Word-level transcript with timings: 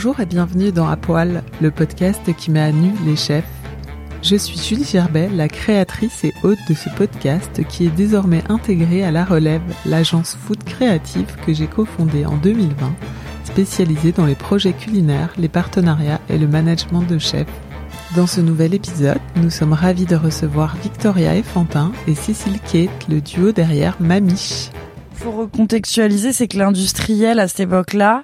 Bonjour 0.00 0.20
et 0.20 0.26
bienvenue 0.26 0.70
dans 0.70 0.86
À 0.86 0.96
le 1.60 1.70
podcast 1.72 2.20
qui 2.36 2.52
met 2.52 2.60
à 2.60 2.70
nu 2.70 2.92
les 3.04 3.16
chefs. 3.16 3.50
Je 4.22 4.36
suis 4.36 4.56
Julie 4.56 4.84
Gerbet, 4.84 5.28
la 5.28 5.48
créatrice 5.48 6.22
et 6.22 6.32
hôte 6.44 6.60
de 6.68 6.74
ce 6.74 6.88
podcast 6.90 7.66
qui 7.68 7.86
est 7.86 7.96
désormais 7.96 8.44
intégré 8.48 9.02
à 9.02 9.10
La 9.10 9.24
Relève, 9.24 9.74
l'agence 9.84 10.36
food 10.36 10.62
créative 10.62 11.34
que 11.44 11.52
j'ai 11.52 11.66
cofondée 11.66 12.26
en 12.26 12.36
2020, 12.36 12.94
spécialisée 13.42 14.12
dans 14.12 14.24
les 14.24 14.36
projets 14.36 14.72
culinaires, 14.72 15.32
les 15.36 15.48
partenariats 15.48 16.20
et 16.28 16.38
le 16.38 16.46
management 16.46 17.02
de 17.02 17.18
chefs. 17.18 17.48
Dans 18.14 18.28
ce 18.28 18.40
nouvel 18.40 18.74
épisode, 18.74 19.18
nous 19.34 19.50
sommes 19.50 19.72
ravis 19.72 20.06
de 20.06 20.14
recevoir 20.14 20.76
Victoria 20.76 21.34
Effantin 21.34 21.90
et 22.06 22.14
Cécile 22.14 22.60
Kate, 22.60 23.08
le 23.08 23.20
duo 23.20 23.50
derrière 23.50 23.96
Mamiche. 23.98 24.70
Faut 25.14 25.32
recontextualiser, 25.32 26.32
c'est 26.32 26.46
que 26.46 26.58
l'industriel 26.58 27.40
à 27.40 27.48
cette 27.48 27.58
époque-là, 27.58 28.22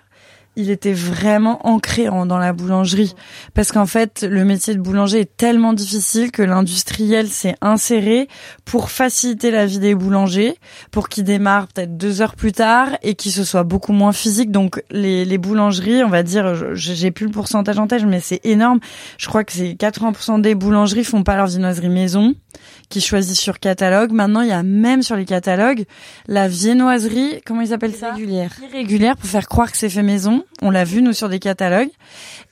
il 0.56 0.70
était 0.70 0.92
vraiment 0.92 1.66
ancré 1.66 2.08
en- 2.08 2.26
dans 2.26 2.38
la 2.38 2.52
boulangerie. 2.52 3.14
Parce 3.54 3.72
qu'en 3.72 3.86
fait 3.86 4.22
le 4.28 4.44
métier 4.44 4.74
de 4.74 4.80
boulanger 4.80 5.20
est 5.20 5.36
tellement 5.36 5.72
difficile 5.72 6.30
que 6.30 6.42
l'industriel 6.42 7.28
s'est 7.28 7.56
inséré 7.60 8.28
pour 8.64 8.90
faciliter 8.90 9.50
la 9.50 9.66
vie 9.66 9.78
des 9.78 9.94
boulangers 9.94 10.56
pour 10.90 11.08
qu'ils 11.08 11.24
démarrent 11.24 11.68
peut-être 11.68 11.96
deux 11.96 12.22
heures 12.22 12.36
plus 12.36 12.52
tard 12.52 12.88
et 13.02 13.14
qu'ils 13.14 13.32
se 13.32 13.44
soient 13.44 13.64
beaucoup 13.64 13.92
moins 13.92 14.12
physiques. 14.12 14.50
Donc 14.50 14.82
les, 14.90 15.24
les 15.24 15.38
boulangeries 15.38 16.04
on 16.04 16.08
va 16.08 16.22
dire 16.22 16.74
j'ai 16.74 17.10
plus 17.10 17.26
le 17.26 17.32
pourcentage 17.32 17.78
en 17.78 17.86
tête 17.86 18.04
mais 18.04 18.20
c'est 18.20 18.40
énorme. 18.44 18.80
Je 19.18 19.26
crois 19.28 19.44
que 19.44 19.52
c'est 19.52 19.72
80% 19.72 20.40
des 20.40 20.54
boulangeries 20.54 21.04
font 21.04 21.22
pas 21.22 21.36
leur 21.36 21.46
viennoiserie 21.46 21.88
maison 21.88 22.34
qui 22.88 23.00
choisissent 23.00 23.40
sur 23.40 23.58
catalogue. 23.58 24.12
Maintenant 24.12 24.40
il 24.42 24.48
y 24.48 24.52
a 24.52 24.62
même 24.62 25.02
sur 25.02 25.16
les 25.16 25.24
catalogues 25.24 25.84
la 26.28 26.48
viennoiserie 26.48 27.40
comment 27.44 27.60
ils 27.62 27.72
appellent 27.72 27.94
ça? 27.94 28.12
Régulière. 28.12 28.52
irrégulière 28.70 29.16
pour 29.16 29.28
faire 29.28 29.48
croire 29.48 29.70
que 29.70 29.76
c'est 29.76 29.88
fait 29.88 30.02
maison. 30.02 30.43
On 30.62 30.70
l'a 30.70 30.84
vu 30.84 31.02
nous 31.02 31.12
sur 31.12 31.28
des 31.28 31.38
catalogues. 31.38 31.90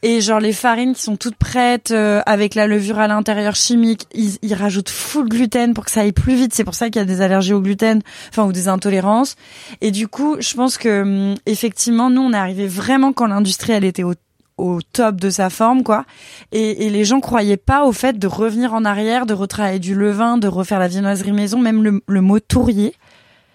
Et 0.03 0.21
genre 0.21 0.41
les 0.41 0.53
farines 0.53 0.95
qui 0.95 1.03
sont 1.03 1.17
toutes 1.17 1.37
prêtes 1.37 1.93
euh, 1.93 2.21
avec 2.27 2.55
la 2.55 2.67
levure 2.67 2.99
à 2.99 3.09
l'intérieur 3.09 3.55
chimique, 3.55 4.07
ils, 4.15 4.37
ils 4.43 4.55
rajoutent 4.55 4.91
full 4.91 5.29
gluten 5.29 5.75
pour 5.75 5.85
que 5.85 5.91
ça 5.91 6.01
aille 6.01 6.13
plus 6.13 6.35
vite. 6.35 6.55
C'est 6.55 6.65
pour 6.65 6.75
ça 6.75 6.87
qu'il 6.87 6.97
y 6.97 7.03
a 7.03 7.07
des 7.07 7.21
allergies 7.21 7.53
au 7.53 7.61
gluten, 7.61 8.03
enfin 8.29 8.45
ou 8.45 8.53
des 8.53 8.69
intolérances. 8.69 9.37
Et 9.81 9.91
du 9.91 10.09
coup, 10.09 10.37
je 10.41 10.55
pense 10.55 10.79
que 10.79 11.03
hum, 11.03 11.35
effectivement, 11.47 12.11
nous 12.11 12.23
on 12.23 12.33
est 12.33 12.37
arrivé 12.37 12.67
vraiment 12.67 13.13
quand 13.13 13.27
l'industrie 13.27 13.73
elle 13.73 13.85
était 13.85 14.03
au 14.03 14.15
au 14.59 14.81
top 14.83 15.17
de 15.17 15.31
sa 15.31 15.51
forme 15.51 15.83
quoi 15.83 16.05
et, 16.53 16.87
et 16.87 16.91
les 16.91 17.05
gens 17.05 17.21
croyaient 17.21 17.57
pas 17.57 17.85
au 17.85 17.93
fait 17.93 18.19
de 18.19 18.27
revenir 18.27 18.75
en 18.75 18.85
arrière 18.85 19.25
de 19.25 19.35
retravailler 19.35 19.79
du 19.79 19.95
levain 19.95 20.37
de 20.37 20.47
refaire 20.47 20.79
la 20.79 20.89
viennoiserie 20.89 21.33
maison 21.33 21.59
même 21.59 21.83
le, 21.83 22.03
le 22.07 22.21
mot 22.21 22.39
tourrier 22.39 22.95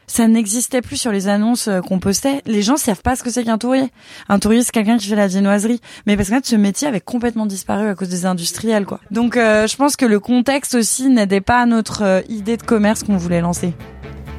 ça 0.08 0.28
n'existait 0.28 0.82
plus 0.82 0.96
sur 0.96 1.12
les 1.12 1.28
annonces 1.28 1.68
euh, 1.68 1.82
qu'on 1.82 2.00
postait. 2.00 2.42
Les 2.46 2.62
gens 2.62 2.78
savent 2.78 3.02
pas 3.02 3.16
ce 3.18 3.24
que 3.24 3.30
c'est 3.30 3.44
qu'un 3.44 3.58
tourrier. 3.58 3.92
Un 4.30 4.40
tourrier, 4.40 4.64
c'est 4.64 4.72
quelqu'un 4.72 4.98
qui 4.98 5.08
fait 5.08 5.16
la 5.16 5.28
viennoiserie. 5.28 5.82
Mais 6.06 6.16
parce 6.16 6.30
que 6.30 6.36
ce 6.44 6.56
métier 6.56 6.88
avait 6.88 7.02
complètement 7.02 7.46
disparu 7.46 7.88
à 7.88 7.96
cause 7.96 8.10
des 8.10 8.26
industriels, 8.26 8.86
quoi. 8.86 9.02
Donc, 9.12 9.36
euh, 9.36 9.68
je 9.68 9.76
pense 9.76 9.98
que 9.98 10.06
le 10.06 10.20
contexte 10.20 10.76
aussi 10.76 11.10
n'aidait 11.10 11.42
pas 11.42 11.62
à 11.62 11.66
notre 11.66 12.04
euh, 12.04 12.22
idée 12.30 12.56
de 12.56 12.64
commerce 12.64 13.04
qu'on 13.04 13.18
voulait 13.18 13.42
lancer. 13.42 13.74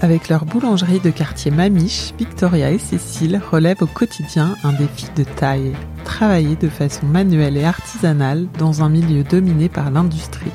Avec 0.00 0.28
leur 0.28 0.46
boulangerie 0.46 1.00
de 1.00 1.10
quartier 1.10 1.50
Mamiche, 1.50 2.14
Victoria 2.18 2.70
et 2.70 2.78
Cécile 2.78 3.40
relèvent 3.50 3.82
au 3.82 3.86
quotidien 3.86 4.54
un 4.62 4.72
défi 4.72 5.06
de 5.16 5.24
taille. 5.24 5.74
Travailler 6.04 6.56
de 6.56 6.68
façon 6.68 7.04
manuelle 7.04 7.56
et 7.56 7.64
artisanale 7.64 8.46
dans 8.58 8.82
un 8.82 8.88
milieu 8.88 9.24
dominé 9.24 9.68
par 9.68 9.90
l'industrie. 9.90 10.52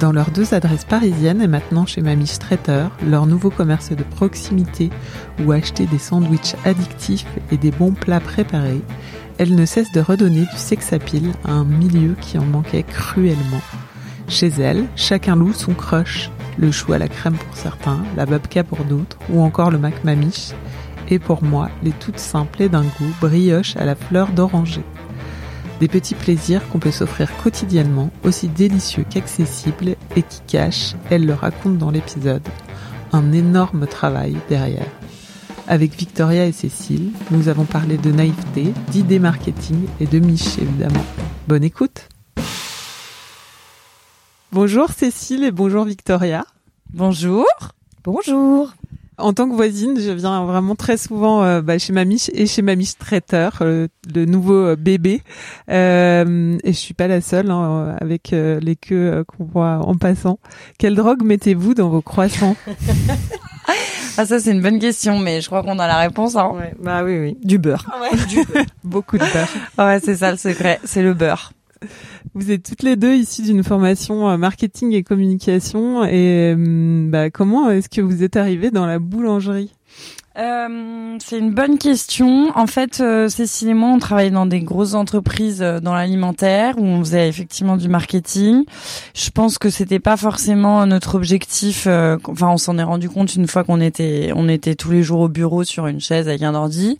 Dans 0.00 0.12
leurs 0.12 0.30
deux 0.30 0.52
adresses 0.52 0.84
parisiennes 0.84 1.40
et 1.40 1.46
maintenant 1.46 1.86
chez 1.86 2.02
Mamiche 2.02 2.38
Traiteur, 2.38 2.90
leur 3.06 3.24
nouveau 3.24 3.48
commerce 3.48 3.92
de 3.92 4.02
proximité 4.02 4.90
où 5.42 5.52
acheter 5.52 5.86
des 5.86 5.98
sandwichs 5.98 6.54
addictifs 6.66 7.26
et 7.50 7.56
des 7.56 7.70
bons 7.70 7.92
plats 7.92 8.20
préparés, 8.20 8.82
elles 9.38 9.54
ne 9.54 9.64
cessent 9.64 9.92
de 9.92 10.00
redonner 10.00 10.40
du 10.42 10.56
sex 10.56 10.92
appeal 10.92 11.32
à 11.46 11.52
un 11.52 11.64
milieu 11.64 12.14
qui 12.20 12.38
en 12.38 12.44
manquait 12.44 12.82
cruellement. 12.82 13.62
Chez 14.28 14.48
elles, 14.48 14.84
chacun 14.96 15.34
loue 15.34 15.54
son 15.54 15.72
crush, 15.72 16.30
le 16.58 16.70
chou 16.70 16.92
à 16.92 16.98
la 16.98 17.08
crème 17.08 17.36
pour 17.36 17.56
certains, 17.56 18.02
la 18.18 18.26
babka 18.26 18.64
pour 18.64 18.84
d'autres, 18.84 19.18
ou 19.30 19.40
encore 19.40 19.70
le 19.70 19.78
mac 19.78 20.04
mamiche, 20.04 20.50
et 21.08 21.18
pour 21.18 21.42
moi, 21.42 21.70
les 21.82 21.92
toutes 21.92 22.18
simples 22.18 22.62
et 22.62 22.68
d'un 22.68 22.82
goût 22.82 23.14
brioche 23.20 23.76
à 23.76 23.86
la 23.86 23.94
fleur 23.94 24.28
d'oranger. 24.28 24.84
Des 25.80 25.88
petits 25.88 26.14
plaisirs 26.14 26.66
qu'on 26.68 26.78
peut 26.78 26.90
s'offrir 26.90 27.36
quotidiennement, 27.36 28.10
aussi 28.24 28.48
délicieux 28.48 29.04
qu'accessibles 29.08 29.96
et 30.16 30.22
qui 30.22 30.40
cachent, 30.46 30.94
elle 31.10 31.26
le 31.26 31.34
raconte 31.34 31.76
dans 31.76 31.90
l'épisode, 31.90 32.46
un 33.12 33.32
énorme 33.32 33.86
travail 33.86 34.36
derrière. 34.48 34.88
Avec 35.68 35.94
Victoria 35.94 36.46
et 36.46 36.52
Cécile, 36.52 37.10
nous 37.30 37.48
avons 37.48 37.64
parlé 37.64 37.98
de 37.98 38.10
naïveté, 38.10 38.72
d'idées 38.90 39.18
marketing 39.18 39.86
et 40.00 40.06
de 40.06 40.18
miche 40.18 40.58
évidemment. 40.58 41.04
Bonne 41.46 41.64
écoute 41.64 42.08
Bonjour 44.52 44.90
Cécile 44.90 45.44
et 45.44 45.50
bonjour 45.50 45.84
Victoria. 45.84 46.46
Bonjour. 46.94 47.46
Bonjour. 48.04 48.72
En 49.18 49.32
tant 49.32 49.48
que 49.48 49.54
voisine, 49.54 49.98
je 49.98 50.10
viens 50.10 50.44
vraiment 50.44 50.74
très 50.74 50.98
souvent 50.98 51.42
euh, 51.42 51.62
bah, 51.62 51.78
chez 51.78 51.92
Mamiche 51.92 52.30
et 52.34 52.46
chez 52.46 52.60
Mamiche 52.60 52.98
Traiteur, 52.98 53.58
euh, 53.62 53.88
le 54.14 54.26
nouveau 54.26 54.54
euh, 54.54 54.76
bébé. 54.76 55.22
Euh, 55.70 56.58
et 56.62 56.72
je 56.72 56.78
suis 56.78 56.92
pas 56.94 57.08
la 57.08 57.20
seule 57.22 57.50
hein, 57.50 57.96
avec 58.00 58.32
euh, 58.32 58.60
les 58.60 58.76
queues 58.76 59.12
euh, 59.12 59.24
qu'on 59.24 59.44
voit 59.44 59.78
en 59.78 59.96
passant. 59.96 60.38
Quelle 60.78 60.94
drogue 60.94 61.22
mettez-vous 61.22 61.72
dans 61.74 61.88
vos 61.88 62.02
croissants? 62.02 62.56
Ah, 64.18 64.24
ça, 64.24 64.38
c'est 64.38 64.52
une 64.52 64.62
bonne 64.62 64.78
question, 64.78 65.18
mais 65.18 65.40
je 65.40 65.46
crois 65.46 65.62
qu'on 65.62 65.78
a 65.78 65.86
la 65.86 65.98
réponse, 65.98 66.36
hein. 66.36 66.52
Bah 66.80 67.02
oui, 67.04 67.18
oui. 67.18 67.36
Du 67.42 67.58
beurre. 67.58 67.84
Beaucoup 68.84 69.18
de 69.18 69.24
beurre. 69.24 69.48
Ouais, 69.78 70.00
c'est 70.02 70.16
ça 70.16 70.30
le 70.30 70.38
secret. 70.38 70.80
C'est 70.84 71.02
le 71.02 71.12
beurre. 71.12 71.52
Vous 72.34 72.50
êtes 72.50 72.62
toutes 72.62 72.82
les 72.82 72.96
deux 72.96 73.14
issues 73.14 73.42
d'une 73.42 73.62
formation 73.62 74.28
euh, 74.28 74.36
marketing 74.36 74.92
et 74.92 75.02
communication. 75.02 76.04
Et 76.04 76.54
euh, 76.56 77.08
bah, 77.08 77.30
comment 77.30 77.70
est-ce 77.70 77.88
que 77.88 78.00
vous 78.00 78.22
êtes 78.22 78.36
arrivées 78.36 78.70
dans 78.70 78.86
la 78.86 78.98
boulangerie? 78.98 79.75
Euh, 80.38 81.16
c'est 81.18 81.38
une 81.38 81.50
bonne 81.50 81.78
question. 81.78 82.50
En 82.56 82.66
fait, 82.66 83.00
euh, 83.00 83.28
Cécile 83.28 83.70
et 83.70 83.74
moi, 83.74 83.88
on 83.90 83.98
travaillait 83.98 84.30
dans 84.30 84.44
des 84.44 84.60
grosses 84.60 84.92
entreprises 84.92 85.62
euh, 85.62 85.80
dans 85.80 85.94
l'alimentaire 85.94 86.74
où 86.78 86.84
on 86.84 87.00
faisait 87.00 87.28
effectivement 87.28 87.76
du 87.78 87.88
marketing. 87.88 88.64
Je 89.14 89.30
pense 89.30 89.56
que 89.56 89.70
c'était 89.70 89.98
pas 89.98 90.16
forcément 90.18 90.86
notre 90.86 91.14
objectif. 91.14 91.86
euh, 91.86 92.18
enfin, 92.28 92.48
on 92.48 92.58
s'en 92.58 92.76
est 92.76 92.82
rendu 92.82 93.08
compte 93.08 93.34
une 93.34 93.46
fois 93.46 93.64
qu'on 93.64 93.80
était, 93.80 94.30
on 94.34 94.48
était 94.48 94.74
tous 94.74 94.90
les 94.90 95.02
jours 95.02 95.20
au 95.20 95.28
bureau 95.28 95.64
sur 95.64 95.86
une 95.86 96.00
chaise 96.00 96.28
avec 96.28 96.42
un 96.42 96.54
ordi. 96.54 96.98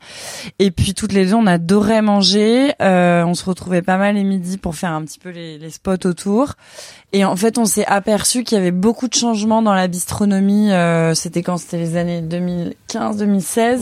Et 0.59 0.71
puis 0.71 0.95
toutes 0.95 1.13
les 1.13 1.27
deux, 1.27 1.35
on 1.35 1.47
adorait 1.47 2.03
manger. 2.03 2.73
On 2.81 3.35
se 3.35 3.45
retrouvait 3.45 3.83
pas 3.83 3.99
mal 3.99 4.15
les 4.15 4.25
midis 4.25 4.57
pour 4.57 4.77
faire 4.77 4.93
un 4.93 5.03
petit 5.03 5.19
peu 5.19 5.31
les 5.31 5.71
spots 5.71 6.07
autour. 6.07 6.55
Et 7.17 7.25
en 7.25 7.35
fait, 7.35 7.57
on 7.57 7.65
s'est 7.65 7.87
aperçu 7.87 8.45
qu'il 8.45 8.59
y 8.59 8.61
avait 8.61 8.73
beaucoup 8.73 9.09
de 9.09 9.15
changements 9.15 9.63
dans 9.63 9.73
la 9.73 9.89
bistronomie. 9.89 10.71
Euh, 10.71 11.15
c'était 11.15 11.43
quand 11.43 11.57
c'était 11.57 11.79
les 11.79 11.97
années 11.97 12.21
2015-2016. 12.21 13.79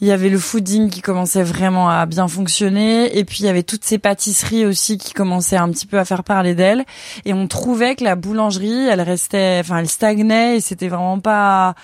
Il 0.00 0.08
y 0.08 0.12
avait 0.12 0.30
le 0.30 0.38
fooding 0.38 0.88
qui 0.88 1.02
commençait 1.02 1.42
vraiment 1.42 1.90
à 1.90 2.06
bien 2.06 2.26
fonctionner. 2.26 3.18
Et 3.18 3.26
puis, 3.26 3.40
il 3.40 3.44
y 3.44 3.48
avait 3.50 3.64
toutes 3.64 3.84
ces 3.84 3.98
pâtisseries 3.98 4.64
aussi 4.64 4.96
qui 4.96 5.12
commençaient 5.12 5.58
un 5.58 5.68
petit 5.68 5.86
peu 5.86 5.98
à 5.98 6.06
faire 6.06 6.24
parler 6.24 6.54
d'elles. 6.54 6.86
Et 7.26 7.34
on 7.34 7.46
trouvait 7.48 7.96
que 7.96 8.04
la 8.04 8.16
boulangerie, 8.16 8.86
elle 8.88 9.02
restait, 9.02 9.58
enfin, 9.60 9.76
elle 9.76 9.88
stagnait 9.90 10.56
et 10.56 10.60
c'était 10.62 10.88
vraiment 10.88 11.20
pas 11.20 11.74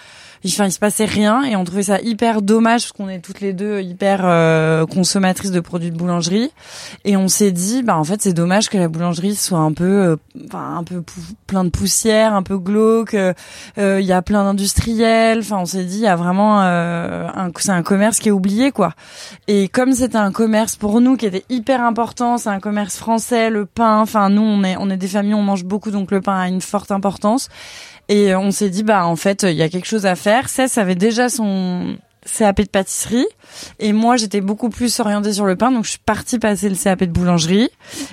enfin 0.48 0.66
il 0.66 0.72
se 0.72 0.78
passait 0.78 1.04
rien 1.04 1.42
et 1.42 1.56
on 1.56 1.64
trouvait 1.64 1.82
ça 1.82 2.00
hyper 2.00 2.42
dommage 2.42 2.82
parce 2.82 2.92
qu'on 2.92 3.08
est 3.08 3.20
toutes 3.20 3.40
les 3.40 3.52
deux 3.52 3.80
hyper 3.80 4.20
euh, 4.24 4.86
consommatrices 4.86 5.50
de 5.50 5.60
produits 5.60 5.90
de 5.90 5.96
boulangerie. 5.96 6.50
Et 7.04 7.16
on 7.16 7.28
s'est 7.28 7.52
dit 7.52 7.82
bah 7.82 7.96
en 7.96 8.04
fait 8.04 8.22
c'est 8.22 8.32
dommage 8.32 8.68
que 8.68 8.78
la 8.78 8.88
boulangerie 8.88 9.34
soit 9.34 9.58
un 9.58 9.72
peu 9.72 9.84
euh, 9.84 10.16
enfin 10.46 10.76
un 10.76 10.84
peu 10.84 11.02
plein 11.46 11.64
de 11.64 11.70
poussière 11.70 12.34
un 12.34 12.42
peu 12.42 12.58
glauque 12.58 13.14
euh, 13.14 13.32
euh, 13.78 14.00
il 14.00 14.06
y 14.06 14.12
a 14.12 14.22
plein 14.22 14.44
d'industriels. 14.44 15.40
Enfin 15.40 15.58
on 15.58 15.66
s'est 15.66 15.84
dit 15.84 15.98
il 15.98 16.04
y 16.04 16.06
a 16.06 16.16
vraiment 16.16 16.60
un 16.60 17.50
c'est 17.58 17.70
un 17.70 17.82
commerce 17.82 18.18
qui 18.18 18.28
est 18.28 18.32
oublié 18.32 18.72
quoi. 18.72 18.92
Et 19.48 19.68
comme 19.68 19.92
c'était 19.92 20.16
un 20.16 20.32
commerce 20.32 20.76
pour 20.76 21.00
nous 21.00 21.16
qui 21.16 21.26
était 21.26 21.44
hyper 21.48 21.82
important 21.82 22.38
c'est 22.38 22.50
un 22.50 22.60
commerce 22.60 22.96
français 22.96 23.50
le 23.50 23.66
pain 23.66 24.00
enfin 24.00 24.28
nous 24.28 24.42
on 24.42 24.62
est 24.62 24.76
on 24.78 24.90
est 24.90 24.96
des 24.96 25.08
familles 25.08 25.34
on 25.34 25.42
mange 25.42 25.64
beaucoup 25.64 25.90
donc 25.90 26.10
le 26.10 26.20
pain 26.20 26.38
a 26.38 26.48
une 26.48 26.60
forte 26.60 26.90
importance 26.90 27.48
et 28.08 28.34
on 28.34 28.50
s'est 28.50 28.70
dit, 28.70 28.82
bah 28.82 29.06
en 29.06 29.16
fait, 29.16 29.42
il 29.42 29.56
y 29.56 29.62
a 29.62 29.68
quelque 29.68 29.86
chose 29.86 30.06
à 30.06 30.14
faire. 30.14 30.48
Cess 30.48 30.78
avait 30.78 30.94
déjà 30.94 31.28
son 31.28 31.96
CAP 32.38 32.62
de 32.62 32.68
pâtisserie. 32.68 33.26
Et 33.78 33.92
moi, 33.92 34.16
j'étais 34.16 34.40
beaucoup 34.40 34.70
plus 34.70 35.00
orientée 35.00 35.32
sur 35.32 35.46
le 35.46 35.56
pain. 35.56 35.70
Donc, 35.70 35.84
je 35.84 35.90
suis 35.90 35.98
partie 35.98 36.38
passer 36.38 36.68
le 36.68 36.76
CAP 36.76 37.04
de 37.04 37.12
boulangerie. 37.12 37.70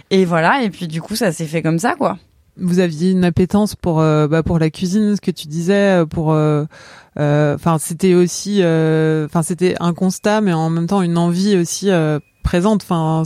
Et 0.10 0.26
voilà. 0.26 0.64
Et 0.64 0.70
puis, 0.70 0.88
du 0.88 1.02
coup, 1.02 1.16
ça 1.16 1.32
s'est 1.32 1.46
fait 1.46 1.62
comme 1.62 1.80
ça, 1.80 1.96
quoi. 1.96 2.18
Vous 2.56 2.80
aviez 2.80 3.12
une 3.12 3.24
appétence 3.24 3.76
pour 3.76 4.00
euh, 4.00 4.28
bah, 4.28 4.44
pour 4.44 4.60
la 4.60 4.70
cuisine, 4.70 5.16
ce 5.16 5.22
que 5.22 5.32
tu 5.32 5.48
disais, 5.48 6.02
euh, 6.02 6.06
pour 6.06 6.34
euh, 6.34 6.66
enfin 7.16 7.80
c'était 7.80 8.14
aussi 8.14 8.60
enfin 8.60 9.42
c'était 9.42 9.76
un 9.80 9.94
constat, 9.96 10.42
mais 10.42 10.54
en 10.54 10.70
même 10.70 10.86
temps 10.86 11.02
une 11.02 11.18
envie 11.18 11.58
aussi 11.58 11.90
présente. 12.44 12.84
Enfin, 12.84 13.24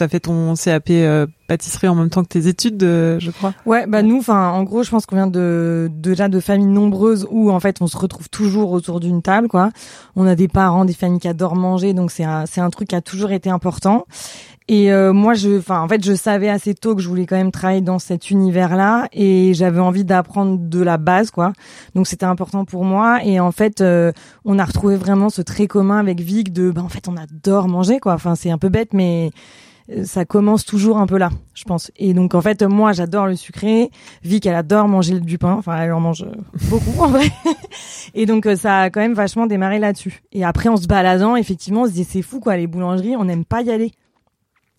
t'as 0.00 0.08
fait 0.08 0.20
ton 0.20 0.54
CAP 0.54 0.90
euh, 0.90 1.26
pâtisserie 1.46 1.88
en 1.88 1.94
même 1.94 2.08
temps 2.08 2.22
que 2.22 2.28
tes 2.28 2.46
études, 2.46 2.82
euh, 2.82 3.20
je 3.20 3.30
crois. 3.30 3.52
Ouais, 3.66 3.86
bah 3.86 4.02
nous, 4.02 4.18
enfin, 4.18 4.48
en 4.48 4.62
gros, 4.62 4.82
je 4.82 4.90
pense 4.90 5.04
qu'on 5.04 5.16
vient 5.16 5.26
de 5.26 5.90
déjà 5.92 6.28
de 6.28 6.40
familles 6.40 6.66
nombreuses 6.66 7.26
où 7.30 7.50
en 7.50 7.60
fait 7.60 7.82
on 7.82 7.86
se 7.86 7.98
retrouve 7.98 8.30
toujours 8.30 8.72
autour 8.72 8.98
d'une 8.98 9.20
table, 9.20 9.48
quoi. 9.48 9.70
On 10.16 10.26
a 10.26 10.34
des 10.34 10.48
parents, 10.48 10.86
des 10.86 10.94
familles 10.94 11.20
qui 11.20 11.28
adorent 11.28 11.56
manger, 11.56 11.92
donc 11.92 12.10
c'est 12.10 12.24
un 12.24 12.46
c'est 12.46 12.62
un 12.62 12.70
truc 12.70 12.88
qui 12.88 12.96
a 12.96 13.02
toujours 13.02 13.30
été 13.30 13.50
important. 13.50 14.06
Et 14.68 14.92
euh, 14.92 15.12
moi, 15.12 15.34
je, 15.34 15.58
enfin, 15.58 15.80
en 15.80 15.88
fait, 15.88 16.04
je 16.04 16.14
savais 16.14 16.48
assez 16.48 16.74
tôt 16.74 16.94
que 16.94 17.02
je 17.02 17.08
voulais 17.08 17.26
quand 17.26 17.36
même 17.36 17.50
travailler 17.50 17.80
dans 17.80 17.98
cet 17.98 18.30
univers-là, 18.30 19.08
et 19.12 19.52
j'avais 19.52 19.80
envie 19.80 20.04
d'apprendre 20.04 20.58
de 20.60 20.80
la 20.80 20.96
base, 20.96 21.30
quoi. 21.30 21.52
Donc 21.94 22.06
c'était 22.06 22.24
important 22.24 22.64
pour 22.64 22.84
moi. 22.84 23.18
Et 23.24 23.40
en 23.40 23.50
fait, 23.52 23.80
euh, 23.80 24.12
on 24.44 24.58
a 24.58 24.64
retrouvé 24.64 24.96
vraiment 24.96 25.28
ce 25.28 25.42
trait 25.42 25.66
commun 25.66 25.98
avec 25.98 26.20
Vic 26.20 26.52
de, 26.52 26.70
bah 26.70 26.82
en 26.82 26.88
fait, 26.88 27.08
on 27.08 27.16
adore 27.16 27.68
manger, 27.68 27.98
quoi. 27.98 28.14
Enfin, 28.14 28.34
c'est 28.36 28.50
un 28.50 28.58
peu 28.58 28.68
bête, 28.68 28.94
mais 28.94 29.32
ça 30.04 30.24
commence 30.24 30.64
toujours 30.64 30.98
un 30.98 31.06
peu 31.06 31.18
là, 31.18 31.30
je 31.54 31.64
pense. 31.64 31.90
Et 31.96 32.14
donc 32.14 32.34
en 32.34 32.40
fait, 32.40 32.62
moi, 32.62 32.92
j'adore 32.92 33.26
le 33.26 33.36
sucré. 33.36 33.90
Vic, 34.22 34.46
elle 34.46 34.54
adore 34.54 34.88
manger 34.88 35.20
du 35.20 35.38
pain. 35.38 35.54
Enfin, 35.54 35.80
elle 35.80 35.92
en 35.92 36.00
mange 36.00 36.22
euh, 36.22 36.32
beaucoup 36.68 37.02
en 37.02 37.08
vrai. 37.08 37.26
Et 38.14 38.26
donc 38.26 38.46
euh, 38.46 38.56
ça 38.56 38.82
a 38.82 38.90
quand 38.90 39.00
même 39.00 39.14
vachement 39.14 39.46
démarré 39.46 39.78
là-dessus. 39.78 40.22
Et 40.32 40.44
après, 40.44 40.68
en 40.68 40.76
se 40.76 40.86
baladant, 40.86 41.36
effectivement, 41.36 41.82
on 41.82 41.86
se 41.86 41.92
dit 41.92 42.04
c'est 42.04 42.22
fou 42.22 42.40
quoi, 42.40 42.56
les 42.56 42.66
boulangeries, 42.66 43.16
on 43.16 43.24
n'aime 43.24 43.44
pas 43.44 43.62
y 43.62 43.70
aller. 43.70 43.92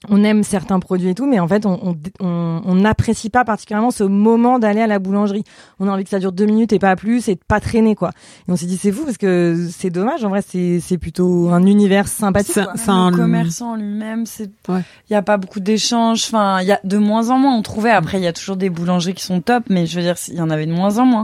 On 0.10 0.24
aime 0.24 0.42
certains 0.44 0.80
produits 0.80 1.10
et 1.10 1.14
tout, 1.16 1.28
mais 1.28 1.40
en 1.40 1.48
fait, 1.48 1.66
on 1.68 1.80
on- 1.84 1.98
on 2.20 2.62
on 2.66 2.76
n'apprécie 2.76 3.30
pas 3.30 3.46
particulièrement 3.46 3.92
ce 3.92 4.04
moment 4.04 4.58
d'aller 4.58 4.82
à 4.82 4.88
la 4.88 4.98
boulangerie. 4.98 5.44
On 5.80 5.88
a 5.88 5.92
envie 5.92 6.04
que 6.04 6.10
ça 6.10 6.18
dure 6.20 6.32
deux 6.32 6.46
minutes 6.48 6.74
et 6.74 6.80
pas 6.80 6.96
plus, 6.96 7.28
et 7.30 7.36
de 7.36 7.40
pas 7.48 7.60
traîner 7.60 7.94
quoi. 7.96 8.10
Et 8.48 8.52
on 8.52 8.56
s'est 8.56 8.66
dit 8.66 8.78
c'est 8.78 8.92
fou 8.92 9.04
parce 9.06 9.18
que 9.18 9.68
c'est 9.72 9.92
dommage. 9.92 10.24
En 10.26 10.30
vrai, 10.30 10.42
c'est 10.48 10.80
c'est 10.80 10.98
plutôt 10.98 11.50
un 11.50 11.64
univers 11.68 12.08
sympathique. 12.08 12.58
C'est 12.76 12.90
un 12.90 13.12
le 13.12 13.18
commerçant 13.18 13.76
lui-même, 13.76 14.26
c'est, 14.26 14.50
il 14.68 14.74
Ouais. 14.74 14.82
y 15.12 15.16
a 15.16 15.22
pas 15.22 15.38
beaucoup 15.38 15.60
d'échanges. 15.60 16.24
Enfin, 16.28 16.62
il 16.62 16.68
y 16.68 16.72
a 16.72 16.80
de 16.84 16.98
moins 16.98 17.30
en 17.30 17.38
moins. 17.38 17.56
On 17.56 17.62
trouvait. 17.62 17.92
Après, 17.92 18.18
il 18.20 18.24
y 18.24 18.28
a 18.28 18.34
toujours 18.34 18.56
des 18.58 18.72
boulangeries 18.72 19.14
qui 19.14 19.24
sont 19.24 19.40
top, 19.42 19.66
mais 19.70 19.86
je 19.86 19.96
veux 19.96 20.02
dire, 20.04 20.16
il 20.30 20.34
y 20.36 20.42
en 20.42 20.50
avait 20.50 20.66
de 20.66 20.74
moins 20.74 20.98
en 20.98 21.06
moins. 21.06 21.24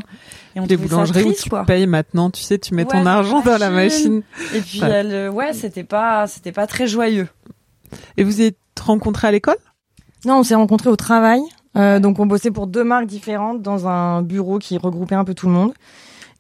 Et 0.56 0.59
on 0.59 0.65
des 0.65 0.77
boulangeries 0.77 1.21
où 1.21 1.25
triste, 1.27 1.44
tu 1.44 1.50
quoi. 1.50 1.65
payes 1.65 1.85
maintenant, 1.85 2.31
tu 2.31 2.41
sais, 2.41 2.57
tu 2.57 2.74
mets 2.74 2.83
Ouais, 2.83 2.89
ton 2.91 3.06
argent 3.06 3.41
dans 3.41 3.57
la 3.59 3.69
machine. 3.69 4.24
Et 4.56 4.59
puis, 4.62 4.81
Ouais. 4.81 4.89
elle, 4.89 5.29
ouais, 5.29 5.53
c'était 5.53 5.83
pas, 5.83 6.25
c'était 6.25 6.51
pas 6.51 6.65
très 6.65 6.88
joyeux. 6.88 7.27
Et 8.18 8.24
vous 8.24 8.42
êtes 8.42 8.58
rencontrés 8.80 9.28
à 9.28 9.32
l'école? 9.32 9.58
Non, 10.26 10.40
on 10.40 10.44
s'est 10.44 10.56
rencontrés 10.56 10.90
au 10.90 10.96
travail. 10.96 11.42
Euh, 11.76 12.00
donc 12.00 12.20
on 12.20 12.26
bossait 12.26 12.52
pour 12.52 12.68
deux 12.68 12.84
marques 12.84 13.06
différentes 13.06 13.62
dans 13.62 13.88
un 13.88 14.22
bureau 14.24 14.58
qui 14.58 14.78
regroupait 14.78 15.16
un 15.16 15.24
peu 15.24 15.34
tout 15.34 15.48
le 15.48 15.54
monde. 15.54 15.74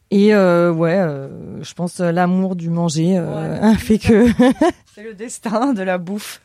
Et 0.09 0.33
euh, 0.33 0.71
ouais, 0.71 0.97
euh, 0.97 1.61
je 1.61 1.73
pense 1.73 1.99
l'amour 1.99 2.55
du 2.55 2.69
manger 2.69 3.17
euh, 3.17 3.61
a 3.61 3.75
fait 3.75 3.99
que 3.99 4.27
C'est 4.95 5.03
le 5.03 5.13
destin 5.13 5.73
de 5.73 5.83
la 5.83 5.97
bouffe. 5.97 6.41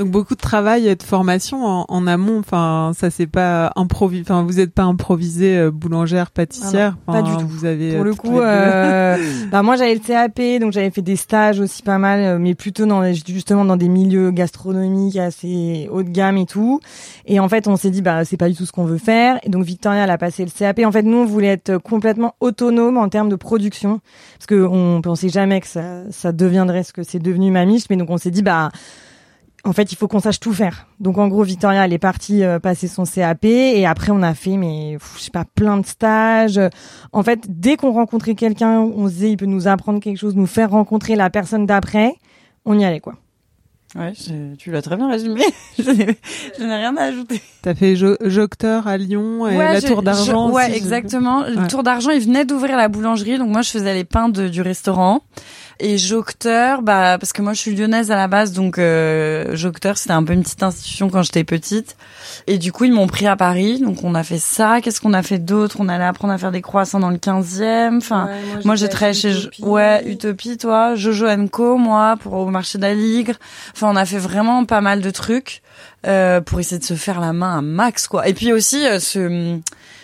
Donc 0.00 0.08
beaucoup 0.08 0.34
de 0.34 0.40
travail 0.40 0.88
et 0.88 0.96
de 0.96 1.02
formation 1.02 1.62
en, 1.66 1.84
en 1.86 2.06
amont. 2.06 2.38
Enfin, 2.38 2.92
ça 2.96 3.10
c'est 3.10 3.26
pas 3.26 3.70
improvisé. 3.76 4.22
Enfin, 4.22 4.44
vous 4.44 4.58
êtes 4.58 4.72
pas 4.72 4.84
improvisé 4.84 5.58
euh, 5.58 5.70
boulangère, 5.70 6.30
pâtissière. 6.30 6.96
Ah 7.06 7.12
non, 7.12 7.22
pas 7.22 7.22
du 7.22 7.36
tout. 7.36 7.46
Vous 7.46 7.66
avez 7.66 7.92
pour 7.92 8.00
euh, 8.00 8.04
le 8.04 8.14
coup, 8.14 8.40
euh, 8.40 9.18
bah 9.52 9.62
moi 9.62 9.76
j'avais 9.76 9.92
le 9.92 10.00
CAP, 10.00 10.40
donc 10.58 10.72
j'avais 10.72 10.90
fait 10.90 11.02
des 11.02 11.16
stages 11.16 11.60
aussi 11.60 11.82
pas 11.82 11.98
mal, 11.98 12.20
euh, 12.20 12.38
mais 12.38 12.54
plutôt 12.54 12.86
dans 12.86 13.12
justement 13.12 13.66
dans 13.66 13.76
des 13.76 13.90
milieux 13.90 14.30
gastronomiques 14.30 15.18
assez 15.18 15.86
haut 15.92 16.02
de 16.02 16.08
gamme 16.08 16.38
et 16.38 16.46
tout. 16.46 16.80
Et 17.26 17.38
en 17.38 17.50
fait, 17.50 17.68
on 17.68 17.76
s'est 17.76 17.90
dit 17.90 18.00
bah 18.00 18.24
c'est 18.24 18.38
pas 18.38 18.48
du 18.48 18.54
tout 18.54 18.64
ce 18.64 18.72
qu'on 18.72 18.86
veut 18.86 18.96
faire. 18.96 19.38
Et 19.42 19.50
donc 19.50 19.64
Victoria 19.64 20.04
elle 20.04 20.10
a 20.10 20.16
passé 20.16 20.46
le 20.46 20.50
CAP. 20.50 20.80
En 20.86 20.92
fait, 20.92 21.02
nous 21.02 21.18
on 21.18 21.26
voulait 21.26 21.48
être 21.48 21.76
complètement 21.76 22.36
autonome 22.40 22.96
en 22.96 23.10
termes 23.10 23.28
de 23.28 23.36
production, 23.36 24.00
parce 24.38 24.46
que 24.46 24.66
on 24.66 25.02
pensait 25.02 25.28
jamais 25.28 25.60
que 25.60 25.66
ça 25.66 26.04
ça 26.10 26.32
deviendrait 26.32 26.84
ce 26.84 26.94
que 26.94 27.02
c'est 27.02 27.18
devenu 27.18 27.50
Mamiche, 27.50 27.84
mais 27.90 27.96
donc 27.96 28.08
on 28.08 28.16
s'est 28.16 28.30
dit 28.30 28.42
bah 28.42 28.70
en 29.64 29.72
fait, 29.72 29.92
il 29.92 29.96
faut 29.96 30.08
qu'on 30.08 30.20
sache 30.20 30.40
tout 30.40 30.52
faire. 30.52 30.86
Donc, 31.00 31.18
en 31.18 31.28
gros, 31.28 31.42
Victoria, 31.42 31.84
elle 31.84 31.92
est 31.92 31.98
partie 31.98 32.42
euh, 32.44 32.58
passer 32.58 32.88
son 32.88 33.04
CAP 33.04 33.44
et 33.44 33.84
après, 33.86 34.10
on 34.10 34.22
a 34.22 34.34
fait, 34.34 34.56
mais 34.56 34.96
pff, 34.98 35.14
je 35.18 35.22
sais 35.24 35.30
pas, 35.30 35.44
plein 35.44 35.76
de 35.78 35.84
stages. 35.86 36.60
En 37.12 37.22
fait, 37.22 37.40
dès 37.48 37.76
qu'on 37.76 37.92
rencontrait 37.92 38.34
quelqu'un, 38.34 38.80
on 38.80 39.08
se 39.08 39.12
disait, 39.14 39.30
il 39.32 39.36
peut 39.36 39.46
nous 39.46 39.68
apprendre 39.68 40.00
quelque 40.00 40.16
chose, 40.18 40.34
nous 40.34 40.46
faire 40.46 40.70
rencontrer 40.70 41.14
la 41.16 41.28
personne 41.30 41.66
d'après, 41.66 42.14
on 42.64 42.78
y 42.78 42.84
allait, 42.84 43.00
quoi. 43.00 43.14
Ouais, 43.96 44.12
tu 44.56 44.70
l'as 44.70 44.82
très 44.82 44.96
bien 44.96 45.10
résumé. 45.10 45.42
je 45.78 45.90
n'ai 46.62 46.76
rien 46.76 46.96
à 46.96 47.02
ajouter. 47.06 47.42
T'as 47.62 47.74
fait 47.74 47.96
jo 47.96 48.14
Jocteur 48.20 48.86
à 48.86 48.96
Lyon 48.96 49.48
et 49.48 49.56
Ouais, 49.56 49.72
la 49.72 49.80
je- 49.80 49.88
Tour 49.88 50.02
d'Argent. 50.04 50.48
Ouais, 50.50 50.66
aussi, 50.68 50.76
exactement. 50.76 51.42
Le 51.44 51.56
Ouais. 51.56 51.66
Tour 51.66 51.82
d'Argent, 51.82 52.10
il 52.10 52.20
venait 52.20 52.44
d'ouvrir 52.44 52.76
la 52.76 52.86
boulangerie, 52.88 53.36
donc 53.38 53.48
moi 53.48 53.62
je 53.62 53.70
faisais 53.70 53.92
les 53.92 54.04
pains 54.04 54.28
de, 54.28 54.46
du 54.46 54.62
restaurant. 54.62 55.22
Et 55.82 55.96
Jocteur, 55.96 56.82
bah 56.82 57.16
parce 57.18 57.32
que 57.32 57.40
moi 57.40 57.54
je 57.54 57.60
suis 57.60 57.74
lyonnaise 57.74 58.10
à 58.10 58.16
la 58.16 58.28
base, 58.28 58.52
donc 58.52 58.78
euh, 58.78 59.56
Jocteur 59.56 59.96
c'était 59.96 60.12
un 60.12 60.22
peu 60.22 60.34
une 60.34 60.42
petite 60.42 60.62
institution 60.62 61.08
quand 61.08 61.22
j'étais 61.22 61.42
petite. 61.42 61.96
Et 62.46 62.58
du 62.58 62.70
coup 62.70 62.84
ils 62.84 62.92
m'ont 62.92 63.06
pris 63.06 63.26
à 63.26 63.34
Paris, 63.34 63.80
donc 63.80 64.04
on 64.04 64.14
a 64.14 64.22
fait 64.22 64.38
ça. 64.38 64.80
Qu'est-ce 64.82 65.00
qu'on 65.00 65.14
a 65.14 65.22
fait 65.22 65.38
d'autre? 65.38 65.76
On 65.80 65.88
allait 65.88 66.04
apprendre 66.04 66.34
à 66.34 66.38
faire 66.38 66.52
des 66.52 66.60
croissants 66.60 67.00
dans 67.00 67.08
le 67.08 67.16
15e. 67.16 67.96
Enfin, 67.96 68.28
moi 68.66 68.74
j'ai 68.76 68.88
travaillé 68.90 69.14
chez 69.18 69.32
ouais 69.60 70.02
Utopie, 70.06 70.58
toi, 70.58 70.94
Jojo 70.96 71.26
Co, 71.50 71.76
moi 71.78 72.16
pour 72.20 72.34
au 72.34 72.46
marché 72.50 72.76
d'Aligre. 72.76 73.34
Enfin 73.74 73.88
on 73.90 73.96
a 73.96 74.04
fait 74.04 74.18
vraiment 74.18 74.66
pas 74.66 74.82
mal 74.82 75.00
de 75.00 75.10
trucs 75.10 75.62
euh, 76.06 76.42
pour 76.42 76.60
essayer 76.60 76.78
de 76.78 76.84
se 76.84 76.94
faire 76.94 77.20
la 77.20 77.32
main 77.32 77.56
à 77.58 77.62
max 77.62 78.06
quoi. 78.06 78.28
Et 78.28 78.34
puis 78.34 78.52
aussi 78.52 78.86
euh, 78.86 78.98
s'a- 78.98 79.20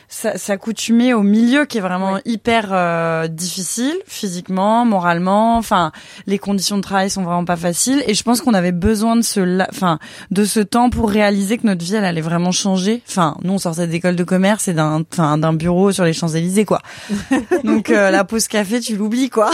s'accoutumer 0.09 1.15
au 1.15 1.23
milieu 1.23 1.65
qui 1.65 1.79
est 1.79 1.81
vraiment 1.81 2.19
hyper 2.25 2.69
euh, 2.73 3.29
difficile 3.29 3.95
physiquement, 4.07 4.85
moralement. 4.85 5.57
Enfin, 5.57 5.93
les 6.27 6.39
conditions 6.39 6.77
de 6.77 6.83
travail 6.83 7.11
sont 7.11 7.23
vraiment 7.23 7.45
pas 7.45 7.57
faciles. 7.57 8.03
Et 8.07 8.15
je 8.15 8.23
pense 8.23 8.41
qu'on 8.41 8.55
avait 8.55 8.73
besoin 8.73 9.17
de 9.17 9.23
ce, 9.23 9.61
enfin, 9.69 9.99
de 10.31 10.45
ce 10.45 10.61
temps 10.61 10.91
pour 10.91 11.11
réaliser 11.11 11.59
que 11.59 11.67
notre 11.67 11.85
vie 11.85 11.97
elle 11.97 12.05
allait 12.05 12.21
vraiment 12.21 12.53
changer. 12.53 13.03
Enfin, 13.09 13.37
nous 13.43 13.55
on 13.55 13.59
sortait 13.59 13.87
d'école 13.87 14.17
de 14.17 14.25
commerce 14.25 14.69
et 14.69 14.73
d'un, 14.73 15.05
enfin, 15.13 15.39
d'un 15.39 15.53
bureau 15.53 15.93
sur 15.93 16.05
les 16.05 16.13
Champs 16.13 16.29
Élysées 16.29 16.65
quoi. 16.65 16.81
Donc 17.65 17.91
euh, 17.91 18.11
la 18.11 18.25
pause 18.25 18.49
café, 18.49 18.81
tu 18.81 18.97
l'oublies 18.97 19.31
quoi. 19.31 19.51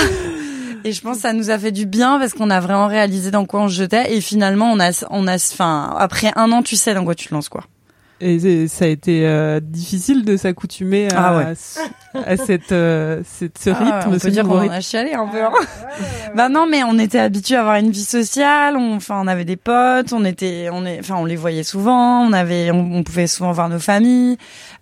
Et 0.84 0.92
je 0.92 1.00
pense 1.00 1.16
que 1.16 1.22
ça 1.22 1.32
nous 1.32 1.50
a 1.50 1.58
fait 1.58 1.70
du 1.70 1.86
bien 1.86 2.18
parce 2.18 2.32
qu'on 2.32 2.50
a 2.50 2.60
vraiment 2.60 2.88
réalisé 2.88 3.30
dans 3.30 3.44
quoi 3.46 3.62
on 3.62 3.68
se 3.68 3.74
jetait 3.74 4.14
et 4.14 4.20
finalement 4.20 4.72
on 4.72 4.80
a 4.80 4.90
on 5.10 5.28
a 5.28 5.36
enfin 5.36 5.94
après 5.96 6.32
un 6.34 6.50
an 6.50 6.62
tu 6.62 6.74
sais 6.74 6.92
dans 6.92 7.04
quoi 7.04 7.14
tu 7.14 7.28
te 7.28 7.34
lances 7.34 7.48
quoi. 7.48 7.62
Et 8.24 8.68
ça 8.68 8.84
a 8.84 8.88
été 8.88 9.26
euh, 9.26 9.58
difficile 9.60 10.24
de 10.24 10.36
s'accoutumer 10.36 11.12
à, 11.12 11.26
Ah 11.28 11.36
ouais. 11.38 11.54
à 12.24 12.36
cette, 12.36 12.70
euh, 12.70 13.20
cette- 13.24 13.58
ce 13.58 13.70
rythme, 13.70 13.90
Ah, 13.92 14.04
on 14.06 14.16
peut 14.16 14.30
dire 14.30 14.44
qu'on 14.44 14.60
rythme. 14.60 14.72
a 14.74 14.80
chialé 14.80 15.12
un 15.14 15.26
peu. 15.26 15.42
hein. 15.42 15.50
bah 16.36 16.48
non, 16.48 16.66
mais 16.70 16.84
on 16.84 17.00
était 17.00 17.18
habitués 17.18 17.56
à 17.56 17.60
avoir 17.62 17.76
une 17.76 17.90
vie 17.90 18.04
sociale. 18.04 18.76
On, 18.76 18.94
enfin, 18.94 19.20
on 19.20 19.26
avait 19.26 19.44
des 19.44 19.56
potes. 19.56 20.12
On 20.12 20.24
était, 20.24 20.68
on 20.72 20.86
est, 20.86 21.00
enfin, 21.00 21.16
on 21.18 21.24
les 21.24 21.34
voyait 21.34 21.64
souvent. 21.64 22.20
On 22.24 22.32
avait, 22.32 22.70
on, 22.70 22.92
on 22.94 23.02
pouvait 23.02 23.26
souvent 23.26 23.50
voir 23.50 23.68
nos 23.68 23.80
familles. 23.80 24.36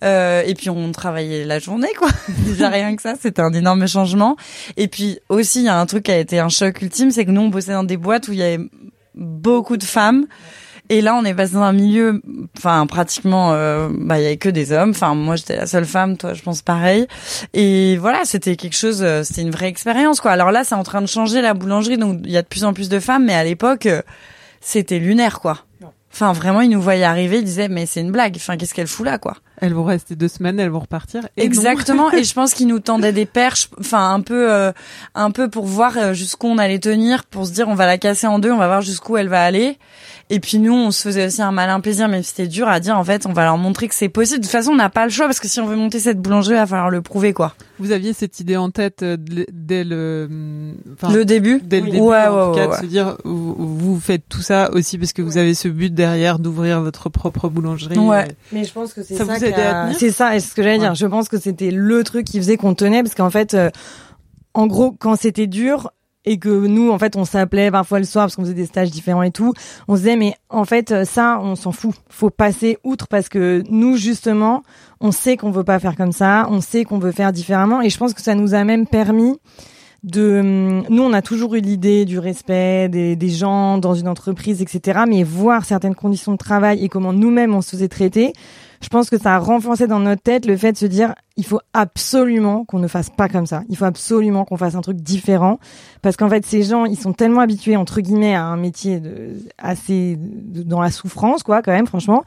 Euh, 0.04 0.42
et 0.44 0.54
puis 0.54 0.68
on 0.68 0.92
travaillait 0.92 1.47
la 1.47 1.59
journée, 1.59 1.88
quoi. 1.99 2.09
Déjà 2.47 2.68
rien 2.68 2.94
que 2.94 3.00
ça, 3.00 3.14
c'était 3.18 3.40
un 3.40 3.54
énorme 3.54 3.88
changement. 3.88 4.37
Et 4.76 4.87
puis 4.88 5.18
aussi, 5.30 5.61
il 5.61 5.64
y 5.64 5.68
a 5.68 5.80
un 5.80 5.87
truc 5.87 6.02
qui 6.04 6.11
a 6.12 6.18
été 6.18 6.38
un 6.40 6.50
choc 6.50 6.82
ultime, 6.82 7.11
c'est 7.11 7.25
que 7.25 7.30
nous, 7.30 7.40
on 7.40 7.49
bossait 7.49 7.73
dans 7.73 7.85
des 7.85 7.97
boîtes 7.97 8.28
où 8.28 8.32
il 8.32 8.38
y 8.38 8.42
avait 8.42 8.61
beaucoup 9.14 9.78
de 9.78 9.85
femmes. 9.85 10.26
Et 10.90 11.02
là, 11.02 11.14
on 11.14 11.25
est 11.25 11.35
passé 11.35 11.54
dans 11.54 11.62
un 11.62 11.73
milieu, 11.73 12.20
enfin 12.59 12.85
pratiquement, 12.88 13.52
euh, 13.52 13.88
bah 13.92 14.18
il 14.18 14.25
y 14.25 14.26
avait 14.26 14.37
que 14.38 14.49
des 14.49 14.73
hommes. 14.73 14.90
Enfin 14.90 15.14
moi, 15.14 15.37
j'étais 15.37 15.54
la 15.54 15.66
seule 15.66 15.85
femme, 15.87 16.16
toi, 16.16 16.35
je 16.35 16.42
pense 16.42 16.62
pareil. 16.62 17.06
Et 17.54 17.97
voilà, 17.97 18.25
c'était 18.25 18.56
quelque 18.56 18.76
chose, 18.76 19.00
euh, 19.00 19.23
c'était 19.23 19.42
une 19.42 19.52
vraie 19.52 19.68
expérience, 19.68 20.20
quoi. 20.20 20.32
Alors 20.32 20.50
là, 20.50 20.64
c'est 20.64 20.75
en 20.75 20.82
train 20.82 21.00
de 21.00 21.06
changer 21.06 21.42
la 21.42 21.54
boulangerie, 21.54 21.97
donc 21.97 22.18
il 22.25 22.32
y 22.32 22.37
a 22.37 22.42
de 22.42 22.49
plus 22.49 22.64
en 22.64 22.73
plus 22.73 22.88
de 22.88 22.99
femmes, 22.99 23.25
mais 23.25 23.35
à 23.35 23.44
l'époque, 23.44 23.87
euh, 23.87 24.02
c'était 24.61 24.99
lunaire, 24.99 25.38
quoi. 25.38 25.64
Enfin 26.12 26.32
vraiment, 26.32 26.61
ils 26.61 26.70
nous 26.70 26.82
voyaient 26.82 27.04
arriver, 27.04 27.38
ils 27.38 27.44
disaient 27.44 27.68
mais 27.68 27.87
c'est 27.87 28.00
une 28.00 28.11
blague. 28.11 28.35
Enfin 28.37 28.56
qu'est-ce 28.56 28.75
qu'elle 28.75 28.88
fout 28.88 29.06
là, 29.06 29.18
quoi? 29.18 29.37
Elles 29.59 29.75
vont 29.75 29.85
rester 29.85 30.16
deux 30.16 30.28
semaines, 30.28 30.59
elles 30.59 30.70
vont 30.70 30.80
repartir. 30.80 31.28
Et. 31.37 31.44
Exactement. 31.44 32.11
et 32.12 32.25
je 32.25 32.35
pense 32.35 32.52
qu'ils 32.52 32.66
nous 32.66 32.80
tendaient 32.80 33.12
des 33.12 33.26
perches, 33.26 33.68
enfin 33.78 34.12
un 34.12 34.20
peu, 34.20 34.52
euh, 34.52 34.73
un 35.14 35.30
peu 35.30 35.49
pour 35.49 35.66
voir 35.66 35.97
euh, 35.97 36.12
jusqu'où 36.12 36.49
on 36.49 36.59
allait 36.59 36.80
tenir, 36.80 37.25
pour 37.25 37.47
se 37.47 37.52
dire 37.52 37.68
on 37.68 37.75
va 37.75 37.87
la 37.87 37.97
casser 37.97 38.26
en 38.26 38.38
deux, 38.38 38.50
on 38.50 38.59
va 38.59 38.66
voir 38.66 38.82
jusqu'où 38.82 39.16
elle 39.16 39.28
va 39.28 39.42
aller. 39.42 39.78
Et 40.32 40.38
puis 40.38 40.60
nous, 40.60 40.72
on 40.72 40.92
se 40.92 41.02
faisait 41.02 41.26
aussi 41.26 41.42
un 41.42 41.50
malin 41.50 41.80
plaisir, 41.80 42.08
si 42.18 42.22
c'était 42.22 42.46
dur 42.46 42.68
à 42.68 42.78
dire. 42.78 42.96
En 42.96 43.02
fait, 43.02 43.26
on 43.26 43.32
va 43.32 43.42
leur 43.44 43.58
montrer 43.58 43.88
que 43.88 43.96
c'est 43.96 44.08
possible. 44.08 44.38
De 44.38 44.44
toute 44.44 44.52
façon, 44.52 44.70
on 44.70 44.76
n'a 44.76 44.88
pas 44.88 45.04
le 45.04 45.10
choix 45.10 45.26
parce 45.26 45.40
que 45.40 45.49
si 45.49 45.58
on 45.60 45.66
veut 45.66 45.75
monter 45.75 45.99
cette 45.99 46.20
boulangerie, 46.20 46.54
il 46.54 46.58
va 46.58 46.66
falloir 46.66 46.88
le 46.88 47.02
prouver, 47.02 47.32
quoi. 47.32 47.54
Vous 47.80 47.90
aviez 47.90 48.12
cette 48.12 48.38
idée 48.38 48.56
en 48.56 48.70
tête 48.70 49.02
euh, 49.02 49.16
dès 49.18 49.82
le, 49.82 50.28
hum, 50.30 50.75
enfin, 50.94 51.12
le 51.12 51.25
début. 51.25 51.60
dès 51.64 51.80
le 51.80 51.87
Oui. 51.87 51.90
début, 51.90 52.02
Ouais, 52.04 52.26
en 52.28 52.52
tout 52.52 52.58
ouais, 52.60 52.64
cas, 52.64 52.70
ouais, 52.70 52.76
de 52.76 52.82
se 52.82 52.87
dire, 52.87 53.16
vous, 53.25 53.54
vous 53.58 53.99
faites 53.99 54.22
tout 54.28 54.40
ça 54.40 54.70
aussi 54.72 54.99
parce 54.99 55.12
que 55.12 55.20
vous 55.22 55.37
avez 55.37 55.54
ce 55.54 55.66
but 55.66 55.92
derrière 55.92 56.38
d'ouvrir 56.38 56.80
votre 56.80 57.08
propre 57.08 57.49
boulangerie. 57.49 57.99
Ouais. 57.99 58.28
Mais 58.52 58.62
je 58.64 58.72
pense 58.72 58.94
que 58.94 59.02
c'est 59.02 59.14
Ça 59.16 59.26
ça, 59.26 59.34
vous 59.37 59.44
a- 59.44 59.92
C'est 59.94 60.12
ça, 60.12 60.37
et 60.37 60.40
c'est 60.40 60.50
ce 60.50 60.54
que 60.54 60.62
j'allais 60.62 60.75
Ouais. 60.76 60.80
dire. 60.84 60.94
Je 60.94 61.06
pense 61.06 61.28
que 61.28 61.40
c'était 61.40 61.72
le 61.72 62.04
truc 62.04 62.25
qui 62.25 62.38
faisait 62.38 62.56
qu'on 62.56 62.75
tenait, 62.75 63.02
parce 63.02 63.16
qu'en 63.16 63.30
fait, 63.30 63.54
euh, 63.54 63.68
en 64.54 64.68
gros, 64.68 64.92
quand 64.92 65.16
c'était 65.16 65.49
dur 65.49 65.90
et 66.24 66.38
que 66.38 66.48
nous, 66.48 66.90
en 66.90 66.98
fait, 66.98 67.16
on 67.16 67.24
s'appelait 67.24 67.70
parfois 67.70 67.98
le 67.98 68.04
soir 68.04 68.24
parce 68.26 68.36
qu'on 68.36 68.42
faisait 68.42 68.54
des 68.54 68.66
stages 68.66 68.90
différents 68.90 69.22
et 69.22 69.30
tout, 69.30 69.54
on 69.88 69.96
se 69.96 70.02
disait 70.02 70.16
mais 70.16 70.34
en 70.48 70.64
fait 70.64 71.04
ça, 71.04 71.40
on 71.42 71.56
s'en 71.56 71.72
fout. 71.72 71.94
Faut 72.08 72.30
passer 72.30 72.78
outre 72.84 73.08
parce 73.08 73.28
que 73.28 73.62
nous 73.70 73.96
justement, 73.96 74.62
on 75.00 75.12
sait 75.12 75.36
qu'on 75.36 75.50
veut 75.50 75.64
pas 75.64 75.78
faire 75.78 75.96
comme 75.96 76.12
ça, 76.12 76.46
on 76.50 76.60
sait 76.60 76.84
qu'on 76.84 76.98
veut 76.98 77.12
faire 77.12 77.32
différemment, 77.32 77.80
et 77.80 77.90
je 77.90 77.98
pense 77.98 78.14
que 78.14 78.20
ça 78.22 78.34
nous 78.34 78.54
a 78.54 78.64
même 78.64 78.86
permis 78.86 79.38
de 80.02 80.82
nous 80.88 81.02
on 81.02 81.12
a 81.12 81.20
toujours 81.20 81.54
eu 81.56 81.60
l'idée 81.60 82.06
du 82.06 82.18
respect 82.18 82.88
des, 82.88 83.16
des 83.16 83.28
gens 83.28 83.76
dans 83.76 83.94
une 83.94 84.08
entreprise 84.08 84.62
etc 84.62 85.00
mais 85.06 85.24
voir 85.24 85.66
certaines 85.66 85.94
conditions 85.94 86.32
de 86.32 86.38
travail 86.38 86.82
et 86.82 86.88
comment 86.88 87.12
nous-mêmes 87.12 87.54
on 87.54 87.60
se 87.60 87.70
faisait 87.70 87.88
traiter 87.88 88.32
je 88.80 88.88
pense 88.88 89.10
que 89.10 89.18
ça 89.18 89.37
a 89.37 89.38
renforcé 89.38 89.87
dans 89.87 90.00
notre 90.00 90.22
tête 90.22 90.46
le 90.46 90.56
fait 90.56 90.72
de 90.72 90.78
se 90.78 90.87
dire 90.87 91.14
il 91.37 91.44
faut 91.44 91.60
absolument 91.75 92.64
qu'on 92.64 92.78
ne 92.78 92.88
fasse 92.88 93.10
pas 93.10 93.28
comme 93.28 93.46
ça. 93.46 93.62
Il 93.68 93.76
faut 93.76 93.84
absolument 93.84 94.44
qu'on 94.44 94.56
fasse 94.56 94.75
un 94.75 94.80
truc 94.80 94.96
différent. 94.99 95.58
Parce 96.02 96.16
qu'en 96.16 96.28
fait 96.28 96.44
ces 96.46 96.62
gens 96.62 96.87
ils 96.87 96.99
sont 96.99 97.12
tellement 97.12 97.40
habitués 97.40 97.76
entre 97.76 98.00
guillemets 98.00 98.34
à 98.34 98.44
un 98.44 98.56
métier 98.56 99.00
de, 99.00 99.37
assez 99.58 100.18
dans 100.18 100.80
la 100.80 100.90
souffrance 100.90 101.42
quoi 101.42 101.62
quand 101.62 101.72
même 101.72 101.87
franchement 101.87 102.25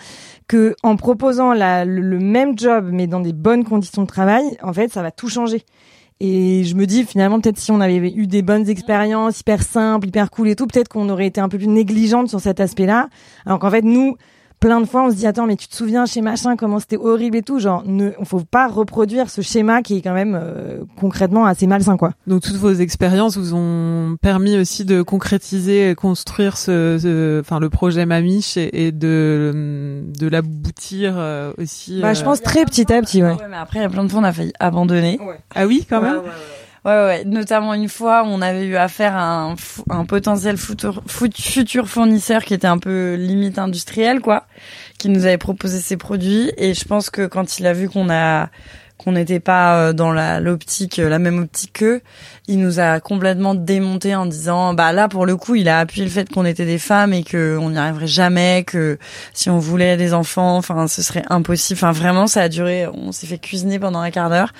que 0.47 0.75
en 0.83 0.95
proposant 0.95 1.53
la, 1.53 1.85
le, 1.85 2.01
le 2.01 2.19
même 2.19 2.57
job 2.57 2.89
mais 2.91 3.07
dans 3.07 3.19
des 3.19 3.33
bonnes 3.33 3.63
conditions 3.63 4.03
de 4.03 4.07
travail 4.07 4.43
en 4.61 4.73
fait 4.73 4.91
ça 4.91 5.01
va 5.01 5.11
tout 5.11 5.29
changer. 5.29 5.65
Et 6.19 6.63
je 6.63 6.75
me 6.75 6.85
dis 6.85 7.03
finalement 7.03 7.41
peut-être 7.41 7.57
si 7.57 7.71
on 7.71 7.81
avait 7.81 7.97
eu 7.97 8.27
des 8.27 8.43
bonnes 8.43 8.69
expériences 8.69 9.39
hyper 9.39 9.63
simples, 9.63 10.07
hyper 10.07 10.29
cool 10.29 10.49
et 10.49 10.55
tout, 10.55 10.67
peut-être 10.67 10.87
qu'on 10.87 11.09
aurait 11.09 11.27
été 11.27 11.41
un 11.41 11.49
peu 11.49 11.57
plus 11.57 11.67
négligente 11.67 12.29
sur 12.29 12.39
cet 12.39 12.59
aspect-là. 12.59 13.09
Alors 13.45 13.59
qu'en 13.59 13.71
fait 13.71 13.81
nous, 13.81 14.15
plein 14.63 14.79
de 14.79 14.85
fois 14.85 15.03
on 15.03 15.11
se 15.11 15.15
dit 15.15 15.27
attends 15.27 15.45
mais 15.45 15.57
tu 15.57 15.67
te 15.67 15.75
souviens 15.75 16.05
chez 16.05 16.21
machin 16.21 16.55
comment 16.55 16.79
c'était 16.79 16.95
horrible 16.95 17.35
et 17.35 17.41
tout, 17.41 17.59
genre 17.59 17.83
ne, 17.85 18.11
faut 18.23 18.39
pas 18.39 18.69
reproduire 18.69 19.29
ce 19.29 19.41
schéma 19.41 19.81
qui 19.81 19.97
est 19.97 20.01
quand 20.01 20.13
même 20.13 20.39
euh, 20.41 20.85
concrètement 20.97 21.45
assez 21.45 21.67
malsain 21.67 21.97
quoi. 21.97 22.13
Donc 22.27 22.43
toutes 22.43 22.55
vos 22.55 22.71
expériences 22.71 23.35
vous 23.35 23.55
ont 23.55 24.15
permis 24.21 24.57
aussi 24.57 24.85
de 24.85 25.01
concrétiser 25.01 25.89
et 25.89 25.95
construire 25.95 26.55
ce, 26.55 27.41
enfin 27.41 27.59
le 27.59 27.69
projet 27.69 28.05
Mamiche 28.05 28.55
et, 28.55 28.87
et 28.87 28.91
de 28.93 30.01
de 30.17 30.27
l'aboutir 30.29 31.15
euh, 31.17 31.51
aussi. 31.57 31.99
Bah 31.99 32.13
je 32.13 32.21
euh, 32.21 32.23
pense 32.23 32.41
très 32.41 32.63
petit 32.63 32.91
à 32.93 33.01
petit 33.01 33.21
ouais. 33.21 33.33
Ouais, 33.33 33.47
mais 33.49 33.57
après, 33.57 33.79
il 33.79 33.81
y 33.81 33.85
a 33.85 33.89
plein 33.89 34.05
de 34.05 34.09
fois, 34.09 34.21
on 34.21 34.23
a 34.23 34.31
failli 34.31 34.53
abandonner. 34.61 35.19
Ah 35.53 35.67
oui 35.67 35.85
quand 35.89 36.01
même. 36.01 36.19
Ouais, 36.19 36.31
ouais. 36.85 37.23
Notamment 37.25 37.73
une 37.73 37.87
fois, 37.89 38.23
on 38.25 38.41
avait 38.41 38.65
eu 38.65 38.75
affaire 38.75 39.15
à 39.15 39.43
un, 39.43 39.55
un 39.89 40.05
potentiel 40.05 40.57
futur, 40.57 41.01
fut- 41.07 41.31
futur 41.33 41.87
fournisseur 41.87 42.43
qui 42.43 42.53
était 42.53 42.67
un 42.67 42.77
peu 42.77 43.15
limite 43.15 43.57
industriel, 43.57 44.19
quoi, 44.19 44.45
qui 44.97 45.09
nous 45.09 45.25
avait 45.25 45.37
proposé 45.37 45.79
ses 45.79 45.97
produits. 45.97 46.51
Et 46.57 46.73
je 46.73 46.85
pense 46.85 47.09
que 47.09 47.25
quand 47.25 47.59
il 47.59 47.67
a 47.67 47.73
vu 47.73 47.89
qu'on 47.89 48.09
a 48.09 48.49
qu'on 48.97 49.13
n'était 49.13 49.39
pas 49.39 49.77
euh, 49.77 49.93
dans 49.93 50.11
la 50.11 50.39
l'optique, 50.39 50.99
euh, 50.99 51.09
la 51.09 51.19
même 51.19 51.39
optique 51.39 51.73
qu'eux, 51.73 52.01
il 52.47 52.59
nous 52.59 52.79
a 52.79 52.99
complètement 52.99 53.55
démonté 53.55 54.15
en 54.15 54.25
disant, 54.25 54.73
bah 54.73 54.91
là 54.93 55.07
pour 55.07 55.25
le 55.25 55.35
coup, 55.35 55.55
il 55.55 55.67
a 55.67 55.79
appuyé 55.79 56.05
le 56.05 56.11
fait 56.11 56.29
qu'on 56.29 56.45
était 56.45 56.65
des 56.65 56.77
femmes 56.77 57.13
et 57.13 57.23
que 57.23 57.57
on 57.59 57.71
n'y 57.71 57.77
arriverait 57.77 58.07
jamais, 58.07 58.63
que 58.65 58.97
si 59.33 59.49
on 59.49 59.59
voulait 59.59 59.97
des 59.97 60.13
enfants, 60.13 60.57
enfin 60.57 60.87
ce 60.87 61.01
serait 61.01 61.23
impossible. 61.29 61.77
Enfin 61.77 61.91
vraiment, 61.91 62.27
ça 62.27 62.41
a 62.41 62.49
duré, 62.49 62.87
on 62.87 63.11
s'est 63.11 63.27
fait 63.27 63.39
cuisiner 63.39 63.79
pendant 63.79 63.99
un 63.99 64.11
quart 64.11 64.29
d'heure. 64.29 64.53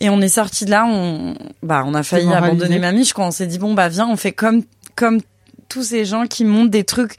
Et 0.00 0.10
on 0.10 0.20
est 0.20 0.28
sorti 0.28 0.64
de 0.64 0.70
là, 0.70 0.84
on, 0.86 1.34
bah, 1.62 1.84
on 1.86 1.94
a 1.94 2.02
failli 2.02 2.32
abandonner 2.32 2.78
Mamiche 2.78 3.12
quand 3.12 3.28
on 3.28 3.30
s'est 3.30 3.46
dit 3.46 3.58
bon 3.58 3.74
bah 3.74 3.88
viens, 3.88 4.08
on 4.08 4.16
fait 4.16 4.32
comme 4.32 4.62
comme 4.94 5.20
tous 5.68 5.82
ces 5.82 6.04
gens 6.04 6.26
qui 6.26 6.44
montent 6.44 6.70
des 6.70 6.84
trucs 6.84 7.16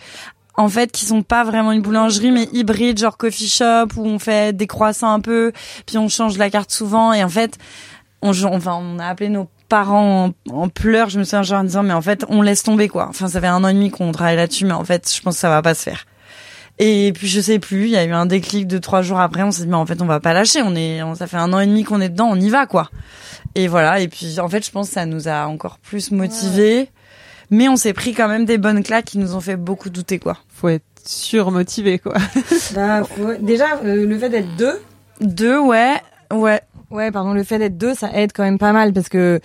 en 0.57 0.69
fait 0.69 0.91
qui 0.91 1.05
sont 1.05 1.21
pas 1.21 1.43
vraiment 1.43 1.71
une 1.71 1.81
boulangerie 1.81 2.31
mais 2.31 2.49
hybride 2.51 2.97
genre 2.97 3.15
coffee 3.17 3.47
shop 3.47 3.89
où 3.95 4.05
on 4.05 4.19
fait 4.19 4.55
des 4.55 4.67
croissants 4.67 5.11
un 5.13 5.19
peu 5.19 5.51
puis 5.85 5.97
on 5.97 6.09
change 6.09 6.37
la 6.37 6.49
carte 6.49 6.71
souvent. 6.71 7.13
Et 7.13 7.23
en 7.23 7.29
fait 7.29 7.57
on 8.21 8.31
enfin 8.45 8.79
on 8.81 8.99
a 8.99 9.05
appelé 9.05 9.29
nos 9.29 9.47
parents 9.69 10.31
en, 10.51 10.69
pleurs 10.69 11.09
je 11.09 11.19
me 11.19 11.23
souviens 11.23 11.43
genre 11.43 11.59
en 11.61 11.63
disant 11.63 11.83
mais 11.83 11.93
en 11.93 12.01
fait 12.01 12.25
on 12.29 12.41
laisse 12.41 12.63
tomber 12.63 12.87
quoi. 12.89 13.07
Enfin 13.09 13.27
ça 13.27 13.39
fait 13.39 13.47
un 13.47 13.63
an 13.63 13.67
et 13.67 13.73
demi 13.73 13.91
qu'on 13.91 14.11
travaille 14.11 14.35
là-dessus 14.35 14.65
mais 14.65 14.73
en 14.73 14.83
fait 14.83 15.13
je 15.13 15.21
pense 15.21 15.35
que 15.35 15.39
ça 15.41 15.49
va 15.49 15.61
pas 15.61 15.75
se 15.75 15.83
faire. 15.83 16.05
Et 16.79 17.11
puis 17.13 17.27
je 17.27 17.39
sais 17.41 17.59
plus 17.59 17.85
il 17.85 17.91
y 17.91 17.97
a 17.97 18.05
eu 18.05 18.11
un 18.11 18.25
déclic 18.25 18.67
de 18.67 18.77
trois 18.79 19.01
jours 19.01 19.19
après 19.19 19.43
on 19.43 19.51
s'est 19.51 19.63
dit 19.63 19.67
mais 19.67 19.75
en 19.75 19.85
fait 19.85 20.01
on 20.01 20.05
va 20.05 20.19
pas 20.19 20.33
lâcher. 20.33 20.61
On 20.63 20.75
est 20.75 21.03
on- 21.03 21.15
ça 21.15 21.27
fait 21.27 21.37
un 21.37 21.53
an 21.53 21.59
et 21.59 21.67
demi 21.67 21.83
qu'on 21.83 22.01
est 22.01 22.09
dedans 22.09 22.29
on 22.31 22.39
y 22.39 22.49
va 22.49 22.65
quoi. 22.65 22.89
Et 23.55 23.67
voilà. 23.67 23.99
Et 23.99 24.07
puis 24.07 24.39
en 24.39 24.49
fait 24.49 24.65
je 24.65 24.71
pense 24.71 24.87
que 24.87 24.93
ça 24.95 25.05
nous 25.05 25.27
a 25.27 25.45
encore 25.47 25.77
plus 25.79 26.09
motivés 26.11 26.89
mais 27.50 27.68
on 27.70 27.75
s'est 27.75 27.94
pris 27.94 28.13
quand 28.13 28.27
même 28.27 28.46
des 28.46 28.58
bonnes 28.58 28.84
claques 28.84 29.06
qui 29.06 29.18
nous 29.18 29.36
ont 29.36 29.39
fait 29.42 29.56
beaucoup 29.58 29.89
douter 29.89 30.20
quoi 30.20 30.38
Faut 30.50 30.70
être 30.70 30.84
surmotivé 31.06 32.00
quoi. 32.00 32.16
Bah, 32.75 33.04
faut- 33.04 33.36
déjà 33.39 33.77
euh, 33.84 34.06
le 34.06 34.18
fait 34.18 34.30
d'être 34.30 34.56
deux 34.58 34.80
deux 35.22 35.58
ouais 35.60 35.96
ouais 36.34 36.62
Ouais, 36.89 37.12
pardon, 37.12 37.34
le 37.34 37.44
fait 37.44 37.60
d'être 37.60 37.77
deux, 37.77 37.94
ça 37.94 38.10
aide 38.13 38.32
quand 38.34 38.44
même 38.44 38.58
pas 38.58 38.72
mal 38.72 38.94
parce 38.94 39.10
que 39.10 39.42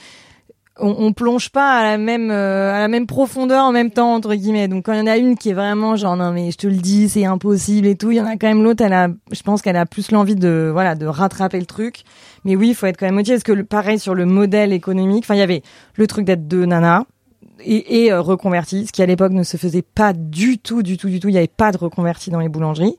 on, 0.79 0.95
on 0.99 1.13
plonge 1.13 1.51
pas 1.51 1.73
à 1.73 1.83
la 1.83 1.99
même 1.99 2.31
euh, 2.31 2.73
à 2.73 2.79
la 2.79 2.87
même 2.89 3.07
profondeur 3.09 3.65
en 3.65 3.73
même 3.73 3.91
temps 3.91 4.15
entre 4.15 4.35
guillemets. 4.35 4.69
Donc 4.69 4.87
quand 4.87 4.93
il 4.93 5.01
y 5.01 5.03
en 5.03 5.07
a 5.09 5.17
une 5.17 5.37
qui 5.37 5.51
est 5.51 5.53
vraiment 5.55 5.97
genre 5.97 6.17
non 6.17 6.31
mais 6.33 6.51
je 6.53 6.57
te 6.57 6.67
le 6.69 6.77
dis, 6.77 7.09
c'est 7.09 7.25
impossible 7.27 7.89
et 7.89 7.97
tout, 7.97 8.11
il 8.13 8.17
y 8.19 8.21
en 8.21 8.27
a 8.27 8.37
quand 8.37 8.47
même 8.47 8.63
l'autre, 8.63 8.85
elle 8.85 8.93
a 8.93 9.09
je 9.33 9.43
pense 9.43 9.61
qu'elle 9.61 9.77
a 9.77 9.87
plus 9.87 10.13
l'envie 10.13 10.37
de 10.37 10.71
voilà, 10.73 10.95
de 10.95 11.05
rattraper 11.07 11.59
le 11.59 11.67
truc. 11.67 12.05
Mais 12.45 12.55
oui, 12.57 12.69
il 12.71 12.75
faut 12.77 12.87
être 12.87 12.97
quand 12.97 13.07
même 13.07 13.17
motivé 13.17 13.37
parce 13.37 13.45
que 13.45 13.53
le, 13.53 13.65
pareil 13.65 13.99
sur 13.99 14.15
le 14.15 14.25
modèle 14.25 14.73
économique, 14.73 15.25
enfin 15.25 15.35
il 15.35 15.39
y 15.41 15.43
avait 15.43 15.63
le 15.97 16.07
truc 16.07 16.25
d'être 16.25 16.47
deux 16.47 16.65
nanas 16.65 17.05
et, 17.65 18.05
et 18.05 18.13
euh, 18.13 18.21
reconvertis, 18.21 18.87
ce 18.87 18.93
qui 18.93 19.03
à 19.03 19.07
l'époque 19.07 19.33
ne 19.33 19.43
se 19.43 19.57
faisait 19.57 19.83
pas 19.83 20.13
du 20.13 20.59
tout, 20.59 20.83
du 20.83 20.97
tout, 20.97 21.09
du 21.09 21.21
tout. 21.21 21.29
Il 21.29 21.33
n'y 21.33 21.39
avait 21.39 21.47
pas 21.47 21.73
de 21.73 21.79
reconvertis 21.79 22.31
dans 22.31 22.41
les 22.41 22.49
boulangeries. 22.49 22.97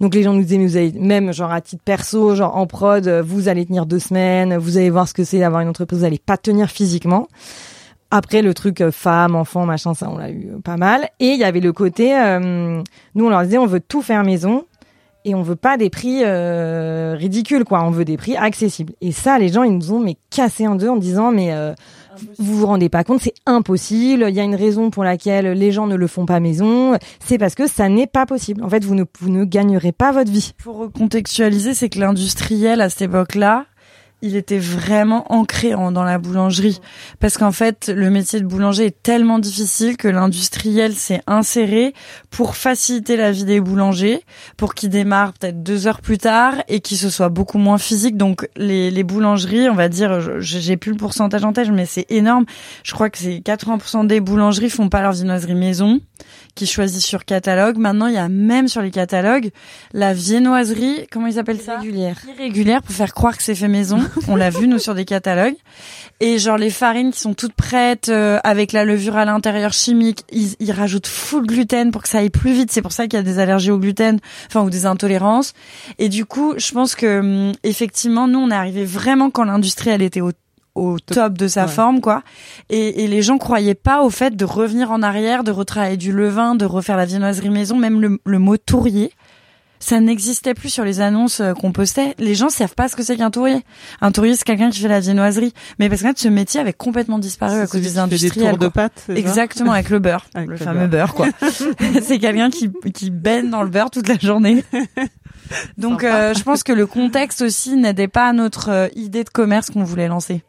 Donc 0.00 0.14
les 0.14 0.22
gens 0.22 0.32
nous 0.32 0.44
disaient, 0.44 0.88
vous 0.88 1.00
même 1.00 1.32
genre 1.32 1.52
à 1.52 1.60
titre 1.60 1.82
perso, 1.84 2.34
genre 2.34 2.56
en 2.56 2.66
prod, 2.66 3.06
euh, 3.06 3.22
vous 3.22 3.48
allez 3.48 3.66
tenir 3.66 3.86
deux 3.86 3.98
semaines, 3.98 4.56
vous 4.56 4.76
allez 4.76 4.90
voir 4.90 5.08
ce 5.08 5.14
que 5.14 5.24
c'est 5.24 5.38
d'avoir 5.38 5.60
une 5.62 5.68
entreprise, 5.68 6.00
vous 6.00 6.04
allez 6.04 6.18
pas 6.18 6.36
tenir 6.36 6.70
physiquement. 6.70 7.28
Après 8.10 8.42
le 8.42 8.54
truc 8.54 8.80
euh, 8.80 8.90
femme, 8.90 9.34
enfant, 9.34 9.66
machin, 9.66 9.94
ça 9.94 10.08
on 10.10 10.18
l'a 10.18 10.30
eu 10.30 10.48
pas 10.62 10.76
mal. 10.76 11.08
Et 11.20 11.28
il 11.28 11.38
y 11.38 11.44
avait 11.44 11.60
le 11.60 11.72
côté, 11.72 12.10
nous 13.14 13.26
on 13.26 13.28
leur 13.28 13.42
disait, 13.42 13.58
on 13.58 13.66
veut 13.66 13.80
tout 13.80 14.02
faire 14.02 14.24
maison 14.24 14.64
et 15.26 15.34
on 15.34 15.42
veut 15.42 15.56
pas 15.56 15.78
des 15.78 15.88
prix 15.88 16.24
ridicules 16.24 17.64
quoi, 17.64 17.82
on 17.82 17.90
veut 17.90 18.04
des 18.04 18.16
prix 18.16 18.36
accessibles. 18.36 18.92
Et 19.00 19.12
ça, 19.12 19.38
les 19.38 19.48
gens 19.48 19.62
ils 19.62 19.76
nous 19.76 19.92
ont 19.92 20.00
mais 20.00 20.16
cassé 20.30 20.66
en 20.66 20.74
deux 20.74 20.88
en 20.88 20.96
disant, 20.96 21.32
mais 21.32 21.52
vous 22.38 22.58
vous 22.58 22.66
rendez 22.66 22.88
pas 22.88 23.04
compte, 23.04 23.20
c'est 23.20 23.34
impossible. 23.46 24.26
Il 24.28 24.34
y 24.34 24.40
a 24.40 24.44
une 24.44 24.54
raison 24.54 24.90
pour 24.90 25.04
laquelle 25.04 25.52
les 25.52 25.72
gens 25.72 25.86
ne 25.86 25.96
le 25.96 26.06
font 26.06 26.26
pas 26.26 26.40
maison. 26.40 26.96
C'est 27.24 27.38
parce 27.38 27.54
que 27.54 27.66
ça 27.66 27.88
n'est 27.88 28.06
pas 28.06 28.26
possible. 28.26 28.62
En 28.62 28.68
fait, 28.68 28.84
vous 28.84 28.94
ne, 28.94 29.04
vous 29.20 29.30
ne 29.30 29.44
gagnerez 29.44 29.92
pas 29.92 30.12
votre 30.12 30.30
vie. 30.30 30.54
pour 30.62 30.78
recontextualiser 30.78 31.74
c'est 31.74 31.88
que 31.88 31.98
l'industriel 31.98 32.80
à 32.80 32.90
cette 32.90 33.02
époque 33.02 33.34
là 33.34 33.66
il 34.24 34.36
était 34.36 34.58
vraiment 34.58 35.30
ancré 35.30 35.74
en, 35.74 35.92
dans 35.92 36.02
la 36.02 36.18
boulangerie. 36.18 36.80
Parce 37.20 37.36
qu'en 37.36 37.52
fait, 37.52 37.92
le 37.94 38.08
métier 38.10 38.40
de 38.40 38.46
boulanger 38.46 38.86
est 38.86 39.02
tellement 39.02 39.38
difficile 39.38 39.96
que 39.98 40.08
l'industriel 40.08 40.94
s'est 40.94 41.20
inséré 41.26 41.92
pour 42.30 42.56
faciliter 42.56 43.16
la 43.16 43.30
vie 43.30 43.44
des 43.44 43.60
boulangers, 43.60 44.22
pour 44.56 44.74
qu'ils 44.74 44.88
démarrent 44.88 45.34
peut-être 45.34 45.62
deux 45.62 45.86
heures 45.86 46.00
plus 46.00 46.18
tard 46.18 46.54
et 46.68 46.80
qu'ils 46.80 46.96
se 46.96 47.10
soient 47.10 47.28
beaucoup 47.28 47.58
moins 47.58 47.78
physiques. 47.78 48.16
Donc 48.16 48.48
les, 48.56 48.90
les 48.90 49.04
boulangeries, 49.04 49.68
on 49.68 49.74
va 49.74 49.88
dire, 49.90 50.40
j'ai 50.40 50.76
plus 50.78 50.92
le 50.92 50.96
pourcentage 50.96 51.44
en 51.44 51.52
tête, 51.52 51.68
mais 51.70 51.86
c'est 51.86 52.06
énorme. 52.10 52.46
Je 52.82 52.94
crois 52.94 53.10
que 53.10 53.18
c'est 53.18 53.42
80% 53.44 54.06
des 54.06 54.20
boulangeries 54.20 54.70
font 54.70 54.88
pas 54.88 55.02
leur 55.02 55.12
viennoiserie 55.12 55.54
maison 55.54 56.00
qui 56.54 56.66
choisissent 56.66 57.06
sur 57.06 57.24
catalogue. 57.24 57.78
Maintenant, 57.78 58.06
il 58.06 58.14
y 58.14 58.18
a 58.18 58.28
même 58.28 58.68
sur 58.68 58.82
les 58.82 58.90
catalogues 58.90 59.50
la 59.92 60.12
viennoiserie, 60.12 61.06
comment 61.10 61.26
ils 61.26 61.38
appellent 61.38 61.60
ça 61.60 61.74
Irrégulière. 61.74 62.20
Irrégulière 62.36 62.82
pour 62.82 62.94
faire 62.94 63.14
croire 63.14 63.36
que 63.36 63.42
c'est 63.42 63.54
fait 63.54 63.68
maison. 63.68 63.98
On 64.28 64.36
l'a 64.36 64.50
vu 64.50 64.68
nous 64.68 64.78
sur 64.78 64.94
des 64.94 65.04
catalogues. 65.04 65.56
Et 66.20 66.38
genre 66.38 66.56
les 66.56 66.70
farines 66.70 67.12
qui 67.12 67.20
sont 67.20 67.34
toutes 67.34 67.54
prêtes 67.54 68.08
euh, 68.08 68.38
avec 68.44 68.72
la 68.72 68.84
levure 68.84 69.16
à 69.16 69.24
l'intérieur 69.24 69.72
chimique, 69.72 70.24
ils, 70.32 70.54
ils 70.60 70.72
rajoutent 70.72 71.06
full 71.06 71.46
gluten 71.46 71.90
pour 71.90 72.02
que 72.02 72.08
ça 72.08 72.18
aille 72.18 72.30
plus 72.30 72.52
vite. 72.52 72.70
C'est 72.70 72.82
pour 72.82 72.92
ça 72.92 73.06
qu'il 73.06 73.16
y 73.16 73.20
a 73.20 73.24
des 73.24 73.38
allergies 73.38 73.70
au 73.70 73.78
gluten, 73.78 74.18
enfin 74.46 74.62
ou 74.62 74.70
des 74.70 74.86
intolérances. 74.86 75.54
Et 75.98 76.08
du 76.08 76.24
coup, 76.24 76.54
je 76.56 76.72
pense 76.72 76.94
que 76.94 77.20
hum, 77.20 77.52
effectivement, 77.62 78.28
nous 78.28 78.38
on 78.38 78.50
est 78.50 78.54
arrivé 78.54 78.84
vraiment 78.84 79.30
quand 79.30 79.44
l'industrie 79.44 79.90
elle 79.90 80.02
était 80.02 80.20
au 80.20 80.30
au 80.74 80.98
top 80.98 81.34
de 81.38 81.46
sa 81.48 81.66
Ouais. 81.66 81.70
forme 81.70 82.00
quoi 82.00 82.22
et, 82.70 83.04
et 83.04 83.08
les 83.08 83.22
gens 83.22 83.38
croyaient 83.38 83.74
pas 83.74 84.02
au 84.02 84.10
fait 84.10 84.34
de 84.36 84.44
revenir 84.44 84.90
en 84.90 85.02
arrière 85.02 85.44
de 85.44 85.52
retravailler 85.52 85.96
du 85.96 86.12
levain 86.12 86.54
de 86.54 86.64
refaire 86.64 86.96
la 86.96 87.04
viennoiserie 87.06 87.50
maison 87.50 87.76
même 87.76 88.00
le, 88.00 88.18
le 88.24 88.38
mot 88.38 88.56
tourrier 88.56 89.12
ça 89.80 90.00
n'existait 90.00 90.54
plus 90.54 90.70
sur 90.70 90.82
les 90.82 91.02
annonces 91.02 91.40
euh, 91.40 91.52
qu'on 91.52 91.70
postait. 91.70 92.14
Les 92.18 92.34
gens 92.34 92.48
savent 92.48 92.74
pas 92.74 92.88
ce 92.88 92.96
que 92.96 93.02
c'est 93.02 93.16
qu'un 93.16 93.30
tourrier. 93.30 93.60
Un 94.00 94.12
tourrier, 94.12 94.34
c'est 94.34 94.44
quelqu'un 94.44 94.70
qui 94.70 94.80
fait 94.80 94.88
la 94.88 95.00
viennoiserie. 95.00 95.52
Mais 95.78 95.90
parce 95.90 96.00
qu'en 96.00 96.08
fait, 96.08 96.18
ce 96.18 96.28
métier 96.28 96.58
avait 96.58 96.72
complètement 96.72 97.18
disparu 97.18 97.58
à 97.60 97.66
cause 97.66 97.82
des 97.82 97.88
fait 97.88 97.92
des 97.94 97.98
industriels. 97.98 98.50
tours 98.50 98.58
de 98.58 98.68
pâte, 98.68 99.04
Exactement, 99.14 99.72
avec 99.72 99.90
le 99.90 99.98
beurre. 99.98 100.24
Avec 100.34 100.48
le, 100.48 100.54
le 100.54 100.58
fameux 100.58 100.86
beurre, 100.86 101.12
quoi. 101.12 101.26
c'est 102.02 102.18
quelqu'un 102.18 102.48
qui, 102.48 102.70
qui 102.94 103.10
baigne 103.10 103.50
dans 103.50 103.62
le 103.62 103.68
beurre 103.68 103.90
toute 103.90 104.08
la 104.08 104.16
journée. 104.18 104.64
Donc, 105.76 106.02
euh, 106.02 106.32
je 106.32 106.42
pense 106.44 106.62
que 106.62 106.72
le 106.72 106.86
contexte 106.86 107.42
aussi 107.42 107.76
n'aidait 107.76 108.08
pas 108.08 108.28
à 108.28 108.32
notre 108.32 108.70
euh, 108.70 108.88
idée 108.94 109.24
de 109.24 109.28
commerce 109.28 109.68
qu'on 109.70 109.84
voulait 109.84 110.08
lancer. 110.08 110.42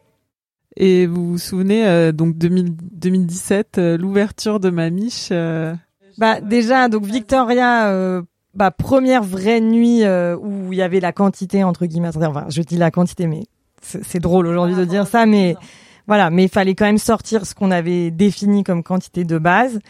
Et 0.76 1.06
vous 1.06 1.30
vous 1.32 1.38
souvenez, 1.38 1.86
euh, 1.86 2.12
donc 2.12 2.36
2000 2.36 2.74
2017, 2.92 3.78
euh, 3.78 3.96
l'ouverture 3.96 4.60
de 4.60 4.70
Mamiche. 4.70 5.28
euh, 5.32 5.74
Bah 6.18 6.40
déjà, 6.40 6.88
donc 6.88 7.04
Victoria, 7.04 7.88
euh, 7.88 8.22
bah 8.54 8.70
première 8.70 9.22
vraie 9.22 9.60
nuit 9.60 10.04
euh, 10.04 10.36
où 10.36 10.72
il 10.72 10.78
y 10.78 10.82
avait 10.82 11.00
la 11.00 11.12
quantité 11.12 11.64
entre 11.64 11.86
guillemets. 11.86 12.10
Enfin, 12.14 12.46
je 12.48 12.62
dis 12.62 12.76
la 12.76 12.90
quantité, 12.90 13.26
mais 13.26 13.44
c'est 13.82 14.04
c'est 14.04 14.18
drôle 14.20 14.46
aujourd'hui 14.46 14.76
de 14.76 14.84
dire 14.84 15.06
ça, 15.06 15.24
mais 15.26 15.56
voilà, 16.06 16.30
mais 16.30 16.44
il 16.44 16.48
fallait 16.48 16.74
quand 16.74 16.84
même 16.86 16.98
sortir 16.98 17.46
ce 17.46 17.54
qu'on 17.54 17.70
avait 17.70 18.10
défini 18.10 18.62
comme 18.62 18.82
quantité 18.82 19.24
de 19.24 19.38
base. 19.38 19.80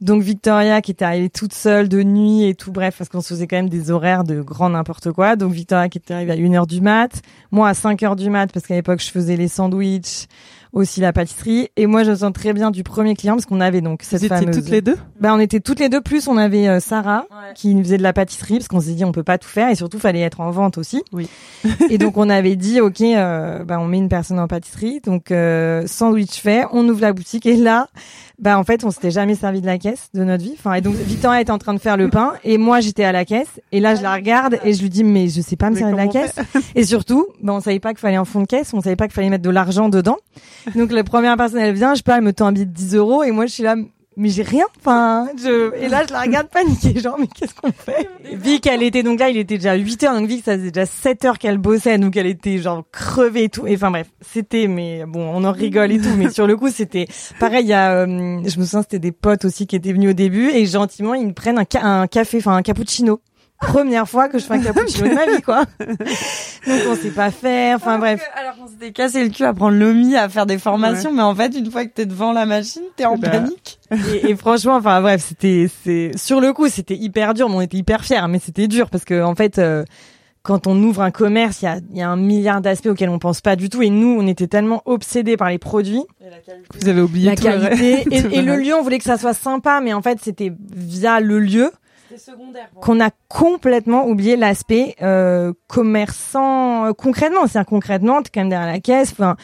Donc 0.00 0.22
Victoria 0.22 0.82
qui 0.82 0.90
était 0.90 1.04
arrivée 1.04 1.30
toute 1.30 1.54
seule 1.54 1.88
de 1.88 2.02
nuit 2.02 2.44
et 2.44 2.54
tout, 2.54 2.72
bref, 2.72 2.96
parce 2.98 3.08
qu'on 3.08 3.20
se 3.20 3.28
faisait 3.28 3.46
quand 3.46 3.56
même 3.56 3.68
des 3.68 3.90
horaires 3.90 4.24
de 4.24 4.40
grand 4.42 4.70
n'importe 4.70 5.12
quoi. 5.12 5.36
Donc 5.36 5.52
Victoria 5.52 5.88
qui 5.88 5.98
était 5.98 6.14
arrivée 6.14 6.32
à 6.32 6.36
1h 6.36 6.66
du 6.66 6.80
mat, 6.80 7.22
moi 7.50 7.68
à 7.68 7.72
5h 7.72 8.16
du 8.16 8.28
mat, 8.28 8.52
parce 8.52 8.66
qu'à 8.66 8.74
l'époque 8.74 9.00
je 9.00 9.10
faisais 9.10 9.36
les 9.36 9.48
sandwichs, 9.48 10.26
aussi 10.76 11.00
la 11.00 11.12
pâtisserie. 11.12 11.68
Et 11.76 11.86
moi 11.86 12.04
je 12.04 12.10
me 12.10 12.16
sens 12.16 12.32
très 12.32 12.52
bien 12.52 12.70
du 12.70 12.82
premier 12.82 13.16
client 13.16 13.34
parce 13.34 13.46
qu'on 13.46 13.60
avait 13.60 13.80
donc 13.80 14.02
cette 14.02 14.20
Vous 14.20 14.26
étiez 14.26 14.36
fameuse... 14.36 14.56
toutes 14.56 14.68
les 14.68 14.82
deux? 14.82 14.96
Bah, 15.18 15.32
on 15.34 15.40
était 15.40 15.60
toutes 15.60 15.80
les 15.80 15.88
deux. 15.88 16.02
Plus, 16.02 16.28
on 16.28 16.36
avait 16.36 16.68
euh, 16.68 16.80
Sarah 16.80 17.24
qui 17.54 17.74
nous 17.74 17.82
faisait 17.82 17.96
de 17.96 18.02
la 18.02 18.12
pâtisserie 18.12 18.58
parce 18.58 18.68
qu'on 18.68 18.80
s'est 18.80 18.92
dit 18.92 19.04
on 19.04 19.12
peut 19.12 19.22
pas 19.22 19.38
tout 19.38 19.48
faire 19.48 19.70
et 19.70 19.74
surtout 19.74 19.98
fallait 19.98 20.20
être 20.20 20.40
en 20.40 20.50
vente 20.50 20.76
aussi. 20.76 21.02
Oui. 21.12 21.28
et 21.90 21.96
donc 21.96 22.18
on 22.18 22.28
avait 22.28 22.56
dit 22.56 22.80
ok, 22.80 23.00
euh, 23.00 23.64
bah 23.64 23.78
on 23.80 23.86
met 23.86 23.96
une 23.96 24.10
personne 24.10 24.38
en 24.38 24.46
pâtisserie. 24.48 25.00
Donc 25.00 25.30
euh, 25.30 25.84
sandwich 25.86 26.38
fait, 26.38 26.64
on 26.72 26.86
ouvre 26.88 27.00
la 27.00 27.14
boutique 27.14 27.46
et 27.46 27.56
là, 27.56 27.88
bah 28.38 28.58
en 28.58 28.64
fait 28.64 28.84
on 28.84 28.90
s'était 28.90 29.10
jamais 29.10 29.34
servi 29.34 29.62
de 29.62 29.66
la 29.66 29.78
caisse 29.78 30.10
de 30.12 30.24
notre 30.24 30.44
vie. 30.44 30.54
Enfin 30.58 30.74
et 30.74 30.82
donc 30.82 30.94
Victoria 30.94 31.40
était 31.40 31.52
en 31.52 31.58
train 31.58 31.72
de 31.72 31.80
faire 31.80 31.96
le 31.96 32.10
pain 32.10 32.34
et 32.44 32.58
moi 32.58 32.80
j'étais 32.80 33.04
à 33.04 33.12
la 33.12 33.24
caisse 33.24 33.60
et 33.72 33.80
là 33.80 33.94
je 33.94 34.02
la 34.02 34.14
regarde 34.14 34.58
et 34.62 34.74
je 34.74 34.82
lui 34.82 34.90
dis 34.90 35.04
mais 35.04 35.28
je 35.28 35.40
sais 35.40 35.56
pas 35.56 35.70
me 35.70 35.74
Mais 35.74 35.80
servir 35.80 35.96
de 35.96 36.02
la 36.02 36.08
caisse. 36.08 36.36
Et 36.74 36.84
surtout, 36.84 37.26
bah 37.42 37.54
on 37.54 37.60
savait 37.60 37.80
pas 37.80 37.90
qu'il 37.90 38.00
fallait 38.00 38.16
un 38.16 38.26
fond 38.26 38.42
de 38.42 38.46
caisse, 38.46 38.74
on 38.74 38.82
savait 38.82 38.96
pas 38.96 39.06
qu'il 39.06 39.14
fallait 39.14 39.30
mettre 39.30 39.44
de 39.44 39.50
l'argent 39.50 39.88
dedans. 39.88 40.18
Donc 40.74 40.92
la 40.92 41.04
première 41.04 41.36
personne 41.36 41.60
elle 41.60 41.74
vient, 41.74 41.94
je 41.94 41.98
sais 41.98 42.02
pas, 42.02 42.16
elle 42.18 42.24
me 42.24 42.32
tend 42.32 42.46
un 42.46 42.52
billet 42.52 42.66
de 42.66 42.72
10 42.72 42.96
euros 42.96 43.22
et 43.22 43.30
moi 43.30 43.46
je 43.46 43.52
suis 43.52 43.62
là 43.62 43.76
mais 44.18 44.30
j'ai 44.30 44.42
rien. 44.42 44.64
Enfin, 44.78 45.28
je 45.36 45.74
et 45.76 45.88
là 45.88 46.04
je 46.08 46.12
la 46.12 46.22
regarde 46.22 46.48
paniquer, 46.48 46.98
genre 47.00 47.16
mais 47.18 47.26
qu'est-ce 47.26 47.54
qu'on 47.54 47.70
fait? 47.70 48.08
Vic, 48.32 48.66
elle 48.66 48.82
était 48.82 49.02
donc 49.02 49.20
là, 49.20 49.28
il 49.28 49.36
était 49.36 49.56
déjà 49.56 49.74
8 49.74 50.04
heures, 50.04 50.14
donc 50.14 50.26
Vic 50.26 50.42
ça 50.44 50.56
faisait 50.56 50.70
déjà 50.70 50.86
7 50.86 51.24
heures 51.26 51.38
qu'elle 51.38 51.58
bossait, 51.58 51.98
donc 51.98 52.16
elle 52.16 52.26
était 52.26 52.58
genre 52.58 52.82
crevée 52.90 53.44
et 53.44 53.48
tout. 53.50 53.66
Et 53.66 53.74
enfin 53.74 53.90
bref, 53.90 54.08
c'était 54.22 54.68
mais 54.68 55.04
bon, 55.06 55.20
on 55.20 55.44
en 55.44 55.52
rigole 55.52 55.92
et 55.92 56.00
tout, 56.00 56.14
mais 56.16 56.30
sur 56.30 56.46
le 56.46 56.56
coup 56.56 56.70
c'était 56.70 57.06
pareil. 57.38 57.64
Il 57.64 57.68
y 57.68 57.74
a, 57.74 57.92
euh, 57.92 58.06
je 58.06 58.58
me 58.58 58.64
souviens 58.64 58.82
c'était 58.82 58.98
des 58.98 59.12
potes 59.12 59.44
aussi 59.44 59.66
qui 59.66 59.76
étaient 59.76 59.92
venus 59.92 60.10
au 60.10 60.14
début 60.14 60.48
et 60.48 60.64
gentiment 60.64 61.14
ils 61.14 61.26
me 61.26 61.34
prennent 61.34 61.58
un, 61.58 61.66
un 61.82 62.06
café, 62.06 62.38
enfin 62.38 62.56
un 62.56 62.62
cappuccino. 62.62 63.20
Première 63.60 64.08
fois 64.08 64.28
que 64.28 64.38
je 64.38 64.44
fais 64.44 64.54
un 64.54 64.60
cappuccino 64.62 65.08
de 65.08 65.14
ma 65.14 65.26
vie, 65.26 65.42
quoi. 65.42 65.64
Donc 65.80 66.80
on 66.90 66.94
sait 66.96 67.10
pas 67.10 67.30
faire. 67.30 67.76
Enfin 67.76 67.98
bref. 67.98 68.22
Alors 68.36 68.56
qu'on 68.56 68.66
s'était 68.68 68.92
cassé 68.92 69.24
le 69.24 69.30
cul 69.30 69.44
à 69.44 69.54
prendre 69.54 69.76
l'OMI, 69.78 70.14
à 70.16 70.28
faire 70.28 70.46
des 70.46 70.58
formations, 70.58 71.12
mais 71.12 71.22
en 71.22 71.34
fait, 71.34 71.56
une 71.56 71.70
fois 71.70 71.84
que 71.86 71.90
t'es 71.92 72.06
devant 72.06 72.32
la 72.32 72.44
machine, 72.46 72.82
t'es 72.96 73.06
en 73.06 73.16
Bah. 73.16 73.30
panique. 73.30 73.78
et, 74.14 74.30
et 74.30 74.36
franchement, 74.36 74.76
enfin 74.76 75.00
bref, 75.00 75.24
c'était 75.26 75.68
c'est 75.84 76.10
sur 76.16 76.40
le 76.40 76.52
coup, 76.52 76.68
c'était 76.68 76.96
hyper 76.96 77.32
dur, 77.34 77.48
mais 77.48 77.56
on 77.56 77.60
était 77.62 77.78
hyper 77.78 78.04
fiers, 78.04 78.26
mais 78.28 78.38
c'était 78.38 78.68
dur 78.68 78.90
parce 78.90 79.04
que 79.04 79.22
en 79.22 79.34
fait, 79.34 79.58
euh, 79.58 79.84
quand 80.42 80.66
on 80.66 80.76
ouvre 80.82 81.00
un 81.02 81.10
commerce, 81.10 81.62
il 81.62 81.64
y 81.64 81.68
a, 81.68 81.78
il 81.90 81.96
y 81.98 82.02
a 82.02 82.08
un 82.10 82.16
milliard 82.16 82.60
d'aspects 82.60 82.86
auxquels 82.88 83.08
on 83.08 83.18
pense 83.18 83.40
pas 83.40 83.56
du 83.56 83.68
tout, 83.68 83.82
et 83.82 83.90
nous, 83.90 84.16
on 84.20 84.26
était 84.26 84.46
tellement 84.46 84.82
obsédés 84.84 85.36
par 85.36 85.48
les 85.48 85.58
produits, 85.58 86.04
Vous 86.80 86.88
avez 86.88 87.00
oublié 87.00 87.30
la 87.30 87.36
tout 87.36 87.44
le 87.46 87.50
qualité, 87.52 87.94
reste. 87.96 88.12
et, 88.34 88.36
et 88.38 88.42
le 88.42 88.54
lieu, 88.56 88.74
on 88.74 88.82
voulait 88.82 88.98
que 88.98 89.04
ça 89.04 89.16
soit 89.18 89.34
sympa, 89.34 89.80
mais 89.82 89.92
en 89.92 90.02
fait, 90.02 90.18
c'était 90.22 90.52
via 90.76 91.20
le 91.20 91.40
lieu. 91.40 91.70
Qu'on 92.80 93.00
a 93.00 93.10
complètement 93.28 94.06
oublié 94.06 94.36
l'aspect 94.36 94.94
euh, 95.02 95.52
commerçant 95.68 96.86
euh, 96.86 96.92
concrètement. 96.92 97.46
C'est-à-dire 97.46 97.68
concrètement, 97.68 98.22
t'es 98.22 98.30
quand 98.32 98.40
même 98.40 98.50
derrière 98.50 98.72
la 98.72 98.80
caisse. 98.80 99.12
Enfin, 99.12 99.36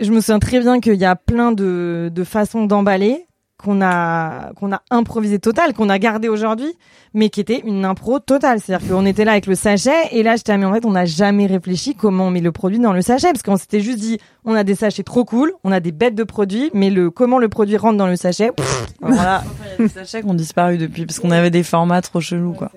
je 0.00 0.10
me 0.12 0.20
souviens 0.20 0.38
très 0.38 0.60
bien 0.60 0.80
qu'il 0.80 0.94
y 0.94 1.04
a 1.04 1.16
plein 1.16 1.52
de, 1.52 2.10
de 2.12 2.24
façons 2.24 2.64
d'emballer 2.64 3.26
qu'on 3.66 3.82
a 3.82 4.52
qu'on 4.54 4.72
a 4.72 4.80
improvisé 4.90 5.38
total, 5.38 5.74
qu'on 5.74 5.88
a 5.88 5.98
gardé 5.98 6.28
aujourd'hui, 6.28 6.72
mais 7.14 7.30
qui 7.30 7.40
était 7.40 7.62
une 7.66 7.84
impro 7.84 8.20
totale. 8.20 8.60
C'est-à-dire 8.60 8.88
qu'on 8.88 9.04
était 9.04 9.24
là 9.24 9.32
avec 9.32 9.46
le 9.46 9.56
sachet 9.56 10.08
et 10.12 10.22
là 10.22 10.36
j'étais 10.36 10.52
ah, 10.52 10.56
mais 10.56 10.66
en 10.66 10.72
fait 10.72 10.84
on 10.84 10.92
n'a 10.92 11.04
jamais 11.04 11.46
réfléchi 11.46 11.94
comment 11.96 12.28
on 12.28 12.30
met 12.30 12.40
le 12.40 12.52
produit 12.52 12.78
dans 12.78 12.92
le 12.92 13.02
sachet 13.02 13.32
parce 13.32 13.42
qu'on 13.42 13.56
s'était 13.56 13.80
juste 13.80 13.98
dit 13.98 14.18
on 14.44 14.54
a 14.54 14.62
des 14.62 14.76
sachets 14.76 15.02
trop 15.02 15.24
cool, 15.24 15.52
on 15.64 15.72
a 15.72 15.80
des 15.80 15.92
bêtes 15.92 16.14
de 16.14 16.22
produits, 16.22 16.70
mais 16.74 16.90
le 16.90 17.10
comment 17.10 17.38
le 17.38 17.48
produit 17.48 17.76
rentre 17.76 17.98
dans 17.98 18.06
le 18.06 18.16
sachet. 18.16 18.52
pff, 18.52 18.86
voilà. 19.00 19.42
Il 19.78 19.82
y 19.82 19.84
a 19.84 19.88
des 19.88 19.92
sachets 19.92 20.22
qui 20.22 20.28
ont 20.28 20.34
disparu 20.34 20.78
depuis, 20.78 21.04
parce 21.04 21.18
qu'on 21.18 21.32
avait 21.32 21.50
des 21.50 21.64
formats 21.64 22.00
trop 22.02 22.20
chelous, 22.20 22.52
quoi. 22.52 22.70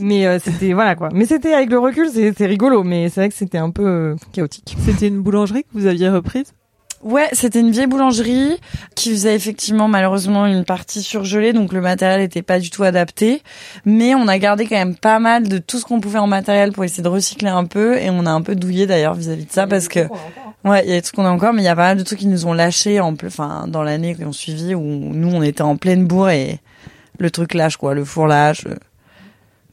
Mais 0.00 0.26
euh, 0.26 0.40
c'était 0.42 0.72
voilà 0.72 0.96
quoi. 0.96 1.10
Mais 1.12 1.24
c'était 1.24 1.54
avec 1.54 1.70
le 1.70 1.78
recul, 1.78 2.08
c'est 2.12 2.32
c'est 2.36 2.46
rigolo, 2.46 2.82
mais 2.82 3.08
c'est 3.08 3.20
vrai 3.20 3.28
que 3.28 3.36
c'était 3.36 3.58
un 3.58 3.70
peu 3.70 3.86
euh, 3.86 4.16
chaotique. 4.32 4.76
C'était 4.84 5.06
une 5.06 5.20
boulangerie 5.20 5.62
que 5.62 5.68
vous 5.72 5.86
aviez 5.86 6.08
reprise? 6.08 6.52
Ouais, 7.04 7.28
c'était 7.32 7.60
une 7.60 7.70
vieille 7.70 7.86
boulangerie 7.86 8.58
qui 8.94 9.10
faisait 9.10 9.34
effectivement 9.34 9.88
malheureusement 9.88 10.46
une 10.46 10.64
partie 10.64 11.02
surgelée, 11.02 11.52
donc 11.52 11.74
le 11.74 11.82
matériel 11.82 12.22
était 12.22 12.40
pas 12.40 12.58
du 12.58 12.70
tout 12.70 12.82
adapté. 12.82 13.42
Mais 13.84 14.14
on 14.14 14.26
a 14.26 14.38
gardé 14.38 14.64
quand 14.66 14.76
même 14.76 14.96
pas 14.96 15.18
mal 15.18 15.46
de 15.46 15.58
tout 15.58 15.78
ce 15.78 15.84
qu'on 15.84 16.00
pouvait 16.00 16.18
en 16.18 16.26
matériel 16.26 16.72
pour 16.72 16.82
essayer 16.82 17.02
de 17.02 17.08
recycler 17.08 17.50
un 17.50 17.66
peu, 17.66 17.98
et 17.98 18.08
on 18.08 18.24
a 18.24 18.30
un 18.30 18.40
peu 18.40 18.54
douillé 18.56 18.86
d'ailleurs 18.86 19.12
vis-à-vis 19.12 19.44
de 19.44 19.52
ça 19.52 19.66
parce 19.66 19.86
que 19.88 20.00
ouais, 20.64 20.82
il 20.84 20.88
y 20.88 20.92
a 20.92 20.96
des 20.96 21.02
trucs 21.02 21.14
qu'on 21.16 21.26
a 21.26 21.30
encore, 21.30 21.52
mais 21.52 21.60
il 21.60 21.66
y 21.66 21.68
a 21.68 21.76
pas 21.76 21.88
mal 21.88 21.98
de 21.98 22.02
trucs 22.02 22.20
qui 22.20 22.26
nous 22.26 22.46
ont 22.46 22.54
lâchés 22.54 23.00
en 23.00 23.14
enfin 23.26 23.66
dans 23.68 23.82
l'année 23.82 24.14
qui 24.14 24.24
ont 24.24 24.32
suivi 24.32 24.74
où 24.74 24.80
nous 24.80 25.28
on 25.30 25.42
était 25.42 25.60
en 25.60 25.76
pleine 25.76 26.06
bourre 26.06 26.30
et 26.30 26.58
le 27.18 27.30
truc 27.30 27.52
lâche 27.52 27.76
quoi, 27.76 27.92
le 27.94 28.06
four 28.06 28.26
lâche. 28.28 28.64
euh. 28.66 28.76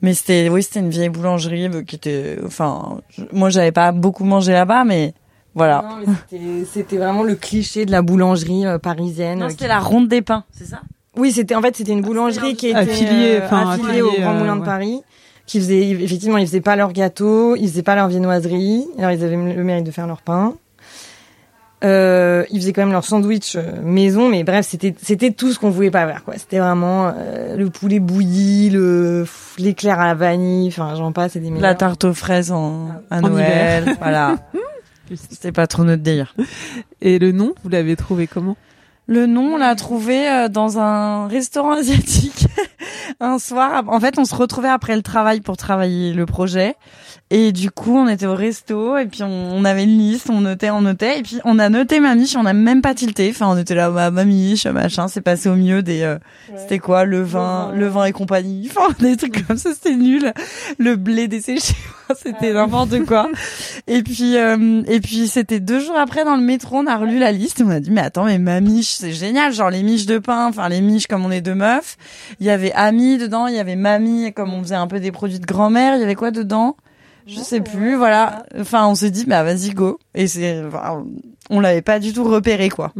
Mais 0.01 0.13
c'était 0.15 0.49
oui, 0.49 0.63
c'était 0.63 0.79
une 0.81 0.89
vieille 0.89 1.09
boulangerie 1.09 1.67
euh, 1.67 1.83
qui 1.83 1.95
était 1.95 2.37
enfin 2.45 2.99
je- 3.17 3.23
moi 3.31 3.49
j'avais 3.49 3.71
pas 3.71 3.93
beaucoup 3.93 4.25
mangé 4.25 4.51
là-bas 4.51 4.83
mais 4.83 5.13
voilà. 5.55 5.83
C'était- 6.71 6.97
vraiment 6.97 7.23
le 7.23 7.35
cliché 7.35 7.85
de 7.85 7.91
la 7.91 8.01
boulangerie 8.01 8.65
euh, 8.65 8.77
parisienne. 8.79 9.39
Non, 9.39 9.45
euh, 9.45 9.49
c'était 9.49 9.65
qui- 9.65 9.69
la 9.69 9.79
ronde 9.79 10.07
des 10.07 10.21
pains, 10.21 10.43
c'est 10.51 10.65
ça? 10.65 10.81
Oui, 11.17 11.31
c'était 11.31 11.55
en 11.55 11.61
fait 11.61 11.75
c'était 11.75 11.91
une 11.91 12.01
boulangerie 12.01 12.55
qui 12.55 12.67
était 12.67 12.77
Affiliée, 12.79 13.39
euh, 13.41 13.45
enfin, 13.45 13.69
affiliée 13.71 14.01
au 14.01 14.11
Grand 14.19 14.33
Moulin 14.33 14.55
de 14.55 14.61
ouais. 14.61 14.65
Paris, 14.65 15.01
qui 15.45 15.59
faisait 15.59 15.89
effectivement 15.89 16.37
ils 16.37 16.47
faisaient 16.47 16.61
pas 16.61 16.75
leur 16.77 16.93
gâteau, 16.93 17.55
ils 17.57 17.67
faisaient 17.67 17.83
pas 17.83 17.95
leur 17.95 18.07
viennoiserie, 18.07 18.85
alors 18.97 19.11
ils 19.11 19.23
avaient 19.23 19.35
le 19.35 19.63
mérite 19.63 19.85
de 19.85 19.91
faire 19.91 20.07
leur 20.07 20.21
pain. 20.21 20.53
Euh, 21.83 22.45
ils 22.51 22.59
faisaient 22.61 22.73
quand 22.73 22.83
même 22.83 22.91
leur 22.91 23.03
sandwich 23.03 23.57
maison, 23.83 24.29
mais 24.29 24.43
bref, 24.43 24.67
c'était 24.69 24.93
c'était 25.01 25.31
tout 25.31 25.51
ce 25.51 25.57
qu'on 25.57 25.71
voulait 25.71 25.89
pas 25.89 26.05
faire 26.05 26.23
quoi. 26.23 26.35
C'était 26.37 26.59
vraiment 26.59 27.11
euh, 27.17 27.57
le 27.57 27.69
poulet 27.71 27.99
bouilli, 27.99 28.69
le 28.69 29.25
l'éclair 29.57 29.99
à 29.99 30.05
la 30.05 30.13
vanille, 30.13 30.67
enfin 30.67 30.93
j'en 30.95 31.11
passe, 31.11 31.31
c'est 31.33 31.39
des 31.39 31.49
La 31.49 31.55
meilleurs. 31.55 31.77
tarte 31.77 32.03
aux 32.05 32.13
fraises 32.13 32.51
en, 32.51 32.89
à 33.09 33.17
En 33.17 33.21
Noël, 33.21 33.95
voilà. 33.99 34.35
C'était 35.15 35.51
pas 35.51 35.67
trop 35.67 35.83
notre 35.83 36.03
délire. 36.03 36.35
Et 37.01 37.19
le 37.19 37.31
nom, 37.31 37.53
vous 37.63 37.69
l'avez 37.69 37.95
trouvé 37.95 38.27
comment? 38.27 38.57
Le 39.07 39.25
nom, 39.25 39.55
on 39.55 39.57
l'a 39.57 39.75
trouvé 39.75 40.29
euh, 40.29 40.47
dans 40.47 40.77
un 40.77 41.27
restaurant 41.27 41.71
asiatique 41.79 42.45
un 43.19 43.39
soir. 43.39 43.83
En 43.87 43.99
fait, 43.99 44.17
on 44.17 44.25
se 44.25 44.35
retrouvait 44.35 44.69
après 44.69 44.95
le 44.95 45.01
travail 45.01 45.41
pour 45.41 45.57
travailler 45.57 46.13
le 46.13 46.25
projet. 46.25 46.75
Et 47.33 47.53
du 47.53 47.71
coup, 47.71 47.97
on 47.97 48.09
était 48.09 48.25
au 48.25 48.35
resto 48.35 48.97
et 48.97 49.05
puis 49.05 49.23
on, 49.23 49.55
on 49.55 49.63
avait 49.63 49.85
une 49.85 49.97
liste, 49.97 50.29
on 50.29 50.41
notait, 50.41 50.69
on 50.69 50.81
notait 50.81 51.19
et 51.19 51.21
puis 51.23 51.39
on 51.45 51.59
a 51.59 51.69
noté 51.69 52.01
Mamiche, 52.01 52.35
on 52.35 52.43
n'a 52.43 52.51
même 52.51 52.81
pas 52.81 52.93
tilté. 52.93 53.29
Enfin, 53.29 53.47
on 53.47 53.57
était 53.57 53.73
là, 53.73 53.89
bah, 53.89 54.11
Mamiche, 54.11 54.65
machin, 54.65 55.07
c'est 55.07 55.21
passé 55.21 55.47
au 55.47 55.55
mieux 55.55 55.81
des, 55.81 56.01
euh, 56.01 56.17
c'était 56.57 56.79
quoi, 56.79 57.05
le 57.05 57.21
vin, 57.21 57.71
le 57.73 57.87
vin 57.87 58.03
et 58.03 58.11
compagnie. 58.11 58.69
Enfin, 58.81 58.93
des 58.99 59.15
trucs 59.15 59.47
comme 59.47 59.57
ça, 59.57 59.73
c'était 59.73 59.95
nul. 59.95 60.33
Le 60.77 60.95
blé 60.97 61.27
desséché, 61.27 61.73
c'était 62.21 62.51
n'importe 62.51 63.05
quoi. 63.05 63.29
Et 63.87 64.03
puis, 64.03 64.35
euh, 64.35 64.81
et 64.87 64.99
puis 64.99 65.29
c'était 65.29 65.59
deux 65.61 65.79
jours 65.79 65.97
après 65.97 66.25
dans 66.25 66.35
le 66.35 66.43
métro, 66.43 66.77
on 66.79 66.87
a 66.87 66.97
relu 66.97 67.17
la 67.17 67.31
liste 67.31 67.61
et 67.61 67.63
on 67.63 67.69
a 67.69 67.79
dit 67.79 67.91
mais 67.91 68.01
attends, 68.01 68.25
mais 68.25 68.39
Mamiche, 68.39 68.91
c'est 68.91 69.13
génial, 69.13 69.53
genre 69.53 69.69
les 69.69 69.83
miches 69.83 70.05
de 70.05 70.17
pain, 70.17 70.47
enfin 70.47 70.67
les 70.67 70.81
miches 70.81 71.07
comme 71.07 71.25
on 71.25 71.31
est 71.31 71.41
deux 71.41 71.55
meufs. 71.55 71.97
Il 72.41 72.45
y 72.45 72.49
avait 72.49 72.70
Ami 72.75 73.17
dedans, 73.17 73.47
il 73.47 73.55
y 73.55 73.59
avait 73.59 73.75
Mamie 73.75 74.33
comme 74.33 74.53
on 74.53 74.61
faisait 74.61 74.75
un 74.75 74.87
peu 74.87 74.99
des 74.99 75.11
produits 75.11 75.39
de 75.39 75.45
grand-mère. 75.45 75.95
Il 75.95 76.01
y 76.01 76.03
avait 76.03 76.15
quoi 76.15 76.31
dedans? 76.31 76.75
Je 77.27 77.39
sais 77.39 77.61
plus. 77.61 77.95
Voilà. 77.95 78.43
Enfin, 78.59 78.87
on 78.87 78.95
s'est 78.95 79.11
dit 79.11 79.25
bah 79.25 79.43
vas-y 79.43 79.71
go. 79.71 79.99
Et 80.15 80.27
c'est, 80.27 80.63
enfin, 80.65 81.05
on 81.49 81.59
l'avait 81.59 81.81
pas 81.81 81.99
du 81.99 82.13
tout 82.13 82.23
repéré 82.23 82.69
quoi. 82.69 82.93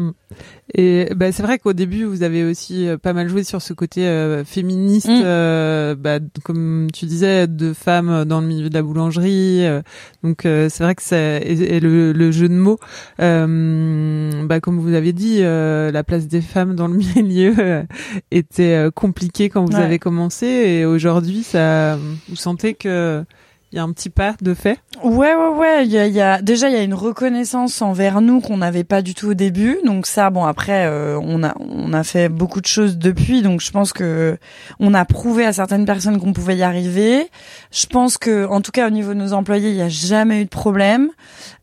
Et 0.74 1.10
bah, 1.16 1.32
c'est 1.34 1.44
vrai 1.44 1.60
qu'au 1.60 1.74
début, 1.74 2.04
vous 2.06 2.24
avez 2.24 2.44
aussi 2.46 2.88
euh, 2.88 2.98
pas 2.98 3.12
mal 3.14 3.28
joué 3.28 3.44
sur 3.44 3.62
ce 3.62 3.74
côté 3.74 4.06
euh, 4.08 4.46
féministe, 4.46 5.08
Mm. 5.10 5.22
euh, 5.26 5.96
bah, 5.96 6.20
comme 6.44 6.88
tu 6.94 7.06
disais, 7.06 7.48
de 7.48 7.74
femmes 7.74 8.24
dans 8.26 8.40
le 8.40 8.48
milieu 8.48 8.70
de 8.70 8.74
la 8.74 8.82
boulangerie. 8.82 9.66
euh, 9.66 9.82
donc 10.24 10.42
c'est 10.44 10.80
vrai 10.80 10.96
que 10.96 11.02
c'est 11.04 11.42
et, 11.44 11.76
et 11.76 11.80
le, 11.82 12.14
le 12.14 12.32
jeu 12.32 12.48
de 12.48 12.54
mots, 12.54 12.80
bah, 13.18 14.60
comme 14.62 14.80
vous 14.80 14.94
avez 14.94 15.14
dit, 15.14 15.40
la 15.42 16.04
place 16.06 16.28
des 16.28 16.42
femmes 16.42 16.76
dans 16.76 16.88
le 16.88 16.98
milieu 17.16 17.84
était 18.32 18.88
compliquée 18.96 19.50
quand 19.50 19.66
vous 19.66 19.78
Ouais. 19.78 19.84
avez 19.84 20.00
commencé. 20.00 20.46
Et 20.46 20.86
aujourd'hui, 20.86 21.44
ça, 21.44 21.98
vous 22.30 22.36
sentez 22.36 22.74
que 22.74 23.24
il 23.72 23.78
y 23.78 23.80
a 23.80 23.84
un 23.84 23.92
petit 23.94 24.10
pas 24.10 24.36
de 24.42 24.54
fait. 24.54 24.80
Ouais, 25.04 25.34
ouais, 25.34 25.48
ouais. 25.58 25.86
Il 25.86 25.92
y 25.92 25.98
a, 25.98 26.08
y 26.08 26.20
a- 26.20 26.42
déjà 26.42 26.68
il 26.70 26.74
y 26.74 26.78
a 26.78 26.84
une 26.84 26.94
reconnaissance 26.94 27.82
envers 27.82 28.20
nous 28.22 28.42
qu'on 28.42 28.58
n'avait 28.58 28.84
pas 28.84 29.02
du 29.02 29.14
tout 29.16 29.30
au 29.30 29.34
début. 29.34 29.78
Donc 29.86 30.08
ça, 30.08 30.30
bon 30.30 30.44
après, 30.44 30.86
euh, 30.88 31.18
on 31.24 31.42
a 31.44 31.54
on 31.60 31.94
a 31.94 32.04
fait 32.04 32.28
beaucoup 32.28 32.60
de 32.62 32.66
choses 32.68 32.98
depuis. 32.98 33.42
Donc 33.42 33.62
je 33.62 33.72
pense 33.72 33.94
que 33.94 34.38
on 34.80 34.94
a 34.94 35.06
prouvé 35.06 35.46
à 35.46 35.54
certaines 35.54 35.86
personnes 35.86 36.20
qu'on 36.20 36.34
pouvait 36.34 36.58
y 36.58 36.64
arriver. 36.64 37.30
Je 37.72 37.86
pense 37.86 38.18
que, 38.18 38.46
en 38.48 38.60
tout 38.62 38.72
cas 38.72 38.88
au 38.88 38.92
niveau 38.92 39.14
de 39.14 39.20
nos 39.20 39.32
employés, 39.34 39.70
il 39.70 39.76
n'y 39.76 39.82
a 39.82 39.90
jamais 39.90 40.42
eu 40.42 40.46
de 40.46 40.50
problème. 40.50 41.10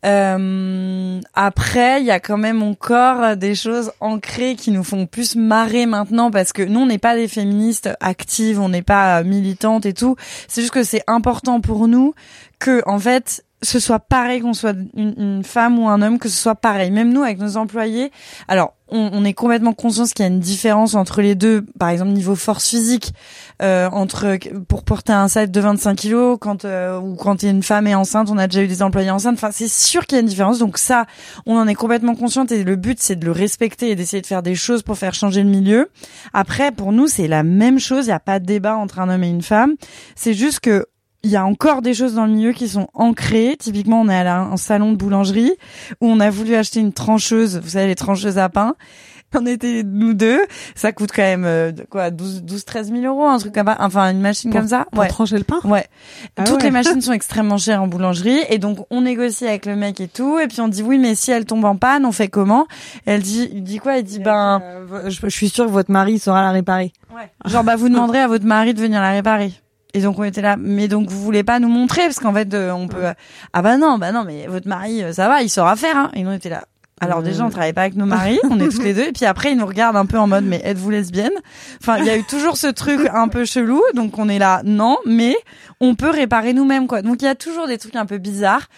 Euh, 0.07 1.21
après, 1.35 2.01
il 2.01 2.07
y 2.07 2.11
a 2.11 2.21
quand 2.21 2.39
même 2.39 2.63
encore 2.63 3.37
des 3.37 3.55
choses 3.55 3.91
ancrées 4.01 4.55
qui 4.55 4.71
nous 4.71 4.85
font 4.85 5.07
plus 5.07 5.37
marrer 5.37 5.87
maintenant 5.87 6.31
parce 6.31 6.53
que 6.53 6.63
nous, 6.63 6.81
on 6.81 6.87
n'est 6.87 6.99
pas 6.99 7.17
des 7.17 7.29
féministes 7.29 7.91
actives, 8.01 8.61
on 8.61 8.69
n'est 8.71 8.83
pas 8.83 9.23
militantes 9.23 9.85
et 9.87 9.93
tout. 9.93 10.17
C'est 10.47 10.63
juste 10.63 10.73
que 10.73 10.85
c'est 10.85 11.03
important 11.07 11.61
pour 11.61 11.87
nous 11.89 11.98
que, 12.59 12.83
en 12.87 12.99
fait, 12.99 13.45
ce 13.63 13.81
soit 13.81 13.99
pareil 13.99 14.41
qu'on 14.41 14.55
soit 14.55 14.77
une, 14.95 15.15
une 15.17 15.45
femme 15.45 15.79
ou 15.79 15.89
un 15.89 16.01
homme, 16.01 16.19
que 16.19 16.29
ce 16.29 16.37
soit 16.37 16.55
pareil. 16.55 16.91
Même 16.91 17.13
nous, 17.13 17.23
avec 17.23 17.39
nos 17.39 17.57
employés, 17.57 18.13
alors 18.47 18.75
on, 18.89 19.11
on 19.13 19.25
est 19.25 19.33
complètement 19.33 19.73
conscient 19.73 20.05
qu'il 20.05 20.25
y 20.25 20.29
a 20.29 20.31
une 20.31 20.39
différence 20.39 20.95
entre 20.95 21.23
les 21.23 21.35
deux. 21.35 21.67
Par 21.79 21.89
exemple, 21.89 22.13
niveau 22.13 22.37
force 22.37 22.69
physique, 22.69 23.13
euh, 23.61 23.89
entre 23.91 24.39
pour 24.69 24.85
porter 24.85 25.13
un 25.13 25.27
sac 25.27 25.51
de 25.51 25.61
25 25.61 25.95
kilos, 25.97 26.39
quand 26.41 26.65
euh, 26.65 27.01
ou 27.01 27.17
quand 27.17 27.43
une 27.43 27.65
femme 27.65 27.89
est 27.89 27.97
enceinte, 27.97 28.31
on 28.31 28.39
a 28.39 28.47
déjà 28.47 28.63
eu 28.63 28.69
des 28.69 28.83
employés 28.83 29.11
enceintes. 29.11 29.35
Enfin, 29.35 29.51
c'est 29.51 29.69
sûr 29.69 30.07
qu'il 30.07 30.17
y 30.17 30.19
a 30.19 30.23
une 30.23 30.29
différence. 30.29 30.59
Donc 30.61 30.79
ça, 30.79 31.07
on 31.45 31.57
en 31.57 31.67
est 31.67 31.75
complètement 31.75 32.15
consciente 32.15 32.53
et 32.53 32.63
le 32.63 32.77
but 32.77 32.99
c'est 33.01 33.17
de 33.17 33.25
le 33.25 33.33
respecter 33.33 33.91
et 33.91 33.97
d'essayer 33.97 34.21
de 34.21 34.27
faire 34.27 34.43
des 34.43 34.55
choses 34.55 34.83
pour 34.83 34.97
faire 34.97 35.15
changer 35.15 35.43
le 35.43 35.51
milieu. 35.51 35.91
Après, 36.33 36.71
pour 36.71 36.93
nous, 36.93 37.09
c'est 37.09 37.27
la 37.27 37.43
même 37.43 37.81
chose. 37.81 38.05
Il 38.07 38.11
n'y 38.11 38.15
a 38.15 38.21
pas 38.21 38.39
de 38.39 38.47
débat 38.47 38.77
entre 38.77 39.01
un 39.01 39.09
homme 39.09 39.25
et 39.25 39.31
une 39.31 39.43
femme. 39.43 39.75
C'est 40.15 40.35
juste 40.35 40.61
que 40.61 40.87
il 41.25 41.31
y 41.31 41.37
a 41.37 41.45
encore 41.45 41.83
des 41.83 41.95
choses 41.95 42.15
dans 42.15 42.27
le 42.27 42.33
milieu 42.33 42.53
qui 42.53 42.69
sont 42.69 42.89
ancrées. 42.95 43.57
Typiquement, 43.59 44.01
on 44.03 44.09
est 44.09 44.17
à 44.17 44.41
un 44.41 44.57
salon 44.57 44.93
de 44.93 44.97
boulangerie 44.97 45.53
où 46.01 46.07
on 46.09 46.21
a 46.21 46.31
voulu 46.31 46.55
acheter 46.55 46.81
une 46.81 46.93
trancheuse, 46.93 47.59
vous 47.63 47.71
savez, 47.71 47.89
les 47.89 47.95
trancheuses 47.97 48.39
à 48.39 48.49
pain. 48.49 48.75
On 49.39 49.45
était 49.45 49.83
nous 49.85 50.15
deux. 50.15 50.41
Ça 50.75 50.91
coûte 50.93 51.11
quand 51.15 51.21
même, 51.21 51.45
euh, 51.45 51.71
quoi, 51.91 52.11
12, 52.11 52.45
12, 52.45 52.65
13 52.65 52.91
000 52.93 53.03
euros, 53.03 53.27
un 53.29 53.37
truc 53.39 53.53
comme 53.55 53.67
ça. 53.67 53.77
Enfin, 53.81 54.11
une 54.11 54.23
machine 54.23 54.51
Pour- 54.51 54.59
comme 54.61 54.69
ça. 54.71 54.87
Pour 54.91 55.01
Ouais. 55.01 55.09
trancher 55.09 55.37
le 55.37 55.45
pain. 55.45 55.61
Ouais. 55.65 55.87
Ah 56.39 56.45
Toutes 56.45 56.57
ouais. 56.57 56.63
les 56.63 56.71
machines 56.71 57.01
sont 57.03 57.13
extrêmement 57.13 57.59
chères 57.59 57.83
en 57.83 57.89
boulangerie 57.89 58.41
et 58.49 58.57
donc 58.57 58.87
on 58.89 59.03
négocie 59.03 59.47
avec 59.47 59.67
le 59.67 59.77
mec 59.77 60.01
et 60.01 60.09
tout 60.09 60.39
et 60.39 60.47
puis 60.49 60.63
on 60.63 60.69
dit 60.69 60.83
oui 60.83 60.97
mais 60.97 61.15
si 61.15 61.31
elle 61.31 61.45
tombe 61.45 61.67
en 61.67 61.77
panne 61.77 62.07
on 62.07 62.13
fait 62.13 62.29
comment? 62.29 62.67
Et 63.07 63.11
Elle 63.11 63.21
dit 63.23 63.51
il 63.53 63.63
dit 63.65 63.77
quoi? 63.81 63.99
Il 63.99 64.05
dit 64.05 64.19
ben 64.19 64.63
Euh, 64.65 65.11
je, 65.11 65.21
je 65.23 65.29
suis 65.29 65.51
sûre 65.51 65.67
que 65.67 65.71
votre 65.73 65.91
mari 65.91 66.19
saura 66.19 66.41
la 66.41 66.51
réparer. 66.53 66.95
genre 67.45 67.65
bah 67.65 67.77
vous 67.77 67.91
demanderez 67.91 68.21
à 68.21 68.29
votre 68.29 68.47
mari 68.47 68.73
de 68.73 68.81
venir 68.81 68.99
la 69.03 69.11
réparer. 69.11 69.53
Et 69.99 70.01
donc 70.01 70.17
on 70.17 70.23
était 70.23 70.43
là. 70.43 70.57
Mais 70.57 70.87
donc 70.87 71.11
vous 71.11 71.21
voulez 71.21 71.43
pas 71.43 71.59
nous 71.59 71.69
montrer 71.69 72.03
parce 72.03 72.21
qu'en 72.21 72.33
fait 72.33 72.55
euh, 72.55 72.71
on 72.71 72.87
peut 72.87 73.03
ah 73.53 73.63
bah 73.63 73.77
non 73.77 73.99
bah 73.99 74.13
non 74.13 74.23
mais 74.23 74.47
votre 74.47 74.69
mari 74.69 75.03
euh, 75.03 75.13
ça 75.13 75.27
va 75.27 75.43
il 75.43 75.51
saura 75.51 75.75
faire 75.75 75.97
hein. 75.97 76.11
Et 76.15 76.23
nous 76.23 76.31
on 76.31 76.35
était 76.35 76.49
là. 76.49 76.67
Alors 77.01 77.21
déjà 77.21 77.45
on 77.45 77.51
travaille 77.51 77.73
pas 77.73 77.81
avec 77.81 77.97
nos 77.97 78.07
maris, 78.07 78.39
on 78.45 78.61
est 78.61 78.69
toutes 78.69 78.85
les 78.85 78.95
deux. 78.95 79.09
Et 79.09 79.13
puis 79.13 79.25
après 79.25 79.51
ils 79.51 79.59
nous 79.59 79.67
regardent 79.67 79.97
un 79.97 80.07
peu 80.07 80.17
en 80.17 80.29
mode 80.29 80.45
mais 80.45 80.61
êtes-vous 80.63 80.91
lesbienne? 80.91 81.33
Enfin 81.81 81.99
il 81.99 82.05
y 82.05 82.11
a 82.11 82.17
eu 82.17 82.23
toujours 82.23 82.57
ce 82.57 82.69
truc 82.69 83.09
un 83.13 83.27
peu 83.27 83.45
chelou. 83.45 83.83
Donc 83.95 84.19
on 84.19 84.29
est 84.29 84.39
là 84.39 84.63
non 84.65 84.99
mais 85.05 85.35
on 85.81 85.97
peut 85.97 86.11
réparer 86.11 86.53
nous-mêmes 86.53 86.87
quoi. 86.87 87.03
Donc 87.03 87.21
il 87.21 87.25
y 87.25 87.29
a 87.29 87.35
toujours 87.35 87.67
des 87.67 87.79
trucs 87.79 87.97
un 87.97 88.07
peu 88.07 88.19
bizarres. 88.19 88.69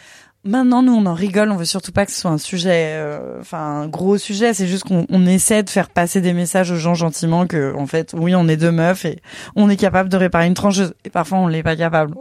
Maintenant, 0.43 0.83
nous, 0.83 0.93
on 0.93 1.05
en 1.07 1.15
rigole. 1.15 1.51
On 1.51 1.57
veut 1.57 1.65
surtout 1.65 1.93
pas 1.93 2.07
que 2.07 2.13
ce 2.13 2.21
soit 2.21 2.31
un 2.31 2.39
sujet, 2.39 2.95
euh, 2.95 3.41
enfin 3.41 3.59
un 3.59 3.89
gros 3.89 4.17
sujet. 4.17 4.55
C'est 4.55 4.67
juste 4.67 4.85
qu'on 4.85 5.07
on 5.11 5.27
essaie 5.27 5.63
de 5.63 5.71
faire 5.71 5.91
passer 5.91 6.21
des 6.21 6.33
messages 6.33 6.71
aux 6.71 6.77
gens 6.77 6.95
gentiment 6.95 7.47
que, 7.47 7.75
en 7.77 7.87
fait, 7.87 8.15
oui, 8.17 8.35
on 8.35 8.49
est 8.49 8.57
deux 8.57 8.73
meufs 8.73 9.05
et 9.05 9.21
on 9.55 9.69
est 9.69 9.77
capable 9.77 10.09
de 10.09 10.17
réparer 10.17 10.47
une 10.47 10.55
trancheuse. 10.55 10.95
Et 11.05 11.11
parfois, 11.11 11.39
on 11.39 11.47
l'est 11.47 11.63
pas 11.63 11.77
capable. 11.77 12.15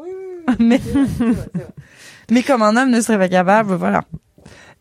mais 0.59 0.81
mais 2.31 2.43
comme 2.43 2.61
un 2.61 2.75
homme 2.75 2.89
ne 2.89 3.01
serait 3.01 3.17
pas 3.17 3.29
capable, 3.29 3.73
voilà. 3.75 4.03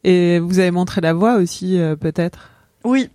Et 0.05 0.39
vous 0.39 0.59
avez 0.59 0.71
montré 0.71 1.01
la 1.01 1.13
voie 1.13 1.35
aussi, 1.35 1.79
euh, 1.79 1.97
peut-être? 1.97 2.51
Oui. 2.85 3.11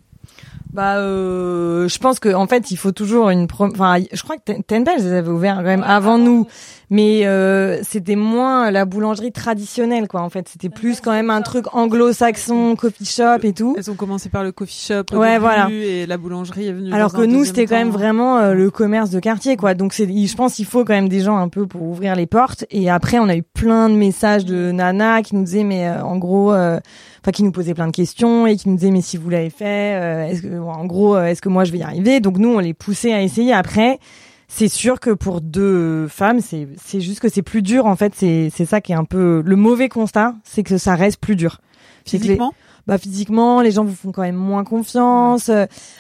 Bah, 0.74 0.98
euh, 0.98 1.88
je 1.88 1.98
pense 2.00 2.20
que 2.20 2.34
en 2.34 2.48
fait, 2.48 2.72
il 2.72 2.78
faut 2.78 2.92
toujours 2.92 3.30
une. 3.30 3.46
pro- 3.48 3.66
Enfin, 3.68 3.98
je 4.12 4.24
crois 4.24 4.38
que 4.38 4.42
Ten- 4.44 4.64
Tenbel, 4.64 4.96
ils 5.00 5.14
avaient 5.14 5.30
ouvert 5.30 5.58
quand 5.58 5.62
même 5.64 5.84
avant 5.86 6.18
nous, 6.18 6.48
mais 6.90 7.28
euh, 7.28 7.80
c'était 7.84 8.16
moins 8.16 8.72
la 8.72 8.86
boulangerie 8.86 9.32
traditionnelle, 9.32 10.08
quoi. 10.08 10.22
En 10.22 10.30
fait, 10.30 10.50
c'était 10.50 10.70
plus 10.70 11.00
quand 11.00 11.12
même 11.12 11.30
un 11.30 11.42
truc 11.44 11.66
anglo-saxon, 11.76 12.76
coffee 12.76 13.06
shop 13.06 13.40
et 13.44 13.54
tout. 13.54 13.76
Elles 13.78 13.92
ont 13.92 13.96
commencé 13.96 14.30
par 14.30 14.44
le 14.44 14.52
coffee 14.52 14.88
shop 14.88 15.16
Ouais, 15.16 15.34
début, 15.34 15.40
voilà. 15.42 15.70
et 15.72 16.06
la 16.08 16.18
boulangerie 16.18 16.68
est 16.68 16.74
venue. 16.74 16.92
Alors 16.94 17.14
que 17.14 17.22
nous, 17.22 17.46
c'était 17.46 17.66
quand 17.68 17.76
même 17.76 17.90
vraiment 17.92 18.38
euh, 18.40 18.54
le 18.54 18.72
commerce 18.72 19.10
de 19.12 19.20
quartier, 19.20 19.56
quoi. 19.58 19.76
Donc, 19.76 19.94
c'est, 19.94 20.08
je 20.08 20.36
pense 20.36 20.56
qu'il 20.56 20.66
faut 20.66 20.84
quand 20.84 20.94
même 20.94 21.10
des 21.10 21.20
gens 21.22 21.38
un 21.38 21.50
peu 21.50 21.68
pour 21.68 21.84
ouvrir 21.84 22.16
les 22.16 22.26
portes. 22.26 22.66
Et 22.72 22.90
après, 22.90 23.20
on 23.20 23.30
a 23.30 23.36
eu 23.36 23.44
plein 23.44 23.90
de 23.90 23.96
messages 23.96 24.46
de 24.46 24.72
Nana 24.72 25.22
qui 25.22 25.36
nous 25.36 25.44
disaient, 25.44 25.64
mais 25.64 25.88
euh, 25.88 26.04
en 26.04 26.18
gros, 26.18 26.52
euh, 26.54 26.80
enfin, 27.22 27.32
qui 27.32 27.44
nous 27.44 27.52
posaient 27.52 27.74
plein 27.76 27.88
de 27.88 27.92
questions 27.96 28.48
et 28.48 28.56
qui 28.56 28.70
nous 28.70 28.76
disaient, 28.76 28.92
mais 28.92 29.02
si 29.02 29.18
vous 29.18 29.30
l'avez 29.30 29.50
fait, 29.52 29.96
euh, 30.02 30.28
est-ce 30.28 30.42
que, 30.42 30.63
en 30.70 30.86
gros, 30.86 31.16
euh, 31.16 31.26
est-ce 31.26 31.42
que 31.42 31.50
moi 31.50 31.64
je 31.64 31.72
vais 31.72 31.80
y 31.80 31.84
arriver? 31.84 32.20
Donc, 32.20 32.38
nous, 32.38 32.50
on 32.50 32.60
les 32.60 32.74
poussait 32.74 33.14
à 33.14 33.22
essayer. 33.22 33.54
Après, 33.54 34.00
c'est 34.48 34.68
sûr 34.68 35.00
que 35.00 35.12
pour 35.12 35.42
deux 35.42 36.08
femmes, 36.08 36.40
c'est, 36.40 36.68
c'est 36.84 37.02
juste 37.02 37.20
que 37.20 37.30
c'est 37.30 37.42
plus 37.42 37.62
dur. 37.62 37.86
En 37.86 37.96
fait, 37.96 38.14
c'est, 38.16 38.52
c'est 38.56 38.66
ça 38.66 38.82
qui 38.82 38.92
est 38.92 38.96
un 38.96 39.06
peu 39.06 39.42
le 39.46 39.56
mauvais 39.56 39.90
constat, 39.90 40.36
c'est 40.44 40.64
que 40.64 40.78
ça 40.78 40.96
reste 40.96 41.20
plus 41.20 41.36
dur. 41.36 41.60
Physiquement? 42.06 42.54
Bah 42.86 42.98
physiquement 42.98 43.62
les 43.62 43.72
gens 43.72 43.86
vous 43.86 43.96
font 43.96 44.12
quand 44.12 44.24
même 44.24 44.36
moins 44.36 44.66
confiance. 44.66 45.50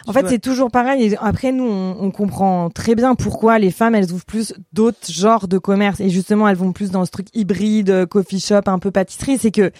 En 0.06 0.12
fait 0.12 0.28
c'est 0.28 0.39
toujours 0.39 0.69
pareil. 0.69 1.06
Et 1.06 1.17
après 1.17 1.54
nous 1.54 1.63
on, 1.63 1.95
on 1.97 2.12
comprend 2.12 2.69
très 2.69 2.93
bien 2.93 3.15
pourquoi 3.15 3.58
les 3.58 3.71
femmes 3.71 3.95
elles 3.95 4.12
ouvrent 4.12 4.26
plus 4.26 4.54
d'autres 4.73 5.10
genres 5.10 5.47
de 5.47 5.58
commerce. 5.58 6.02
Et 6.02 6.10
justement 6.10 6.45
elles 6.45 6.58
vont 6.58 6.73
plus 6.73 6.91
dans 6.91 7.06
ce 7.06 7.12
truc 7.12 7.28
hybride 7.34 8.06
coffee 8.08 8.41
shop 8.41 8.63
un 8.65 8.80
peu 8.80 8.91
pâtisserie. 8.91 9.38
C'est 9.38 9.52
que 9.52 9.71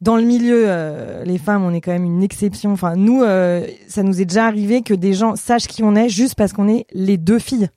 dans 0.00 0.16
le 0.16 0.22
milieu 0.22 0.64
euh, 0.66 1.24
les 1.24 1.38
femmes 1.38 1.64
on 1.64 1.72
est 1.72 1.80
quand 1.80 1.92
même 1.92 2.04
une 2.04 2.22
exception. 2.22 2.72
Enfin 2.72 2.94
nous 2.96 3.22
euh, 3.22 3.66
ça 3.88 4.02
nous 4.02 4.20
est 4.20 4.24
déjà 4.24 4.46
arrivé 4.46 4.82
que 4.82 4.94
des 4.94 5.12
gens 5.12 5.36
sachent 5.36 5.66
qui 5.66 5.82
on 5.82 5.94
est 5.94 6.08
juste 6.08 6.34
parce 6.34 6.52
qu'on 6.52 6.68
est 6.68 6.86
les 6.92 7.16
deux 7.16 7.38
filles. 7.38 7.68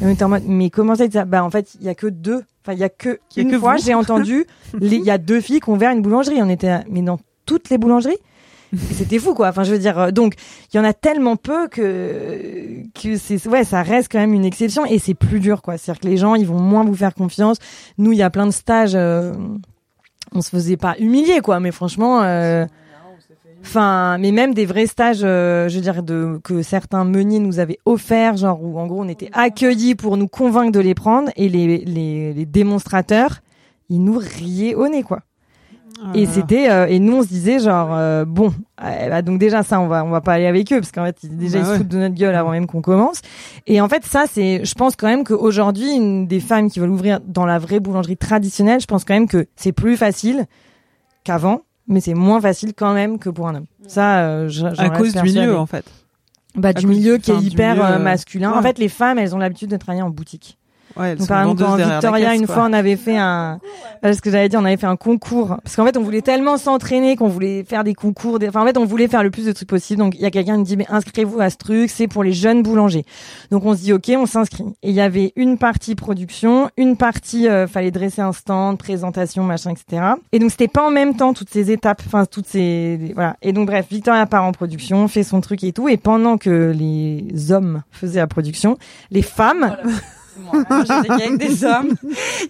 Et 0.00 0.04
on 0.04 0.08
était 0.08 0.24
en 0.24 0.28
mode 0.28 0.44
mais 0.46 0.70
comment 0.70 0.94
ça 0.94 1.10
ça 1.10 1.24
bah 1.24 1.44
en 1.44 1.50
fait 1.50 1.74
il 1.80 1.86
y 1.86 1.88
a 1.88 1.94
que 1.94 2.06
deux 2.06 2.42
enfin 2.62 2.72
il 2.72 2.78
y 2.78 2.84
a 2.84 2.88
que 2.88 3.18
Il 3.34 3.38
y 3.38 3.40
a 3.40 3.42
une 3.42 3.50
que 3.50 3.58
fois 3.58 3.76
j'ai 3.76 3.94
entendu 3.94 4.46
il 4.80 4.92
y 4.92 5.10
a 5.10 5.18
deux 5.18 5.40
filles 5.40 5.60
qui 5.60 5.70
ont 5.70 5.74
ouvert 5.74 5.92
une 5.92 6.02
boulangerie. 6.02 6.42
On 6.42 6.48
était 6.48 6.80
mais 6.88 7.02
dans 7.02 7.18
toutes 7.46 7.70
les 7.70 7.78
boulangeries. 7.78 8.18
C'était 8.92 9.18
fou 9.18 9.34
quoi. 9.34 9.48
Enfin 9.48 9.64
je 9.64 9.72
veux 9.72 9.78
dire 9.78 9.98
euh, 9.98 10.10
donc 10.10 10.34
il 10.72 10.76
y 10.76 10.80
en 10.80 10.84
a 10.84 10.92
tellement 10.92 11.36
peu 11.36 11.68
que 11.68 12.82
que 12.94 13.16
c'est 13.16 13.46
ouais 13.46 13.64
ça 13.64 13.82
reste 13.82 14.10
quand 14.12 14.18
même 14.18 14.34
une 14.34 14.44
exception 14.44 14.84
et 14.84 14.98
c'est 14.98 15.14
plus 15.14 15.40
dur 15.40 15.62
quoi. 15.62 15.78
C'est 15.78 15.90
à 15.90 15.94
dire 15.94 16.00
que 16.00 16.08
les 16.08 16.16
gens 16.16 16.34
ils 16.34 16.46
vont 16.46 16.60
moins 16.60 16.84
vous 16.84 16.94
faire 16.94 17.14
confiance. 17.14 17.58
Nous 17.96 18.12
il 18.12 18.18
y 18.18 18.22
a 18.22 18.30
plein 18.30 18.46
de 18.46 18.52
stages 18.52 18.94
euh, 18.94 19.32
on 20.34 20.42
se 20.42 20.50
faisait 20.50 20.76
pas 20.76 20.96
humilier 20.98 21.40
quoi 21.40 21.60
mais 21.60 21.72
franchement 21.72 22.22
euh, 22.22 22.66
Enfin, 23.60 24.18
mais 24.18 24.30
même 24.30 24.54
des 24.54 24.66
vrais 24.66 24.86
stages, 24.86 25.20
euh, 25.22 25.68
je 25.68 25.76
veux 25.76 25.82
dire, 25.82 26.02
de, 26.02 26.40
que 26.42 26.62
certains 26.62 27.04
meuniers 27.04 27.40
nous 27.40 27.58
avaient 27.58 27.78
offerts, 27.84 28.36
genre 28.36 28.62
où 28.62 28.78
en 28.78 28.86
gros 28.86 29.02
on 29.02 29.08
était 29.08 29.30
accueillis 29.32 29.94
pour 29.94 30.16
nous 30.16 30.28
convaincre 30.28 30.72
de 30.72 30.80
les 30.80 30.94
prendre, 30.94 31.30
et 31.36 31.48
les, 31.48 31.78
les, 31.78 32.32
les 32.32 32.46
démonstrateurs, 32.46 33.40
ils 33.88 34.02
nous 34.02 34.18
riaient 34.18 34.74
au 34.74 34.88
nez, 34.88 35.02
quoi. 35.02 35.20
Et 36.14 36.26
c'était 36.26 36.70
euh, 36.70 36.86
et 36.86 36.98
nous 36.98 37.16
on 37.16 37.22
se 37.22 37.28
disait 37.28 37.58
genre 37.58 37.88
euh, 37.92 38.24
bon 38.24 38.52
euh, 38.84 39.08
bah, 39.10 39.22
donc 39.22 39.38
déjà 39.38 39.62
ça 39.62 39.80
on 39.80 39.88
va 39.88 40.04
on 40.04 40.10
va 40.10 40.20
pas 40.20 40.34
aller 40.34 40.46
avec 40.46 40.72
eux 40.72 40.78
parce 40.80 40.92
qu'en 40.92 41.04
fait 41.04 41.16
ils- 41.24 41.36
déjà 41.36 41.58
Bah 41.58 41.64
ils 41.64 41.66
se 41.66 41.70
ouais. 41.72 41.78
foutent 41.78 41.88
de 41.88 41.98
notre 41.98 42.14
gueule 42.14 42.34
avant 42.34 42.50
même 42.52 42.66
qu'on 42.66 42.80
commence. 42.82 43.20
Et 43.66 43.80
en 43.80 43.88
fait 43.88 44.04
ça 44.04 44.24
c'est 44.30 44.64
je 44.64 44.74
pense 44.74 44.94
quand 44.96 45.08
même 45.08 45.24
qu'aujourd'hui 45.24 45.90
une 45.90 46.26
des 46.26 46.40
femmes 46.40 46.70
qui 46.70 46.78
veulent 46.80 46.90
ouvrir 46.90 47.20
dans 47.26 47.46
la 47.46 47.58
vraie 47.58 47.80
boulangerie 47.80 48.16
traditionnelle 48.16 48.80
je 48.80 48.86
pense 48.86 49.04
quand 49.04 49.14
même 49.14 49.28
que 49.28 49.46
c'est 49.56 49.72
plus 49.72 49.96
facile 49.96 50.46
qu'avant 51.24 51.62
mais 51.86 52.00
c'est 52.00 52.14
moins 52.14 52.40
facile 52.40 52.74
quand 52.74 52.92
même 52.92 53.18
que 53.18 53.30
pour 53.30 53.48
un 53.48 53.54
homme. 53.56 53.66
Ça 53.86 54.18
euh, 54.20 54.48
je- 54.48 54.66
À 54.66 54.90
cause 54.90 55.14
du 55.14 55.22
milieu, 55.22 55.56
en 55.58 55.64
fait. 55.66 55.84
bah 56.54 56.72
du 56.74 56.86
milieu 56.86 57.16
du- 57.16 57.22
qui 57.24 57.30
est 57.30 57.40
hyper 57.40 57.82
euh, 57.82 57.98
masculin. 57.98 58.52
En 58.52 58.60
fait 58.62 58.78
les 58.78 58.88
femmes 58.90 59.18
elles 59.18 59.34
ont 59.34 59.38
l'habitude 59.38 59.70
de 59.70 59.76
travailler 59.78 60.02
en 60.02 60.10
boutique 60.10 60.57
Ouais, 60.98 61.14
donc, 61.14 61.28
par 61.28 61.42
exemple, 61.42 61.62
quand 61.62 61.76
Victoria, 61.76 62.30
caisse, 62.30 62.40
une 62.40 62.46
fois, 62.46 62.66
on 62.68 62.72
avait 62.72 62.96
fait 62.96 63.16
un, 63.16 63.60
voilà 64.02 64.16
ce 64.16 64.20
que 64.20 64.30
j'avais 64.30 64.48
dit, 64.48 64.56
on 64.56 64.64
avait 64.64 64.76
fait 64.76 64.86
un 64.86 64.96
concours. 64.96 65.56
Parce 65.62 65.76
qu'en 65.76 65.84
fait, 65.84 65.96
on 65.96 66.02
voulait 66.02 66.22
tellement 66.22 66.56
s'entraîner 66.56 67.16
qu'on 67.16 67.28
voulait 67.28 67.64
faire 67.64 67.84
des 67.84 67.94
concours. 67.94 68.38
Des... 68.38 68.48
Enfin, 68.48 68.62
en 68.62 68.66
fait, 68.66 68.76
on 68.76 68.84
voulait 68.84 69.08
faire 69.08 69.22
le 69.22 69.30
plus 69.30 69.46
de 69.46 69.52
trucs 69.52 69.68
possible. 69.68 70.00
Donc, 70.00 70.14
il 70.16 70.20
y 70.20 70.26
a 70.26 70.30
quelqu'un 70.30 70.54
qui 70.54 70.60
me 70.60 70.64
dit, 70.64 70.76
mais 70.76 70.86
inscrivez-vous 70.88 71.40
à 71.40 71.50
ce 71.50 71.56
truc, 71.56 71.90
c'est 71.90 72.08
pour 72.08 72.24
les 72.24 72.32
jeunes 72.32 72.62
boulangers. 72.62 73.04
Donc, 73.50 73.64
on 73.64 73.74
se 73.74 73.82
dit, 73.82 73.92
OK, 73.92 74.10
on 74.16 74.26
s'inscrit. 74.26 74.64
Et 74.82 74.90
il 74.90 74.94
y 74.94 75.00
avait 75.00 75.32
une 75.36 75.58
partie 75.58 75.94
production, 75.94 76.70
une 76.76 76.96
partie, 76.96 77.48
euh, 77.48 77.66
fallait 77.66 77.90
dresser 77.90 78.22
un 78.22 78.32
stand, 78.32 78.78
présentation, 78.78 79.44
machin, 79.44 79.70
etc. 79.70 80.02
Et 80.32 80.38
donc, 80.38 80.50
c'était 80.50 80.68
pas 80.68 80.86
en 80.86 80.90
même 80.90 81.14
temps 81.14 81.32
toutes 81.32 81.50
ces 81.50 81.70
étapes, 81.70 82.02
enfin, 82.06 82.24
toutes 82.24 82.46
ces, 82.46 83.12
voilà. 83.14 83.36
Et 83.42 83.52
donc, 83.52 83.66
bref, 83.66 83.86
Victoria 83.90 84.26
part 84.26 84.44
en 84.44 84.52
production, 84.52 85.06
fait 85.08 85.22
son 85.22 85.40
truc 85.40 85.62
et 85.64 85.72
tout. 85.72 85.88
Et 85.88 85.96
pendant 85.96 86.38
que 86.38 86.72
les 86.74 87.52
hommes 87.52 87.82
faisaient 87.90 88.20
la 88.20 88.26
production, 88.26 88.78
les 89.10 89.22
femmes, 89.22 89.76
Moi, 90.38 90.64
j'étais 90.80 91.10
avec 91.10 91.36
des 91.38 91.64
hommes. 91.64 91.94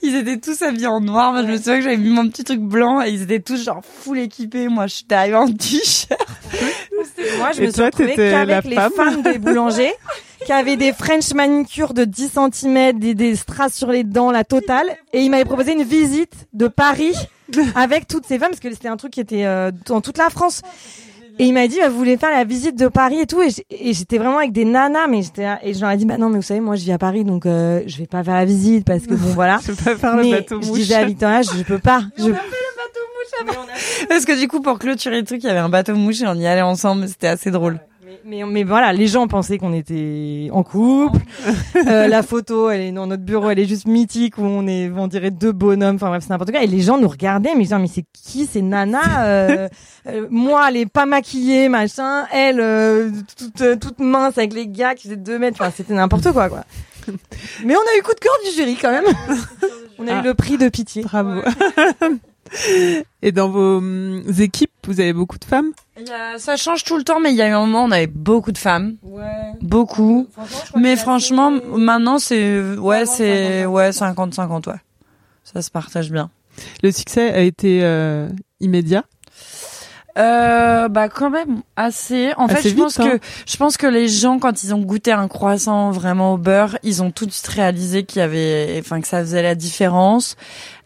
Ils 0.02 0.14
étaient 0.16 0.38
tous 0.38 0.62
habillés 0.62 0.86
en 0.86 1.00
noir. 1.00 1.32
Moi, 1.32 1.42
je 1.42 1.48
me 1.48 1.56
souviens 1.56 1.76
que 1.76 1.82
j'avais 1.82 1.96
mis 1.96 2.10
mon 2.10 2.28
petit 2.28 2.44
truc 2.44 2.60
blanc 2.60 3.02
et 3.02 3.10
ils 3.10 3.22
étaient 3.22 3.40
tous 3.40 3.62
genre 3.62 3.82
full 3.84 4.18
équipés. 4.18 4.68
Moi, 4.68 4.86
je 4.86 4.94
suis 4.96 5.06
arrivée 5.10 5.36
en 5.36 5.46
t-shirt. 5.52 6.12
Moi, 7.38 7.50
je 7.52 7.62
Et 7.62 7.66
me 7.66 7.70
suis 7.70 7.74
toi, 7.74 7.86
retrouvée 7.86 8.10
t'étais 8.10 8.30
qu'avec 8.30 8.64
les 8.64 8.76
femme 8.76 8.92
femmes 8.92 9.22
des 9.22 9.38
boulangers, 9.38 9.92
qui 10.44 10.52
avaient 10.52 10.76
des 10.76 10.92
French 10.92 11.32
manicures 11.34 11.94
de 11.94 12.04
10 12.04 12.32
cm, 12.52 12.98
des, 12.98 13.14
des 13.14 13.36
strass 13.36 13.74
sur 13.74 13.90
les 13.90 14.04
dents, 14.04 14.30
la 14.30 14.44
totale. 14.44 14.86
Et 15.12 15.20
ils 15.22 15.30
m'avaient 15.30 15.44
proposé 15.44 15.72
une 15.72 15.84
visite 15.84 16.32
de 16.52 16.68
Paris 16.68 17.14
avec 17.74 18.06
toutes 18.06 18.26
ces 18.26 18.38
femmes, 18.38 18.50
parce 18.50 18.60
que 18.60 18.70
c'était 18.70 18.88
un 18.88 18.96
truc 18.96 19.12
qui 19.12 19.20
était 19.20 19.44
euh, 19.46 19.70
dans 19.86 20.00
toute 20.00 20.18
la 20.18 20.30
France. 20.30 20.62
Et 21.40 21.44
il 21.44 21.52
m'a 21.54 21.68
dit, 21.68 21.78
bah, 21.80 21.88
vous 21.88 21.96
voulez 21.96 22.16
faire 22.16 22.30
la 22.30 22.44
visite 22.44 22.76
de 22.76 22.88
Paris 22.88 23.20
et 23.20 23.26
tout. 23.26 23.40
Et 23.42 23.92
j'étais 23.92 24.18
vraiment 24.18 24.38
avec 24.38 24.52
des 24.52 24.64
nanas, 24.64 25.06
mais 25.06 25.22
j'étais 25.22 25.46
et 25.62 25.72
je 25.72 25.80
leur 25.80 25.90
ai 25.90 25.96
dit, 25.96 26.04
bah 26.04 26.18
non, 26.18 26.28
mais 26.30 26.36
vous 26.36 26.42
savez, 26.42 26.60
moi, 26.60 26.74
je 26.74 26.84
vis 26.84 26.92
à 26.92 26.98
Paris, 26.98 27.24
donc 27.24 27.46
euh, 27.46 27.82
je 27.86 27.96
vais 27.98 28.06
pas 28.06 28.24
faire 28.24 28.34
la 28.34 28.44
visite 28.44 28.84
parce 28.84 29.06
que 29.06 29.14
bon, 29.14 29.28
voilà. 29.34 29.60
Je 29.62 29.72
peux 29.72 29.84
pas 29.84 29.96
faire 29.96 30.16
le 30.16 30.30
bateau 30.30 30.60
je 30.60 30.68
mouche. 30.68 30.78
disais 30.78 30.94
à 30.94 31.04
Victoria, 31.04 31.42
je, 31.42 31.50
je 31.56 31.62
peux 31.62 31.78
pas. 31.78 32.02
Je... 32.16 32.32
Parce 34.08 34.24
que 34.24 34.38
du 34.38 34.48
coup, 34.48 34.60
pour 34.60 34.78
clôturer 34.78 35.20
le 35.20 35.24
truc, 35.24 35.42
il 35.44 35.46
y 35.46 35.50
avait 35.50 35.58
un 35.60 35.68
bateau 35.68 35.94
mouche 35.94 36.22
et 36.22 36.26
on 36.26 36.34
y 36.34 36.46
allait 36.46 36.62
ensemble. 36.62 37.06
C'était 37.08 37.28
assez 37.28 37.50
drôle. 37.50 37.78
Mais, 38.28 38.42
mais, 38.44 38.62
voilà, 38.62 38.92
les 38.92 39.06
gens 39.06 39.26
pensaient 39.26 39.56
qu'on 39.56 39.72
était 39.72 40.50
en 40.52 40.62
couple. 40.62 41.18
Euh, 41.86 42.08
la 42.08 42.22
photo, 42.22 42.68
elle 42.70 42.80
est 42.80 42.92
dans 42.92 43.06
notre 43.06 43.22
bureau, 43.22 43.48
elle 43.50 43.58
est 43.60 43.64
juste 43.64 43.86
mythique 43.86 44.36
où 44.36 44.42
on 44.42 44.66
est, 44.66 44.90
on 44.90 45.06
dirait 45.06 45.30
deux 45.30 45.52
bonhommes. 45.52 45.94
Enfin 45.94 46.08
bref, 46.08 46.24
c'est 46.26 46.30
n'importe 46.30 46.50
quoi. 46.50 46.62
Et 46.62 46.66
les 46.66 46.80
gens 46.80 46.98
nous 46.98 47.08
regardaient, 47.08 47.54
mais 47.54 47.60
ils 47.60 47.64
disaient, 47.68 47.78
mais 47.78 47.86
c'est 47.86 48.04
qui 48.12 48.46
ces 48.46 48.60
nanas 48.62 49.24
euh, 49.24 49.68
euh, 50.08 50.26
Moi, 50.28 50.62
elle 50.68 50.76
est 50.78 50.86
pas 50.86 51.06
maquillée, 51.06 51.68
machin. 51.68 52.26
Elle, 52.32 52.60
euh, 52.60 53.10
toute, 53.36 53.60
euh, 53.60 53.76
toute 53.76 54.00
mince 54.00 54.36
avec 54.38 54.52
les 54.54 54.66
gars 54.66 54.94
qui 54.94 55.04
faisaient 55.04 55.16
deux 55.16 55.38
mètres. 55.38 55.56
Enfin, 55.60 55.72
c'était 55.74 55.94
n'importe 55.94 56.30
quoi, 56.32 56.48
quoi. 56.48 56.64
Mais 57.64 57.74
on 57.76 57.80
a 57.80 57.98
eu 57.98 58.02
coup 58.02 58.14
de 58.14 58.20
cœur 58.20 58.34
du 58.44 58.50
jury 58.56 58.76
quand 58.80 58.90
même. 58.90 59.06
On 59.98 60.06
a 60.08 60.16
Ah. 60.16 60.20
eu 60.20 60.24
le 60.24 60.34
prix 60.34 60.58
de 60.58 60.68
pitié. 60.68 61.02
Bravo. 61.02 61.40
Et 63.22 63.32
dans 63.32 63.48
vos 63.48 63.78
hum, 63.78 64.22
équipes, 64.38 64.70
vous 64.86 65.00
avez 65.00 65.12
beaucoup 65.12 65.38
de 65.38 65.44
femmes? 65.44 65.72
Ça 66.38 66.56
change 66.56 66.84
tout 66.84 66.96
le 66.96 67.02
temps, 67.02 67.20
mais 67.20 67.30
il 67.30 67.36
y 67.36 67.42
a 67.42 67.48
eu 67.48 67.52
un 67.52 67.60
moment, 67.60 67.84
on 67.84 67.90
avait 67.90 68.06
beaucoup 68.06 68.52
de 68.52 68.58
femmes. 68.58 68.96
Ouais. 69.02 69.52
Beaucoup. 69.60 70.28
Mais 70.76 70.96
franchement, 70.96 71.50
maintenant, 71.50 72.18
c'est, 72.18 72.76
ouais, 72.76 73.06
c'est, 73.06 73.66
ouais, 73.66 73.90
50-50, 73.90 74.68
ouais. 74.68 74.74
Ça 75.42 75.62
se 75.62 75.70
partage 75.70 76.10
bien. 76.10 76.30
Le 76.82 76.90
succès 76.90 77.32
a 77.32 77.40
été 77.40 77.80
euh, 77.82 78.28
immédiat? 78.60 79.04
Euh, 80.18 80.88
bah 80.88 81.08
quand 81.08 81.30
même 81.30 81.62
assez. 81.76 82.32
En 82.36 82.48
fait, 82.48 82.62
je 82.62 82.68
vite, 82.68 82.78
pense 82.78 82.98
hein. 82.98 83.08
que 83.08 83.24
je 83.46 83.56
pense 83.56 83.76
que 83.76 83.86
les 83.86 84.08
gens 84.08 84.40
quand 84.40 84.64
ils 84.64 84.74
ont 84.74 84.80
goûté 84.80 85.12
un 85.12 85.28
croissant 85.28 85.92
vraiment 85.92 86.34
au 86.34 86.38
beurre, 86.38 86.76
ils 86.82 87.04
ont 87.04 87.12
tout 87.12 87.24
de 87.24 87.30
suite 87.30 87.46
réalisé 87.46 88.02
qu'il 88.02 88.18
y 88.18 88.22
avait, 88.22 88.76
enfin 88.80 89.00
que 89.00 89.06
ça 89.06 89.20
faisait 89.20 89.42
la 89.42 89.54
différence. 89.54 90.36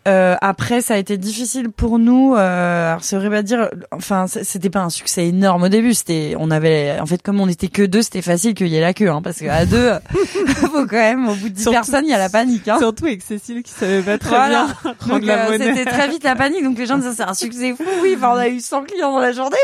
Euh, 0.08 0.34
après, 0.40 0.80
ça 0.80 0.94
a 0.94 0.96
été 0.96 1.16
difficile 1.16 1.70
pour 1.70 1.98
nous. 2.00 2.34
Euh, 2.34 2.88
alors 2.90 3.04
c'est 3.04 3.14
horrible 3.16 3.36
à 3.36 3.42
dire. 3.42 3.68
Enfin, 3.92 4.26
c'était 4.26 4.70
pas 4.70 4.80
un 4.80 4.90
succès 4.90 5.28
énorme 5.28 5.62
au 5.64 5.68
début. 5.68 5.94
C'était, 5.94 6.34
on 6.38 6.50
avait, 6.50 6.98
en 7.00 7.06
fait, 7.06 7.22
comme 7.22 7.40
on 7.40 7.46
était 7.48 7.68
que 7.68 7.82
deux, 7.82 8.02
c'était 8.02 8.22
facile 8.22 8.54
qu'il 8.54 8.66
y 8.66 8.76
ait 8.76 8.80
la 8.80 8.94
queue, 8.94 9.10
hein, 9.10 9.22
parce 9.22 9.38
qu'à 9.38 9.64
deux, 9.64 9.92
faut 10.56 10.86
quand 10.86 10.96
même, 10.96 11.28
au 11.28 11.34
bout 11.34 11.48
de 11.48 11.54
dix 11.54 11.62
Surtout- 11.62 11.76
personnes, 11.76 12.04
il 12.06 12.10
y 12.10 12.14
a 12.14 12.18
la 12.18 12.28
panique. 12.28 12.66
Hein. 12.66 12.78
Surtout 12.78 13.06
avec 13.06 13.22
Cécile 13.22 13.62
qui 13.62 13.70
savait 13.70 14.02
pas 14.02 14.18
très 14.18 14.30
Voilà. 14.30 14.66
bien 14.82 14.94
Donc, 15.08 15.22
la 15.26 15.50
euh, 15.50 15.58
c'était 15.58 15.84
très 15.84 16.08
vite 16.08 16.24
la 16.24 16.34
panique. 16.34 16.64
Donc 16.64 16.78
les 16.78 16.86
gens 16.86 16.98
disaient 16.98 17.12
c'est 17.14 17.22
un 17.22 17.34
succès 17.34 17.74
fou. 17.76 17.84
Oui, 18.02 18.14
enfin, 18.16 18.30
on 18.34 18.38
a 18.38 18.48
eu 18.48 18.58
100 18.60 18.82
clients 18.82 19.12
dans 19.12 19.20
la 19.20 19.32
journée, 19.32 19.56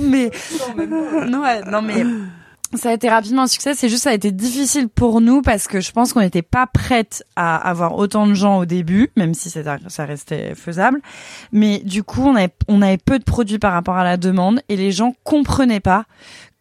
mais, 0.00 0.30
mais 0.76 0.86
non 0.86 1.42
mais 1.82 2.04
ça 2.74 2.90
a 2.90 2.92
été 2.92 3.08
rapidement 3.08 3.42
un 3.42 3.46
succès. 3.46 3.74
C'est 3.74 3.88
juste 3.88 4.04
ça 4.04 4.10
a 4.10 4.14
été 4.14 4.32
difficile 4.32 4.88
pour 4.88 5.20
nous 5.20 5.42
parce 5.42 5.66
que 5.66 5.80
je 5.80 5.92
pense 5.92 6.12
qu'on 6.12 6.20
n'était 6.20 6.42
pas 6.42 6.66
prête 6.66 7.24
à 7.36 7.56
avoir 7.56 7.96
autant 7.96 8.26
de 8.26 8.34
gens 8.34 8.58
au 8.58 8.64
début, 8.64 9.10
même 9.16 9.34
si 9.34 9.50
ça 9.50 10.04
restait 10.04 10.54
faisable. 10.54 11.00
Mais 11.52 11.80
du 11.80 12.02
coup, 12.02 12.22
on 12.22 12.34
avait 12.34 12.54
on 12.68 12.82
avait 12.82 12.98
peu 12.98 13.18
de 13.18 13.24
produits 13.24 13.58
par 13.58 13.72
rapport 13.72 13.96
à 13.96 14.04
la 14.04 14.16
demande 14.16 14.60
et 14.68 14.76
les 14.76 14.92
gens 14.92 15.14
comprenaient 15.24 15.80
pas 15.80 16.04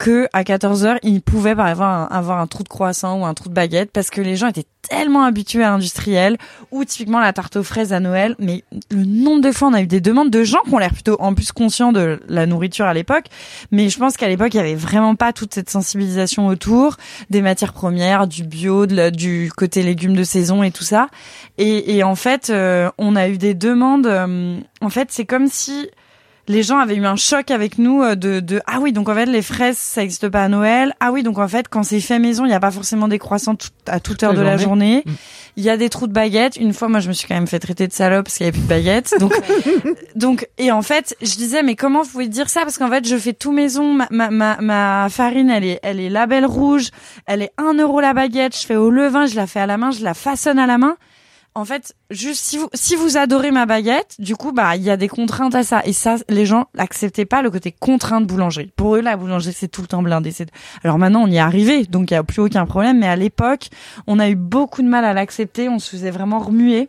que 0.02 0.28
à 0.34 0.44
14 0.44 0.84
heures, 0.84 0.98
ils 1.04 1.22
pouvaient 1.22 1.56
par 1.56 1.68
avoir 1.68 1.90
un, 1.90 2.06
avoir 2.06 2.40
un 2.40 2.48
trou 2.48 2.64
de 2.64 2.70
croissant 2.70 3.20
ou 3.20 3.26
un 3.26 3.36
trou 3.36 3.50
de 3.50 3.54
baguette 3.54 3.92
parce 3.92 4.10
que 4.10 4.20
les 4.20 4.36
gens 4.36 4.48
étaient 4.48 4.66
tellement 4.82 5.26
habitués 5.26 5.64
à 5.64 5.70
l'industriel 5.70 6.40
ou 6.72 6.84
typiquement 6.86 7.20
la 7.20 7.34
tarte 7.34 7.58
aux 7.58 7.64
fraises 7.64 7.94
à 7.94 8.00
Noël. 8.00 8.36
Mais 8.40 8.64
le 8.90 9.06
nombre 9.06 9.42
de 9.42 9.52
fois 9.52 9.68
on 9.68 9.74
a 9.74 9.82
eu 9.82 9.86
des 9.86 10.02
demandes 10.02 10.32
de 10.32 10.44
gens 10.44 10.62
qui 10.66 10.74
ont 10.74 10.80
l'air 10.80 10.92
plutôt 10.92 11.18
en 11.20 11.36
plus 11.36 11.52
conscients 11.52 11.92
de 11.92 12.20
la 12.28 12.48
nourriture 12.48 12.86
à 12.86 12.96
l'époque. 12.96 13.26
Mais 13.70 13.90
je 13.90 14.00
pense 14.00 14.18
qu'à 14.18 14.28
l'époque, 14.28 14.56
il 14.56 14.58
y 14.58 14.60
avait 14.62 14.74
vraiment 14.74 15.14
pas 15.14 15.34
toute 15.34 15.54
cette 15.54 15.70
sensibilisation 15.70 16.48
autour 16.48 16.98
des 17.30 17.44
matières 17.44 17.74
premières, 17.74 18.26
du 18.26 18.44
bio, 18.44 18.88
du 18.88 19.52
côté 19.56 19.84
légumes 19.84 20.16
de 20.16 20.24
saison 20.24 20.64
et 20.64 20.72
tout 20.72 20.84
ça. 20.84 21.10
Et, 21.60 21.96
et 21.96 22.04
en 22.04 22.16
fait, 22.16 22.50
euh, 22.50 22.90
on 22.98 23.16
a 23.16 23.28
eu 23.30 23.38
des 23.38 23.54
demandes. 23.54 24.08
euh, 24.08 24.58
en 24.82 24.90
fait, 24.90 25.10
c'est 25.12 25.26
comme 25.26 25.48
si 25.48 25.90
les 26.52 26.64
gens 26.64 26.78
avaient 26.80 26.96
eu 26.96 27.06
un 27.06 27.16
choc 27.16 27.50
avec 27.52 27.78
nous 27.78 28.04
euh, 28.04 28.16
de, 28.16 28.40
de 28.40 28.62
ah 28.68 28.80
oui 28.82 28.92
donc 28.94 29.10
en 29.10 29.16
fait 29.16 29.26
les 29.26 29.42
fraises 29.42 29.78
ça 29.78 30.04
existe 30.04 30.30
pas 30.30 30.44
à 30.44 30.48
Noël. 30.50 30.94
Ah 31.00 31.12
oui 31.12 31.24
donc 31.24 31.38
en 31.40 31.48
fait 31.48 31.68
quand 31.70 31.84
c'est 31.84 32.00
fait 32.02 32.20
maison 32.20 32.46
il 32.46 32.52
y 32.52 32.54
a 32.54 32.60
pas 32.60 32.72
forcément 32.72 33.08
des 33.08 33.20
croissants 33.20 33.56
tout- 33.56 33.70
à 33.88 34.00
toute 34.00 34.22
heure 34.24 34.34
la 34.34 34.40
de 34.40 34.44
la 34.44 34.58
journée. 34.58 35.04
Mm. 35.06 35.12
il 35.58 35.64
y 35.64 35.70
a 35.70 35.78
des 35.78 35.90
trous 35.90 36.08
de 36.08 36.14
baguettes. 36.14 36.58
Une 36.58 36.74
fois 36.74 36.88
moi 36.90 37.00
je 37.00 37.08
me 37.08 37.14
suis 37.14 37.28
quand 37.28 37.36
même 37.36 37.48
fait 37.48 37.60
traiter 37.60 37.88
de 37.88 37.94
salope 37.94 38.26
parce 38.26 38.38
qu'il 38.38 38.46
y 38.46 38.50
avait 38.50 38.58
plus 38.58 38.64
de 38.64 38.70
baguettes. 38.70 39.14
Donc 39.20 39.34
donc 40.16 40.48
et 40.58 40.72
en 40.72 40.82
fait 40.82 41.16
je 41.22 41.36
disais 41.36 41.64
mais 41.64 41.76
comment 41.76 42.02
vous 42.04 42.10
pouvez 42.10 42.28
dire 42.28 42.50
ça? 42.50 42.62
Parce 42.62 42.78
qu'en 42.78 42.90
fait 42.90 43.08
je 43.08 43.16
fais 43.18 43.34
tout 43.34 43.52
maison. 43.52 43.94
Ma, 43.94 44.08
ma, 44.12 44.30
ma, 44.30 44.58
ma 44.62 45.08
farine 45.10 45.50
elle 45.50 45.64
est 45.64 45.80
elle 45.84 46.00
est 46.00 46.10
label 46.10 46.46
rouge. 46.46 46.90
Elle 47.26 47.42
est 47.44 47.52
1 47.58 47.74
euro 47.80 48.02
la 48.02 48.14
baguette. 48.14 48.58
Je 48.60 48.66
fais 48.66 48.76
au 48.76 48.90
levain 48.90 49.26
je 49.26 49.36
la 49.36 49.48
fais 49.48 49.60
à 49.60 49.66
la 49.66 49.78
main 49.78 49.92
je 49.92 50.04
la 50.04 50.14
façonne 50.14 50.60
à 50.60 50.68
la 50.68 50.78
main 50.78 50.98
en 51.54 51.66
fait, 51.66 51.94
juste 52.10 52.44
si 52.44 52.58
vous 52.58 52.70
si 52.74 52.96
vous 52.96 53.18
adorez 53.18 53.52
ma 53.52 53.66
baguette, 53.66 54.16
du 54.20 54.38
coup 54.38 54.54
bah 54.54 54.78
il 54.78 54.84
y 54.84 54.90
a 54.90 54.96
des 54.96 55.10
contraintes 55.10 55.54
à 55.54 55.64
ça 55.64 55.82
et 55.84 55.92
ça 55.92 56.16
les 56.30 56.46
gens 56.46 56.68
acceptaient 56.78 57.26
pas 57.26 57.42
le 57.42 57.52
côté 57.52 57.74
contrainte 57.78 58.26
boulangerie. 58.26 58.72
Pour 58.78 58.96
eux 58.96 59.02
la 59.02 59.18
boulangerie 59.18 59.54
c'est 59.54 59.68
tout 59.68 59.82
le 59.82 59.88
temps 59.88 60.02
blindé. 60.02 60.32
Alors 60.84 60.98
maintenant 60.98 61.24
on 61.24 61.28
y 61.28 61.36
est 61.36 61.40
arrivé 61.40 61.84
donc 61.84 62.12
il 62.12 62.14
y 62.14 62.18
a 62.18 62.24
plus 62.24 62.42
aucun 62.42 62.66
problème 62.66 63.00
mais 63.00 63.08
à 63.08 63.18
l'époque, 63.18 63.68
on 64.08 64.20
a 64.20 64.30
eu 64.30 64.36
beaucoup 64.36 64.82
de 64.82 64.88
mal 64.88 65.04
à 65.04 65.14
l'accepter, 65.14 65.68
on 65.68 65.80
se 65.80 65.90
faisait 65.90 66.12
vraiment 66.12 66.40
remuer. 66.40 66.88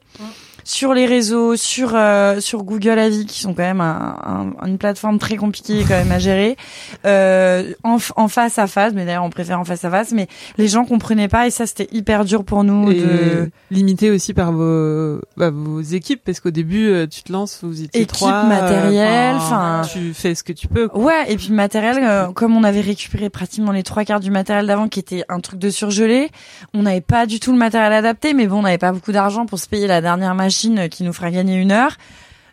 Sur 0.64 0.94
les 0.94 1.06
réseaux, 1.06 1.56
sur 1.56 1.92
euh, 1.94 2.40
sur 2.40 2.62
Google 2.64 2.98
Avis, 2.98 3.26
qui 3.26 3.40
sont 3.40 3.54
quand 3.54 3.62
même 3.62 3.80
un, 3.80 4.52
un- 4.60 4.66
une 4.66 4.78
plateforme 4.78 5.18
très 5.18 5.36
compliquée 5.36 5.82
quand 5.86 5.94
même 5.94 6.12
à 6.12 6.18
gérer, 6.18 6.56
euh, 7.04 7.72
en, 7.84 7.96
en 8.16 8.28
face 8.28 8.58
à 8.58 8.66
face, 8.66 8.92
mais 8.94 9.04
d'ailleurs 9.04 9.24
on 9.24 9.30
préfère 9.30 9.58
en 9.58 9.64
face 9.64 9.84
à 9.84 9.90
face, 9.90 10.12
mais 10.12 10.28
les 10.58 10.68
gens 10.68 10.84
comprenaient 10.84 11.28
pas 11.28 11.46
et 11.46 11.50
ça 11.50 11.66
c'était 11.66 11.88
hyper 11.92 12.24
dur 12.24 12.44
pour 12.44 12.62
nous 12.64 12.90
Et 12.92 13.00
de 13.00 13.50
limité 13.70 14.10
aussi 14.10 14.34
par 14.34 14.52
vos, 14.52 15.20
bah, 15.36 15.50
vos 15.50 15.80
équipes, 15.80 16.22
parce 16.24 16.38
qu'au 16.40 16.50
début, 16.50 16.86
euh, 16.88 17.06
tu 17.06 17.22
te 17.22 17.32
lances, 17.32 17.58
vous 17.62 17.82
étiez 17.82 18.02
Équipe, 18.02 18.12
trois. 18.12 18.44
euh, 18.44 18.48
matériel, 18.48 19.34
enfin- 19.36 19.82
Tu 19.92 20.14
fais 20.14 20.34
ce 20.34 20.44
que 20.44 20.52
tu 20.52 20.68
peux. 20.68 20.88
quoi. 20.88 21.00
Ouais, 21.02 21.24
et 21.32 21.36
puis 21.36 21.50
matériel, 21.52 21.98
euh, 22.02 22.26
comme 22.32 22.56
on 22.56 22.62
avait 22.64 22.80
récupéré 22.80 23.30
pratiquement 23.30 23.72
les 23.72 23.82
trois 23.82 24.04
quarts 24.04 24.20
du 24.20 24.30
matériel 24.30 24.66
d'avant, 24.66 24.88
qui 24.88 25.00
était 25.00 25.24
un 25.28 25.40
truc 25.40 25.58
de 25.58 25.70
surgelé, 25.70 26.30
on 26.72 26.82
n'avait 26.82 27.00
pas 27.00 27.26
du 27.26 27.40
tout 27.40 27.50
le 27.52 27.58
matériel 27.58 27.92
adapté, 27.92 28.32
mais 28.34 28.46
bon, 28.46 28.58
on 28.58 28.62
n'avait 28.62 28.78
pas 28.78 28.92
beaucoup 28.92 29.12
d'argent 29.12 29.44
pour 29.46 29.58
se 29.58 29.66
payer 29.68 29.86
la 29.88 30.00
dernière 30.00 30.34
machine 30.36 30.51
euh, 30.78 30.88
qui 30.88 31.02
nous 31.02 31.12
fera 31.12 31.30
gagner 31.30 31.56
une 31.56 31.72
heure. 31.72 31.96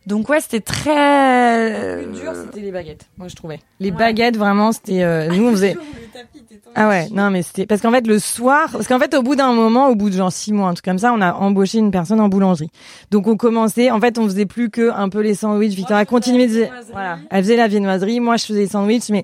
Donc 0.05 0.27
ouais, 0.29 0.39
c'était 0.39 0.61
très... 0.61 2.03
C'était 2.03 2.61
les 2.61 2.71
baguettes, 2.71 3.05
moi 3.17 3.27
je 3.27 3.35
trouvais. 3.35 3.59
Les 3.79 3.91
baguettes 3.91 4.37
vraiment 4.37 4.71
c'était 4.71 5.03
euh, 5.03 5.27
nous 5.27 5.45
on 5.45 5.51
faisait 5.51 5.75
Ah 6.75 6.87
ouais, 6.87 7.09
non 7.11 7.29
mais 7.29 7.41
c'était 7.41 7.65
parce 7.65 7.81
qu'en 7.81 7.91
fait 7.91 8.07
le 8.07 8.17
soir 8.19 8.69
parce 8.71 8.87
qu'en 8.87 8.99
fait 8.99 9.13
au 9.13 9.21
bout 9.21 9.35
d'un 9.35 9.53
moment 9.53 9.87
au 9.89 9.95
bout 9.95 10.09
de 10.09 10.15
genre 10.15 10.31
six 10.31 10.53
mois 10.53 10.69
un 10.69 10.73
truc 10.73 10.85
comme 10.85 10.99
ça, 10.99 11.13
on 11.13 11.21
a 11.21 11.33
embauché 11.33 11.77
une 11.79 11.91
personne 11.91 12.19
en 12.19 12.29
boulangerie. 12.29 12.71
Donc 13.11 13.27
on 13.27 13.37
commençait 13.37 13.91
en 13.91 13.99
fait 13.99 14.17
on 14.17 14.23
faisait 14.25 14.45
plus 14.45 14.69
que 14.69 14.91
un 14.91 15.09
peu 15.09 15.19
les 15.19 15.35
sandwichs, 15.35 15.73
Victoria 15.73 16.05
continuait 16.05 16.47
de 16.47 16.67
voilà, 16.91 17.19
elle 17.29 17.43
faisait 17.43 17.57
la 17.57 17.67
viennoiserie, 17.67 18.19
moi 18.19 18.37
je 18.37 18.45
faisais 18.45 18.61
les 18.61 18.67
sandwichs 18.67 19.09
mais 19.09 19.23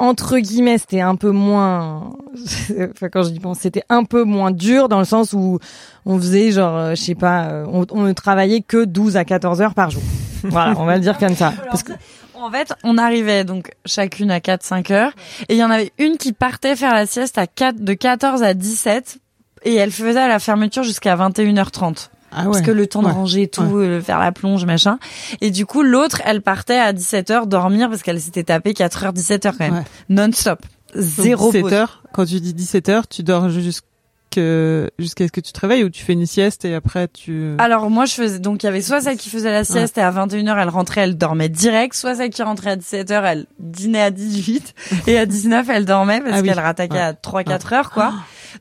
entre 0.00 0.38
guillemets, 0.38 0.78
c'était 0.78 1.02
un 1.02 1.14
peu 1.14 1.30
moins, 1.30 2.14
enfin, 2.70 3.08
quand 3.12 3.22
je 3.22 3.28
dis 3.28 3.38
pense, 3.38 3.58
c'était 3.58 3.84
un 3.90 4.04
peu 4.04 4.24
moins 4.24 4.50
dur 4.50 4.88
dans 4.88 4.98
le 4.98 5.04
sens 5.04 5.34
où 5.34 5.58
on 6.06 6.16
faisait 6.18 6.50
genre, 6.52 6.76
euh, 6.76 6.90
je 6.94 7.02
sais 7.02 7.14
pas, 7.14 7.44
euh, 7.50 7.66
on, 7.70 7.84
on 7.90 8.04
ne 8.04 8.12
travaillait 8.12 8.62
que 8.62 8.84
12 8.84 9.18
à 9.18 9.26
14 9.26 9.60
heures 9.60 9.74
par 9.74 9.90
jour. 9.90 10.02
voilà, 10.44 10.72
on 10.78 10.86
va 10.86 10.96
le 10.96 11.02
dire 11.02 11.18
comme 11.18 11.36
ça. 11.36 11.52
Parce 11.66 11.82
que 11.82 11.92
En 12.34 12.50
fait, 12.50 12.72
on 12.82 12.96
arrivait 12.96 13.44
donc 13.44 13.72
chacune 13.84 14.30
à 14.30 14.38
4-5 14.38 14.90
heures 14.90 15.12
et 15.50 15.54
il 15.54 15.58
y 15.58 15.64
en 15.64 15.70
avait 15.70 15.92
une 15.98 16.16
qui 16.16 16.32
partait 16.32 16.76
faire 16.76 16.94
la 16.94 17.04
sieste 17.04 17.36
à 17.36 17.46
4, 17.46 17.84
de 17.84 17.92
14 17.92 18.42
à 18.42 18.54
17 18.54 19.18
et 19.64 19.74
elle 19.74 19.92
faisait 19.92 20.28
la 20.28 20.38
fermeture 20.38 20.82
jusqu'à 20.82 21.14
21h30. 21.14 22.08
Ah 22.32 22.44
Parce 22.44 22.58
ouais. 22.58 22.62
que 22.62 22.70
le 22.70 22.86
temps 22.86 23.02
de 23.02 23.06
Ouais. 23.06 23.12
ranger 23.12 23.48
tout, 23.48 23.62
Ouais. 23.62 23.86
euh, 23.86 24.00
faire 24.00 24.18
la 24.20 24.32
plonge, 24.32 24.64
machin. 24.64 24.98
Et 25.40 25.50
du 25.50 25.66
coup, 25.66 25.82
l'autre, 25.82 26.22
elle 26.24 26.42
partait 26.42 26.78
à 26.78 26.92
17h 26.92 27.46
dormir 27.46 27.88
parce 27.88 28.02
qu'elle 28.02 28.20
s'était 28.20 28.44
tapée 28.44 28.72
4h, 28.72 29.12
17h 29.12 29.52
quand 29.58 29.64
même. 29.64 29.74
Ouais. 29.74 29.84
Non-stop. 30.08 30.60
Zéro 30.94 31.46
17 31.50 31.62
pause. 31.62 31.72
heures. 31.72 32.02
Quand 32.12 32.24
tu 32.26 32.40
dis 32.40 32.54
17 32.54 32.88
heures, 32.88 33.06
tu 33.08 33.22
dors 33.22 33.48
jusqu'à 33.48 33.86
jusqu'à 34.98 35.26
ce 35.26 35.32
que 35.32 35.40
tu 35.40 35.52
te 35.52 35.58
réveilles 35.60 35.82
ou 35.82 35.90
tu 35.90 36.04
fais 36.04 36.12
une 36.12 36.24
sieste 36.26 36.64
et 36.64 36.74
après 36.74 37.08
tu. 37.08 37.54
Alors 37.58 37.90
moi 37.90 38.04
je 38.04 38.14
faisais 38.14 38.38
donc 38.38 38.62
il 38.62 38.66
y 38.66 38.68
avait 38.68 38.80
soit 38.80 39.00
celle 39.00 39.16
qui 39.16 39.28
faisait 39.28 39.50
la 39.50 39.64
sieste 39.64 39.98
et 39.98 40.02
à 40.02 40.10
21h 40.12 40.56
elle 40.56 40.68
rentrait, 40.68 41.00
elle 41.00 41.16
dormait 41.18 41.48
direct, 41.48 41.94
soit 41.94 42.14
celle 42.14 42.30
qui 42.30 42.40
rentrait 42.44 42.70
à 42.70 42.76
17h, 42.76 43.22
elle 43.24 43.46
dînait 43.58 44.02
à 44.02 44.10
18 44.12 44.74
et 45.08 45.18
à 45.18 45.26
19 45.26 45.68
elle 45.70 45.84
dormait 45.84 46.20
parce 46.20 46.32
Ah 46.36 46.40
oui. 46.42 46.48
qu'elle 46.48 46.60
rattaquait 46.60 46.94
Ouais. 46.94 47.00
à 47.00 47.12
3 47.14 47.42
4 47.42 47.72
heures 47.72 47.90
quoi. 47.90 48.12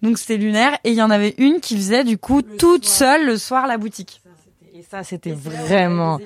Donc 0.02 0.18
c'était 0.18 0.38
lunaire 0.38 0.78
et 0.84 0.90
il 0.92 0.96
y 0.96 1.02
en 1.02 1.10
avait 1.10 1.36
une 1.38 1.60
qui 1.60 1.76
faisait 1.76 2.04
du 2.04 2.18
coup 2.18 2.42
toute 2.42 2.86
seule 2.86 3.26
le 3.26 3.38
soir 3.38 3.68
la 3.68 3.78
boutique. 3.78 4.22
et 4.74 4.84
ça 4.90 5.04
c'était 5.04 5.32
vraiment 5.32 6.20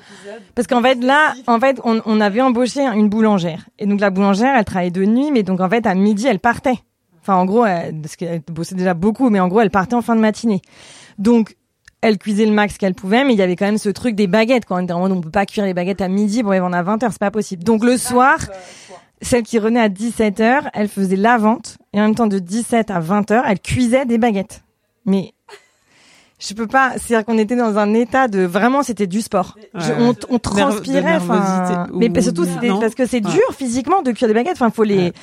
parce 0.55 0.67
qu'en 0.67 0.81
fait 0.81 1.03
là, 1.03 1.33
en 1.47 1.59
fait 1.59 1.79
on, 1.83 2.01
on 2.05 2.21
avait 2.21 2.41
embauché 2.41 2.81
une 2.81 3.09
boulangère 3.09 3.65
et 3.79 3.85
donc 3.85 3.99
la 3.99 4.09
boulangère 4.09 4.55
elle 4.55 4.65
travaillait 4.65 4.91
de 4.91 5.05
nuit 5.05 5.31
mais 5.31 5.43
donc 5.43 5.59
en 5.59 5.69
fait 5.69 5.85
à 5.85 5.95
midi 5.95 6.27
elle 6.27 6.39
partait. 6.39 6.79
Enfin 7.21 7.35
en 7.35 7.45
gros 7.45 7.65
elle, 7.65 8.01
parce 8.01 8.15
qu'elle 8.15 8.41
bossait 8.51 8.75
déjà 8.75 8.93
beaucoup 8.93 9.29
mais 9.29 9.39
en 9.39 9.47
gros 9.47 9.61
elle 9.61 9.71
partait 9.71 9.95
en 9.95 10.01
fin 10.01 10.15
de 10.15 10.21
matinée. 10.21 10.61
Donc 11.17 11.55
elle 12.03 12.17
cuisait 12.17 12.45
le 12.45 12.51
max 12.51 12.77
qu'elle 12.77 12.95
pouvait, 12.95 13.23
mais 13.23 13.33
il 13.33 13.39
y 13.39 13.41
avait 13.41 13.55
quand 13.55 13.65
même 13.65 13.77
ce 13.77 13.87
truc 13.87 14.13
des 14.15 14.27
baguettes. 14.27 14.65
Quand 14.65 14.75
on 14.75 14.83
était 14.83 14.91
en 14.91 14.99
mode, 14.99 15.13
on 15.13 15.21
peut 15.21 15.31
pas 15.31 15.45
cuire 15.45 15.63
les 15.63 15.73
baguettes 15.73 16.01
à 16.01 16.09
midi, 16.09 16.43
bon, 16.43 16.51
on 16.61 16.65
en 16.65 16.73
a 16.73 16.83
20 16.83 17.01
heures, 17.01 17.11
c'est 17.13 17.17
pas 17.17 17.31
possible. 17.31 17.63
Donc 17.63 17.81
le 17.85 17.95
soir, 17.97 18.39
celle 19.23 19.43
qui 19.43 19.57
revenait 19.59 19.79
à 19.81 19.89
17 19.89 20.39
heures, 20.39 20.69
elle 20.73 20.87
faisait 20.87 21.15
la 21.15 21.37
vente, 21.37 21.77
et 21.93 21.99
en 21.99 22.03
même 22.03 22.15
temps 22.15 22.27
de 22.27 22.39
17 22.39 22.91
à 22.91 22.99
20 22.99 23.31
heures, 23.31 23.43
elle 23.47 23.59
cuisait 23.59 24.05
des 24.05 24.17
baguettes. 24.17 24.63
Mais 25.05 25.33
je 26.39 26.53
peux 26.53 26.67
pas, 26.67 26.93
c'est-à-dire 26.97 27.25
qu'on 27.25 27.37
était 27.37 27.55
dans 27.55 27.77
un 27.77 27.93
état 27.93 28.27
de 28.27 28.41
vraiment, 28.41 28.83
c'était 28.83 29.07
du 29.07 29.21
sport. 29.21 29.55
Je- 29.73 29.93
on, 30.29 30.39
transpirait, 30.39 31.15
enfin, 31.15 31.87
mais 31.93 32.09
ou- 32.09 32.21
surtout 32.21 32.45
parce 32.81 32.95
que 32.95 33.05
c'est 33.05 33.21
dur 33.21 33.53
physiquement 33.57 34.01
de 34.01 34.11
cuire 34.11 34.27
des 34.27 34.33
baguettes. 34.33 34.53
Enfin, 34.57 34.69
faut 34.69 34.83
les, 34.83 34.97
Ouais. 34.97 35.13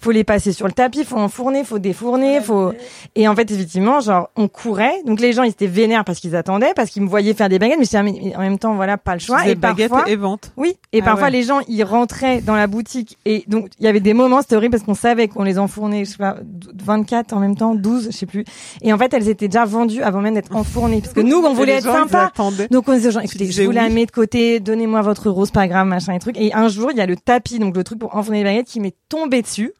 Faut 0.00 0.10
les 0.10 0.24
passer 0.24 0.52
sur 0.52 0.66
le 0.66 0.72
tapis, 0.72 1.04
faut 1.04 1.16
enfourner, 1.16 1.64
faut 1.64 1.78
défourner, 1.78 2.40
faut. 2.40 2.72
Et 3.14 3.26
en 3.28 3.34
fait, 3.34 3.50
effectivement, 3.50 4.00
genre, 4.00 4.30
on 4.36 4.48
courait. 4.48 5.02
Donc 5.04 5.20
les 5.20 5.32
gens, 5.32 5.42
ils 5.42 5.50
étaient 5.50 5.66
vénères 5.66 6.04
parce 6.04 6.20
qu'ils 6.20 6.36
attendaient, 6.36 6.72
parce 6.74 6.90
qu'ils 6.90 7.02
me 7.02 7.08
voyaient 7.08 7.34
faire 7.34 7.48
des 7.48 7.58
baguettes. 7.58 7.78
Mais, 7.78 7.84
j'étais, 7.84 8.32
ah, 8.34 8.38
en 8.38 8.42
même 8.42 8.58
temps, 8.58 8.74
voilà, 8.74 8.96
pas 8.96 9.14
le 9.14 9.20
choix. 9.20 9.46
Et 9.46 9.54
baguette 9.54 9.90
parfois, 9.90 10.08
et 10.10 10.16
vente. 10.16 10.52
oui. 10.56 10.76
Et 10.92 11.00
Ah 11.00 11.04
parfois, 11.04 11.24
ouais. 11.24 11.30
les 11.32 11.42
gens, 11.42 11.60
ils 11.68 11.82
rentraient 11.82 12.40
dans 12.40 12.54
la 12.54 12.66
boutique. 12.66 13.18
Et 13.24 13.44
donc, 13.48 13.68
il 13.78 13.84
y 13.84 13.88
avait 13.88 14.00
des 14.00 14.14
moments, 14.14 14.40
c'était 14.42 14.56
horrible 14.56 14.72
parce 14.72 14.84
qu'on 14.84 14.94
savait 14.94 15.28
qu'on 15.28 15.42
les 15.42 15.58
enfournait, 15.58 16.04
je 16.04 16.10
sais 16.12 16.16
pas, 16.18 16.36
24 16.84 17.32
en 17.32 17.40
même 17.40 17.56
temps, 17.56 17.74
12, 17.74 18.08
je 18.10 18.16
sais 18.16 18.26
plus. 18.26 18.44
Et 18.82 18.92
en 18.92 18.98
fait, 18.98 19.12
elles 19.14 19.28
étaient 19.28 19.48
déjà 19.48 19.64
vendues 19.64 20.02
avant 20.02 20.20
même 20.20 20.34
d'être 20.34 20.54
enfournées. 20.54 21.00
Parce 21.00 21.14
que 21.14 21.20
nous, 21.20 21.38
on 21.38 21.54
voulait 21.54 21.74
être 21.74 21.90
sympa. 21.92 22.32
Donc 22.70 22.88
on 22.88 22.94
disait 22.94 23.08
aux 23.08 23.12
gens, 23.12 23.20
écoutez, 23.20 23.50
je 23.50 23.62
vous 23.62 23.70
la 23.70 23.86
oui. 23.86 23.92
mets 23.92 24.06
de 24.06 24.10
côté, 24.10 24.60
donnez-moi 24.60 25.02
votre 25.02 25.28
c'est 25.44 25.54
pas 25.54 25.68
grave, 25.68 25.86
machin 25.86 26.14
et 26.14 26.18
truc. 26.18 26.36
Et 26.38 26.52
un 26.54 26.68
jour, 26.68 26.90
il 26.90 26.98
y 26.98 27.00
a 27.00 27.06
le 27.06 27.16
tapis, 27.16 27.58
donc 27.58 27.76
le 27.76 27.84
truc 27.84 27.98
pour 27.98 28.14
enfourner 28.14 28.38
les 28.38 28.44
baguettes, 28.44 28.66
qui 28.66 28.80
m'est 28.80 28.94
tombé 29.08 29.42
dessus. 29.42 29.72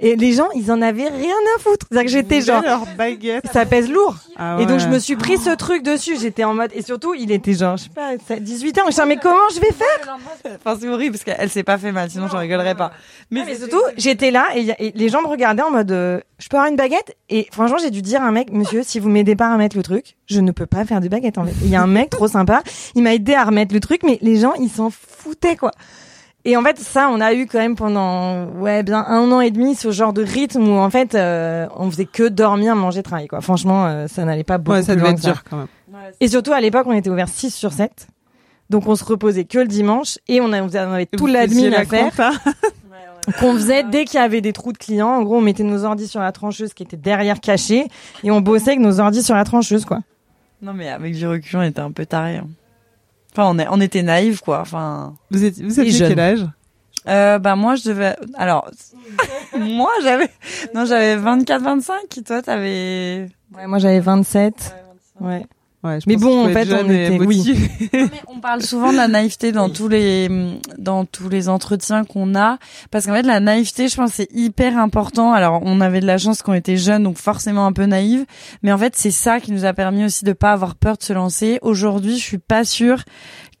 Et 0.00 0.14
les 0.14 0.32
gens, 0.32 0.48
ils 0.54 0.70
en 0.70 0.80
avaient 0.80 1.08
rien 1.08 1.34
à 1.56 1.58
foutre. 1.58 1.86
C'est-à-dire 1.90 2.06
que 2.06 2.16
j'étais 2.16 2.40
genre, 2.40 2.62
leur 2.62 2.86
baguette. 2.96 3.44
ça 3.52 3.66
pèse 3.66 3.90
lourd. 3.90 4.16
Ah 4.36 4.58
Et 4.60 4.66
donc 4.66 4.78
je 4.78 4.86
me 4.86 4.98
suis 4.98 5.16
pris 5.16 5.38
ce 5.38 5.50
truc 5.50 5.82
dessus. 5.82 6.16
J'étais 6.20 6.44
en 6.44 6.54
mode, 6.54 6.70
et 6.74 6.82
surtout, 6.82 7.14
il 7.14 7.32
était 7.32 7.54
genre, 7.54 7.76
je 7.76 7.84
sais 7.84 7.90
pas, 7.90 8.16
18 8.38 8.78
ans. 8.78 8.82
Je 8.86 8.92
suis 8.92 9.02
mais 9.06 9.16
comment 9.16 9.48
je 9.54 9.60
vais 9.60 9.72
faire? 9.72 10.16
Enfin 10.44 10.76
c'est 10.80 10.88
horrible 10.88 11.16
parce 11.18 11.24
qu'elle 11.24 11.50
s'est 11.50 11.62
pas 11.62 11.78
fait 11.78 11.92
mal 11.92 12.10
sinon 12.10 12.28
j'en 12.28 12.38
rigolerais 12.38 12.74
pas. 12.74 12.92
Mais, 13.30 13.44
Mais 13.44 13.56
surtout, 13.56 13.82
j'étais 13.96 14.30
là 14.30 14.46
et, 14.54 14.92
les 14.94 15.08
gens 15.08 15.22
me 15.22 15.26
regardaient 15.26 15.62
en 15.62 15.70
mode, 15.70 15.90
euh, 15.90 16.20
je 16.38 16.48
peux 16.48 16.56
avoir 16.56 16.70
une 16.70 16.76
baguette? 16.76 17.16
Et 17.28 17.48
franchement, 17.52 17.78
j'ai 17.78 17.90
dû 17.90 18.02
dire 18.02 18.22
à 18.22 18.26
un 18.26 18.32
mec, 18.32 18.52
monsieur, 18.52 18.82
si 18.82 19.00
vous 19.00 19.08
m'aidez 19.08 19.34
pas 19.34 19.48
à 19.48 19.52
remettre 19.52 19.76
le 19.76 19.82
truc, 19.82 20.16
je 20.26 20.40
ne 20.40 20.52
peux 20.52 20.66
pas 20.66 20.84
faire 20.84 21.00
de 21.00 21.08
baguette 21.08 21.38
en 21.38 21.44
fait. 21.44 21.54
Il 21.62 21.70
y 21.70 21.76
a 21.76 21.82
un 21.82 21.86
mec 21.86 22.10
trop 22.10 22.28
sympa, 22.28 22.62
il 22.94 23.02
m'a 23.02 23.14
aidé 23.14 23.34
à 23.34 23.44
remettre 23.44 23.74
le 23.74 23.80
truc, 23.80 24.02
mais 24.04 24.18
les 24.22 24.36
gens, 24.36 24.54
ils 24.54 24.70
s'en 24.70 24.90
foutaient 24.90 25.56
quoi. 25.56 25.72
Et 26.50 26.56
en 26.56 26.62
fait, 26.62 26.78
ça, 26.78 27.10
on 27.12 27.20
a 27.20 27.34
eu 27.34 27.46
quand 27.46 27.58
même 27.58 27.76
pendant 27.76 28.46
ouais 28.46 28.82
bien 28.82 29.04
un 29.06 29.30
an 29.32 29.40
et 29.40 29.50
demi 29.50 29.74
ce 29.74 29.90
genre 29.90 30.14
de 30.14 30.22
rythme 30.24 30.66
où 30.66 30.78
en 30.78 30.88
fait, 30.88 31.14
euh, 31.14 31.66
on 31.76 31.90
faisait 31.90 32.06
que 32.06 32.26
dormir, 32.26 32.74
manger, 32.74 33.02
travailler 33.02 33.28
quoi. 33.28 33.42
Franchement, 33.42 33.84
euh, 33.86 34.06
ça 34.08 34.24
n'allait 34.24 34.44
pas 34.44 34.56
beaucoup 34.56 34.76
Ouais, 34.78 34.82
ça 34.82 34.94
plus 34.94 35.02
devait 35.02 35.08
loin 35.08 35.10
être 35.12 35.16
que 35.16 35.22
ça. 35.24 35.32
dur 35.32 35.44
quand 35.50 35.56
même. 35.58 35.66
Et 36.20 36.28
surtout 36.28 36.52
à 36.54 36.60
l'époque, 36.62 36.86
on 36.86 36.92
était 36.92 37.10
ouvert 37.10 37.28
6 37.28 37.50
sur 37.54 37.72
7. 37.74 38.06
Donc 38.70 38.86
on 38.88 38.96
se 38.96 39.04
reposait 39.04 39.44
que 39.44 39.58
le 39.58 39.66
dimanche 39.66 40.18
et 40.26 40.40
on 40.40 40.50
avait 40.52 41.04
tout 41.06 41.26
l'admin 41.26 41.66
à 41.66 41.70
la 41.70 41.84
faire 41.84 42.04
compta. 42.10 42.30
qu'on 43.40 43.52
faisait 43.52 43.82
dès 43.82 44.06
qu'il 44.06 44.18
y 44.18 44.22
avait 44.22 44.40
des 44.40 44.54
trous 44.54 44.72
de 44.72 44.78
clients. 44.78 45.08
En 45.08 45.22
gros, 45.24 45.36
on 45.36 45.40
mettait 45.42 45.64
nos 45.64 45.84
ordis 45.84 46.08
sur 46.08 46.20
la 46.20 46.32
trancheuse 46.32 46.72
qui 46.72 46.82
était 46.82 46.96
derrière 46.96 47.40
cachée 47.40 47.88
et 48.24 48.30
on 48.30 48.40
bossait 48.40 48.70
avec 48.70 48.80
nos 48.80 49.00
ordis 49.00 49.22
sur 49.22 49.34
la 49.34 49.44
trancheuse, 49.44 49.84
quoi. 49.84 50.00
Non 50.62 50.72
mais 50.72 50.88
avec 50.88 51.14
du 51.14 51.26
recul 51.26 51.58
on 51.58 51.62
était 51.62 51.80
un 51.80 51.90
peu 51.92 52.06
tarés. 52.06 52.36
hein. 52.38 52.46
Enfin 53.32 53.44
on, 53.46 53.58
est, 53.58 53.66
on 53.70 53.80
était 53.80 54.02
naïfs 54.02 54.40
quoi. 54.40 54.60
Enfin 54.60 55.14
Vous 55.30 55.44
êtes, 55.44 55.60
vous 55.60 55.78
aviez 55.80 55.98
quel 55.98 56.20
âge? 56.20 56.46
Euh, 57.06 57.38
bah 57.38 57.56
moi 57.56 57.74
je 57.74 57.84
devais 57.88 58.16
alors 58.34 58.70
moi 59.58 59.90
j'avais 60.02 60.28
non 60.74 60.84
j'avais 60.84 61.16
24 61.16 61.62
25 61.62 61.96
toi 62.26 62.42
t'avais? 62.42 63.28
Ouais, 63.54 63.66
moi 63.66 63.78
j'avais 63.78 64.00
27. 64.00 64.74
Ouais. 65.20 65.26
Ouais, 65.26 65.46
je 65.98 66.04
Mais 66.06 66.14
pense 66.14 66.22
bon, 66.22 66.46
en 66.48 66.52
fait, 66.52 66.68
on 66.72 66.90
était- 66.90 67.18
oui. 67.24 67.54
Mais 67.92 68.10
on 68.26 68.40
parle 68.40 68.62
souvent 68.62 68.92
de 68.92 68.96
la 68.96 69.08
naïveté 69.08 69.52
dans 69.52 69.68
tous 69.70 69.88
les 69.88 70.28
dans 70.78 71.04
tous 71.04 71.28
les 71.28 71.48
entretiens 71.48 72.04
qu'on 72.04 72.34
a 72.34 72.58
parce 72.90 73.06
qu'en 73.06 73.14
fait 73.14 73.22
la 73.22 73.40
naïveté 73.40 73.88
je 73.88 73.96
pense 73.96 74.12
c'est 74.12 74.28
hyper 74.32 74.78
important. 74.78 75.32
Alors 75.32 75.60
on 75.64 75.80
avait 75.80 76.00
de 76.00 76.06
la 76.06 76.18
chance 76.18 76.42
qu'on 76.42 76.54
était 76.54 76.76
jeunes 76.76 77.02
donc 77.04 77.18
forcément 77.18 77.66
un 77.66 77.72
peu 77.72 77.84
naïve 77.86 78.24
mais 78.62 78.72
en 78.72 78.78
fait 78.78 78.94
c'est 78.96 79.10
ça 79.10 79.40
qui 79.40 79.52
nous 79.52 79.64
a 79.64 79.72
permis 79.72 80.04
aussi 80.04 80.24
de 80.24 80.32
pas 80.32 80.52
avoir 80.52 80.74
peur 80.74 80.96
de 80.96 81.02
se 81.02 81.12
lancer. 81.12 81.58
Aujourd'hui, 81.62 82.16
je 82.18 82.22
suis 82.22 82.38
pas 82.38 82.64
sûre 82.64 83.02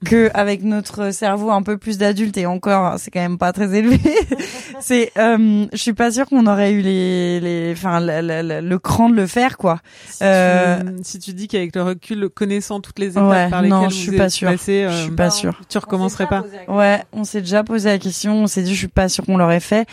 que 0.04 0.30
avec 0.34 0.62
notre 0.62 1.10
cerveau 1.12 1.50
un 1.50 1.62
peu 1.62 1.76
plus 1.76 1.98
d'adulte 1.98 2.36
et 2.36 2.46
encore 2.46 2.94
c'est 2.98 3.10
quand 3.10 3.20
même 3.20 3.36
pas 3.38 3.52
très 3.52 3.74
élevé 3.76 3.98
c'est 4.80 5.10
euh, 5.18 5.66
je 5.72 5.76
suis 5.76 5.92
pas 5.92 6.10
sûre 6.12 6.26
qu'on 6.26 6.46
aurait 6.46 6.72
eu 6.72 6.82
les 6.82 7.40
les 7.40 7.72
enfin 7.72 7.98
le, 8.00 8.20
le- 8.20 8.42
le- 8.60 8.68
le 8.68 8.78
cran 8.78 9.08
de 9.08 9.16
le 9.16 9.26
faire 9.26 9.56
quoi 9.58 9.80
Si, 10.08 10.18
Euh, 10.22 10.78
tu, 10.82 10.92
si 11.02 11.18
tu 11.18 11.32
dis 11.32 11.48
qu'avec 11.48 11.74
le 11.74 11.82
recul, 11.82 12.28
connaissant 12.28 12.80
toutes 12.80 12.98
les 13.00 13.10
étapes 13.10 13.24
Ouais, 13.28 13.50
par 13.50 13.60
lesquelles 13.62 13.76
non, 13.78 13.84
vous 13.86 13.90
je 13.90 13.96
suis 13.96 14.16
pas 14.16 14.30
sûre. 14.30 14.50
passé, 14.50 14.84
je 14.88 14.94
euh, 14.94 15.02
suis 15.02 15.10
pas 15.16 15.30
sûre 15.30 15.60
tu 15.68 15.78
recommencerais 15.78 16.26
pas. 16.28 16.44
Ouais, 16.68 17.02
on 17.12 17.24
s'est 17.24 17.40
déjà 17.40 17.64
posé 17.64 17.88
la 17.88 17.98
question, 17.98 18.34
on 18.42 18.46
s'est 18.46 18.62
dit 18.62 18.74
je 18.74 18.78
suis 18.78 18.88
pas 18.88 19.08
sûre 19.08 19.24
qu'on 19.26 19.36
l'aurait 19.36 19.58
fait. 19.60 19.86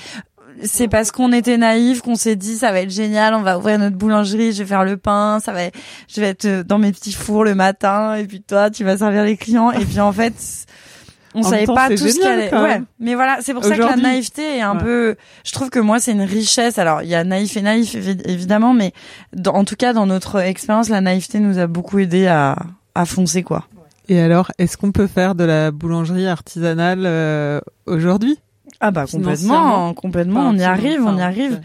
C'est 0.64 0.88
parce 0.88 1.12
qu'on 1.12 1.32
était 1.34 1.58
naïfs 1.58 2.02
qu'on 2.02 2.16
s'est 2.16 2.36
dit 2.36 2.56
ça 2.56 2.72
va 2.72 2.82
être 2.82 2.90
génial, 2.92 3.34
on 3.34 3.42
va 3.42 3.58
ouvrir 3.58 3.78
notre 3.78 3.96
boulangerie, 3.98 4.54
je 4.54 4.60
vais 4.60 4.66
faire 4.66 4.84
le 4.86 4.98
pain, 4.98 5.40
ça 5.44 5.52
va 5.52 5.64
être- 5.64 5.78
je 6.08 6.22
vais 6.22 6.28
être 6.28 6.46
euh, 6.46 6.64
dans 6.64 6.78
mes 6.80 6.92
petits 6.92 7.12
fours 7.14 7.44
le 7.44 7.56
matin 7.56 8.16
et 8.16 8.26
puis 8.26 8.42
toi 8.42 8.70
tu 8.70 8.84
vas 8.84 8.98
servir 8.98 9.24
les 9.24 9.36
clients 9.38 9.72
et 9.72 9.84
puis 9.84 10.00
en 10.00 10.12
fait 10.14 10.34
on 11.38 11.40
En 11.42 11.44
savait 11.50 11.66
temps, 11.66 11.76
pas 11.76 11.90
tout 11.90 11.98
ce 11.98 12.14
qu'il 12.14 12.24
allait. 12.26 12.54
Ouais, 12.56 12.82
mais 13.00 13.14
voilà, 13.16 13.40
c'est 13.42 13.54
pour 13.54 13.66
ça 13.66 13.76
que 13.76 13.82
la 13.82 13.98
naïveté 13.98 14.58
est 14.58 14.62
un 14.62 14.78
Ouais. 14.78 14.84
peu 14.84 15.16
je 15.44 15.52
trouve 15.52 15.70
que 15.70 15.80
moi 15.80 16.00
c'est 16.00 16.14
une 16.14 16.22
richesse. 16.22 16.80
Alors, 16.80 17.02
il 17.02 17.10
y 17.10 17.16
a 17.16 17.26
naïf 17.26 17.58
et 17.58 17.62
naïf 17.62 17.94
évi- 17.94 18.22
évidemment, 18.26 18.74
mais 18.74 18.94
dans- 19.34 19.54
en 19.54 19.66
tout 19.66 19.76
cas 19.76 19.92
dans 19.92 20.06
notre 20.06 20.40
expérience, 20.40 20.88
la 20.88 21.02
naïveté 21.02 21.40
nous 21.40 21.60
a 21.60 21.68
beaucoup 21.68 22.00
aidé 22.00 22.28
à 22.28 22.56
à 22.96 23.04
foncer 23.06 23.44
quoi. 23.44 23.68
Et 24.08 24.22
alors, 24.22 24.52
est-ce 24.60 24.78
qu'on 24.78 24.94
peut 24.94 25.08
faire 25.08 25.36
de 25.36 25.44
la 25.44 25.72
boulangerie 25.72 26.28
artisanale 26.28 27.04
euh, 27.06 27.60
aujourd'hui? 27.88 28.40
Ah 28.86 28.92
bah 28.92 29.06
complètement, 29.12 29.96
complètement, 29.96 30.42
Enfin, 30.42 30.54
on 30.54 30.58
y 30.60 30.64
arrive, 30.64 31.04
on 31.04 31.18
y 31.18 31.22
arrive. 31.22 31.60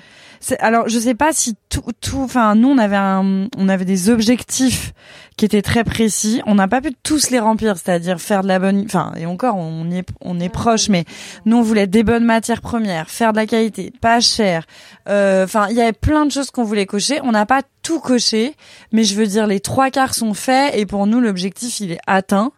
Alors 0.61 0.89
je 0.89 0.99
sais 0.99 1.15
pas 1.15 1.35
si 1.35 1.55
tout 1.69 1.83
tout 2.01 2.23
enfin 2.23 2.55
nous 2.55 2.69
on 2.69 2.79
avait 2.79 2.97
un 2.97 3.47
on 3.59 3.69
avait 3.69 3.85
des 3.85 4.09
objectifs 4.09 4.95
qui 5.37 5.45
étaient 5.45 5.61
très 5.61 5.85
précis. 5.85 6.41
On 6.47 6.55
n'a 6.55 6.67
pas 6.67 6.81
pu 6.81 6.95
tous 7.03 7.29
les 7.29 7.39
remplir 7.39 7.77
c'est-à-dire 7.77 8.19
faire 8.19 8.43
de 8.43 8.49
la 8.49 8.59
bonne 8.59 8.83
enfin 8.87 9.13
et 9.19 9.27
encore 9.27 9.57
on 9.57 9.91
y 9.91 9.99
est 9.99 10.09
on 10.23 10.41
est 10.41 10.49
proche 10.49 10.89
mais 10.89 11.05
nous 11.45 11.59
on 11.59 11.63
voulait 11.63 11.87
des 11.87 12.05
bonnes 12.05 12.25
matières 12.25 12.63
premières 12.63 13.11
faire 13.11 13.33
de 13.33 13.37
la 13.37 13.45
qualité 13.45 13.93
pas 14.01 14.21
cher. 14.21 14.65
Euh, 15.11 15.45
enfin 15.45 15.67
il 15.69 15.77
y 15.77 15.83
avait 15.83 15.93
plein 15.93 16.25
de 16.25 16.33
choses 16.33 16.51
qu'on 16.51 16.65
voulait 16.65 16.87
cocher. 16.87 17.21
On 17.23 17.33
n'a 17.33 17.45
pas 17.45 17.61
tout 17.83 18.01
coché 18.01 18.57
mais 18.93 19.05
je 19.05 19.15
veux 19.17 19.27
dire 19.27 19.47
les 19.47 19.61
trois 19.61 19.91
quarts 19.91 20.15
sont 20.15 20.33
faits 20.33 20.75
et 20.75 20.87
pour 20.87 21.07
nous 21.07 21.21
l'objectif 21.21 21.81
il 21.81 21.93
est 21.93 22.01
atteint 22.07 22.53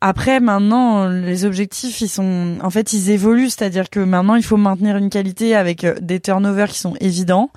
Après, 0.00 0.40
maintenant, 0.40 1.08
les 1.08 1.44
objectifs, 1.44 2.00
ils 2.00 2.08
sont, 2.08 2.58
en 2.62 2.70
fait, 2.70 2.92
ils 2.92 3.10
évoluent. 3.10 3.48
C'est-à-dire 3.48 3.88
que 3.90 4.00
maintenant, 4.00 4.34
il 4.34 4.42
faut 4.42 4.56
maintenir 4.56 4.96
une 4.96 5.10
qualité 5.10 5.54
avec 5.54 5.84
euh, 5.84 5.94
des 6.00 6.20
turnovers 6.20 6.68
qui 6.68 6.78
sont 6.78 6.94
évidents, 7.00 7.50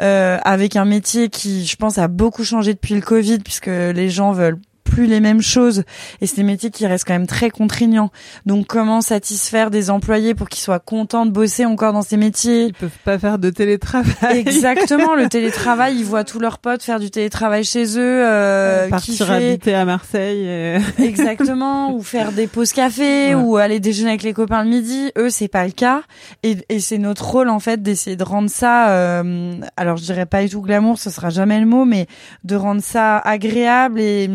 euh, 0.00 0.38
avec 0.44 0.76
un 0.76 0.84
métier 0.84 1.28
qui, 1.28 1.66
je 1.66 1.76
pense, 1.76 1.98
a 1.98 2.08
beaucoup 2.08 2.44
changé 2.44 2.74
depuis 2.74 2.94
le 2.94 3.00
Covid, 3.00 3.38
puisque 3.38 3.66
les 3.66 4.08
gens 4.08 4.32
veulent 4.32 4.58
plus 4.90 5.06
les 5.06 5.20
mêmes 5.20 5.40
choses 5.40 5.84
et 6.20 6.26
c'est 6.26 6.36
des 6.36 6.42
métiers 6.42 6.70
qui 6.70 6.86
restent 6.86 7.06
quand 7.06 7.14
même 7.14 7.26
très 7.28 7.48
contraignants. 7.50 8.10
Donc 8.46 8.66
comment 8.66 9.00
satisfaire 9.00 9.70
des 9.70 9.88
employés 9.90 10.34
pour 10.34 10.48
qu'ils 10.48 10.60
soient 10.62 10.80
contents 10.80 11.26
de 11.26 11.30
bosser 11.30 11.64
encore 11.64 11.92
dans 11.92 12.02
ces 12.02 12.16
métiers? 12.16 12.64
Ils 12.66 12.72
peuvent 12.74 12.90
pas 13.04 13.18
faire 13.18 13.38
de 13.38 13.50
télétravail. 13.50 14.38
Exactement, 14.38 15.14
le 15.14 15.28
télétravail, 15.30 15.96
ils 15.96 16.04
voient 16.04 16.24
tous 16.24 16.40
leurs 16.40 16.58
potes 16.58 16.82
faire 16.82 16.98
du 17.00 17.10
télétravail 17.10 17.64
chez 17.64 17.84
eux, 17.98 18.22
euh, 18.26 18.88
partir 18.88 19.14
kiffer. 19.26 19.32
habiter 19.32 19.74
à 19.74 19.84
Marseille. 19.84 20.44
et- 20.46 20.78
Exactement, 21.04 21.92
ou 21.94 22.02
faire 22.02 22.32
des 22.32 22.46
pauses 22.46 22.72
café, 22.72 23.34
Ouais. 23.34 23.34
ou 23.34 23.56
aller 23.56 23.80
déjeuner 23.80 24.10
avec 24.10 24.22
les 24.22 24.32
copains 24.32 24.64
le 24.64 24.70
midi. 24.70 25.10
Eux, 25.16 25.30
c'est 25.30 25.48
pas 25.48 25.64
le 25.64 25.72
cas, 25.72 26.02
et, 26.42 26.56
et 26.68 26.80
c'est 26.80 26.98
notre 26.98 27.24
rôle 27.30 27.48
en 27.48 27.60
fait 27.60 27.82
d'essayer 27.82 28.16
de 28.16 28.24
rendre 28.24 28.50
ça. 28.50 28.90
euh, 28.90 29.52
alors, 29.76 29.96
je 29.96 30.02
dirais 30.04 30.26
pas 30.26 30.42
du 30.42 30.48
tout 30.50 30.60
glamour, 30.62 30.98
ce 30.98 31.10
sera 31.10 31.30
jamais 31.30 31.60
le 31.60 31.66
mot, 31.66 31.84
mais 31.84 32.06
de 32.44 32.56
rendre 32.56 32.82
ça 32.82 33.18
agréable 33.18 34.00
et 34.00 34.28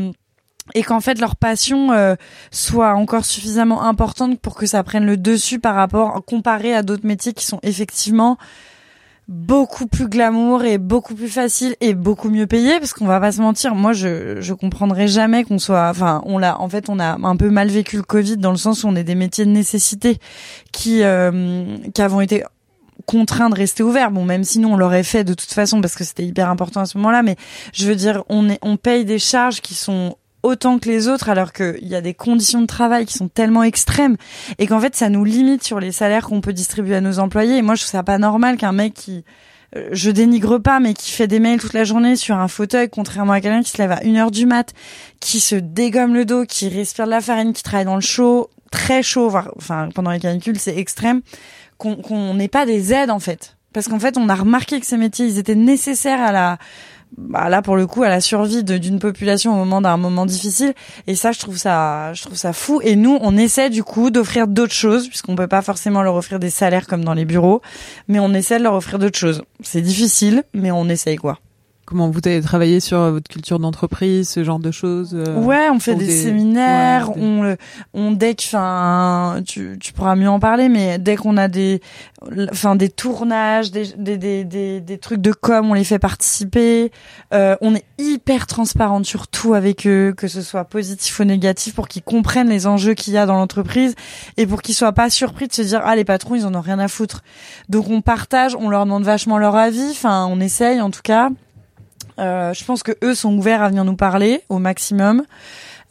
et 0.74 0.84
qu'en 0.84 1.00
fait 1.00 1.20
leur 1.20 1.36
passion 1.36 1.92
euh, 1.92 2.16
soit 2.52 2.94
encore 2.94 3.26
suffisamment 3.26 3.84
importante 3.84 4.40
pour 4.40 4.56
que 4.56 4.66
ça 4.66 4.84
prenne 4.84 5.06
le 5.06 5.18
dessus 5.18 5.60
par 5.60 5.76
rapport 5.76 6.24
comparé 6.26 6.74
à 6.74 6.82
d'autres 6.82 7.06
métiers 7.06 7.34
qui 7.34 7.46
sont 7.46 7.60
effectivement 7.62 8.38
beaucoup 9.28 9.88
plus 9.88 10.08
glamour 10.08 10.66
et 10.66 10.78
beaucoup 10.78 11.16
plus 11.16 11.30
facile 11.30 11.76
et 11.82 11.96
beaucoup 11.96 12.30
mieux 12.30 12.46
payé 12.46 12.80
parce 12.80 12.94
qu'on 12.94 13.08
va 13.08 13.20
pas 13.20 13.32
se 13.32 13.42
mentir 13.42 13.74
moi 13.74 13.92
je 13.92 14.40
je 14.40 14.54
comprendrai 14.54 15.08
jamais 15.08 15.44
qu'on 15.44 15.58
soit 15.58 15.90
enfin 15.90 16.22
on 16.26 16.38
l'a 16.38 16.60
en 16.62 16.70
fait 16.70 16.90
on 16.90 17.00
a 17.00 17.18
un 17.22 17.36
peu 17.36 17.50
mal 17.50 17.70
vécu 17.70 17.98
le 17.98 18.04
Covid 18.04 18.38
dans 18.38 18.52
le 18.52 18.58
sens 18.58 18.84
où 18.84 18.88
on 18.88 18.96
est 18.96 19.04
des 19.04 19.16
métiers 19.16 19.46
de 19.46 19.52
nécessité 19.52 20.20
qui 20.72 21.04
euh, 21.04 21.78
qui 21.94 22.02
avons 22.02 22.22
été 22.22 22.44
contraints 23.06 23.50
de 23.50 23.56
rester 23.56 23.84
ouverts. 23.84 24.12
Bon 24.12 24.26
même 24.26 24.44
si 24.44 24.60
nous 24.60 24.70
on 24.70 24.78
l'aurait 24.78 25.04
fait 25.04 25.24
de 25.24 25.34
toute 25.34 25.52
façon 25.52 25.82
parce 25.82 25.96
que 25.96 26.04
c'était 26.04 26.26
hyper 26.26 26.50
important 26.50 26.82
à 26.82 26.86
ce 26.86 26.98
moment-là 27.00 27.24
mais 27.24 27.36
je 27.74 27.88
veux 27.88 27.96
dire 27.96 28.24
on 28.30 28.48
est 28.50 28.60
on 28.62 28.78
paye 28.78 29.06
des 29.06 29.20
charges 29.20 29.62
qui 29.62 29.74
sont 29.74 30.18
autant 30.46 30.80
que 30.80 30.88
les 30.90 31.08
autres 31.08 31.30
alors 31.30 31.52
qu'il 31.54 31.88
y 31.88 31.96
a 31.96 32.02
des 32.02 32.14
conditions 32.14 32.62
de 32.62 32.68
travail 32.68 33.06
qui 33.06 33.14
sont 33.14 33.28
tellement 33.28 33.64
extrêmes 33.64 34.16
et 34.60 34.68
qu'en 34.68 34.80
fait 34.80 34.96
ça 34.96 35.10
nous 35.10 35.24
limite 35.26 35.64
sur 35.64 35.80
les 35.80 35.92
salaires 35.92 36.28
qu'on 36.28 36.42
peut 36.42 36.54
distribuer 36.54 36.96
à 36.96 37.02
nos 37.02 37.20
employés. 37.20 37.58
Et 37.58 37.62
moi 37.62 37.76
je 37.76 37.82
trouve 37.82 37.92
ça 37.92 38.04
pas 38.04 38.18
normal 38.18 38.58
qu'un 38.58 38.72
mec 38.72 38.94
qui 38.94 39.24
euh, 39.76 39.90
je 39.92 40.12
dénigre 40.12 40.60
pas 40.60 40.80
mais 40.80 40.94
qui 40.94 41.12
fait 41.12 41.28
des 41.28 41.40
mails 41.40 41.60
toute 41.60 41.74
la 41.74 41.84
journée 41.84 42.16
sur 42.16 42.38
un 42.38 42.48
fauteuil 42.48 42.90
contrairement 42.90 43.34
à 43.34 43.42
quelqu'un 43.42 43.64
qui 43.64 43.72
se 43.72 43.78
lève 43.80 43.92
à 43.92 44.00
1 44.06 44.16
heure 44.16 44.32
du 44.32 44.46
mat 44.46 44.74
qui 45.20 45.40
se 45.40 45.56
dégomme 45.56 46.14
le 46.14 46.24
dos 46.26 46.46
qui 46.46 46.70
respire 46.70 47.06
de 47.06 47.12
la 47.12 47.22
farine 47.22 47.52
qui 47.52 47.64
travaille 47.64 47.86
dans 47.86 47.96
le 47.96 48.02
chaud 48.02 48.50
très 48.72 49.02
chaud 49.04 49.28
voire- 49.30 49.52
enfin 49.58 49.90
pendant 49.96 50.12
les 50.12 50.20
canicules 50.20 50.60
c'est 50.60 50.78
extrême 50.78 51.22
qu'on 51.78 51.96
qu'on 51.96 52.36
n'ait 52.36 52.48
pas 52.48 52.66
des 52.66 52.94
aides 52.94 53.10
en 53.12 53.20
fait. 53.20 53.58
Parce 53.74 53.88
qu'en 53.90 54.00
fait 54.00 54.18
on 54.18 54.30
a 54.30 54.36
remarqué 54.36 54.80
que 54.80 54.86
ces 54.86 54.96
métiers 54.98 55.26
ils 55.26 55.38
étaient 55.40 55.56
nécessaires 55.56 56.22
à 56.22 56.32
la 56.32 56.58
bah 57.18 57.50
là 57.50 57.62
pour 57.62 57.76
le 57.76 57.88
coup 57.88 58.04
à 58.04 58.10
la 58.10 58.20
survie 58.22 58.64
d'une 58.64 59.00
population 59.00 59.54
au 59.54 59.56
moment 59.56 59.82
d'un 59.82 59.98
moment 59.98 60.26
difficile. 60.26 60.74
Et 61.08 61.16
ça 61.16 61.32
je 61.32 61.40
trouve 61.40 61.58
ça 61.58 62.14
je 62.14 62.22
trouve 62.24 62.36
ça 62.36 62.54
fou. 62.54 62.82
Et 62.84 62.96
nous 62.96 63.18
on 63.22 63.38
essaie 63.38 63.70
du 63.70 63.84
coup 63.84 64.10
d'offrir 64.10 64.48
d'autres 64.48 64.74
choses 64.74 65.08
puisqu'on 65.08 65.36
peut 65.36 65.48
pas 65.48 65.62
forcément 65.62 66.02
leur 66.02 66.16
offrir 66.16 66.40
des 66.40 66.50
salaires 66.50 66.88
comme 66.88 67.04
dans 67.04 67.14
les 67.14 67.26
bureaux. 67.26 67.62
Mais 68.08 68.20
on 68.20 68.34
essaie 68.34 68.58
de 68.58 68.64
leur 68.64 68.74
offrir 68.74 69.00
d'autres 69.00 69.18
choses. 69.18 69.44
C'est 69.62 69.82
difficile 69.82 70.44
mais 70.54 70.72
on 70.72 70.90
essaye 70.90 71.16
quoi 71.16 71.40
Comment 71.86 72.10
vous 72.10 72.20
avez 72.26 72.42
travaillé 72.42 72.80
sur 72.80 72.98
euh, 72.98 73.12
votre 73.12 73.28
culture 73.30 73.60
d'entreprise, 73.60 74.28
ce 74.28 74.44
genre 74.44 74.58
de 74.58 74.72
choses 74.72 75.12
euh, 75.14 75.40
Ouais, 75.40 75.70
on 75.72 75.80
fait 75.80 75.94
des, 75.94 76.08
des- 76.08 76.12
séminaires, 76.24 77.10
ouais, 77.10 77.16
des- 77.16 77.22
on 77.94 78.08
on 78.08 78.12
dès 78.12 78.34
que 78.34 78.42
enfin 78.48 79.42
tu 79.46 79.78
tu 79.80 79.94
pourras 79.94 80.16
mieux 80.16 80.30
en 80.30 80.40
parler 80.40 80.68
mais 80.68 80.98
dès 80.98 81.16
qu'on 81.16 81.38
a 81.38 81.48
des 81.48 81.82
enfin 82.52 82.76
des 82.76 82.90
tournages, 82.90 83.70
des 83.72 83.86
des, 83.98 84.18
des 84.18 84.44
des 84.46 84.82
des 84.82 84.98
trucs 84.98 85.22
de 85.22 85.32
com, 85.32 85.70
on 85.70 85.74
les 85.76 85.84
fait 85.84 86.00
participer. 86.00 86.92
Euh, 87.34 87.56
on 87.62 87.76
est 87.76 87.86
hyper 88.00 88.48
transparente 88.48 89.06
sur 89.06 89.28
tout 89.28 89.54
avec 89.54 89.86
eux, 89.86 90.14
que 90.18 90.28
ce 90.28 90.42
soit 90.42 90.66
positif 90.66 91.20
ou 91.20 91.24
négatif 91.24 91.76
pour 91.76 91.88
qu'ils 91.88 92.02
comprennent 92.04 92.50
les 92.50 92.66
enjeux 92.66 92.96
qu'il 92.96 93.14
y 93.14 93.18
a 93.18 93.28
dans 93.28 93.36
l'entreprise 93.36 93.94
et 94.38 94.48
pour 94.48 94.64
qu'ils 94.64 94.74
soient 94.76 94.92
pas 94.94 95.12
surpris 95.12 95.48
de 95.48 95.54
se 95.54 95.62
dire 95.62 95.82
ah 95.84 95.96
les 95.96 96.04
patrons, 96.04 96.34
ils 96.34 96.46
en 96.48 96.56
ont 96.56 96.62
rien 96.62 96.80
à 96.80 96.88
foutre. 96.88 97.22
Donc 97.70 97.90
on 97.90 98.02
partage, 98.02 98.56
on 98.60 98.70
leur 98.70 98.86
demande 98.86 99.04
vachement 99.04 99.38
leur 99.38 99.56
avis, 99.56 99.88
enfin 99.92 100.26
on 100.32 100.40
essaye 100.40 100.82
en 100.82 100.90
tout 100.90 101.02
cas. 101.04 101.30
Euh, 102.20 102.54
je 102.54 102.64
pense 102.64 102.84
que 102.84 102.94
eux 103.04 103.16
sont 103.16 103.36
ouverts 103.38 103.62
à 103.62 103.70
venir 103.70 103.84
nous 103.86 103.96
parler 103.96 104.42
au 104.50 104.60
maximum. 104.60 105.24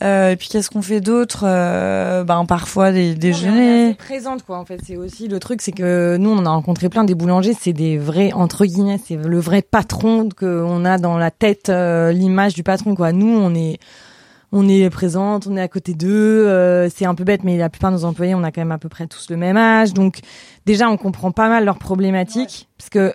Euh, 0.02 0.30
et 0.30 0.36
puis 0.36 0.48
qu'est-ce 0.48 0.70
qu'on 0.70 0.82
fait 0.82 1.00
d'autre 1.00 1.44
euh, 1.46 2.24
Ben 2.24 2.44
parfois 2.46 2.90
des 2.90 3.14
déjeuners. 3.14 3.94
présente 3.94 4.42
quoi 4.42 4.58
en 4.58 4.64
fait. 4.64 4.80
C'est 4.84 4.96
aussi 4.96 5.28
le 5.28 5.38
truc 5.38 5.62
c'est 5.62 5.72
que 5.72 6.16
nous 6.18 6.30
on 6.30 6.44
a 6.44 6.50
rencontré 6.50 6.88
plein 6.88 7.04
des 7.04 7.14
boulangers. 7.14 7.54
C'est 7.58 7.72
des 7.72 7.96
vrais 7.96 8.32
entre 8.32 8.66
guillemets 8.66 9.00
c'est 9.04 9.16
le 9.16 9.38
vrai 9.38 9.62
patron 9.62 10.28
que 10.28 10.64
on 10.66 10.84
a 10.84 10.98
dans 10.98 11.16
la 11.16 11.30
tête 11.30 11.68
euh, 11.68 12.12
l'image 12.12 12.54
du 12.54 12.64
patron 12.64 12.94
quoi. 12.94 13.12
Nous 13.12 13.28
on 13.38 13.54
est 13.54 13.78
on 14.50 14.68
est 14.68 14.90
présente 14.90 15.46
on 15.46 15.56
est 15.56 15.62
à 15.62 15.68
côté 15.68 15.94
d'eux 15.94 16.08
euh, 16.48 16.88
c'est 16.94 17.06
un 17.06 17.14
peu 17.14 17.24
bête 17.24 17.44
mais 17.44 17.56
la 17.56 17.70
plupart 17.70 17.92
de 17.92 17.96
nos 17.96 18.04
employés 18.04 18.34
on 18.34 18.42
a 18.42 18.50
quand 18.50 18.60
même 18.60 18.72
à 18.72 18.78
peu 18.78 18.88
près 18.88 19.06
tous 19.06 19.30
le 19.30 19.36
même 19.36 19.56
âge. 19.56 19.94
Donc 19.94 20.18
déjà 20.66 20.90
on 20.90 20.96
comprend 20.96 21.30
pas 21.30 21.48
mal 21.48 21.64
leurs 21.64 21.78
problématiques 21.78 22.68
parce 22.78 22.90
que 22.90 23.14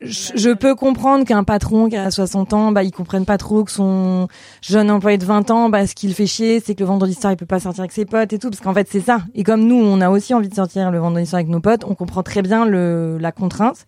je, 0.00 0.52
peux 0.52 0.74
comprendre 0.74 1.24
qu'un 1.24 1.44
patron 1.44 1.88
qui 1.88 1.96
a 1.96 2.10
60 2.10 2.52
ans, 2.52 2.72
bah, 2.72 2.82
il 2.82 2.90
comprenne 2.90 3.24
pas 3.24 3.38
trop 3.38 3.62
que 3.62 3.70
son 3.70 4.26
jeune 4.60 4.90
employé 4.90 5.18
de 5.18 5.24
20 5.24 5.50
ans, 5.50 5.68
bah, 5.68 5.86
ce 5.86 5.94
qui 5.94 6.08
le 6.08 6.14
fait 6.14 6.26
chier, 6.26 6.60
c'est 6.60 6.74
que 6.74 6.80
le 6.80 6.86
vendredi 6.86 7.14
soir, 7.14 7.32
il 7.32 7.36
peut 7.36 7.46
pas 7.46 7.60
sortir 7.60 7.82
avec 7.82 7.92
ses 7.92 8.04
potes 8.04 8.32
et 8.32 8.38
tout, 8.38 8.50
parce 8.50 8.60
qu'en 8.60 8.74
fait, 8.74 8.88
c'est 8.90 9.00
ça. 9.00 9.22
Et 9.34 9.44
comme 9.44 9.64
nous, 9.64 9.76
on 9.76 10.00
a 10.00 10.10
aussi 10.10 10.34
envie 10.34 10.48
de 10.48 10.54
sortir 10.54 10.90
le 10.90 10.98
vendredi 10.98 11.26
soir 11.26 11.38
avec 11.38 11.48
nos 11.48 11.60
potes, 11.60 11.84
on 11.84 11.94
comprend 11.94 12.24
très 12.24 12.42
bien 12.42 12.64
le, 12.66 13.18
la 13.18 13.30
contrainte. 13.30 13.86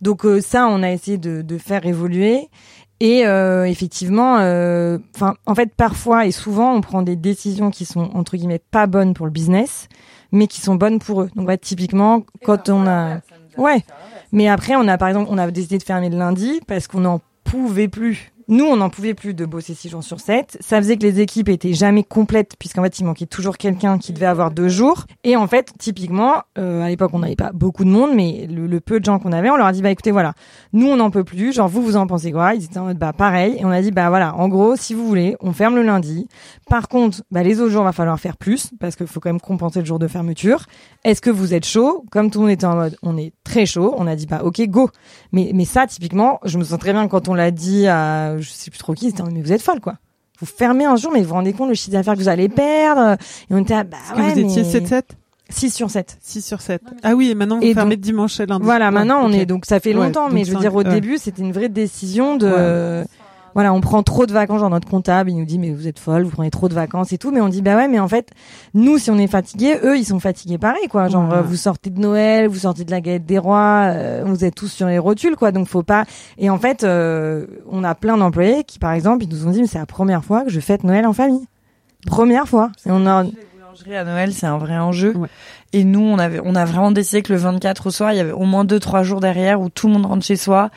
Donc, 0.00 0.24
euh, 0.24 0.40
ça, 0.40 0.66
on 0.68 0.82
a 0.82 0.90
essayé 0.90 1.18
de, 1.18 1.42
de 1.42 1.58
faire 1.58 1.84
évoluer. 1.84 2.48
Et 3.00 3.26
euh, 3.26 3.64
effectivement, 3.64 4.38
euh, 4.40 4.98
enfin, 5.14 5.34
en 5.46 5.54
fait, 5.54 5.74
parfois 5.74 6.26
et 6.26 6.32
souvent, 6.32 6.74
on 6.74 6.82
prend 6.82 7.00
des 7.02 7.16
décisions 7.16 7.70
qui 7.70 7.86
sont 7.86 8.10
entre 8.14 8.36
guillemets 8.36 8.60
pas 8.70 8.86
bonnes 8.86 9.14
pour 9.14 9.24
le 9.24 9.32
business, 9.32 9.88
mais 10.32 10.46
qui 10.46 10.60
sont 10.60 10.74
bonnes 10.74 10.98
pour 10.98 11.22
eux. 11.22 11.30
Donc, 11.34 11.48
ouais, 11.48 11.56
typiquement, 11.56 12.24
quand 12.44 12.68
on 12.68 12.86
a, 12.86 13.20
ouais, 13.56 13.84
mais 14.32 14.48
après, 14.48 14.76
on 14.76 14.86
a 14.88 14.98
par 14.98 15.08
exemple, 15.08 15.28
on 15.30 15.38
a 15.38 15.50
décidé 15.50 15.78
de 15.78 15.82
fermer 15.82 16.10
le 16.10 16.18
lundi 16.18 16.60
parce 16.66 16.86
qu'on 16.86 17.00
n'en 17.00 17.20
pouvait 17.44 17.88
plus. 17.88 18.32
Nous, 18.50 18.64
on 18.64 18.78
n'en 18.78 18.90
pouvait 18.90 19.14
plus 19.14 19.32
de 19.32 19.46
bosser 19.46 19.74
six 19.74 19.88
jours 19.88 20.02
sur 20.02 20.18
7. 20.18 20.58
Ça 20.58 20.78
faisait 20.78 20.96
que 20.96 21.04
les 21.04 21.20
équipes 21.20 21.48
étaient 21.48 21.72
jamais 21.72 22.02
complètes 22.02 22.56
puisqu'en 22.58 22.82
fait, 22.82 22.98
il 22.98 23.04
manquait 23.04 23.26
toujours 23.26 23.56
quelqu'un 23.56 23.96
qui 23.96 24.12
devait 24.12 24.26
avoir 24.26 24.50
deux 24.50 24.66
jours. 24.66 25.06
Et 25.22 25.36
en 25.36 25.46
fait, 25.46 25.72
typiquement, 25.78 26.42
euh, 26.58 26.82
à 26.82 26.88
l'époque, 26.88 27.12
on 27.14 27.20
n'avait 27.20 27.36
pas 27.36 27.52
beaucoup 27.52 27.84
de 27.84 27.90
monde, 27.90 28.10
mais 28.12 28.48
le, 28.50 28.66
le 28.66 28.80
peu 28.80 28.98
de 28.98 29.04
gens 29.04 29.20
qu'on 29.20 29.30
avait, 29.30 29.50
on 29.50 29.56
leur 29.56 29.66
a 29.66 29.72
dit, 29.72 29.82
bah 29.82 29.90
écoutez, 29.92 30.10
voilà, 30.10 30.34
nous, 30.72 30.88
on 30.88 30.96
n'en 30.96 31.12
peut 31.12 31.22
plus. 31.22 31.52
Genre, 31.52 31.68
vous, 31.68 31.80
vous 31.80 31.96
en 31.96 32.08
pensez 32.08 32.32
quoi? 32.32 32.56
Ils 32.56 32.64
étaient 32.64 32.78
en 32.78 32.86
mode, 32.86 32.98
bah 32.98 33.12
pareil. 33.12 33.56
Et 33.60 33.64
on 33.64 33.70
a 33.70 33.80
dit, 33.80 33.92
bah 33.92 34.08
voilà, 34.08 34.34
en 34.34 34.48
gros, 34.48 34.74
si 34.74 34.94
vous 34.94 35.06
voulez, 35.06 35.36
on 35.38 35.52
ferme 35.52 35.76
le 35.76 35.82
lundi. 35.82 36.26
Par 36.68 36.88
contre, 36.88 37.22
bah 37.30 37.44
les 37.44 37.60
autres 37.60 37.70
jours, 37.70 37.84
va 37.84 37.92
falloir 37.92 38.18
faire 38.18 38.36
plus 38.36 38.70
parce 38.80 38.96
qu'il 38.96 39.06
faut 39.06 39.20
quand 39.20 39.30
même 39.30 39.40
compenser 39.40 39.78
le 39.78 39.86
jour 39.86 40.00
de 40.00 40.08
fermeture. 40.08 40.66
Est-ce 41.04 41.20
que 41.20 41.30
vous 41.30 41.54
êtes 41.54 41.64
chaud? 41.66 42.04
Comme 42.10 42.32
tout 42.32 42.40
le 42.40 42.46
monde 42.46 42.52
était 42.52 42.66
en 42.66 42.74
mode, 42.74 42.96
on 43.02 43.16
est 43.16 43.32
très 43.44 43.64
chaud. 43.64 43.94
On 43.96 44.08
a 44.08 44.16
dit, 44.16 44.26
bah 44.26 44.40
ok, 44.42 44.60
go. 44.68 44.90
Mais 45.30 45.52
mais 45.54 45.64
ça, 45.64 45.86
typiquement, 45.86 46.40
je 46.44 46.58
me 46.58 46.64
sens 46.64 46.80
très 46.80 46.92
bien 46.92 47.06
quand 47.06 47.28
on 47.28 47.34
l'a 47.34 47.52
dit 47.52 47.86
à, 47.86 48.39
je 48.40 48.50
sais 48.50 48.70
plus 48.70 48.78
trop 48.78 48.94
qui, 48.94 49.10
c'était 49.10 49.22
mais 49.24 49.42
vous 49.42 49.52
êtes 49.52 49.62
folle 49.62 49.80
quoi. 49.80 49.94
Vous 50.40 50.46
fermez 50.46 50.86
un 50.86 50.96
jour, 50.96 51.12
mais 51.12 51.20
vous 51.20 51.28
vous 51.28 51.34
rendez 51.34 51.52
compte 51.52 51.68
le 51.68 51.74
chiffre 51.74 51.90
d'affaires 51.92 52.14
que 52.14 52.18
vous 52.20 52.28
allez 52.28 52.48
perdre. 52.48 53.16
Et 53.50 53.54
on 53.54 53.58
était, 53.58 53.74
à, 53.74 53.84
bah 53.84 53.98
Est-ce 54.06 54.12
que 54.14 54.18
ouais, 54.22 54.32
vous 54.44 54.58
étiez 54.58 54.62
mais 54.80 54.86
7-7 54.86 55.02
6 55.50 55.70
sur 55.70 55.90
7. 55.90 56.16
6 56.20 56.42
sur 56.46 56.60
7. 56.60 56.80
Ah 57.02 57.14
oui, 57.14 57.28
et 57.30 57.34
maintenant 57.34 57.58
vous 57.58 57.64
Et 57.64 57.74
fermez 57.74 57.96
donc- 57.96 58.04
dimanche 58.04 58.38
et 58.40 58.46
lundi. 58.46 58.64
Voilà, 58.64 58.86
Ouais, 58.86 58.90
maintenant 58.92 59.20
on 59.22 59.32
est 59.32 59.44
donc 59.46 59.66
ça 59.66 59.80
fait 59.80 59.94
Ouais, 59.94 60.06
longtemps, 60.06 60.30
mais 60.30 60.44
je 60.44 60.52
veux 60.52 60.60
dire 60.60 60.74
au 60.74 60.78
ouais. 60.82 60.84
début 60.90 61.18
c'était 61.18 61.42
une 61.42 61.52
vraie 61.52 61.68
décision 61.68 62.36
de 62.36 63.04
voilà, 63.54 63.72
on 63.72 63.80
prend 63.80 64.02
trop 64.02 64.26
de 64.26 64.32
vacances, 64.32 64.60
genre 64.60 64.70
notre 64.70 64.88
comptable, 64.88 65.30
il 65.30 65.36
nous 65.36 65.44
dit 65.44 65.58
mais 65.58 65.70
vous 65.70 65.88
êtes 65.88 65.98
folle, 65.98 66.22
vous 66.22 66.30
prenez 66.30 66.50
trop 66.50 66.68
de 66.68 66.74
vacances 66.74 67.12
et 67.12 67.18
tout, 67.18 67.30
mais 67.30 67.40
on 67.40 67.48
dit 67.48 67.62
bah 67.62 67.76
ouais, 67.76 67.88
mais 67.88 67.98
en 67.98 68.08
fait 68.08 68.30
nous 68.74 68.98
si 68.98 69.10
on 69.10 69.18
est 69.18 69.26
fatigué, 69.26 69.78
eux 69.82 69.98
ils 69.98 70.04
sont 70.04 70.20
fatigués 70.20 70.58
pareil 70.58 70.86
quoi, 70.88 71.08
genre 71.08 71.26
Voilà. 71.26 71.42
vous 71.42 71.56
sortez 71.56 71.90
de 71.90 71.98
Noël, 72.00 72.46
vous 72.48 72.60
sortez 72.60 72.84
de 72.84 72.90
la 72.90 73.00
galette 73.00 73.26
des 73.26 73.38
rois, 73.38 73.86
euh, 73.88 74.22
vous 74.24 74.44
êtes 74.44 74.54
tous 74.54 74.68
sur 74.68 74.86
les 74.86 74.98
rotules 74.98 75.36
quoi, 75.36 75.52
donc 75.52 75.66
faut 75.68 75.82
pas. 75.82 76.04
Et 76.38 76.50
en 76.50 76.58
fait 76.58 76.84
euh, 76.84 77.46
on 77.70 77.84
a 77.84 77.94
plein 77.94 78.16
d'employés 78.16 78.64
qui 78.64 78.78
par 78.78 78.92
exemple 78.92 79.24
ils 79.24 79.28
nous 79.28 79.46
ont 79.46 79.50
dit 79.50 79.60
mais 79.62 79.66
c'est 79.66 79.78
la 79.78 79.86
première 79.86 80.24
fois 80.24 80.44
que 80.44 80.50
je 80.50 80.60
fête 80.60 80.84
Noël 80.84 81.06
en 81.06 81.12
famille, 81.12 81.46
première 82.06 82.46
fois. 82.48 82.70
Et 82.86 82.90
on 82.90 83.06
a 83.06 83.24
à 83.94 84.04
Noël, 84.04 84.32
c'est 84.32 84.46
un 84.46 84.58
vrai 84.58 84.76
enjeu. 84.78 85.16
Ouais. 85.16 85.28
Et 85.72 85.84
nous, 85.84 86.00
on 86.00 86.18
avait, 86.18 86.40
on 86.44 86.54
a 86.54 86.64
vraiment 86.64 86.90
décidé 86.90 87.22
que 87.22 87.32
le 87.32 87.38
24 87.38 87.86
au 87.86 87.90
soir, 87.90 88.12
il 88.12 88.16
y 88.16 88.20
avait 88.20 88.32
au 88.32 88.44
moins 88.44 88.64
deux, 88.64 88.80
trois 88.80 89.02
jours 89.02 89.20
derrière 89.20 89.60
où 89.60 89.68
tout 89.68 89.86
le 89.86 89.94
monde 89.94 90.06
rentre 90.06 90.24
chez 90.24 90.36
soi. 90.36 90.70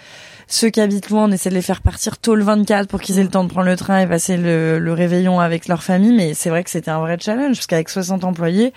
Ceux 0.55 0.69
qui 0.69 0.79
habitent 0.81 1.09
loin, 1.09 1.23
on 1.23 1.31
essaie 1.31 1.49
de 1.49 1.55
les 1.55 1.63
faire 1.63 1.81
partir 1.81 2.19
tôt 2.19 2.35
le 2.35 2.43
24 2.43 2.87
pour 2.87 3.01
qu'ils 3.01 3.17
aient 3.17 3.23
le 3.23 3.29
temps 3.29 3.43
de 3.43 3.49
prendre 3.49 3.65
le 3.65 3.75
train 3.75 3.99
et 4.01 4.05
passer 4.05 4.37
le, 4.37 4.77
le 4.77 4.93
réveillon 4.93 5.39
avec 5.39 5.67
leur 5.67 5.81
famille. 5.81 6.13
Mais 6.15 6.35
c'est 6.35 6.51
vrai 6.51 6.63
que 6.63 6.69
c'était 6.69 6.91
un 6.91 6.99
vrai 6.99 7.17
challenge 7.19 7.55
parce 7.55 7.65
qu'avec 7.65 7.89
60 7.89 8.23
employés, 8.23 8.71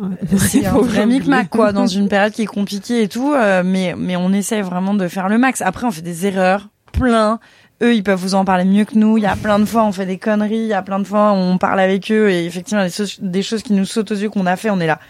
Ouais. 0.00 0.14
c'est 0.36 0.64
un 0.66 0.78
vrai 0.78 1.04
micmac 1.06 1.48
quoi 1.50 1.72
dans 1.72 1.88
une 1.88 2.06
période 2.08 2.32
qui 2.32 2.42
est 2.42 2.46
compliquée 2.46 3.02
et 3.02 3.08
tout. 3.08 3.32
euh, 3.34 3.64
mais 3.64 3.96
mais 3.98 4.14
on 4.14 4.32
essaie 4.32 4.60
vraiment 4.62 4.94
de 4.94 5.08
faire 5.08 5.28
le 5.28 5.36
max. 5.38 5.62
Après, 5.62 5.84
on 5.84 5.90
fait 5.90 6.02
des 6.02 6.26
erreurs, 6.26 6.68
plein. 6.92 7.40
eux, 7.82 7.92
ils 7.96 8.04
peuvent 8.04 8.20
vous 8.20 8.36
en 8.36 8.44
parler 8.44 8.64
mieux 8.64 8.84
que 8.84 8.94
nous. 8.96 9.18
Il 9.18 9.22
y 9.22 9.26
a 9.26 9.34
plein 9.34 9.58
de 9.58 9.64
fois, 9.64 9.82
on 9.84 9.90
fait 9.90 10.06
des 10.06 10.18
conneries. 10.18 10.58
Il 10.58 10.66
y 10.68 10.74
a 10.74 10.82
plein 10.82 11.00
de 11.00 11.04
fois, 11.04 11.32
on 11.32 11.58
parle 11.58 11.80
avec 11.80 12.12
eux 12.12 12.30
et 12.30 12.44
effectivement, 12.46 12.86
des 13.20 13.42
choses 13.42 13.62
qui 13.64 13.72
nous 13.72 13.84
sautent 13.84 14.12
aux 14.12 14.16
yeux 14.16 14.30
qu'on 14.30 14.46
a 14.46 14.54
fait, 14.54 14.70
on 14.70 14.78
est 14.78 14.86
là. 14.86 15.00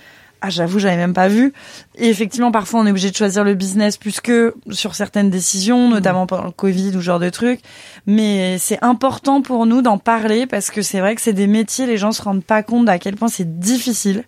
Ah, 0.40 0.50
j'avoue, 0.50 0.78
j'avais 0.78 0.96
même 0.96 1.14
pas 1.14 1.26
vu. 1.26 1.52
Et 1.96 2.08
effectivement, 2.08 2.52
parfois, 2.52 2.80
on 2.80 2.86
est 2.86 2.90
obligé 2.90 3.10
de 3.10 3.16
choisir 3.16 3.42
le 3.42 3.54
business 3.54 3.96
plus 3.96 4.20
que 4.20 4.54
sur 4.70 4.94
certaines 4.94 5.30
décisions, 5.30 5.88
notamment 5.88 6.26
pendant 6.26 6.44
le 6.44 6.52
Covid 6.52 6.96
ou 6.96 7.00
genre 7.00 7.18
de 7.18 7.28
trucs. 7.28 7.60
Mais 8.06 8.56
c'est 8.58 8.78
important 8.82 9.42
pour 9.42 9.66
nous 9.66 9.82
d'en 9.82 9.98
parler 9.98 10.46
parce 10.46 10.70
que 10.70 10.80
c'est 10.80 11.00
vrai 11.00 11.16
que 11.16 11.20
c'est 11.20 11.32
des 11.32 11.48
métiers, 11.48 11.86
les 11.86 11.96
gens 11.96 12.12
se 12.12 12.22
rendent 12.22 12.44
pas 12.44 12.62
compte 12.62 12.88
à 12.88 12.98
quel 12.98 13.16
point 13.16 13.28
c'est 13.28 13.58
difficile. 13.58 14.24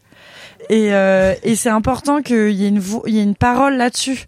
Et, 0.69 0.93
euh, 0.93 1.35
et 1.45 1.55
c'est 1.55 1.71
important 1.71 2.23
qu'il 2.23 2.51
y 2.51 2.65
ait 2.65 2.69
une, 2.69 2.83
il 3.07 3.15
y 3.15 3.21
ait 3.21 3.23
une 3.23 3.37
parole 3.37 3.77
là-dessus 3.77 4.27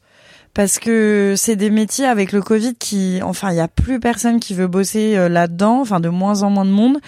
parce 0.54 0.78
que 0.78 1.34
c'est 1.36 1.56
des 1.56 1.70
métiers 1.70 2.06
avec 2.06 2.30
le 2.32 2.42
Covid 2.42 2.74
qui, 2.74 3.20
enfin, 3.22 3.50
il 3.50 3.56
y 3.56 3.60
a 3.60 3.68
plus 3.68 4.00
personne 4.00 4.38
qui 4.38 4.54
veut 4.54 4.66
bosser 4.66 5.16
euh, 5.16 5.28
là-dedans, 5.28 5.80
enfin, 5.80 5.98
de 5.98 6.10
moins 6.10 6.42
en 6.42 6.50
moins 6.50 6.64
de 6.64 6.70
monde. 6.70 6.98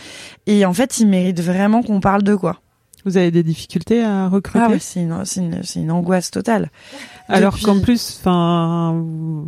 Et 0.47 0.65
en 0.65 0.73
fait, 0.73 0.99
ils 0.99 1.07
méritent 1.07 1.43
vraiment 1.43 1.83
qu'on 1.83 2.01
parle 2.01 2.23
de 2.23 2.35
quoi. 2.35 2.61
Vous 3.05 3.17
avez 3.17 3.31
des 3.31 3.43
difficultés 3.43 4.03
à 4.03 4.29
recruter 4.29 4.65
Ah 4.67 4.69
oui, 4.71 4.79
c'est 4.81 5.01
une, 5.01 5.13
une, 5.37 5.61
une, 5.77 5.91
angoisse 5.91 6.31
totale. 6.31 6.71
Alors 7.29 7.59
qu'en 7.61 7.81
plus, 7.81 8.19
enfin, 8.21 9.05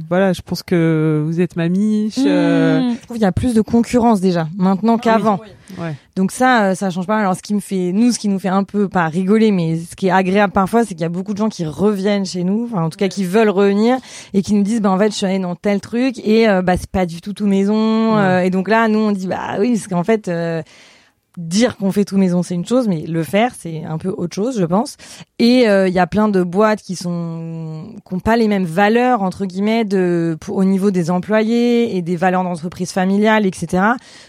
voilà, 0.09 0.33
je 0.33 0.43
pense 0.43 0.63
que 0.63 1.23
vous 1.27 1.41
êtes 1.41 1.57
mamie. 1.57 2.13
Mmh. 2.17 2.25
Euh... 2.27 2.95
Il 3.15 3.21
y 3.21 3.25
a 3.25 3.33
plus 3.33 3.55
de 3.55 3.61
concurrence 3.61 4.21
déjà 4.21 4.49
maintenant 4.57 4.97
ah 4.97 5.03
qu'avant. 5.03 5.41
Ouais. 5.79 5.95
Donc 6.17 6.33
ça, 6.33 6.65
euh, 6.65 6.75
ça 6.75 6.91
change 6.91 7.07
pas. 7.07 7.19
Alors 7.19 7.35
ce 7.35 7.43
qui 7.43 7.55
me 7.55 7.61
fait, 7.61 7.93
nous, 7.93 8.13
ce 8.13 8.19
qui 8.19 8.29
nous 8.29 8.39
fait 8.39 8.49
un 8.49 8.65
peu 8.65 8.89
pas 8.89 9.07
rigoler, 9.09 9.51
mais 9.51 9.79
ce 9.79 9.97
qui 9.97 10.09
est 10.09 10.11
agréable 10.11 10.53
parfois, 10.53 10.85
c'est 10.85 10.95
qu'il 10.95 11.01
y 11.01 11.05
a 11.05 11.11
beaucoup 11.11 11.33
de 11.33 11.39
gens 11.39 11.49
qui 11.49 11.65
reviennent 11.65 12.25
chez 12.25 12.45
nous, 12.45 12.69
enfin 12.71 12.85
en 12.85 12.91
tout 12.91 12.99
cas 12.99 13.09
qui 13.09 13.25
veulent 13.25 13.51
revenir 13.51 13.99
et 14.33 14.43
qui 14.43 14.55
nous 14.55 14.63
disent, 14.63 14.81
bah 14.81 14.91
en 14.91 14.99
fait, 14.99 15.11
je 15.11 15.17
suis 15.17 15.27
allée 15.27 15.39
dans 15.39 15.57
tel 15.57 15.81
truc 15.81 16.19
et 16.25 16.49
euh, 16.49 16.63
bah 16.63 16.77
c'est 16.77 16.91
pas 16.91 17.07
du 17.07 17.21
tout 17.21 17.33
tout 17.33 17.47
maison. 17.47 18.17
Euh, 18.19 18.41
et 18.41 18.51
donc 18.51 18.69
là, 18.69 18.89
nous, 18.89 19.01
on 19.01 19.13
dit, 19.13 19.27
bah 19.27 19.57
oui, 19.59 19.73
parce 19.73 19.89
qu'en 19.89 20.05
fait 20.05 20.31
dire 21.37 21.77
qu'on 21.77 21.93
fait 21.93 22.05
tout 22.05 22.17
maison, 22.17 22.43
c'est 22.43 22.55
une 22.55 22.65
chose, 22.65 22.89
mais 22.89 23.03
le 23.07 23.23
faire, 23.23 23.53
c'est 23.57 23.85
un 23.85 23.99
peu 23.99 24.09
autre 24.09 24.35
chose, 24.35 24.59
je 24.59 24.65
pense. 24.65 24.97
Et 25.39 25.63
il 25.63 25.69
euh, 25.69 25.89
y 25.89 25.99
a 25.99 26.07
plein 26.07 26.29
de 26.29 26.43
boîtes 26.43 26.81
qui 26.81 26.97
sont 26.97 27.95
qui 28.07 28.15
ont 28.15 28.21
pas 28.21 28.37
les 28.37 28.49
mêmes 28.49 28.65
valeurs 28.65 29.23
entre 29.23 29.45
guillemets 29.45 29.85
de 29.85 30.39
au 30.49 30.65
niveau 30.65 30.91
des 30.91 31.11
employés 31.11 31.97
et 31.97 32.03
des 32.03 32.17
valeurs 32.17 32.43
d'entreprise 32.43 32.91
familiale, 32.93 33.47
etc. 33.47 33.83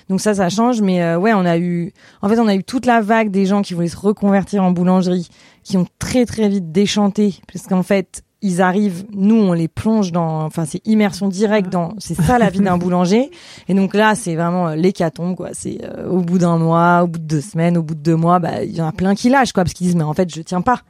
Donc 0.09 0.21
ça, 0.21 0.33
ça 0.33 0.49
change. 0.49 0.81
Mais 0.81 1.01
euh, 1.01 1.17
ouais, 1.17 1.33
on 1.33 1.45
a 1.45 1.57
eu, 1.57 1.93
en 2.21 2.29
fait, 2.29 2.39
on 2.39 2.47
a 2.47 2.55
eu 2.55 2.63
toute 2.63 2.85
la 2.85 3.01
vague 3.01 3.31
des 3.31 3.45
gens 3.45 3.61
qui 3.61 3.73
voulaient 3.73 3.87
se 3.87 3.97
reconvertir 3.97 4.63
en 4.63 4.71
boulangerie, 4.71 5.29
qui 5.63 5.77
ont 5.77 5.87
très 5.99 6.25
très 6.25 6.49
vite 6.49 6.71
déchanté, 6.71 7.35
parce 7.51 7.67
qu'en 7.67 7.83
fait, 7.83 8.23
ils 8.41 8.61
arrivent, 8.61 9.05
nous 9.13 9.35
on 9.35 9.53
les 9.53 9.67
plonge 9.67 10.11
dans, 10.11 10.43
enfin 10.43 10.65
c'est 10.65 10.85
immersion 10.85 11.27
directe 11.27 11.69
dans, 11.71 11.93
c'est 11.97 12.13
ça 12.13 12.37
la 12.37 12.51
vie 12.51 12.59
d'un 12.59 12.77
boulanger. 12.77 13.31
Et 13.67 13.73
donc 13.73 13.95
là 13.95 14.13
c'est 14.13 14.35
vraiment 14.35 14.69
l'hécatombe 14.69 15.35
quoi. 15.35 15.49
C'est 15.53 15.79
euh, 15.83 16.07
au 16.07 16.21
bout 16.21 16.37
d'un 16.37 16.57
mois, 16.57 17.01
au 17.03 17.07
bout 17.07 17.17
de 17.17 17.25
deux 17.25 17.41
semaines, 17.41 17.77
au 17.77 17.83
bout 17.83 17.95
de 17.95 17.99
deux 17.99 18.15
mois, 18.15 18.37
bah 18.37 18.63
il 18.63 18.75
y 18.75 18.81
en 18.81 18.87
a 18.87 18.91
plein 18.91 19.15
qui 19.15 19.29
lâchent 19.29 19.53
quoi 19.53 19.63
parce 19.63 19.73
qu'ils 19.73 19.87
disent 19.87 19.95
mais 19.95 20.03
en 20.03 20.13
fait 20.13 20.33
je 20.33 20.41
tiens 20.41 20.61
pas. 20.61 20.81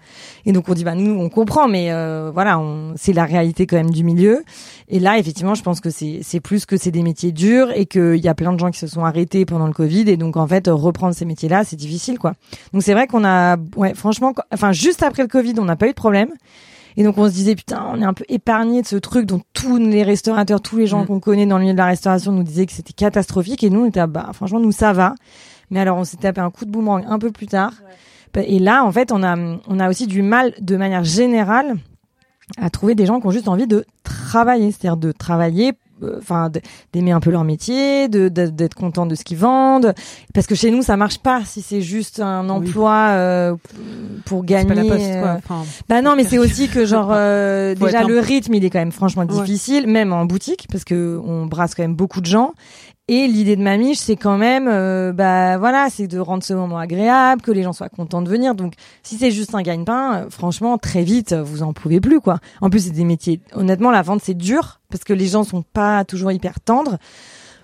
Et 0.46 0.52
donc 0.52 0.68
on 0.68 0.74
dit 0.74 0.84
bah 0.84 0.96
nous 0.96 1.18
on 1.18 1.30
comprend 1.30 1.70
mais 1.70 1.92
euh, 1.92 2.32
voilà 2.34 2.62
c'est 2.96 3.14
la 3.14 3.24
réalité 3.24 3.66
quand 3.66 3.78
même 3.78 3.92
du 3.92 4.04
milieu. 4.04 4.44
Et 4.90 5.00
là 5.00 5.18
effectivement 5.18 5.56
je 5.56 5.64
pense 5.64 5.80
que 5.80 5.90
c'est 5.90 6.20
c'est 6.24 6.42
plus 6.42 6.66
que 6.66 6.76
c'est 6.76 6.92
des 6.92 7.04
métiers 7.04 7.32
durs 7.32 7.72
et 7.72 7.86
qu'il 7.86 8.18
y 8.18 8.28
a 8.28 8.36
plein 8.36 8.52
de 8.52 8.60
gens 8.60 8.72
qui 8.72 8.80
se 8.80 8.88
sont 8.88 9.06
arrêtés 9.06 9.46
pendant 9.46 9.68
le 9.68 9.74
Covid 9.74 10.10
et 10.10 10.18
donc 10.18 10.36
en 10.36 10.48
fait 10.48 10.68
reprendre 10.68 11.16
ces 11.16 11.26
métiers 11.26 11.48
là 11.48 11.64
c'est 11.64 11.78
difficile 11.78 12.20
quoi. 12.20 12.34
Donc 12.74 12.84
c'est 12.84 12.94
vrai 12.94 13.08
qu'on 13.08 13.24
a, 13.24 13.56
ouais 13.78 13.94
franchement, 13.94 14.34
enfin 14.52 14.74
juste 14.74 15.02
après 15.02 15.22
le 15.24 15.30
Covid 15.30 15.54
on 15.60 15.66
n'a 15.66 15.78
pas 15.78 15.86
eu 15.88 15.92
de 15.92 15.96
problème. 15.96 16.30
Et 16.98 17.04
donc 17.04 17.18
on 17.18 17.28
se 17.28 17.34
disait 17.34 17.56
putain, 17.56 17.88
on 17.94 18.02
est 18.02 18.06
un 18.06 18.14
peu 18.14 18.26
épargné 18.28 18.82
de 18.82 18.88
ce 18.88 18.96
truc 18.96 19.26
dont 19.26 19.42
tous 19.54 19.78
les 19.78 20.04
restaurateurs, 20.04 20.62
tous 20.62 20.78
les 20.78 20.88
gens 20.88 21.04
mm. 21.04 21.08
qu'on 21.08 21.20
connaît 21.20 21.46
dans 21.46 21.58
le 21.58 21.62
milieu 21.64 21.74
de 21.74 21.78
la 21.78 21.86
restauration 21.86 22.32
nous 22.32 22.44
disaient 22.44 22.66
que 22.66 22.74
c'était 22.74 22.94
catastrophique. 22.94 23.64
Et 23.64 23.70
nous 23.70 23.82
on 23.82 23.86
était 23.86 24.06
bah 24.08 24.32
franchement 24.34 24.60
nous 24.60 24.72
ça 24.72 24.94
va. 24.94 25.14
Mais 25.70 25.80
alors 25.80 25.98
on 25.98 26.04
s'est 26.04 26.18
tapé 26.18 26.42
un 26.42 26.50
coup 26.50 26.66
de 26.66 26.72
boomerang 26.72 27.06
un 27.08 27.20
peu 27.20 27.32
plus 27.32 27.48
tard. 27.48 27.74
Et 28.36 28.60
là 28.60 28.84
en 28.84 28.92
fait 28.92 29.12
on 29.12 29.24
a 29.24 29.36
on 29.38 29.80
a 29.80 29.90
aussi 29.90 30.08
du 30.08 30.22
mal 30.22 30.54
de 30.60 30.76
manière 30.76 31.04
générale 31.04 31.76
à 32.58 32.70
trouver 32.70 32.96
des 32.96 33.06
gens 33.06 33.20
qui 33.20 33.28
ont 33.28 33.32
juste 33.32 33.48
envie 33.48 33.68
de 33.68 33.86
travailler, 34.04 34.72
c'est-à-dire 34.72 34.98
de 34.98 35.12
travailler 35.12 35.74
enfin 36.18 36.52
d'aimer 36.94 37.12
un 37.12 37.20
peu 37.20 37.32
leur 37.32 37.44
métier, 37.44 38.08
de 38.08 38.28
d'être 38.28 38.76
content 38.76 39.06
de 39.06 39.16
ce 39.16 39.24
qu'ils 39.24 39.38
vendent, 39.38 39.94
parce 40.34 40.48
que 40.48 40.56
chez 40.56 40.72
nous 40.72 40.82
ça 40.82 40.98
marche 40.98 41.20
pas 41.20 41.44
si 41.46 41.62
c'est 41.62 41.82
juste 41.82 42.20
un 42.20 42.50
emploi 42.50 43.10
euh, 43.12 43.56
pour 44.26 44.44
gagner. 44.44 44.68
Pas 44.68 44.76
la 44.76 44.84
poste, 44.84 45.20
quoi. 45.20 45.30
Euh, 45.30 45.38
enfin, 45.38 45.64
bah 45.88 46.02
non, 46.02 46.16
mais 46.16 46.24
c'est 46.24 46.38
aussi 46.38 46.68
que 46.68 46.86
genre 46.86 47.08
déjà 47.76 48.04
le 48.04 48.20
rythme 48.20 48.54
il 48.54 48.66
est 48.66 48.70
quand 48.70 48.80
même 48.80 48.92
franchement 48.92 49.26
difficile, 49.26 49.88
même 49.88 50.14
en 50.14 50.26
boutique, 50.26 50.68
parce 50.72 50.84
que 50.84 51.20
on 51.24 51.46
brasse 51.46 51.76
quand 51.76 51.84
même 51.84 51.96
beaucoup 51.96 52.22
de 52.22 52.26
gens 52.26 52.54
et 53.10 53.28
l'idée 53.28 53.56
de 53.56 53.62
ma 53.62 53.78
miche, 53.78 54.00
c'est 54.00 54.18
quand 54.18 54.38
même, 54.38 54.68
euh, 54.68 55.14
bah 55.14 55.58
voilà, 55.58 55.88
c'est 55.90 56.08
de 56.08 56.20
rendre 56.20 56.44
ce 56.44 56.54
moment 56.54 56.78
agréable, 56.78 57.42
que 57.42 57.52
les 57.52 57.64
gens 57.64 57.72
soient 57.72 57.88
contents 57.88 58.22
de 58.22 58.30
venir. 58.30 58.54
Donc, 58.54 58.74
si 59.02 59.16
c'est 59.16 59.32
juste 59.32 59.56
un 59.56 59.62
gagne-pain, 59.62 60.16
euh, 60.16 60.30
franchement, 60.30 60.78
très 60.78 61.04
vite, 61.04 61.34
vous 61.34 61.64
en 61.64 61.72
pouvez 61.72 62.02
plus, 62.02 62.20
quoi. 62.20 62.40
En 62.60 62.70
plus, 62.70 62.86
c'est 62.86 62.92
des 62.92 63.06
métiers. 63.06 63.40
Honnêtement, 63.54 63.92
la 63.92 64.02
vente, 64.02 64.20
c'est 64.22 64.34
dur 64.34 64.82
parce 64.90 65.06
que 65.06 65.14
les 65.14 65.28
gens 65.28 65.46
sont 65.46 65.62
pas 65.62 66.04
toujours 66.04 66.34
hyper 66.34 66.60
tendres. 66.60 66.98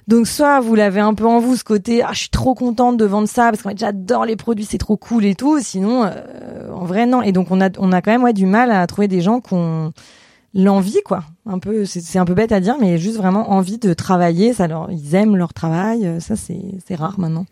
Donc, 0.07 0.27
soit 0.27 0.61
vous 0.61 0.75
l'avez 0.75 1.01
un 1.01 1.13
peu 1.13 1.25
en 1.25 1.39
vous, 1.39 1.57
ce 1.57 1.65
côté, 1.65 2.03
ah, 2.03 2.11
je 2.13 2.19
suis 2.19 2.29
trop 2.29 2.55
contente 2.55 2.95
de 2.95 3.05
vendre 3.05 3.27
ça 3.27 3.49
parce 3.49 3.63
qu'en 3.63 3.69
fait, 3.69 3.79
j'adore 3.79 4.25
les 4.25 4.37
produits, 4.37 4.65
c'est 4.65 4.77
trop 4.77 4.95
cool 4.95 5.25
et 5.25 5.35
tout. 5.35 5.59
Sinon, 5.59 6.05
euh, 6.05 6.71
en 6.73 6.85
vrai, 6.85 7.05
non. 7.05 7.21
Et 7.21 7.33
donc, 7.33 7.51
on 7.51 7.59
a, 7.59 7.69
on 7.79 7.91
a 7.91 8.01
quand 8.01 8.11
même 8.11 8.23
ouais 8.23 8.33
du 8.33 8.45
mal 8.45 8.71
à 8.71 8.87
trouver 8.87 9.09
des 9.09 9.19
gens 9.19 9.41
qui 9.41 9.53
ont 9.53 9.91
l'envie 10.53 11.01
quoi. 11.03 11.23
Un 11.45 11.59
peu 11.59 11.85
c'est 11.85 12.19
un 12.19 12.25
peu 12.25 12.33
bête 12.33 12.51
à 12.51 12.59
dire 12.59 12.75
mais 12.79 12.97
juste 12.97 13.17
vraiment 13.17 13.51
envie 13.51 13.77
de 13.77 13.93
travailler. 13.93 14.53
Ça 14.53 14.67
leur 14.67 14.91
ils 14.91 15.15
aiment 15.15 15.35
leur 15.35 15.53
travail. 15.53 16.05
Euh, 16.05 16.19
ça 16.19 16.35
c'est 16.35 16.61
c'est 16.85 16.95
rare 16.95 17.19
maintenant. 17.19 17.45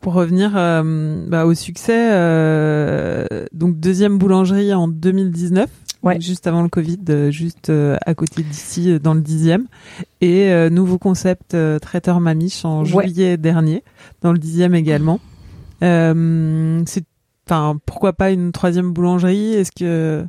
Pour 0.00 0.12
revenir 0.12 0.52
euh, 0.56 1.26
bah, 1.26 1.46
au 1.46 1.54
succès 1.54 2.10
euh, 2.12 3.26
donc 3.52 3.80
deuxième 3.80 4.18
boulangerie 4.18 4.72
en 4.72 4.86
2019 4.86 5.68
ouais. 6.02 6.20
juste 6.20 6.46
avant 6.46 6.62
le 6.62 6.68
Covid 6.68 7.30
juste 7.30 7.70
à 7.70 8.14
côté 8.14 8.42
d'ici 8.42 9.00
dans 9.00 9.14
le 9.14 9.22
dixième. 9.22 9.66
Et 10.20 10.50
nouveau 10.70 10.98
concept 10.98 11.56
traiteur 11.80 12.20
mamiche 12.20 12.64
en 12.64 12.84
juillet 12.84 13.36
dernier 13.36 13.82
dans 14.22 14.32
le 14.32 14.38
dixième 14.38 14.74
également. 14.74 15.18
C'est 15.80 17.04
enfin 17.48 17.78
pourquoi 17.86 18.12
pas 18.12 18.30
une 18.30 18.52
troisième 18.52 18.92
boulangerie? 18.92 19.54
Est-ce 19.54 19.72
que 19.72 20.26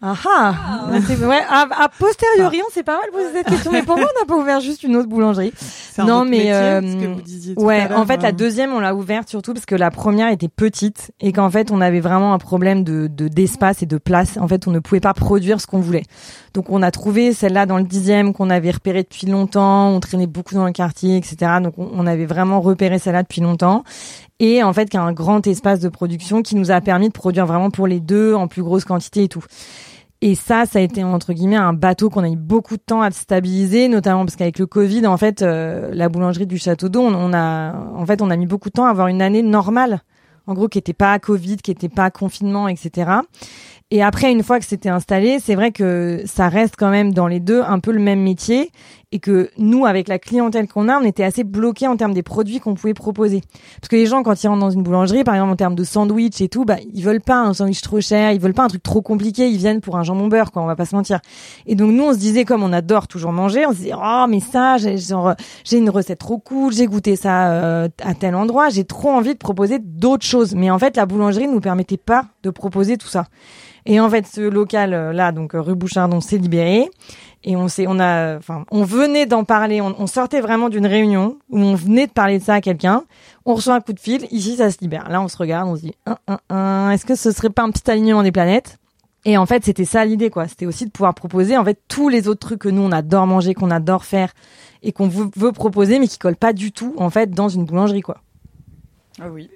ah 0.00 0.14
ah, 0.24 0.90
ouais, 0.92 1.40
à, 1.50 1.88
posteriori, 1.98 2.60
on 2.64 2.72
s'est 2.72 2.84
pas 2.84 2.98
mal 2.98 3.10
posé 3.10 3.32
cette 3.32 3.48
question. 3.48 3.72
Mais 3.72 3.82
pourquoi 3.82 4.04
on 4.04 4.20
n'a 4.20 4.26
pas 4.26 4.36
ouvert 4.36 4.60
juste 4.60 4.84
une 4.84 4.94
autre 4.94 5.08
boulangerie 5.08 5.52
Non, 5.98 6.24
mais 6.24 6.52
euh, 6.52 6.80
ce 6.80 6.96
que 6.96 7.06
vous 7.06 7.20
disiez 7.20 7.56
tout 7.56 7.62
ouais, 7.62 7.92
en 7.92 8.06
fait, 8.06 8.22
la 8.22 8.28
euh. 8.28 8.32
deuxième, 8.32 8.72
on 8.72 8.78
l'a 8.78 8.94
ouverte 8.94 9.28
surtout 9.28 9.54
parce 9.54 9.66
que 9.66 9.74
la 9.74 9.90
première 9.90 10.30
était 10.30 10.48
petite 10.48 11.10
et 11.20 11.32
qu'en 11.32 11.50
fait, 11.50 11.72
on 11.72 11.80
avait 11.80 11.98
vraiment 11.98 12.32
un 12.32 12.38
problème 12.38 12.84
de 12.84 13.08
d'espace 13.08 13.82
et 13.82 13.86
de 13.86 13.98
place. 13.98 14.36
En 14.40 14.46
fait, 14.46 14.68
on 14.68 14.70
ne 14.70 14.78
pouvait 14.78 15.00
pas 15.00 15.14
produire 15.14 15.60
ce 15.60 15.66
qu'on 15.66 15.80
voulait. 15.80 16.04
Donc, 16.54 16.70
on 16.70 16.82
a 16.82 16.92
trouvé 16.92 17.32
celle-là 17.32 17.66
dans 17.66 17.78
le 17.78 17.84
dixième 17.84 18.32
qu'on 18.32 18.50
avait 18.50 18.70
repérée 18.70 19.02
depuis 19.02 19.26
longtemps. 19.26 19.88
On 19.88 19.98
traînait 19.98 20.28
beaucoup 20.28 20.54
dans 20.54 20.64
le 20.64 20.72
quartier, 20.72 21.16
etc. 21.16 21.36
Donc, 21.60 21.74
on, 21.76 22.06
avait 22.06 22.26
vraiment 22.26 22.60
repéré 22.60 23.00
celle-là 23.00 23.24
depuis 23.24 23.40
longtemps 23.40 23.82
et 24.40 24.62
en 24.62 24.72
fait, 24.72 24.88
qui 24.88 24.96
a 24.96 25.02
un 25.02 25.12
grand 25.12 25.46
espace 25.46 25.80
de 25.80 25.88
production 25.88 26.42
qui 26.42 26.54
nous 26.54 26.70
a 26.70 26.80
permis 26.80 27.08
de 27.08 27.12
produire 27.12 27.46
vraiment 27.46 27.70
pour 27.70 27.88
les 27.88 27.98
deux 27.98 28.34
en 28.34 28.46
plus 28.46 28.62
grosse 28.62 28.84
quantité 28.84 29.24
et 29.24 29.28
tout. 29.28 29.44
Et 30.20 30.34
ça, 30.34 30.66
ça 30.66 30.80
a 30.80 30.82
été 30.82 31.04
entre 31.04 31.32
guillemets 31.32 31.56
un 31.56 31.72
bateau 31.72 32.10
qu'on 32.10 32.24
a 32.24 32.28
eu 32.28 32.36
beaucoup 32.36 32.76
de 32.76 32.82
temps 32.82 33.02
à 33.02 33.10
stabiliser, 33.12 33.88
notamment 33.88 34.24
parce 34.24 34.34
qu'avec 34.34 34.58
le 34.58 34.66
Covid, 34.66 35.06
en 35.06 35.16
fait, 35.16 35.42
euh, 35.42 35.90
la 35.92 36.08
boulangerie 36.08 36.46
du 36.46 36.58
Château 36.58 36.88
d'Eau, 36.88 37.02
on, 37.02 37.32
a, 37.32 37.74
en 37.94 38.04
fait, 38.04 38.20
on 38.20 38.30
a 38.30 38.36
mis 38.36 38.46
beaucoup 38.46 38.68
de 38.68 38.72
temps 38.72 38.86
à 38.86 38.90
avoir 38.90 39.06
une 39.06 39.22
année 39.22 39.42
normale, 39.42 40.02
en 40.48 40.54
gros, 40.54 40.66
qui 40.66 40.78
était 40.78 40.92
pas 40.92 41.16
Covid, 41.20 41.58
qui 41.58 41.70
était 41.70 41.88
pas 41.88 42.10
confinement, 42.10 42.66
etc. 42.66 43.10
Et 43.90 44.02
après, 44.02 44.32
une 44.32 44.42
fois 44.42 44.58
que 44.58 44.66
c'était 44.66 44.88
installé, 44.88 45.38
c'est 45.38 45.54
vrai 45.54 45.70
que 45.70 46.22
ça 46.26 46.48
reste 46.48 46.74
quand 46.76 46.90
même 46.90 47.14
dans 47.14 47.28
les 47.28 47.40
deux 47.40 47.62
un 47.62 47.78
peu 47.78 47.92
le 47.92 48.00
même 48.00 48.20
métier 48.20 48.72
et 49.10 49.20
que 49.20 49.50
nous, 49.56 49.86
avec 49.86 50.06
la 50.06 50.18
clientèle 50.18 50.68
qu'on 50.68 50.88
a, 50.88 50.98
on 50.98 51.04
était 51.04 51.24
assez 51.24 51.42
bloqués 51.42 51.86
en 51.86 51.96
termes 51.96 52.12
des 52.12 52.22
produits 52.22 52.60
qu'on 52.60 52.74
pouvait 52.74 52.92
proposer. 52.92 53.40
Parce 53.80 53.88
que 53.88 53.96
les 53.96 54.04
gens, 54.04 54.22
quand 54.22 54.42
ils 54.42 54.48
rentrent 54.48 54.60
dans 54.60 54.70
une 54.70 54.82
boulangerie, 54.82 55.24
par 55.24 55.34
exemple 55.34 55.52
en 55.52 55.56
termes 55.56 55.74
de 55.74 55.84
sandwich 55.84 56.40
et 56.42 56.48
tout, 56.48 56.66
bah 56.66 56.76
ils 56.92 57.02
veulent 57.02 57.22
pas 57.22 57.40
un 57.40 57.54
sandwich 57.54 57.80
trop 57.80 58.02
cher, 58.02 58.32
ils 58.32 58.40
veulent 58.40 58.52
pas 58.52 58.64
un 58.64 58.68
truc 58.68 58.82
trop 58.82 59.00
compliqué, 59.00 59.48
ils 59.48 59.56
viennent 59.56 59.80
pour 59.80 59.96
un 59.96 60.02
jambon 60.02 60.28
beurre, 60.28 60.52
quoi. 60.52 60.62
On 60.62 60.66
va 60.66 60.76
pas 60.76 60.84
se 60.84 60.94
mentir. 60.94 61.20
Et 61.66 61.74
donc 61.74 61.92
nous, 61.92 62.04
on 62.04 62.12
se 62.12 62.18
disait 62.18 62.44
comme 62.44 62.62
on 62.62 62.72
adore 62.72 63.08
toujours 63.08 63.32
manger, 63.32 63.64
on 63.66 63.72
se 63.72 63.76
disait 63.76 63.94
oh 63.96 64.26
mais 64.28 64.40
ça, 64.40 64.76
j'ai 64.76 64.98
genre 64.98 65.34
j'ai 65.64 65.78
une 65.78 65.88
recette 65.88 66.18
trop 66.18 66.38
cool, 66.38 66.74
j'ai 66.74 66.86
goûté 66.86 67.16
ça 67.16 67.52
euh, 67.52 67.88
à 68.02 68.12
tel 68.12 68.34
endroit, 68.34 68.68
j'ai 68.68 68.84
trop 68.84 69.10
envie 69.10 69.32
de 69.32 69.38
proposer 69.38 69.78
d'autres 69.78 70.26
choses. 70.26 70.54
Mais 70.54 70.70
en 70.70 70.78
fait, 70.78 70.96
la 70.96 71.06
boulangerie 71.06 71.48
nous 71.48 71.60
permettait 71.60 71.96
pas 71.96 72.26
de 72.42 72.50
proposer 72.50 72.98
tout 72.98 73.08
ça. 73.08 73.24
Et 73.86 74.00
en 74.00 74.08
fait, 74.10 74.26
ce 74.26 74.40
local 74.40 74.94
euh, 74.94 75.12
là, 75.12 75.32
donc 75.32 75.54
euh, 75.54 75.60
rue 75.60 75.74
Bouchardon, 75.74 76.20
s'est 76.20 76.38
libéré. 76.38 76.88
Et 77.44 77.56
on 77.56 77.68
s'est, 77.68 77.86
on 77.88 78.00
a, 78.00 78.36
enfin, 78.36 78.64
on 78.70 78.82
venait 78.82 79.26
d'en 79.26 79.44
parler. 79.44 79.80
On, 79.80 80.06
sortait 80.06 80.40
vraiment 80.40 80.68
d'une 80.68 80.86
réunion 80.86 81.38
où 81.50 81.58
on 81.60 81.74
venait 81.74 82.06
de 82.06 82.12
parler 82.12 82.38
de 82.38 82.44
ça 82.44 82.54
à 82.54 82.60
quelqu'un. 82.60 83.04
On 83.44 83.54
reçoit 83.54 83.74
un 83.74 83.80
coup 83.80 83.92
de 83.92 84.00
fil. 84.00 84.26
Ici, 84.32 84.56
ça 84.56 84.70
se 84.70 84.78
libère. 84.80 85.08
Là, 85.08 85.22
on 85.22 85.28
se 85.28 85.36
regarde, 85.36 85.68
on 85.68 85.76
se 85.76 85.82
dit, 85.82 85.94
est-ce 86.50 87.06
que 87.06 87.14
ce 87.14 87.30
serait 87.30 87.50
pas 87.50 87.62
un 87.62 87.70
petit 87.70 87.88
alignement 87.88 88.24
des 88.24 88.32
planètes? 88.32 88.78
Et 89.24 89.36
en 89.36 89.46
fait, 89.46 89.64
c'était 89.64 89.84
ça 89.84 90.04
l'idée, 90.04 90.30
quoi. 90.30 90.48
C'était 90.48 90.66
aussi 90.66 90.84
de 90.84 90.90
pouvoir 90.90 91.14
proposer, 91.14 91.56
en 91.56 91.64
fait, 91.64 91.80
tous 91.86 92.08
les 92.08 92.26
autres 92.26 92.40
trucs 92.40 92.60
que 92.60 92.68
nous 92.68 92.82
on 92.82 92.92
adore 92.92 93.26
manger, 93.26 93.54
qu'on 93.54 93.70
adore 93.70 94.04
faire, 94.04 94.32
et 94.82 94.92
qu'on 94.92 95.08
veut, 95.08 95.30
veut 95.36 95.52
proposer, 95.52 95.98
mais 95.98 96.08
qui 96.08 96.18
colle 96.18 96.36
pas 96.36 96.52
du 96.52 96.72
tout 96.72 96.94
en 96.98 97.10
fait 97.10 97.30
dans 97.30 97.48
une 97.48 97.64
boulangerie 97.64 98.00
quoi. 98.00 98.18
Ah 99.20 99.28
oui. 99.30 99.50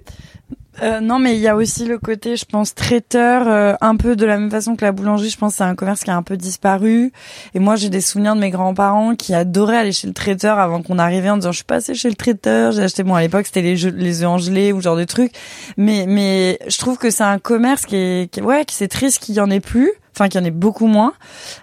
Euh, 0.80 1.00
non, 1.00 1.18
mais 1.18 1.34
il 1.34 1.40
y 1.40 1.48
a 1.48 1.56
aussi 1.56 1.84
le 1.84 1.98
côté, 1.98 2.36
je 2.36 2.46
pense, 2.46 2.74
traiteur, 2.74 3.46
euh, 3.46 3.74
un 3.82 3.96
peu 3.96 4.16
de 4.16 4.24
la 4.24 4.38
même 4.38 4.50
façon 4.50 4.74
que 4.74 4.84
la 4.84 4.92
boulangerie. 4.92 5.28
Je 5.28 5.36
pense 5.36 5.56
c'est 5.56 5.64
un 5.64 5.74
commerce 5.74 6.02
qui 6.02 6.10
a 6.10 6.16
un 6.16 6.22
peu 6.22 6.36
disparu. 6.36 7.12
Et 7.54 7.58
moi, 7.58 7.76
j'ai 7.76 7.90
des 7.90 8.00
souvenirs 8.00 8.34
de 8.34 8.40
mes 8.40 8.50
grands-parents 8.50 9.14
qui 9.14 9.34
adoraient 9.34 9.76
aller 9.76 9.92
chez 9.92 10.06
le 10.06 10.14
traiteur 10.14 10.58
avant 10.58 10.82
qu'on 10.82 10.98
arrivait 10.98 11.30
en 11.30 11.36
disant, 11.36 11.52
je 11.52 11.56
suis 11.56 11.64
passé 11.64 11.94
chez 11.94 12.08
le 12.08 12.14
traiteur, 12.14 12.72
j'ai 12.72 12.82
acheté, 12.82 13.02
bon, 13.02 13.14
à 13.14 13.20
l'époque, 13.20 13.46
c'était 13.46 13.62
les, 13.62 13.76
les 13.76 14.22
œufs 14.22 14.28
en 14.28 14.38
ou 14.38 14.80
genre 14.80 14.96
de 14.96 15.04
trucs. 15.04 15.32
Mais, 15.76 16.06
mais 16.08 16.58
je 16.66 16.78
trouve 16.78 16.96
que 16.96 17.10
c'est 17.10 17.24
un 17.24 17.38
commerce 17.38 17.84
qui 17.84 17.96
est, 17.96 18.32
qui, 18.32 18.40
ouais, 18.40 18.64
qui 18.64 18.74
c'est 18.74 18.88
triste 18.88 19.18
qu'il 19.18 19.34
y 19.34 19.40
en 19.40 19.50
ait 19.50 19.60
plus 19.60 19.92
enfin 20.14 20.28
qu'il 20.28 20.40
y 20.40 20.44
en 20.44 20.46
ait 20.46 20.50
beaucoup 20.50 20.86
moins. 20.86 21.14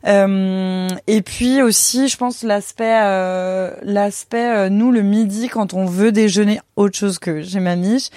Euh, 0.08 0.88
et 1.08 1.22
puis 1.22 1.62
aussi, 1.62 2.08
je 2.08 2.18
pense 2.18 2.43
l'aspect, 2.43 3.00
euh, 3.04 3.72
l'aspect 3.84 4.45
euh, 4.45 4.70
nous 4.70 4.91
le 4.91 5.02
midi 5.02 5.50
quand 5.50 5.74
on 5.74 5.86
veut 5.86 6.12
déjeuner 6.12 6.60
autre 6.76 6.97
chose 6.97 7.20
que 7.20 7.43
chez 7.43 7.60
Maniche, 7.60 8.10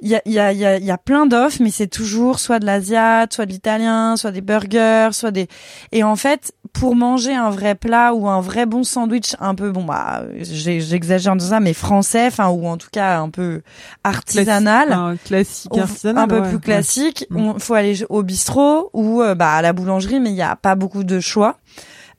il 0.00 0.08
y 0.08 0.16
a, 0.16 0.22
y, 0.26 0.38
a, 0.38 0.52
y, 0.52 0.64
a, 0.64 0.78
y 0.78 0.90
a 0.90 0.98
plein 0.98 1.26
d'offres, 1.26 1.58
mais 1.60 1.70
c'est 1.70 1.86
toujours 1.86 2.38
soit 2.38 2.58
de 2.58 2.66
l'asiat, 2.66 3.26
soit 3.30 3.46
de 3.46 3.52
l'italien, 3.52 4.16
soit 4.16 4.30
des 4.30 4.40
burgers, 4.40 5.10
soit 5.12 5.30
des. 5.30 5.48
Et 5.92 6.02
en 6.02 6.16
fait, 6.16 6.52
pour 6.72 6.94
manger 6.96 7.34
un 7.34 7.50
vrai 7.50 7.74
plat 7.74 8.14
ou 8.14 8.28
un 8.28 8.40
vrai 8.40 8.66
bon 8.66 8.84
sandwich, 8.84 9.34
un 9.40 9.54
peu 9.54 9.70
bon 9.70 9.84
bah, 9.84 10.22
j'exagère 10.40 11.32
en 11.32 11.36
disant 11.36 11.50
ça, 11.50 11.60
mais 11.60 11.74
français, 11.74 12.26
enfin 12.26 12.48
ou 12.48 12.66
en 12.66 12.76
tout 12.76 12.88
cas 12.90 13.18
un 13.18 13.30
peu 13.30 13.62
artisanal, 14.04 14.92
un 14.92 15.16
classique 15.16 15.76
artisanal, 15.76 16.24
un 16.24 16.28
peu 16.28 16.42
plus 16.42 16.60
classique, 16.60 17.26
il 17.30 17.36
mm. 17.36 17.58
faut 17.58 17.74
aller 17.74 18.04
au 18.08 18.22
bistrot 18.22 18.90
ou 18.92 19.22
bah 19.36 19.52
à 19.52 19.62
la 19.62 19.72
boulangerie, 19.72 20.20
mais 20.20 20.30
il 20.30 20.36
y 20.36 20.42
a 20.42 20.56
pas 20.56 20.74
beaucoup 20.74 21.04
de 21.04 21.20
choix. 21.20 21.56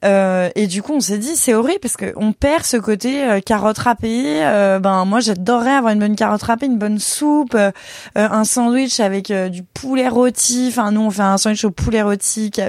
Euh, 0.05 0.49
et 0.55 0.67
du 0.67 0.81
coup, 0.81 0.93
on 0.93 0.99
s'est 0.99 1.17
dit 1.17 1.35
c'est 1.35 1.53
horrible 1.53 1.79
parce 1.81 1.97
que 1.97 2.13
on 2.15 2.31
perd 2.31 2.63
ce 2.63 2.77
côté 2.77 3.23
euh, 3.23 3.39
carotte 3.41 3.79
râpée. 3.79 4.43
Euh, 4.43 4.79
ben 4.79 5.05
moi, 5.05 5.19
j'adorerais 5.19 5.73
avoir 5.73 5.93
une 5.93 5.99
bonne 5.99 6.15
carotte 6.15 6.43
râpée, 6.43 6.67
une 6.67 6.77
bonne 6.77 6.99
soupe, 6.99 7.55
euh, 7.55 7.71
un 8.15 8.43
sandwich 8.43 8.99
avec 8.99 9.31
du 9.31 9.63
poulet 9.63 10.07
rôti. 10.07 10.67
Enfin, 10.69 10.91
nous, 10.91 11.01
on 11.01 11.11
fait 11.11 11.21
un 11.21 11.37
sandwich 11.37 11.65
au 11.65 11.71
poulet 11.71 12.01
rôti 12.01 12.51
qui, 12.51 12.61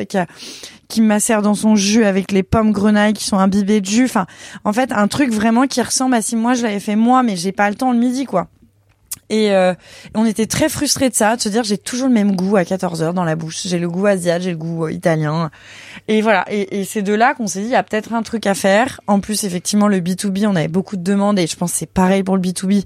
qui, 0.90 1.00
macère 1.00 1.42
dans 1.42 1.54
son 1.54 1.76
jus 1.76 2.04
avec 2.04 2.32
les 2.32 2.42
pommes 2.42 2.72
grenailles 2.72 3.14
qui 3.14 3.24
sont 3.24 3.38
imbibées 3.38 3.80
de 3.80 3.86
jus. 3.86 4.04
Enfin, 4.04 4.26
en 4.64 4.72
fait, 4.72 4.92
un 4.92 5.08
truc 5.08 5.30
vraiment 5.30 5.66
qui 5.66 5.80
ressemble 5.80 6.14
à 6.14 6.22
si 6.22 6.36
moi 6.36 6.54
je 6.54 6.62
l'avais 6.62 6.80
fait 6.80 6.96
moi, 6.96 7.22
mais 7.22 7.36
j'ai 7.36 7.52
pas 7.52 7.70
le 7.70 7.76
temps 7.76 7.92
le 7.92 7.98
midi, 7.98 8.24
quoi. 8.24 8.48
Et 9.30 9.52
euh, 9.52 9.74
on 10.14 10.26
était 10.26 10.46
très 10.46 10.68
frustrés 10.68 11.08
de 11.08 11.14
ça, 11.14 11.36
de 11.36 11.40
se 11.40 11.48
dire 11.48 11.62
j'ai 11.62 11.78
toujours 11.78 12.08
le 12.08 12.14
même 12.14 12.34
goût 12.34 12.56
à 12.56 12.64
14 12.64 13.00
heures 13.02 13.14
dans 13.14 13.24
la 13.24 13.36
bouche. 13.36 13.62
J'ai 13.64 13.78
le 13.78 13.88
goût 13.88 14.06
asiatique, 14.06 14.42
j'ai 14.42 14.50
le 14.50 14.56
goût 14.56 14.86
euh, 14.86 14.92
italien. 14.92 15.50
Et 16.08 16.20
voilà. 16.20 16.44
Et, 16.50 16.80
et 16.80 16.84
c'est 16.84 17.02
de 17.02 17.14
là 17.14 17.34
qu'on 17.34 17.46
s'est 17.46 17.60
dit 17.60 17.66
il 17.66 17.72
y 17.72 17.76
a 17.76 17.82
peut-être 17.84 18.12
un 18.12 18.22
truc 18.22 18.46
à 18.46 18.54
faire. 18.54 19.00
En 19.06 19.20
plus, 19.20 19.44
effectivement, 19.44 19.86
le 19.86 20.00
B2B, 20.00 20.46
on 20.46 20.56
avait 20.56 20.68
beaucoup 20.68 20.96
de 20.96 21.02
demandes 21.02 21.38
et 21.38 21.46
je 21.46 21.56
pense 21.56 21.72
c'est 21.72 21.86
pareil 21.86 22.24
pour 22.24 22.36
le 22.36 22.42
B2B 22.42 22.84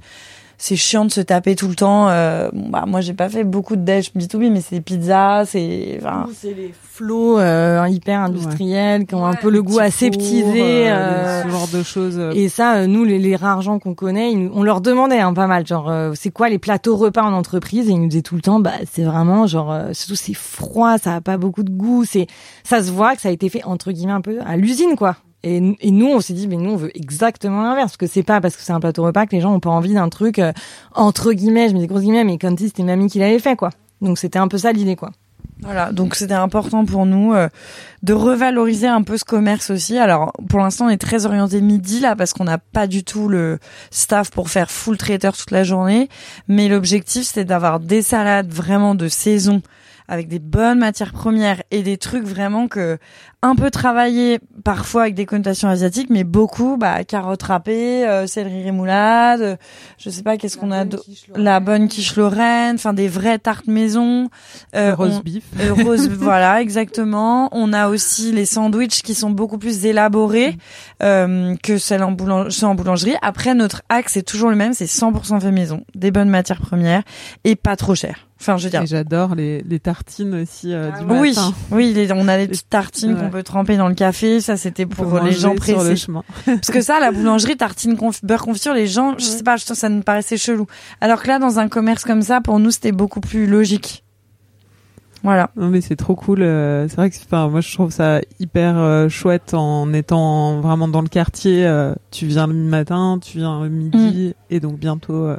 c'est 0.59 0.77
chiant 0.77 1.05
de 1.05 1.11
se 1.11 1.21
taper 1.21 1.57
tout 1.57 1.69
le 1.69 1.75
temps. 1.75 2.09
Euh, 2.09 2.51
bon, 2.53 2.69
bah 2.69 2.85
moi 2.87 3.01
j'ai 3.01 3.15
pas 3.15 3.29
fait 3.29 3.45
beaucoup 3.45 3.77
de 3.77 3.83
déj 3.83 4.13
B2B, 4.15 4.51
mais 4.51 4.61
c'est 4.61 4.77
des 4.77 4.81
pizzas, 4.81 5.47
c'est. 5.47 5.99
Enfin... 6.01 6.27
C'est 6.35 6.55
les 6.55 6.73
flots 6.95 7.41
euh, 7.41 7.89
hyper 7.89 8.21
industriels 8.21 9.05
qui 9.07 9.17
ont 9.17 9.27
un 9.27 9.35
peu 9.35 9.51
le 9.51 9.63
goût 9.65 9.81
aseptisé, 9.81 10.89
euh, 10.89 10.95
euh, 10.95 11.43
ce 11.43 11.49
genre 11.49 11.67
de 11.67 11.83
choses. 11.83 12.21
Et 12.35 12.49
ça, 12.49 12.87
nous 12.87 13.03
les, 13.03 13.19
les 13.19 13.35
rares 13.35 13.63
gens 13.63 13.81
qu'on 13.81 13.95
connaît, 13.95 14.33
on 14.53 14.63
leur 14.63 14.81
demandait 14.81 15.19
hein, 15.19 15.35
pas 15.35 15.49
mal, 15.49 15.67
genre 15.67 15.93
c'est 16.15 16.31
quoi 16.31 16.49
les 16.49 16.59
plateaux 16.59 16.97
repas 16.97 17.23
en 17.23 17.33
entreprise 17.33 17.89
et 17.89 17.93
ils 17.93 18.01
nous 18.01 18.09
disaient 18.09 18.23
tout 18.23 18.37
le 18.37 18.43
temps, 18.43 18.61
bah 18.61 18.73
c'est 18.91 19.03
vraiment 19.03 19.47
genre 19.49 19.77
surtout 19.93 20.15
c'est 20.15 20.35
froid, 20.35 20.99
ça 20.99 21.17
a 21.17 21.21
pas 21.21 21.37
beaucoup 21.37 21.65
de 21.65 21.71
goût, 21.71 22.05
c'est 22.05 22.29
ça 22.63 22.83
se 22.83 22.93
voit 22.93 23.17
que 23.17 23.23
ça 23.23 23.29
a 23.29 23.33
été 23.33 23.49
fait 23.49 23.65
entre 23.65 23.91
guillemets 23.91 24.13
un 24.13 24.21
peu 24.21 24.39
à 24.47 24.57
l'usine 24.57 24.95
quoi. 24.97 25.17
Et, 25.47 25.61
nous, 25.90 26.07
on 26.07 26.20
s'est 26.20 26.32
dit, 26.32 26.49
mais 26.49 26.57
nous, 26.57 26.70
on 26.70 26.76
veut 26.76 26.97
exactement 26.97 27.62
l'inverse, 27.62 27.92
parce 27.92 27.97
que 27.99 28.07
c'est 28.07 28.22
pas 28.22 28.40
parce 28.40 28.57
que 28.57 28.62
c'est 28.62 28.72
un 28.72 28.80
plateau 28.80 29.05
repas 29.05 29.26
que 29.26 29.36
les 29.36 29.42
gens 29.42 29.53
ont 29.53 29.61
pas 29.61 29.68
envie 29.68 29.92
d'un 29.92 30.09
truc 30.09 30.38
euh, 30.38 30.53
entre 30.95 31.32
guillemets, 31.34 31.68
je 31.68 31.74
mets 31.74 31.80
des 31.80 31.86
grosses 31.86 32.01
guillemets, 32.01 32.24
mais 32.24 32.38
si 32.57 32.68
c'était 32.68 32.82
mamie 32.82 33.09
qui 33.09 33.18
l'avait 33.18 33.38
fait, 33.38 33.55
quoi. 33.55 33.68
Donc 34.01 34.16
c'était 34.16 34.38
un 34.38 34.49
peu 34.49 34.57
ça 34.57 34.72
l'idée, 34.72 34.97
quoi. 34.97 35.11
Voilà, 35.61 35.92
donc 35.92 36.14
c'était 36.14 36.34
important 36.34 36.84
pour 36.86 37.05
nous 37.05 37.32
euh, 37.34 37.49
de 38.03 38.12
revaloriser 38.12 38.88
un 38.88 39.03
peu 39.03 39.18
ce 39.18 39.24
commerce 39.24 39.70
aussi. 39.70 39.99
Alors 39.99 40.32
pour 40.49 40.59
l'instant 40.59 40.86
on 40.86 40.88
est 40.88 40.99
très 40.99 41.26
orienté 41.26 41.61
midi 41.61 42.01
là 42.01 42.16
parce 42.16 42.32
qu'on 42.32 42.45
n'a 42.45 42.59
pas 42.59 42.86
du 42.86 43.05
tout 43.05 43.28
le 43.28 43.59
staff 43.90 44.30
pour 44.30 44.51
faire 44.51 44.70
full 44.70 44.99
traiteur 44.99 45.36
toute 45.36 45.53
la 45.53 45.62
journée, 45.62 46.09
mais 46.49 46.68
l'objectif 46.68 47.24
c'était 47.24 47.45
d'avoir 47.45 47.80
des 47.80 48.03
salades 48.03 48.53
vraiment 48.53 48.95
de 48.95 49.09
saison 49.09 49.62
avec 50.09 50.28
des 50.28 50.38
bonnes 50.38 50.80
matières 50.80 51.12
premières 51.12 51.62
et 51.70 51.82
des 51.82 51.97
trucs 51.97 52.24
vraiment 52.24 52.68
que 52.68 52.99
un 53.45 53.55
peu 53.57 53.70
travaillés 53.70 54.38
parfois 54.64 55.03
avec 55.03 55.14
des 55.14 55.26
connotations 55.26 55.68
asiatiques 55.68 56.11
mais 56.11 56.24
beaucoup 56.24 56.76
bah 56.76 57.05
carottes 57.05 57.42
râpées 57.42 58.07
euh, 58.07 58.26
céleri 58.26 58.62
rémoulade 58.62 59.40
euh, 59.42 59.57
je 59.99 60.11
sais 60.11 60.22
pas 60.22 60.36
qu'est-ce 60.36 60.57
qu'on 60.57 60.70
a 60.70 60.84
de... 60.84 60.99
la 61.36 61.61
bonne 61.61 61.88
quiche 61.88 62.16
lorraine 62.16 62.76
enfin 62.76 62.92
des 62.92 63.09
vraies 63.09 63.38
tartes 63.38 63.64
maison. 63.66 64.28
Euh, 64.74 64.95
rose 64.95 65.22
beef. 65.22 65.45
euh, 65.61 65.72
rose 65.72 66.09
voilà 66.18 66.61
exactement. 66.61 67.49
On 67.53 67.72
a 67.72 67.88
aussi 67.88 68.32
les 68.32 68.47
sandwichs 68.47 69.03
qui 69.03 69.14
sont 69.14 69.30
beaucoup 69.30 69.59
plus 69.59 69.86
élaborés 69.86 70.57
euh, 71.03 71.55
que 71.62 71.78
celles 71.78 72.03
en, 72.03 72.16
en 72.16 72.74
boulangerie. 72.74 73.14
Après 73.22 73.55
notre 73.55 73.82
axe 73.88 74.16
est 74.16 74.26
toujours 74.26 74.51
le 74.51 74.57
même 74.57 74.72
c'est 74.72 74.86
100% 74.86 75.40
fait 75.40 75.51
maison. 75.51 75.84
Des 75.95 76.11
bonnes 76.11 76.30
matières 76.30 76.61
premières 76.61 77.03
et 77.45 77.57
pas 77.57 77.76
trop 77.76 77.95
cher. 77.95 78.26
Enfin, 78.40 78.59
je 78.59 78.64
veux 78.64 78.70
dire. 78.70 78.84
j'adore 78.84 79.34
les, 79.34 79.62
les 79.62 79.80
tartines 79.80 80.34
aussi 80.34 80.74
euh, 80.74 80.90
du 80.90 81.05
oui, 81.05 81.30
matin. 81.30 81.55
Oui, 81.70 81.95
oui, 81.97 82.09
on 82.12 82.28
a 82.28 82.36
des 82.36 82.49
petites 82.49 82.68
tartines 82.68 83.16
qu'on 83.16 83.30
peut 83.35 83.43
tremper 83.43 83.76
dans 83.76 83.89
le 83.89 83.95
café. 83.95 84.41
Ça, 84.41 84.57
c'était 84.57 84.87
pour, 84.87 85.20
les 85.20 85.32
gens 85.32 85.55
pressés. 85.55 86.07
Parce 86.47 86.70
que 86.70 86.80
ça, 86.80 87.01
la 87.01 87.11
boulangerie, 87.11 87.57
tartine 87.57 87.97
beurre 88.22 88.43
confiture, 88.43 88.74
les 88.74 88.87
gens, 88.87 89.14
je 89.18 89.24
sais 89.24 89.43
pas, 89.43 89.59
ça 89.59 89.89
nous 89.89 90.03
paraissait 90.03 90.37
chelou. 90.37 90.66
Alors 91.01 91.22
que 91.22 91.28
là, 91.28 91.39
dans 91.39 91.59
un 91.59 91.68
commerce 91.68 92.05
comme 92.05 92.22
ça, 92.22 92.41
pour 92.41 92.59
nous, 92.61 92.70
c'était 92.70 92.93
beaucoup 92.93 93.20
plus 93.20 93.47
logique. 93.47 94.05
Voilà. 95.24 95.51
Non 95.57 95.68
mais 95.68 95.80
c'est 95.80 95.97
trop 95.97 96.14
cool. 96.14 96.43
Euh, 96.43 96.87
c'est 96.87 96.97
vrai 96.97 97.09
que 97.09 97.16
enfin 97.16 97.49
moi 97.49 97.62
je 97.62 97.72
trouve 97.72 97.91
ça 97.91 98.20
hyper 98.41 98.76
euh, 98.76 99.09
chouette 99.09 99.55
en 99.55 99.91
étant 99.95 100.61
vraiment 100.61 100.87
dans 100.87 101.01
le 101.01 101.09
quartier. 101.09 101.66
tu 102.11 102.26
viens 102.26 102.47
le 102.47 102.53
matin, 102.53 103.18
tu 103.22 103.39
viens 103.39 103.62
le 103.62 103.70
midi 103.70 104.35
mm. 104.37 104.55
et 104.55 104.61
donc 104.61 104.78
bientôt 104.78 105.35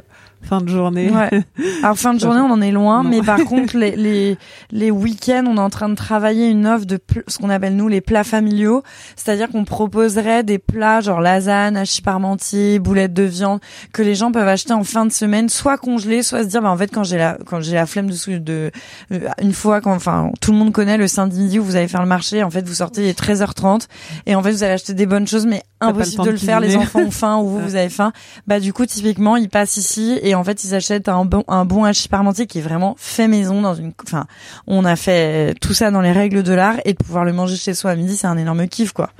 fin 0.46 0.60
de 0.60 0.68
journée. 0.68 1.10
Ouais. 1.10 1.42
Alors 1.82 1.98
fin 1.98 2.14
de 2.14 2.20
journée, 2.20 2.40
on 2.40 2.50
en 2.50 2.60
est 2.60 2.70
loin, 2.70 3.02
mais 3.02 3.22
par 3.22 3.42
contre 3.44 3.76
les 3.76 3.96
les, 3.96 4.38
les 4.70 4.90
week-ends, 4.90 5.44
on 5.46 5.56
est 5.56 5.60
en 5.60 5.70
train 5.70 5.88
de 5.88 5.94
travailler 5.94 6.48
une 6.48 6.66
offre 6.66 6.86
de 6.86 6.98
ce 7.28 7.38
qu'on 7.38 7.50
appelle 7.50 7.76
nous 7.76 7.88
les 7.88 8.00
plats 8.00 8.24
familiaux, 8.24 8.82
c'est-à-dire 9.16 9.48
qu'on 9.48 9.64
proposerait 9.64 10.42
des 10.42 10.58
plats 10.58 11.00
genre 11.00 11.20
lasagne, 11.20 11.76
hachis 11.76 12.02
parmentier, 12.02 12.78
boulettes 12.78 13.14
de 13.14 13.24
viande 13.24 13.60
que 13.92 14.02
les 14.02 14.14
gens 14.14 14.32
peuvent 14.32 14.48
acheter 14.48 14.72
en 14.72 14.84
fin 14.84 15.06
de 15.06 15.12
semaine, 15.12 15.48
soit 15.48 15.78
congelés, 15.78 16.22
soit 16.22 16.42
se 16.44 16.48
dire 16.48 16.62
bah 16.62 16.70
en 16.70 16.76
fait 16.76 16.88
quand 16.92 17.04
j'ai 17.04 17.18
la 17.18 17.38
quand 17.44 17.60
j'ai 17.60 17.74
la 17.74 17.86
flemme 17.86 18.10
de 18.10 18.38
de 18.38 18.70
euh, 19.12 19.28
une 19.42 19.52
fois 19.52 19.80
quand 19.80 19.94
enfin 19.94 20.30
tout 20.40 20.52
le 20.52 20.58
monde 20.58 20.72
connaît 20.72 20.96
le 20.96 21.08
samedi 21.08 21.40
midi 21.40 21.58
où 21.58 21.64
vous 21.64 21.76
allez 21.76 21.88
faire 21.88 22.02
le 22.02 22.08
marché, 22.08 22.42
en 22.42 22.50
fait 22.50 22.66
vous 22.66 22.74
sortez 22.74 23.08
à 23.08 23.12
13h30 23.12 23.86
et 24.26 24.34
en 24.34 24.42
fait 24.42 24.50
vous 24.50 24.62
allez 24.62 24.74
acheter 24.74 24.94
des 24.94 25.06
bonnes 25.06 25.26
choses 25.26 25.46
mais 25.46 25.62
impossible 25.80 26.24
de 26.24 26.30
le 26.30 26.36
faire, 26.36 26.60
les 26.60 26.76
enfants 26.76 27.00
ont 27.00 27.10
faim 27.10 27.38
ou 27.38 27.48
vous 27.48 27.60
vous 27.60 27.74
avez 27.76 27.88
faim. 27.88 28.12
Bah 28.46 28.60
du 28.60 28.72
coup 28.72 28.86
typiquement 28.86 29.36
ils 29.36 29.48
passent 29.48 29.76
ici 29.76 30.18
et 30.22 30.34
en 30.34 30.44
fait, 30.44 30.64
ils 30.64 30.74
achètent 30.74 31.08
un 31.08 31.24
bon 31.24 31.44
un 31.48 31.64
bon 31.64 31.84
hachis 31.84 32.08
parmentier 32.08 32.46
qui 32.46 32.58
est 32.58 32.62
vraiment 32.62 32.94
fait 32.98 33.28
maison 33.28 33.60
dans 33.60 33.74
une. 33.74 33.92
Enfin, 34.02 34.26
on 34.66 34.84
a 34.84 34.96
fait 34.96 35.54
tout 35.60 35.74
ça 35.74 35.90
dans 35.90 36.00
les 36.00 36.12
règles 36.12 36.42
de 36.42 36.52
l'art 36.52 36.76
et 36.84 36.92
de 36.92 36.98
pouvoir 36.98 37.24
le 37.24 37.32
manger 37.32 37.56
chez 37.56 37.74
soi 37.74 37.92
à 37.92 37.96
midi, 37.96 38.16
c'est 38.16 38.26
un 38.26 38.38
énorme 38.38 38.66
kiff, 38.68 38.92
quoi. 38.92 39.10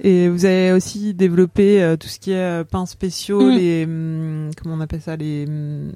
Et 0.00 0.28
vous 0.28 0.44
avez 0.44 0.72
aussi 0.72 1.14
développé 1.14 1.82
euh, 1.82 1.96
tout 1.96 2.08
ce 2.08 2.18
qui 2.18 2.32
est 2.32 2.36
euh, 2.36 2.64
pains 2.64 2.86
spéciaux, 2.86 3.40
mm. 3.40 3.56
les 3.56 3.84
hum, 3.84 4.50
comment 4.60 4.74
on 4.74 4.80
appelle 4.80 5.00
ça, 5.00 5.16
les 5.16 5.46
hum, 5.46 5.92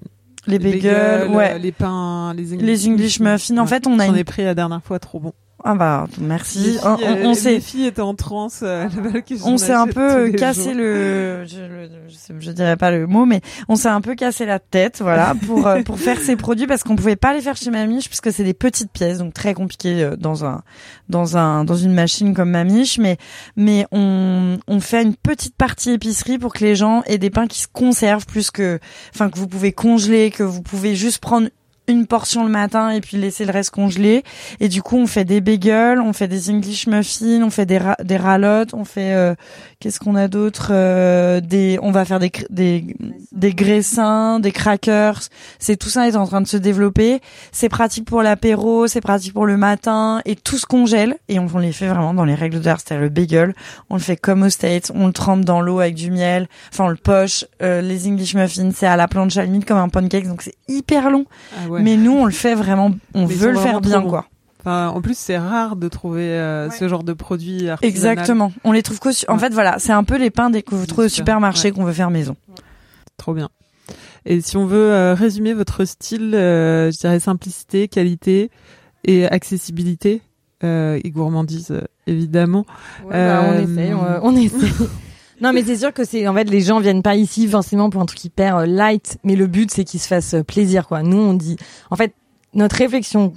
les 0.46 0.58
bagels, 0.58 1.28
ouais, 1.30 1.58
les 1.58 1.72
pains, 1.72 2.32
les 2.34 2.54
English, 2.54 2.66
les 2.66 2.88
English 2.88 3.20
muffins. 3.20 3.58
En 3.58 3.66
fait, 3.66 3.86
on 3.86 3.98
a. 3.98 4.06
J'en 4.06 4.14
ai 4.14 4.24
pris 4.24 4.44
la 4.44 4.54
dernière 4.54 4.82
fois, 4.82 4.98
trop 4.98 5.20
bon. 5.20 5.32
Ah 5.64 5.74
bah 5.74 6.06
merci. 6.20 6.78
on, 6.84 6.96
on, 7.30 7.34
s'est. 7.34 7.54
Les 7.54 7.60
filles 7.60 7.86
étaient 7.86 8.00
en 8.00 8.14
transe. 8.14 8.60
Euh, 8.62 8.88
on 9.44 9.58
s'est 9.58 9.72
un 9.72 9.88
peu 9.88 10.30
cassé 10.30 10.72
le 10.72 11.44
je, 11.46 12.34
je, 12.38 12.50
dirais 12.52 12.76
pas 12.76 12.92
le 12.92 13.08
mot, 13.08 13.26
mais 13.26 13.40
on 13.68 13.74
s'est 13.74 13.88
un 13.88 14.00
peu 14.00 14.14
cassé 14.14 14.46
la 14.46 14.60
tête, 14.60 14.98
voilà, 15.00 15.34
pour 15.46 15.66
euh, 15.66 15.82
pour 15.82 15.98
faire 15.98 16.20
ces 16.20 16.36
produits 16.36 16.68
parce 16.68 16.84
qu'on 16.84 16.94
pouvait 16.94 17.16
pas 17.16 17.34
les 17.34 17.40
faire 17.40 17.56
chez 17.56 17.70
Mamiche 17.70 18.06
puisque 18.06 18.32
c'est 18.32 18.44
des 18.44 18.54
petites 18.54 18.92
pièces, 18.92 19.18
donc 19.18 19.34
très 19.34 19.52
compliqué 19.52 20.02
euh, 20.02 20.16
dans 20.16 20.44
un 20.44 20.62
dans 21.08 21.36
un 21.36 21.64
dans 21.64 21.76
une 21.76 21.92
machine 21.92 22.34
comme 22.34 22.50
Mamiche, 22.50 22.98
mais 22.98 23.16
mais 23.56 23.84
on 23.90 24.58
on 24.68 24.80
fait 24.80 25.02
une 25.02 25.16
petite 25.16 25.56
partie 25.56 25.90
épicerie 25.90 26.38
pour 26.38 26.54
que 26.54 26.64
les 26.64 26.76
gens 26.76 27.02
aient 27.06 27.18
des 27.18 27.30
pains 27.30 27.48
qui 27.48 27.60
se 27.60 27.68
conservent 27.72 28.26
plus 28.26 28.52
que, 28.52 28.78
enfin 29.12 29.28
que 29.28 29.38
vous 29.38 29.48
pouvez 29.48 29.72
congeler, 29.72 30.30
que 30.30 30.44
vous 30.44 30.62
pouvez 30.62 30.94
juste 30.94 31.18
prendre 31.18 31.48
une 31.92 32.06
portion 32.06 32.44
le 32.44 32.50
matin 32.50 32.90
et 32.90 33.00
puis 33.00 33.16
laisser 33.16 33.44
le 33.44 33.52
reste 33.52 33.70
congelé. 33.70 34.24
Et 34.60 34.68
du 34.68 34.82
coup, 34.82 34.96
on 34.96 35.06
fait 35.06 35.24
des 35.24 35.40
bagels, 35.40 36.00
on 36.00 36.12
fait 36.12 36.28
des 36.28 36.50
English 36.50 36.86
muffins, 36.86 37.42
on 37.42 37.50
fait 37.50 37.66
des 37.66 37.80
des 38.04 38.16
ralottes, 38.16 38.74
on 38.74 38.84
fait 38.84 39.14
euh, 39.14 39.34
qu'est-ce 39.80 40.00
qu'on 40.00 40.14
a 40.14 40.28
d'autre 40.28 40.68
euh, 40.72 41.40
Des, 41.40 41.78
on 41.82 41.90
va 41.90 42.04
faire 42.04 42.18
des 42.18 42.32
des 42.50 42.96
des 43.32 43.54
graissins, 43.54 44.40
des 44.40 44.52
crackers. 44.52 45.20
C'est 45.58 45.76
tout 45.76 45.88
ça 45.88 46.08
est 46.08 46.16
en 46.16 46.26
train 46.26 46.40
de 46.40 46.46
se 46.46 46.56
développer. 46.56 47.20
C'est 47.52 47.68
pratique 47.68 48.04
pour 48.04 48.22
l'apéro, 48.22 48.86
c'est 48.86 49.00
pratique 49.00 49.32
pour 49.32 49.46
le 49.46 49.56
matin 49.56 50.20
et 50.24 50.36
tout 50.36 50.58
se 50.58 50.66
congèle 50.66 51.16
et 51.28 51.38
on, 51.38 51.46
les 51.58 51.72
fait 51.72 51.88
vraiment 51.88 52.14
dans 52.14 52.24
les 52.24 52.34
règles 52.34 52.60
d'art. 52.60 52.80
C'est-à-dire 52.80 53.02
le 53.02 53.08
bagel, 53.08 53.54
on 53.90 53.94
le 53.94 54.00
fait 54.00 54.16
comme 54.16 54.42
au 54.42 54.50
States, 54.50 54.90
on 54.94 55.06
le 55.06 55.12
trempe 55.12 55.44
dans 55.44 55.60
l'eau 55.60 55.80
avec 55.80 55.94
du 55.94 56.10
miel. 56.10 56.48
Enfin, 56.72 56.84
on 56.84 56.88
le 56.88 56.96
poche. 56.96 57.44
Euh, 57.62 57.80
les 57.80 58.08
English 58.08 58.34
muffins, 58.34 58.70
c'est 58.74 58.86
à 58.86 58.96
la 58.96 59.08
planche 59.08 59.36
à 59.36 59.44
limite 59.44 59.64
comme 59.64 59.78
un 59.78 59.88
pancake, 59.88 60.26
donc 60.26 60.42
c'est 60.42 60.56
hyper 60.68 61.10
long. 61.10 61.26
Ah 61.56 61.68
mais 61.80 61.96
nous, 61.96 62.12
on 62.12 62.24
le 62.24 62.32
fait 62.32 62.54
vraiment, 62.54 62.90
on 63.14 63.26
veut 63.26 63.50
le 63.50 63.58
faire 63.58 63.80
bien, 63.80 64.02
quoi. 64.02 64.26
Enfin, 64.68 64.88
en 64.88 65.00
plus, 65.00 65.16
c'est 65.16 65.38
rare 65.38 65.76
de 65.76 65.88
trouver 65.88 66.24
euh, 66.24 66.68
ce 66.70 66.88
genre 66.88 67.02
de 67.02 67.14
produits 67.14 67.68
Exactement. 67.80 68.52
On 68.64 68.72
les 68.72 68.82
trouve 68.82 68.98
En 69.28 69.38
fait, 69.38 69.48
voilà, 69.54 69.78
c'est 69.78 69.92
un 69.92 70.04
peu 70.04 70.18
les 70.18 70.30
pains 70.30 70.52
que 70.52 70.74
vous 70.74 70.84
trouvez 70.84 71.06
au 71.06 71.08
supermarché 71.08 71.70
qu'on 71.70 71.84
veut 71.84 71.92
faire 71.94 72.10
maison. 72.10 72.36
Trop 73.16 73.32
bien. 73.32 73.48
Et 74.26 74.42
si 74.42 74.58
on 74.58 74.66
veut 74.66 74.92
euh, 74.92 75.14
résumer 75.14 75.54
votre 75.54 75.86
style, 75.86 76.34
euh, 76.34 76.90
je 76.90 76.98
dirais 76.98 77.18
simplicité, 77.18 77.88
qualité 77.88 78.50
et 79.04 79.26
accessibilité 79.26 80.20
et 80.62 81.10
gourmandise, 81.10 81.72
évidemment. 82.06 82.66
Bah, 83.08 83.44
on 83.48 83.58
essaie, 83.60 83.94
on, 83.94 84.26
on 84.26 84.36
essaie. 84.36 84.66
Non, 85.40 85.52
mais 85.52 85.62
c'est 85.62 85.76
sûr 85.76 85.92
que 85.92 86.02
c'est 86.02 86.26
en 86.26 86.34
fait 86.34 86.50
les 86.50 86.60
gens 86.60 86.80
viennent 86.80 87.04
pas 87.04 87.14
ici 87.14 87.46
forcément 87.46 87.90
pour 87.90 88.02
un 88.02 88.06
truc 88.06 88.24
hyper 88.24 88.66
light, 88.66 89.18
mais 89.22 89.36
le 89.36 89.46
but 89.46 89.70
c'est 89.70 89.84
qu'ils 89.84 90.00
se 90.00 90.08
fassent 90.08 90.34
plaisir 90.44 90.88
quoi. 90.88 91.04
Nous 91.04 91.16
on 91.16 91.32
dit 91.32 91.56
en 91.92 91.94
fait 91.94 92.12
notre 92.54 92.74
réflexion 92.74 93.34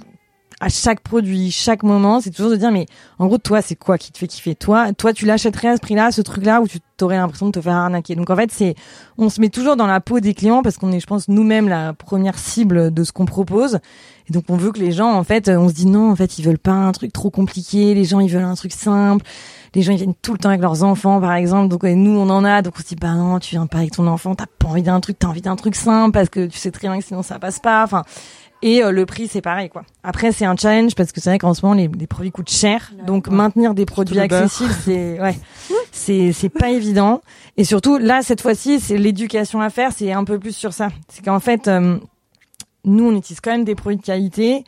à 0.62 0.68
chaque 0.68 1.00
produit, 1.00 1.50
chaque 1.50 1.82
moment, 1.82 2.20
c'est 2.20 2.30
toujours 2.30 2.52
de 2.52 2.56
dire 2.56 2.70
mais 2.70 2.86
en 3.18 3.26
gros 3.26 3.38
toi 3.38 3.62
c'est 3.62 3.74
quoi 3.74 3.98
qui 3.98 4.12
te 4.12 4.18
fait 4.18 4.28
kiffer? 4.28 4.54
Toi, 4.54 4.92
toi 4.92 5.12
tu 5.12 5.26
l'achèterais 5.26 5.68
à 5.68 5.76
ce 5.76 5.80
prix-là, 5.80 6.12
ce 6.12 6.22
truc-là 6.22 6.60
où 6.60 6.68
tu 6.68 6.78
aurais 7.00 7.16
l'impression 7.16 7.46
de 7.46 7.50
te 7.50 7.60
faire 7.60 7.74
arnaquer? 7.74 8.14
Donc 8.14 8.30
en 8.30 8.36
fait 8.36 8.52
c'est 8.52 8.76
on 9.18 9.28
se 9.28 9.40
met 9.40 9.48
toujours 9.48 9.74
dans 9.74 9.88
la 9.88 10.00
peau 10.00 10.20
des 10.20 10.34
clients 10.34 10.62
parce 10.62 10.76
qu'on 10.76 10.92
est 10.92 11.00
je 11.00 11.06
pense 11.06 11.26
nous-mêmes 11.26 11.68
la 11.68 11.94
première 11.94 12.38
cible 12.38 12.94
de 12.94 13.02
ce 13.02 13.10
qu'on 13.10 13.26
propose. 13.26 13.80
Et 14.28 14.32
donc 14.32 14.44
on 14.50 14.56
veut 14.56 14.70
que 14.70 14.78
les 14.78 14.92
gens 14.92 15.12
en 15.12 15.24
fait 15.24 15.48
on 15.48 15.68
se 15.68 15.74
dit 15.74 15.86
non 15.86 16.12
en 16.12 16.14
fait 16.14 16.38
ils 16.38 16.44
veulent 16.44 16.58
pas 16.58 16.70
un 16.70 16.92
truc 16.92 17.12
trop 17.12 17.30
compliqué, 17.30 17.92
les 17.94 18.04
gens 18.04 18.20
ils 18.20 18.30
veulent 18.30 18.44
un 18.44 18.54
truc 18.54 18.72
simple. 18.72 19.26
Les 19.74 19.82
gens 19.82 19.92
ils 19.92 19.98
viennent 19.98 20.14
tout 20.14 20.32
le 20.32 20.38
temps 20.38 20.50
avec 20.50 20.60
leurs 20.60 20.84
enfants 20.84 21.20
par 21.20 21.32
exemple. 21.32 21.68
Donc 21.68 21.82
nous 21.82 22.16
on 22.16 22.30
en 22.30 22.44
a. 22.44 22.62
Donc 22.62 22.74
on 22.78 22.82
se 22.82 22.86
dit 22.86 22.94
bah 22.94 23.14
non 23.14 23.40
tu 23.40 23.56
viens 23.56 23.66
pas 23.66 23.78
avec 23.78 23.90
ton 23.90 24.06
enfant. 24.06 24.36
T'as 24.36 24.46
pas 24.60 24.68
envie 24.68 24.82
d'un 24.82 25.00
truc. 25.00 25.18
T'as 25.18 25.26
envie 25.26 25.40
d'un 25.40 25.56
truc 25.56 25.74
simple 25.74 26.12
parce 26.12 26.28
que 26.28 26.46
tu 26.46 26.56
sais 26.56 26.70
très 26.70 26.86
bien 26.86 27.00
que 27.00 27.04
sinon 27.04 27.22
ça 27.22 27.40
passe 27.40 27.58
pas. 27.58 27.82
Enfin 27.82 28.04
et 28.62 28.82
euh, 28.82 28.92
le 28.92 29.06
prix 29.06 29.28
c'est 29.28 29.40
pareil 29.40 29.68
quoi. 29.68 29.84
Après 30.02 30.32
c'est 30.32 30.44
un 30.44 30.56
challenge 30.56 30.94
parce 30.94 31.12
que 31.12 31.20
c'est 31.20 31.30
vrai 31.30 31.38
qu'en 31.38 31.54
ce 31.54 31.62
moment 31.64 31.74
les, 31.74 31.88
les, 31.88 32.06
produits 32.06 32.30
coûtent 32.30 32.50
cher. 32.50 32.92
Donc 33.06 33.28
maintenir 33.28 33.74
des 33.74 33.86
produits 33.86 34.18
accessibles 34.18 34.74
c'est 34.84 35.20
ouais. 35.20 35.36
C'est 35.90 36.32
c'est 36.32 36.48
pas 36.48 36.70
évident. 36.70 37.22
Et 37.56 37.64
surtout 37.64 37.98
là 37.98 38.22
cette 38.22 38.40
fois-ci 38.40 38.80
c'est 38.80 38.96
l'éducation 38.96 39.60
à 39.60 39.70
faire 39.70 39.92
c'est 39.92 40.12
un 40.12 40.24
peu 40.24 40.38
plus 40.38 40.56
sur 40.56 40.72
ça. 40.72 40.88
C'est 41.08 41.24
qu'en 41.24 41.40
fait 41.40 41.68
euh, 41.68 41.98
nous 42.84 43.04
on 43.04 43.16
utilise 43.16 43.40
quand 43.40 43.52
même 43.52 43.64
des 43.64 43.74
produits 43.74 43.98
de 43.98 44.04
qualité 44.04 44.64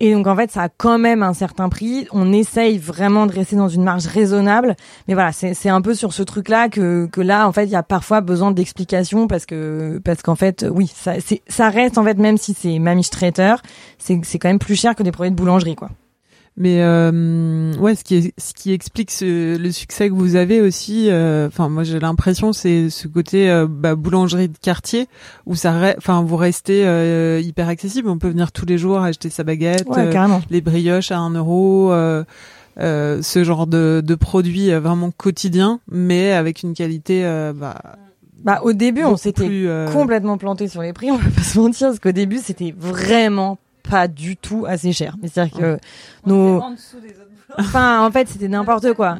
et 0.00 0.12
donc 0.12 0.26
en 0.26 0.36
fait, 0.36 0.50
ça 0.50 0.62
a 0.62 0.68
quand 0.68 0.98
même 0.98 1.22
un 1.22 1.34
certain 1.34 1.68
prix. 1.68 2.06
On 2.12 2.32
essaye 2.32 2.78
vraiment 2.78 3.26
de 3.26 3.32
rester 3.32 3.56
dans 3.56 3.68
une 3.68 3.82
marge 3.82 4.06
raisonnable, 4.06 4.76
mais 5.08 5.14
voilà, 5.14 5.32
c'est 5.32 5.68
un 5.68 5.80
peu 5.80 5.94
sur 5.94 6.12
ce 6.12 6.22
truc-là 6.22 6.68
que 6.68 7.06
que 7.10 7.20
là, 7.20 7.48
en 7.48 7.52
fait, 7.52 7.64
il 7.64 7.70
y 7.70 7.76
a 7.76 7.82
parfois 7.82 8.20
besoin 8.20 8.52
d'explications 8.52 9.26
parce 9.26 9.46
que 9.46 10.00
parce 10.04 10.22
qu'en 10.22 10.36
fait, 10.36 10.64
oui, 10.70 10.90
ça 10.94 11.14
ça 11.48 11.70
reste 11.70 11.98
en 11.98 12.04
fait 12.04 12.18
même 12.18 12.36
si 12.36 12.54
c'est 12.54 12.78
mamiche 12.78 13.10
traiteur, 13.10 13.60
c'est 13.98 14.20
c'est 14.22 14.38
quand 14.38 14.48
même 14.48 14.58
plus 14.58 14.76
cher 14.76 14.94
que 14.94 15.02
des 15.02 15.12
produits 15.12 15.32
de 15.32 15.36
boulangerie, 15.36 15.74
quoi. 15.74 15.90
Mais 16.60 16.82
euh, 16.82 17.72
ouais, 17.76 17.94
ce 17.94 18.02
qui 18.02 18.34
ce 18.36 18.52
qui 18.52 18.72
explique 18.72 19.12
le 19.20 19.70
succès 19.70 20.08
que 20.08 20.14
vous 20.14 20.34
avez 20.34 20.60
aussi, 20.60 21.08
euh, 21.08 21.46
enfin 21.46 21.68
moi 21.68 21.84
j'ai 21.84 22.00
l'impression 22.00 22.52
c'est 22.52 22.90
ce 22.90 23.06
côté 23.06 23.48
euh, 23.48 23.68
bah, 23.70 23.94
boulangerie 23.94 24.48
de 24.48 24.58
quartier 24.60 25.06
où 25.46 25.54
ça, 25.54 25.94
enfin 25.96 26.20
vous 26.24 26.36
restez 26.36 26.84
euh, 26.84 27.40
hyper 27.40 27.68
accessible. 27.68 28.08
On 28.08 28.18
peut 28.18 28.28
venir 28.28 28.50
tous 28.50 28.66
les 28.66 28.76
jours 28.76 28.98
acheter 28.98 29.30
sa 29.30 29.44
baguette, 29.44 29.86
les 30.50 30.60
brioches 30.60 31.12
à 31.12 31.18
un 31.18 31.30
euro. 31.30 31.92
ce 32.76 33.42
genre 33.44 33.68
de, 33.68 34.02
de 34.04 34.14
produits 34.16 34.72
vraiment 34.72 35.12
quotidiens, 35.12 35.78
mais 35.88 36.32
avec 36.32 36.64
une 36.64 36.74
qualité 36.74 37.22
bah, 37.54 37.76
bah 38.42 38.60
au 38.64 38.72
début 38.72 39.04
on 39.04 39.16
s'était 39.16 39.68
complètement 39.92 40.38
planté 40.38 40.66
sur 40.66 40.82
les 40.82 40.92
prix, 40.92 41.12
on 41.12 41.18
va 41.18 41.30
pas 41.30 41.42
se 41.42 41.56
mentir, 41.56 41.86
parce 41.86 42.00
qu'au 42.00 42.10
début 42.10 42.38
c'était 42.38 42.74
vraiment 42.76 43.58
pas 43.88 44.08
du 44.08 44.36
tout 44.36 44.64
assez 44.66 44.92
cher. 44.92 45.16
Mais 45.20 45.28
c'est-à-dire 45.28 45.58
que 45.58 45.78
nos... 46.26 46.62
Enfin, 47.58 48.06
en 48.06 48.10
fait, 48.10 48.28
c'était 48.28 48.48
n'importe 48.48 48.92
quoi 48.92 49.16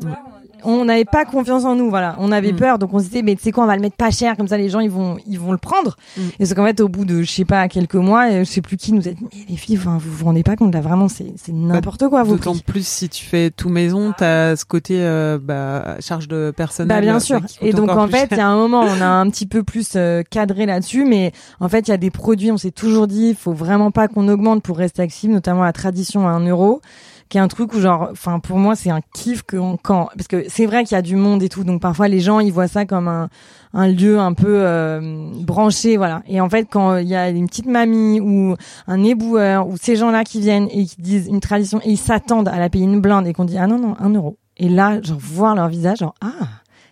on 0.64 0.84
n'avait 0.84 1.04
pas 1.04 1.24
confiance 1.24 1.64
en 1.64 1.74
nous, 1.74 1.90
voilà. 1.90 2.16
On 2.18 2.32
avait 2.32 2.52
mm. 2.52 2.56
peur, 2.56 2.78
donc 2.78 2.92
on 2.92 2.98
se 2.98 3.04
disait, 3.04 3.22
mais 3.22 3.36
tu 3.36 3.42
sais 3.42 3.52
quoi, 3.52 3.64
on 3.64 3.66
va 3.66 3.76
le 3.76 3.82
mettre 3.82 3.96
pas 3.96 4.11
cher, 4.11 4.36
comme 4.36 4.48
ça 4.48 4.56
les 4.56 4.68
gens 4.68 4.80
ils 4.80 4.90
vont, 4.90 5.16
ils 5.26 5.38
vont 5.38 5.52
le 5.52 5.59
prendre. 5.59 5.96
Mm. 6.16 6.20
Et 6.40 6.46
c'est 6.46 6.54
qu'en 6.54 6.64
fait, 6.64 6.80
au 6.80 6.88
bout 6.88 7.04
de, 7.04 7.22
je 7.22 7.30
sais 7.30 7.44
pas, 7.44 7.68
quelques 7.68 7.94
mois, 7.94 8.30
euh, 8.30 8.38
je 8.40 8.50
sais 8.50 8.61
plus 8.61 8.76
qui 8.76 8.92
nous 8.92 9.06
a 9.09 9.12
dit, 9.12 9.22
mais 9.22 9.44
les 9.48 9.56
filles, 9.56 9.76
vous 9.76 9.98
vous 9.98 10.24
rendez 10.24 10.42
pas 10.42 10.56
compte, 10.56 10.74
là 10.74 10.80
vraiment, 10.80 11.09
c'est, 11.09 11.32
c'est 11.36 11.52
bah, 11.52 11.74
n'importe 11.74 12.09
quoi. 12.09 12.24
D'autant 12.24 12.56
plus 12.56 12.86
si 12.86 13.09
tu 13.09 13.24
fais 13.24 13.50
tout 13.50 13.68
maison, 13.68 14.12
t'as 14.16 14.56
ce 14.56 14.64
côté, 14.64 14.96
euh, 14.98 15.38
bah, 15.40 15.96
charge 16.00 16.28
de 16.28 16.52
personnel. 16.56 16.88
Bah 16.88 17.00
bien 17.00 17.20
sûr. 17.20 17.40
Et 17.61 17.72
donc 17.72 17.90
en 17.90 18.09
fait, 18.09 18.28
il 18.32 18.38
y 18.38 18.40
a 18.40 18.48
un 18.48 18.56
moment, 18.56 18.82
on 18.82 19.00
a 19.00 19.06
un 19.06 19.28
petit 19.30 19.46
peu 19.46 19.62
plus 19.62 19.92
euh, 19.96 20.22
cadré 20.28 20.66
là-dessus, 20.66 21.04
mais 21.04 21.32
en 21.61 21.68
fait, 21.68 21.88
il 21.88 21.90
y 21.90 21.94
a 21.94 21.98
des 21.98 22.11
produits, 22.11 22.52
on 22.52 22.59
s'est 22.59 22.70
toujours 22.70 23.06
dit, 23.06 23.30
il 23.30 23.36
faut 23.36 23.52
vraiment 23.52 23.90
pas 23.90 24.09
qu'on 24.09 24.28
augmente 24.28 24.62
pour 24.62 24.78
rester 24.78 25.02
actif, 25.02 25.30
notamment 25.30 25.62
la 25.62 25.72
tradition 25.72 26.26
à 26.26 26.30
un 26.30 26.46
euro 26.46 26.80
qui 27.29 27.39
est 27.39 27.41
un 27.41 27.49
truc 27.49 27.72
où 27.74 27.81
genre, 27.81 28.09
enfin 28.11 28.41
pour 28.41 28.59
moi 28.59 28.74
c'est 28.74 28.91
un 28.91 29.01
kiff 29.14 29.43
que 29.43 29.57
quand 29.83 30.09
parce 30.16 30.29
que 30.29 30.45
c'est 30.49 30.66
vrai 30.66 30.85
qu'il 30.85 30.95
y 30.95 30.99
a 30.99 31.03
du 31.03 31.16
monde 31.16 31.43
et 31.43 31.49
tout, 31.49 31.64
donc 31.64 31.81
parfois 31.81 32.09
les 32.09 32.20
gens 32.20 32.41
ils 32.41 32.53
voient 32.53 32.68
ça 32.68 32.85
comme 32.85 33.09
un, 33.09 33.29
un 33.72 33.89
lieu 33.89 34.18
un 34.18 34.33
peu 34.33 34.61
euh, 34.62 35.31
branché, 35.41 35.97
voilà. 35.97 36.22
Et 36.26 36.41
en 36.41 36.49
fait 36.49 36.66
quand 36.70 36.97
il 36.97 37.09
y 37.09 37.16
a 37.16 37.29
une 37.29 37.47
petite 37.47 37.66
mamie 37.66 38.20
ou 38.20 38.57
un 38.87 39.05
éboueur 39.05 39.68
ou 39.68 39.76
ces 39.76 39.97
gens-là 39.97 40.24
qui 40.24 40.41
viennent 40.41 40.68
et 40.70 40.85
qui 40.85 41.01
disent 41.01 41.26
une 41.26 41.41
tradition 41.41 41.81
et 41.85 41.91
ils 41.91 41.99
s'attendent 41.99 42.49
à 42.49 42.59
la 42.59 42.68
payer 42.68 42.85
une 42.85 43.01
blinde 43.01 43.26
et 43.26 43.33
qu'on 43.33 43.45
dit 43.45 43.59
ah 43.59 43.66
non 43.66 43.79
non 43.79 43.97
un 43.99 44.11
euro 44.11 44.39
et 44.57 44.68
là 44.68 45.01
genre 45.03 45.18
voir 45.18 45.55
leur 45.55 45.68
visage 45.68 45.99
genre 45.99 46.14
ah 46.20 46.49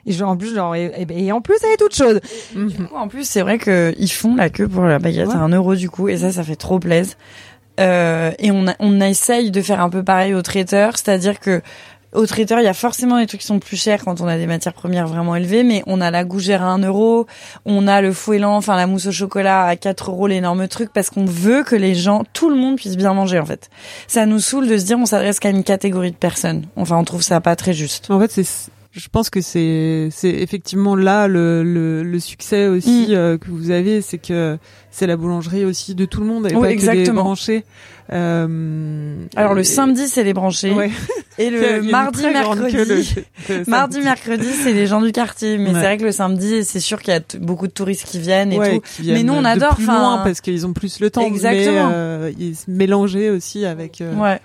et 0.07 0.13
genre, 0.13 0.31
en 0.31 0.37
plus, 0.37 0.55
genre, 0.55 0.77
et, 0.77 1.33
en 1.33 1.41
plus, 1.41 1.57
elle 1.65 1.73
est 1.73 1.77
toute 1.77 1.95
chaude. 1.95 2.21
en 2.95 3.09
plus, 3.09 3.29
c'est 3.29 3.41
vrai 3.41 3.59
qu'ils 3.59 4.13
font 4.13 4.37
la 4.37 4.51
queue 4.51 4.69
pour 4.69 4.85
la 4.85 5.01
baguette 5.01 5.31
à 5.31 5.39
un 5.39 5.49
euro 5.49 5.75
du 5.75 5.91
coup, 5.91 6.09
et 6.09 6.17
ça, 6.17 6.31
ça 6.31 6.45
fait 6.45 6.55
trop 6.55 6.79
plaisir. 6.79 7.17
Euh, 7.81 8.33
et 8.39 8.51
on, 8.51 8.67
on 8.79 9.01
essaye 9.01 9.51
de 9.51 9.63
faire 9.63 9.81
un 9.81 9.91
peu 9.91 10.03
pareil 10.03 10.35
au 10.35 10.43
traiteur, 10.43 10.97
c'est-à-dire 10.97 11.41
que 11.41 11.63
au 12.17 12.27
traiteur, 12.27 12.61
il 12.61 12.65
y 12.65 12.69
a 12.69 12.75
forcément 12.75 13.19
des 13.19 13.27
trucs 13.27 13.41
qui 13.41 13.47
sont 13.47 13.59
plus 13.59 13.77
chers 13.77 14.05
quand 14.05 14.21
on 14.21 14.27
a 14.27 14.39
des 14.39 14.47
matières 14.47 14.73
premières 14.73 15.07
vraiment 15.07 15.37
élevées, 15.37 15.63
mais 15.63 15.83
on 15.87 16.01
a 16.01 16.11
la 16.11 16.25
gougère 16.25 16.63
à 16.63 16.69
1 16.69 16.79
euro, 16.79 17.27
on 17.67 17.87
a 17.87 18.01
le 18.01 18.13
fouettant, 18.13 18.57
enfin 18.57 18.75
la 18.77 18.87
mousse 18.87 19.07
au 19.07 19.13
chocolat 19.13 19.65
à 19.65 19.77
4 19.77 20.11
euros, 20.11 20.27
l'énorme 20.27 20.67
truc, 20.67 20.91
parce 20.93 21.11
qu'on 21.11 21.27
veut 21.27 21.63
que 21.63 21.77
les 21.77 21.95
gens, 21.95 22.25
tout 22.33 22.49
le 22.49 22.57
monde 22.57 22.77
puisse 22.77 22.97
bien 22.97 23.13
manger 23.13 23.39
en 23.39 23.45
fait. 23.45 23.69
Ça 24.09 24.25
nous 24.25 24.39
saoule 24.39 24.67
de 24.67 24.79
se 24.79 24.85
dire 24.85 24.99
on 24.99 25.07
s'adresse 25.07 25.41
qu'à 25.41 25.51
une 25.51 25.65
catégorie 25.65 26.11
de 26.11 26.17
personnes. 26.17 26.65
Enfin, 26.77 26.97
on 26.97 27.05
trouve 27.05 27.23
ça 27.23 27.41
pas 27.41 27.57
très 27.57 27.75
juste. 27.75 28.11
En 28.11 28.19
fait, 28.19 28.31
c'est 28.31 28.71
je 28.97 29.09
pense 29.09 29.31
que 29.31 29.41
c'est 29.41 30.09
c'est 30.11 30.31
effectivement 30.31 30.97
là 30.97 31.29
le, 31.29 31.63
le, 31.63 32.03
le 32.03 32.19
succès 32.19 32.67
aussi 32.67 33.09
mm. 33.11 33.13
euh, 33.13 33.39
que 33.39 33.51
vous 33.51 33.71
avez, 33.71 34.01
c'est 34.01 34.19
que 34.19 34.59
c'est 34.91 35.07
la 35.07 35.17
boulangerie 35.17 35.65
aussi 35.65 35.95
de 35.95 36.07
tout 36.07 36.21
le 36.21 36.27
monde 36.27 36.51
et 36.51 36.55
pas 36.55 36.71
exactement. 36.71 37.05
que 37.05 37.11
des 37.11 37.13
branchés. 37.13 37.65
Euh, 38.13 39.27
Alors 39.35 39.55
le 39.55 39.65
samedi 39.65 40.09
c'est 40.09 40.25
les 40.25 40.33
branchés 40.33 40.73
et 41.39 41.51
le 41.51 41.83
mardi 41.83 42.23
mercredi 42.23 43.15
mardi 43.67 44.01
mercredi 44.01 44.47
c'est 44.63 44.73
les 44.73 44.87
gens 44.87 45.03
du 45.03 45.11
quartier 45.11 45.59
mais 45.59 45.73
c'est 45.73 45.81
vrai 45.81 45.97
que 45.99 46.05
le 46.05 46.13
samedi 46.13 46.65
c'est 46.65 46.81
sûr 46.81 47.03
qu'il 47.03 47.13
y 47.13 47.17
a 47.17 47.21
beaucoup 47.41 47.67
de 47.67 47.73
touristes 47.73 48.05
qui 48.05 48.21
viennent 48.21 48.53
et 48.53 48.57
tout. 48.79 48.83
mais 49.05 49.25
nous 49.25 49.35
on 49.35 49.45
adore 49.45 49.73
enfin 49.73 50.21
parce 50.23 50.41
qu'ils 50.41 50.67
ont 50.67 50.73
plus 50.73 51.01
le 51.01 51.11
temps 51.11 51.23
exactement. 51.23 51.89
mais 51.89 51.95
euh, 51.95 52.33
ils 52.39 52.55
se 52.55 52.71
mélanger 52.71 53.29
aussi 53.31 53.67
avec 53.67 54.01
euh, 54.01 54.15
ouais 54.15 54.41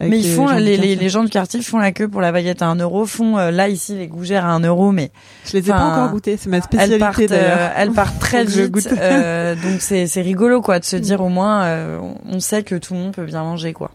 mais 0.00 0.20
ils 0.20 0.34
font 0.34 0.48
les, 0.48 0.76
les, 0.76 0.96
les, 0.96 1.08
gens 1.08 1.24
du 1.24 1.30
quartier 1.30 1.60
font 1.62 1.78
la 1.78 1.92
queue 1.92 2.08
pour 2.08 2.20
la 2.20 2.30
baguette 2.30 2.62
à 2.62 2.66
un 2.66 2.76
euro, 2.76 3.06
font 3.06 3.38
euh, 3.38 3.50
là 3.50 3.68
ici 3.68 3.96
les 3.96 4.06
gougères 4.06 4.44
à 4.44 4.50
un 4.50 4.60
euro, 4.60 4.92
mais 4.92 5.10
je 5.46 5.56
les 5.56 5.68
ai 5.68 5.72
pas 5.72 5.82
encore 5.82 6.10
goûtées, 6.10 6.36
c'est 6.36 6.50
ma 6.50 6.60
spécialité 6.60 6.94
elles 6.94 7.00
partent, 7.00 7.32
euh, 7.32 7.68
elles 7.76 7.92
partent 7.94 8.18
très 8.18 8.44
vite, 8.44 8.88
euh, 8.92 9.54
donc 9.54 9.80
c'est 9.80 10.06
c'est 10.06 10.20
rigolo 10.20 10.60
quoi 10.60 10.78
de 10.78 10.84
se 10.84 10.96
dire 10.96 11.20
au 11.20 11.28
moins 11.28 11.62
euh, 11.64 11.98
on 12.26 12.38
sait 12.38 12.62
que 12.62 12.74
tout 12.74 12.94
le 12.94 13.00
monde 13.00 13.12
peut 13.14 13.24
bien 13.24 13.42
manger 13.42 13.72
quoi. 13.72 13.90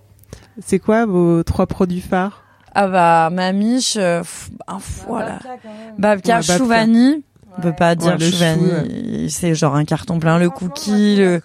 C'est 0.64 0.80
quoi 0.80 1.06
vos 1.06 1.41
trois 1.44 1.68
produits 1.68 2.02
phares? 2.02 2.44
Ah 2.76 2.88
bah 2.88 3.30
mamiche, 3.32 3.98
bah, 3.98 4.24
voilà, 5.08 5.39
babka, 5.98 6.38
ouais, 6.38 6.58
chouvani. 6.58 7.24
On 7.56 7.62
peut 7.62 7.74
pas 7.74 7.94
dire 7.94 8.18
ouais, 8.20 8.32
chouvani, 8.32 9.30
c'est 9.30 9.54
genre 9.54 9.76
un 9.76 9.86
carton 9.86 10.18
plein, 10.18 10.39
le 10.39 10.50
cookie, 10.50 11.18
le. 11.18 11.39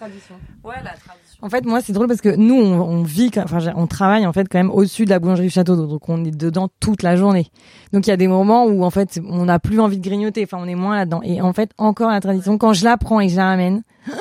Ouais, 0.63 0.75
la 0.83 0.93
en 1.41 1.49
fait, 1.49 1.65
moi, 1.65 1.81
c'est 1.81 1.93
drôle 1.93 2.07
parce 2.07 2.21
que 2.21 2.35
nous, 2.35 2.55
on, 2.55 2.81
on 2.81 3.03
vit, 3.03 3.31
enfin, 3.37 3.59
on 3.75 3.87
travaille 3.87 4.25
en 4.25 4.33
fait 4.33 4.47
quand 4.49 4.57
même 4.57 4.71
au-dessus 4.71 5.05
de 5.05 5.09
la 5.09 5.19
boulangerie 5.19 5.47
du 5.47 5.53
château, 5.53 5.75
donc 5.75 6.09
on 6.09 6.25
est 6.25 6.35
dedans 6.35 6.69
toute 6.79 7.01
la 7.01 7.15
journée. 7.15 7.47
Donc 7.93 8.07
il 8.07 8.09
y 8.09 8.13
a 8.13 8.17
des 8.17 8.27
moments 8.27 8.65
où 8.65 8.83
en 8.83 8.89
fait, 8.89 9.21
on 9.25 9.45
n'a 9.45 9.59
plus 9.59 9.79
envie 9.79 9.97
de 9.97 10.03
grignoter, 10.03 10.43
enfin, 10.43 10.57
on 10.61 10.67
est 10.67 10.75
moins 10.75 10.97
là-dedans. 10.97 11.21
Et 11.23 11.41
en 11.41 11.53
fait, 11.53 11.71
encore 11.77 12.09
la 12.09 12.19
tradition, 12.19 12.57
quand 12.57 12.73
je 12.73 12.83
la 12.83 12.97
prends 12.97 13.21
et 13.21 13.27
que 13.27 13.31
je 13.31 13.37
la 13.37 13.45
ramène, 13.45 13.83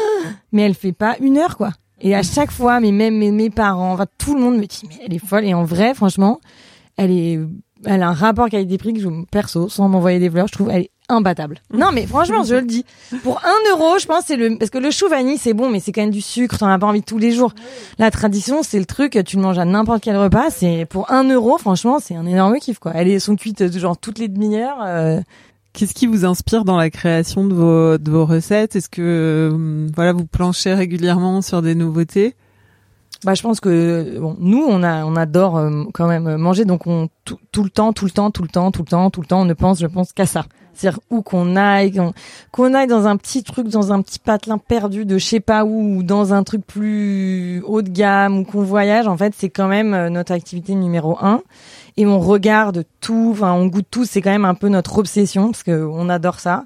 mais 0.52 0.62
elle 0.62 0.74
fait 0.74 0.92
pas 0.92 1.16
une 1.20 1.38
heure, 1.38 1.56
quoi. 1.56 1.72
Et 2.00 2.14
à 2.14 2.22
chaque 2.22 2.52
fois, 2.52 2.78
mais 2.78 2.92
même 2.92 3.16
mes, 3.16 3.32
mes 3.32 3.50
parents, 3.50 3.92
enfin 3.92 4.06
tout 4.18 4.34
le 4.34 4.40
monde 4.40 4.56
me 4.56 4.66
dit 4.66 4.82
mais 4.88 4.98
elle 5.04 5.12
est 5.12 5.24
folle. 5.24 5.44
Et 5.44 5.54
en 5.54 5.64
vrai, 5.64 5.94
franchement, 5.94 6.40
elle 6.96 7.10
est, 7.10 7.40
elle 7.84 8.02
a 8.02 8.08
un 8.10 8.12
rapport 8.12 8.48
qualité-prix 8.48 8.92
que 8.92 9.00
je 9.00 9.08
perso, 9.30 9.68
sans 9.68 9.88
m'envoyer 9.88 10.20
des 10.20 10.30
fleurs, 10.30 10.46
je 10.46 10.52
trouve 10.52 10.70
elle 10.70 10.82
est 10.82 10.90
imbattable. 11.08 11.60
Non 11.72 11.90
mais 11.92 12.06
franchement, 12.06 12.42
je 12.44 12.54
le 12.56 12.62
dis. 12.66 12.84
Pour 13.22 13.40
un 13.44 13.70
euro, 13.72 13.98
je 13.98 14.06
pense 14.06 14.24
c'est 14.26 14.36
le 14.36 14.58
parce 14.58 14.70
que 14.70 14.78
le 14.78 14.90
chou 14.90 15.08
vanille 15.08 15.38
c'est 15.38 15.54
bon, 15.54 15.68
mais 15.70 15.80
c'est 15.80 15.92
quand 15.92 16.02
même 16.02 16.10
du 16.10 16.20
sucre, 16.20 16.58
t'en 16.58 16.68
as 16.68 16.78
pas 16.78 16.86
envie 16.86 17.02
tous 17.02 17.18
les 17.18 17.32
jours. 17.32 17.52
La 17.98 18.10
tradition, 18.10 18.62
c'est 18.62 18.78
le 18.78 18.84
truc, 18.86 19.18
tu 19.26 19.36
le 19.36 19.42
manges 19.42 19.58
à 19.58 19.64
n'importe 19.64 20.02
quel 20.02 20.16
repas. 20.16 20.50
C'est 20.50 20.86
pour 20.88 21.10
un 21.10 21.24
euro, 21.24 21.58
franchement, 21.58 21.98
c'est 22.00 22.14
un 22.14 22.26
énorme 22.26 22.58
kiff 22.58 22.78
quoi. 22.78 22.92
Elles 22.94 23.20
sont 23.20 23.36
cuites 23.36 23.76
genre 23.78 23.96
toutes 23.96 24.18
les 24.18 24.28
demi-heures. 24.28 24.78
euh, 24.84 25.20
Qu'est-ce 25.74 25.94
qui 25.94 26.06
vous 26.08 26.24
inspire 26.24 26.64
dans 26.64 26.76
la 26.76 26.90
création 26.90 27.44
de 27.46 27.54
vos, 27.54 27.98
de 27.98 28.10
vos 28.10 28.26
recettes? 28.26 28.74
Est-ce 28.74 28.88
que 28.88 29.02
euh, 29.52 29.86
voilà, 29.94 30.12
vous 30.12 30.24
planchez 30.26 30.74
régulièrement 30.74 31.40
sur 31.40 31.62
des 31.62 31.74
nouveautés? 31.76 32.34
Bah, 33.24 33.34
je 33.34 33.42
pense 33.42 33.60
que 33.60 34.18
bon, 34.18 34.36
nous, 34.40 34.64
on 34.66 34.82
a, 34.82 35.04
on 35.04 35.14
adore 35.14 35.56
euh, 35.56 35.84
quand 35.92 36.06
même 36.08 36.36
manger, 36.36 36.64
donc 36.64 36.86
on 36.86 37.08
tout, 37.24 37.38
tout 37.52 37.62
le 37.62 37.70
temps, 37.70 37.92
tout 37.92 38.06
le 38.06 38.10
temps, 38.10 38.30
tout 38.30 38.42
le 38.42 38.48
temps, 38.48 38.70
tout 38.72 38.82
le 38.82 38.88
temps, 38.88 39.10
tout 39.10 39.20
le 39.20 39.26
temps, 39.26 39.40
on 39.42 39.44
ne 39.44 39.54
pense, 39.54 39.78
je 39.80 39.86
pense 39.86 40.12
qu'à 40.12 40.26
ça. 40.26 40.46
C'est-à-dire 40.78 41.00
où 41.10 41.22
qu'on 41.22 41.56
aille, 41.56 41.92
qu'on 41.92 42.12
qu'on 42.52 42.74
aille 42.74 42.86
dans 42.86 43.06
un 43.06 43.16
petit 43.16 43.42
truc, 43.42 43.68
dans 43.68 43.92
un 43.92 44.00
petit 44.00 44.18
patelin 44.18 44.58
perdu 44.58 45.04
de 45.04 45.18
je 45.18 45.24
sais 45.24 45.40
pas 45.40 45.64
où, 45.64 45.98
ou 45.98 46.02
dans 46.02 46.32
un 46.32 46.44
truc 46.44 46.64
plus 46.66 47.62
haut 47.66 47.82
de 47.82 47.90
gamme, 47.90 48.38
ou 48.38 48.44
qu'on 48.44 48.62
voyage. 48.62 49.08
En 49.08 49.16
fait, 49.16 49.34
c'est 49.36 49.48
quand 49.48 49.68
même 49.68 49.92
euh, 49.94 50.08
notre 50.08 50.32
activité 50.32 50.74
numéro 50.74 51.18
un. 51.20 51.42
Et 51.96 52.06
on 52.06 52.20
regarde 52.20 52.84
tout, 53.00 53.30
enfin, 53.32 53.52
on 53.52 53.66
goûte 53.66 53.88
tout. 53.90 54.04
C'est 54.04 54.22
quand 54.22 54.30
même 54.30 54.44
un 54.44 54.54
peu 54.54 54.68
notre 54.68 54.98
obsession 54.98 55.50
parce 55.50 55.64
que 55.64 55.84
on 55.84 56.08
adore 56.08 56.38
ça. 56.38 56.64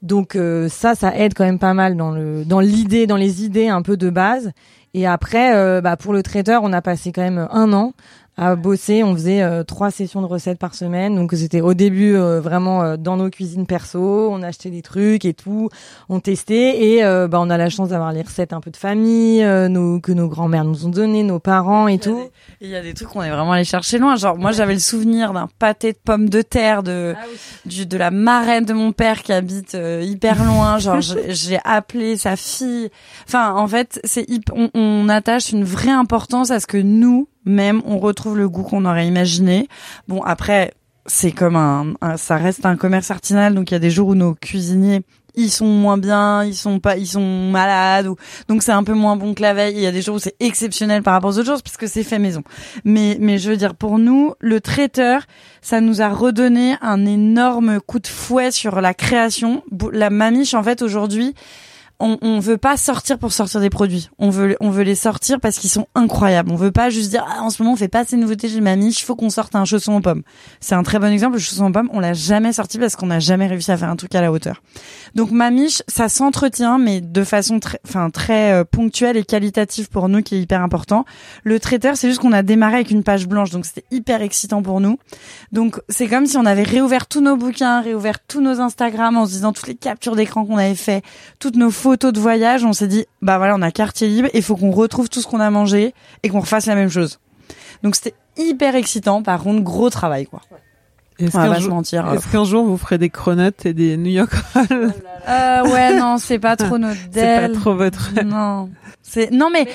Donc 0.00 0.34
euh, 0.34 0.68
ça, 0.68 0.94
ça 0.94 1.16
aide 1.16 1.34
quand 1.34 1.44
même 1.44 1.58
pas 1.58 1.74
mal 1.74 1.96
dans 1.96 2.10
le 2.10 2.44
dans 2.44 2.60
l'idée, 2.60 3.06
dans 3.06 3.16
les 3.16 3.44
idées 3.44 3.68
un 3.68 3.82
peu 3.82 3.96
de 3.96 4.10
base. 4.10 4.52
Et 4.94 5.06
après, 5.06 5.54
euh, 5.54 5.80
bah, 5.80 5.96
pour 5.96 6.12
le 6.12 6.22
traiteur, 6.22 6.62
on 6.64 6.72
a 6.72 6.82
passé 6.82 7.12
quand 7.12 7.22
même 7.22 7.48
un 7.50 7.72
an 7.72 7.92
à 8.36 8.56
bosser. 8.56 9.02
On 9.02 9.14
faisait 9.14 9.42
euh, 9.42 9.62
trois 9.62 9.90
sessions 9.90 10.22
de 10.22 10.26
recettes 10.26 10.58
par 10.58 10.74
semaine. 10.74 11.16
Donc 11.16 11.32
c'était 11.34 11.60
au 11.60 11.74
début 11.74 12.14
euh, 12.16 12.40
vraiment 12.40 12.82
euh, 12.82 12.96
dans 12.96 13.16
nos 13.16 13.30
cuisines 13.30 13.66
perso. 13.66 14.30
On 14.30 14.42
achetait 14.42 14.70
des 14.70 14.82
trucs 14.82 15.24
et 15.24 15.34
tout. 15.34 15.68
On 16.08 16.20
testait 16.20 16.82
et 16.82 17.04
euh, 17.04 17.28
bah, 17.28 17.38
on 17.40 17.50
a 17.50 17.58
la 17.58 17.68
chance 17.68 17.90
d'avoir 17.90 18.12
les 18.12 18.22
recettes 18.22 18.52
un 18.52 18.60
peu 18.60 18.70
de 18.70 18.76
famille, 18.76 19.42
euh, 19.42 19.68
nos, 19.68 20.00
que 20.00 20.12
nos 20.12 20.28
grands-mères 20.28 20.64
nous 20.64 20.86
ont 20.86 20.90
donné, 20.90 21.22
nos 21.22 21.38
parents 21.38 21.88
et 21.88 21.98
tout. 21.98 22.30
Il 22.60 22.68
y 22.68 22.76
a 22.76 22.82
des 22.82 22.94
trucs 22.94 23.08
qu'on 23.08 23.22
est 23.22 23.30
vraiment 23.30 23.52
allé 23.52 23.64
chercher 23.64 23.98
loin. 23.98 24.16
Genre, 24.16 24.36
moi, 24.36 24.52
j'avais 24.52 24.74
le 24.74 24.80
souvenir 24.80 25.32
d'un 25.32 25.48
pâté 25.58 25.92
de 25.92 25.98
pommes 26.02 26.28
de 26.28 26.42
terre 26.42 26.82
de, 26.82 27.14
du, 27.66 27.86
de 27.86 27.96
la 27.96 28.10
marraine 28.10 28.64
de 28.64 28.72
mon 28.72 28.92
père 28.92 29.22
qui 29.22 29.32
habite 29.32 29.74
euh, 29.74 30.02
hyper 30.02 30.44
loin. 30.44 30.78
Genre, 30.78 31.00
j'ai 31.28 31.58
appelé 31.64 32.16
sa 32.16 32.36
fille. 32.36 32.90
Enfin, 33.26 33.54
en 33.54 33.66
fait, 33.68 34.00
c'est 34.04 34.26
on, 34.54 34.70
on 34.74 35.08
attache 35.08 35.52
une 35.52 35.64
vraie 35.64 35.90
importance 35.90 36.50
à 36.50 36.60
ce 36.60 36.66
que 36.66 36.78
nous, 36.78 37.28
même, 37.44 37.82
on 37.86 37.98
retrouve 37.98 38.36
le 38.38 38.48
goût 38.48 38.62
qu'on 38.62 38.84
aurait 38.84 39.06
imaginé. 39.06 39.68
Bon, 40.08 40.22
après, 40.22 40.72
c'est 41.06 41.32
comme 41.32 41.56
un, 41.56 41.94
un- 42.00 42.16
ça 42.16 42.36
reste 42.36 42.64
un 42.66 42.76
commerce 42.76 43.10
artisanal, 43.10 43.54
donc 43.54 43.70
il 43.70 43.74
y 43.74 43.76
a 43.76 43.80
des 43.80 43.90
jours 43.90 44.08
où 44.08 44.14
nos 44.14 44.34
cuisiniers 44.34 45.02
ils 45.34 45.50
sont 45.50 45.64
moins 45.64 45.96
bien, 45.96 46.44
ils 46.44 46.54
sont 46.54 46.78
pas, 46.78 46.98
ils 46.98 47.06
sont 47.06 47.50
malades, 47.50 48.06
ou 48.06 48.16
donc 48.48 48.62
c'est 48.62 48.70
un 48.70 48.84
peu 48.84 48.92
moins 48.92 49.16
bon 49.16 49.32
que 49.32 49.40
la 49.40 49.54
veille. 49.54 49.74
Il 49.76 49.80
y 49.80 49.86
a 49.86 49.90
des 49.90 50.02
jours 50.02 50.16
où 50.16 50.18
c'est 50.18 50.36
exceptionnel 50.40 51.02
par 51.02 51.14
rapport 51.14 51.30
aux 51.30 51.38
autres 51.38 51.46
jours 51.46 51.62
puisque 51.62 51.88
c'est 51.88 52.02
fait 52.02 52.18
maison. 52.18 52.42
Mais 52.84 53.16
mais 53.18 53.38
je 53.38 53.48
veux 53.50 53.56
dire 53.56 53.74
pour 53.74 53.98
nous, 53.98 54.34
le 54.40 54.60
traiteur, 54.60 55.22
ça 55.62 55.80
nous 55.80 56.02
a 56.02 56.10
redonné 56.10 56.76
un 56.82 57.06
énorme 57.06 57.80
coup 57.80 57.98
de 57.98 58.08
fouet 58.08 58.50
sur 58.50 58.82
la 58.82 58.92
création. 58.92 59.62
La 59.94 60.10
mamiche 60.10 60.52
en 60.52 60.62
fait 60.62 60.82
aujourd'hui, 60.82 61.34
on, 62.02 62.18
on 62.20 62.40
veut 62.40 62.58
pas 62.58 62.76
sortir 62.76 63.16
pour 63.16 63.32
sortir 63.32 63.60
des 63.60 63.70
produits. 63.70 64.10
On 64.18 64.28
veut, 64.28 64.56
on 64.60 64.70
veut 64.70 64.82
les 64.82 64.96
sortir 64.96 65.38
parce 65.40 65.58
qu'ils 65.58 65.70
sont 65.70 65.86
incroyables. 65.94 66.50
On 66.50 66.56
veut 66.56 66.72
pas 66.72 66.90
juste 66.90 67.10
dire, 67.10 67.24
ah, 67.28 67.42
en 67.42 67.50
ce 67.50 67.62
moment, 67.62 67.74
on 67.74 67.76
fait 67.76 67.86
pas 67.86 68.04
ces 68.04 68.16
nouveautés 68.16 68.48
chez 68.48 68.60
Mamie, 68.60 68.90
il 68.90 69.02
faut 69.02 69.14
qu'on 69.14 69.30
sorte 69.30 69.54
un 69.54 69.64
chausson 69.64 69.94
aux 69.94 70.00
pommes. 70.00 70.22
C'est 70.60 70.74
un 70.74 70.82
très 70.82 70.98
bon 70.98 71.12
exemple. 71.12 71.34
Le 71.34 71.38
chausson 71.38 71.66
aux 71.66 71.72
pommes, 71.72 71.88
on 71.92 72.00
l'a 72.00 72.12
jamais 72.12 72.52
sorti 72.52 72.78
parce 72.78 72.96
qu'on 72.96 73.06
n'a 73.06 73.20
jamais 73.20 73.46
réussi 73.46 73.70
à 73.70 73.76
faire 73.76 73.88
un 73.88 73.94
truc 73.94 74.14
à 74.16 74.20
la 74.20 74.32
hauteur. 74.32 74.62
Donc, 75.14 75.30
Mamiche, 75.30 75.82
ça 75.86 76.08
s'entretient, 76.08 76.78
mais 76.78 77.00
de 77.00 77.22
façon 77.22 77.60
très, 77.60 77.78
enfin, 77.86 78.10
très 78.10 78.52
euh, 78.52 78.64
ponctuelle 78.64 79.16
et 79.16 79.24
qualitative 79.24 79.88
pour 79.88 80.08
nous, 80.08 80.22
qui 80.22 80.34
est 80.34 80.40
hyper 80.40 80.60
important. 80.60 81.04
Le 81.44 81.60
traiteur, 81.60 81.96
c'est 81.96 82.08
juste 82.08 82.20
qu'on 82.20 82.32
a 82.32 82.42
démarré 82.42 82.76
avec 82.76 82.90
une 82.90 83.04
page 83.04 83.28
blanche, 83.28 83.50
donc 83.50 83.64
c'était 83.64 83.84
hyper 83.92 84.22
excitant 84.22 84.62
pour 84.62 84.80
nous. 84.80 84.98
Donc, 85.52 85.80
c'est 85.88 86.08
comme 86.08 86.26
si 86.26 86.36
on 86.36 86.46
avait 86.46 86.64
réouvert 86.64 87.06
tous 87.06 87.20
nos 87.20 87.36
bouquins, 87.36 87.80
réouvert 87.80 88.18
tous 88.26 88.40
nos 88.40 88.60
Instagram 88.60 89.16
en 89.16 89.26
se 89.26 89.32
disant 89.32 89.52
toutes 89.52 89.68
les 89.68 89.76
captures 89.76 90.16
d'écran 90.16 90.44
qu'on 90.44 90.58
avait 90.58 90.74
fait, 90.74 91.02
toutes 91.38 91.56
nos 91.56 91.70
photos 91.70 91.91
de 91.96 92.18
voyage, 92.18 92.64
on 92.64 92.72
s'est 92.72 92.88
dit, 92.88 93.06
bah 93.20 93.38
voilà, 93.38 93.54
on 93.56 93.62
a 93.62 93.70
quartier 93.70 94.08
libre, 94.08 94.28
il 94.34 94.42
faut 94.42 94.56
qu'on 94.56 94.70
retrouve 94.70 95.08
tout 95.08 95.20
ce 95.20 95.26
qu'on 95.26 95.40
a 95.40 95.50
mangé 95.50 95.94
et 96.22 96.28
qu'on 96.28 96.40
refasse 96.40 96.66
la 96.66 96.74
même 96.74 96.90
chose. 96.90 97.18
Donc 97.82 97.96
c'était 97.96 98.14
hyper 98.36 98.74
excitant, 98.74 99.22
par 99.22 99.42
contre, 99.42 99.62
gros 99.62 99.90
travail, 99.90 100.26
quoi. 100.26 100.40
Est-ce 101.18 101.36
va 101.36 101.48
qu'un 101.48 101.58
jour, 101.60 101.74
mentir. 101.74 102.12
est-ce 102.12 102.26
qu'un 102.28 102.44
jour 102.44 102.64
vous 102.64 102.76
ferez 102.76 102.98
des 102.98 103.10
cronuts 103.10 103.52
et 103.64 103.74
des 103.74 103.96
New 103.96 104.10
York 104.10 104.32
Rolls 104.54 104.92
Euh, 105.28 105.62
ouais, 105.68 105.96
non, 105.96 106.18
c'est 106.18 106.38
pas 106.38 106.56
trop 106.56 106.78
notre 106.78 106.98
C'est 107.12 107.48
pas 107.48 107.48
trop 107.48 107.74
votre. 107.74 108.10
Non. 108.24 108.70
C'est, 109.02 109.30
non, 109.30 109.50
mais, 109.52 109.68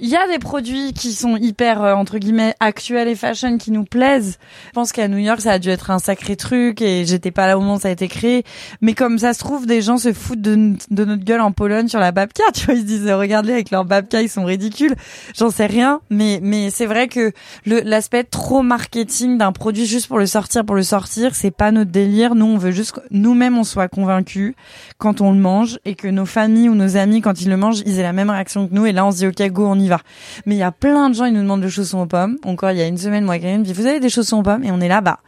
il 0.00 0.08
y 0.08 0.16
a 0.16 0.26
des 0.28 0.38
produits 0.38 0.92
qui 0.92 1.12
sont 1.12 1.36
hyper, 1.36 1.82
euh, 1.82 1.94
entre 1.94 2.18
guillemets, 2.18 2.54
actuels 2.60 3.08
et 3.08 3.14
fashion 3.14 3.58
qui 3.58 3.70
nous 3.70 3.84
plaisent. 3.84 4.38
Je 4.68 4.72
pense 4.72 4.92
qu'à 4.92 5.08
New 5.08 5.18
York, 5.18 5.40
ça 5.40 5.52
a 5.52 5.58
dû 5.58 5.70
être 5.70 5.90
un 5.90 5.98
sacré 5.98 6.36
truc 6.36 6.80
et 6.80 7.04
j'étais 7.04 7.30
pas 7.30 7.46
là 7.46 7.58
au 7.58 7.60
moment 7.60 7.74
où 7.74 7.80
ça 7.80 7.88
a 7.88 7.90
été 7.90 8.08
créé. 8.08 8.44
Mais 8.80 8.94
comme 8.94 9.18
ça 9.18 9.32
se 9.32 9.40
trouve, 9.40 9.66
des 9.66 9.82
gens 9.82 9.98
se 9.98 10.12
foutent 10.12 10.40
de, 10.40 10.54
notre 10.90 11.24
gueule 11.24 11.40
en 11.40 11.52
Pologne 11.52 11.88
sur 11.88 12.00
la 12.00 12.12
babka. 12.12 12.44
Tu 12.54 12.66
vois, 12.66 12.74
ils 12.74 12.80
se 12.80 12.86
disent, 12.86 13.10
regardez 13.10 13.52
avec 13.52 13.70
leur 13.70 13.84
babka, 13.84 14.22
ils 14.22 14.28
sont 14.28 14.44
ridicules. 14.44 14.94
J'en 15.36 15.50
sais 15.50 15.66
rien. 15.66 16.00
Mais, 16.10 16.40
mais 16.42 16.70
c'est 16.70 16.86
vrai 16.86 17.08
que 17.08 17.32
l'aspect 17.66 18.24
trop 18.24 18.62
marketing 18.62 19.38
d'un 19.38 19.52
produit 19.52 19.86
juste 19.86 20.08
pour 20.08 20.18
le 20.18 20.26
sortir, 20.26 20.64
pour 20.64 20.74
le 20.74 20.82
sortir, 20.82 21.34
c'est 21.34 21.50
pas 21.50 21.70
notre 21.70 21.90
délire. 21.90 22.34
Nous, 22.34 22.46
on 22.46 22.58
veut 22.58 22.72
juste 22.72 22.92
que 22.92 23.00
nous-mêmes 23.10 23.58
on 23.58 23.64
soit 23.64 23.88
convaincus 23.88 24.54
quand 24.98 25.20
on 25.20 25.32
le 25.32 25.38
mange 25.38 25.78
et 25.84 25.94
que 25.94 26.08
nos 26.08 26.26
familles 26.26 26.68
ou 26.68 26.74
nos 26.74 26.96
amis, 26.96 27.20
quand 27.20 27.40
ils 27.40 27.48
le 27.48 27.56
mangent, 27.56 27.82
ils 27.86 27.98
aient 27.98 28.02
la 28.02 28.12
même 28.12 28.30
réaction 28.30 28.68
que 28.68 28.74
nous. 28.74 28.86
Et 28.86 28.92
là, 28.92 29.06
on 29.06 29.10
se 29.10 29.18
dit, 29.18 29.26
ok, 29.26 29.50
go, 29.52 29.66
on 29.66 29.78
y 29.78 29.87
va. 29.88 30.00
Mais 30.46 30.54
il 30.54 30.58
y 30.58 30.62
a 30.62 30.72
plein 30.72 31.10
de 31.10 31.14
gens, 31.14 31.24
ils 31.24 31.32
nous 31.32 31.42
demandent 31.42 31.62
de 31.62 31.68
chaussons 31.68 32.00
aux 32.00 32.06
pommes. 32.06 32.36
Encore, 32.44 32.70
il 32.70 32.78
y 32.78 32.82
a 32.82 32.86
une 32.86 32.98
semaine, 32.98 33.24
moi, 33.24 33.38
quelqu'un 33.38 33.58
me 33.58 33.64
dit, 33.64 33.72
vous 33.72 33.86
avez 33.86 34.00
des 34.00 34.08
chaussons 34.10 34.38
aux 34.38 34.42
pommes? 34.42 34.64
Et 34.64 34.70
on 34.70 34.80
est 34.80 34.88
là, 34.88 35.00
bah, 35.00 35.18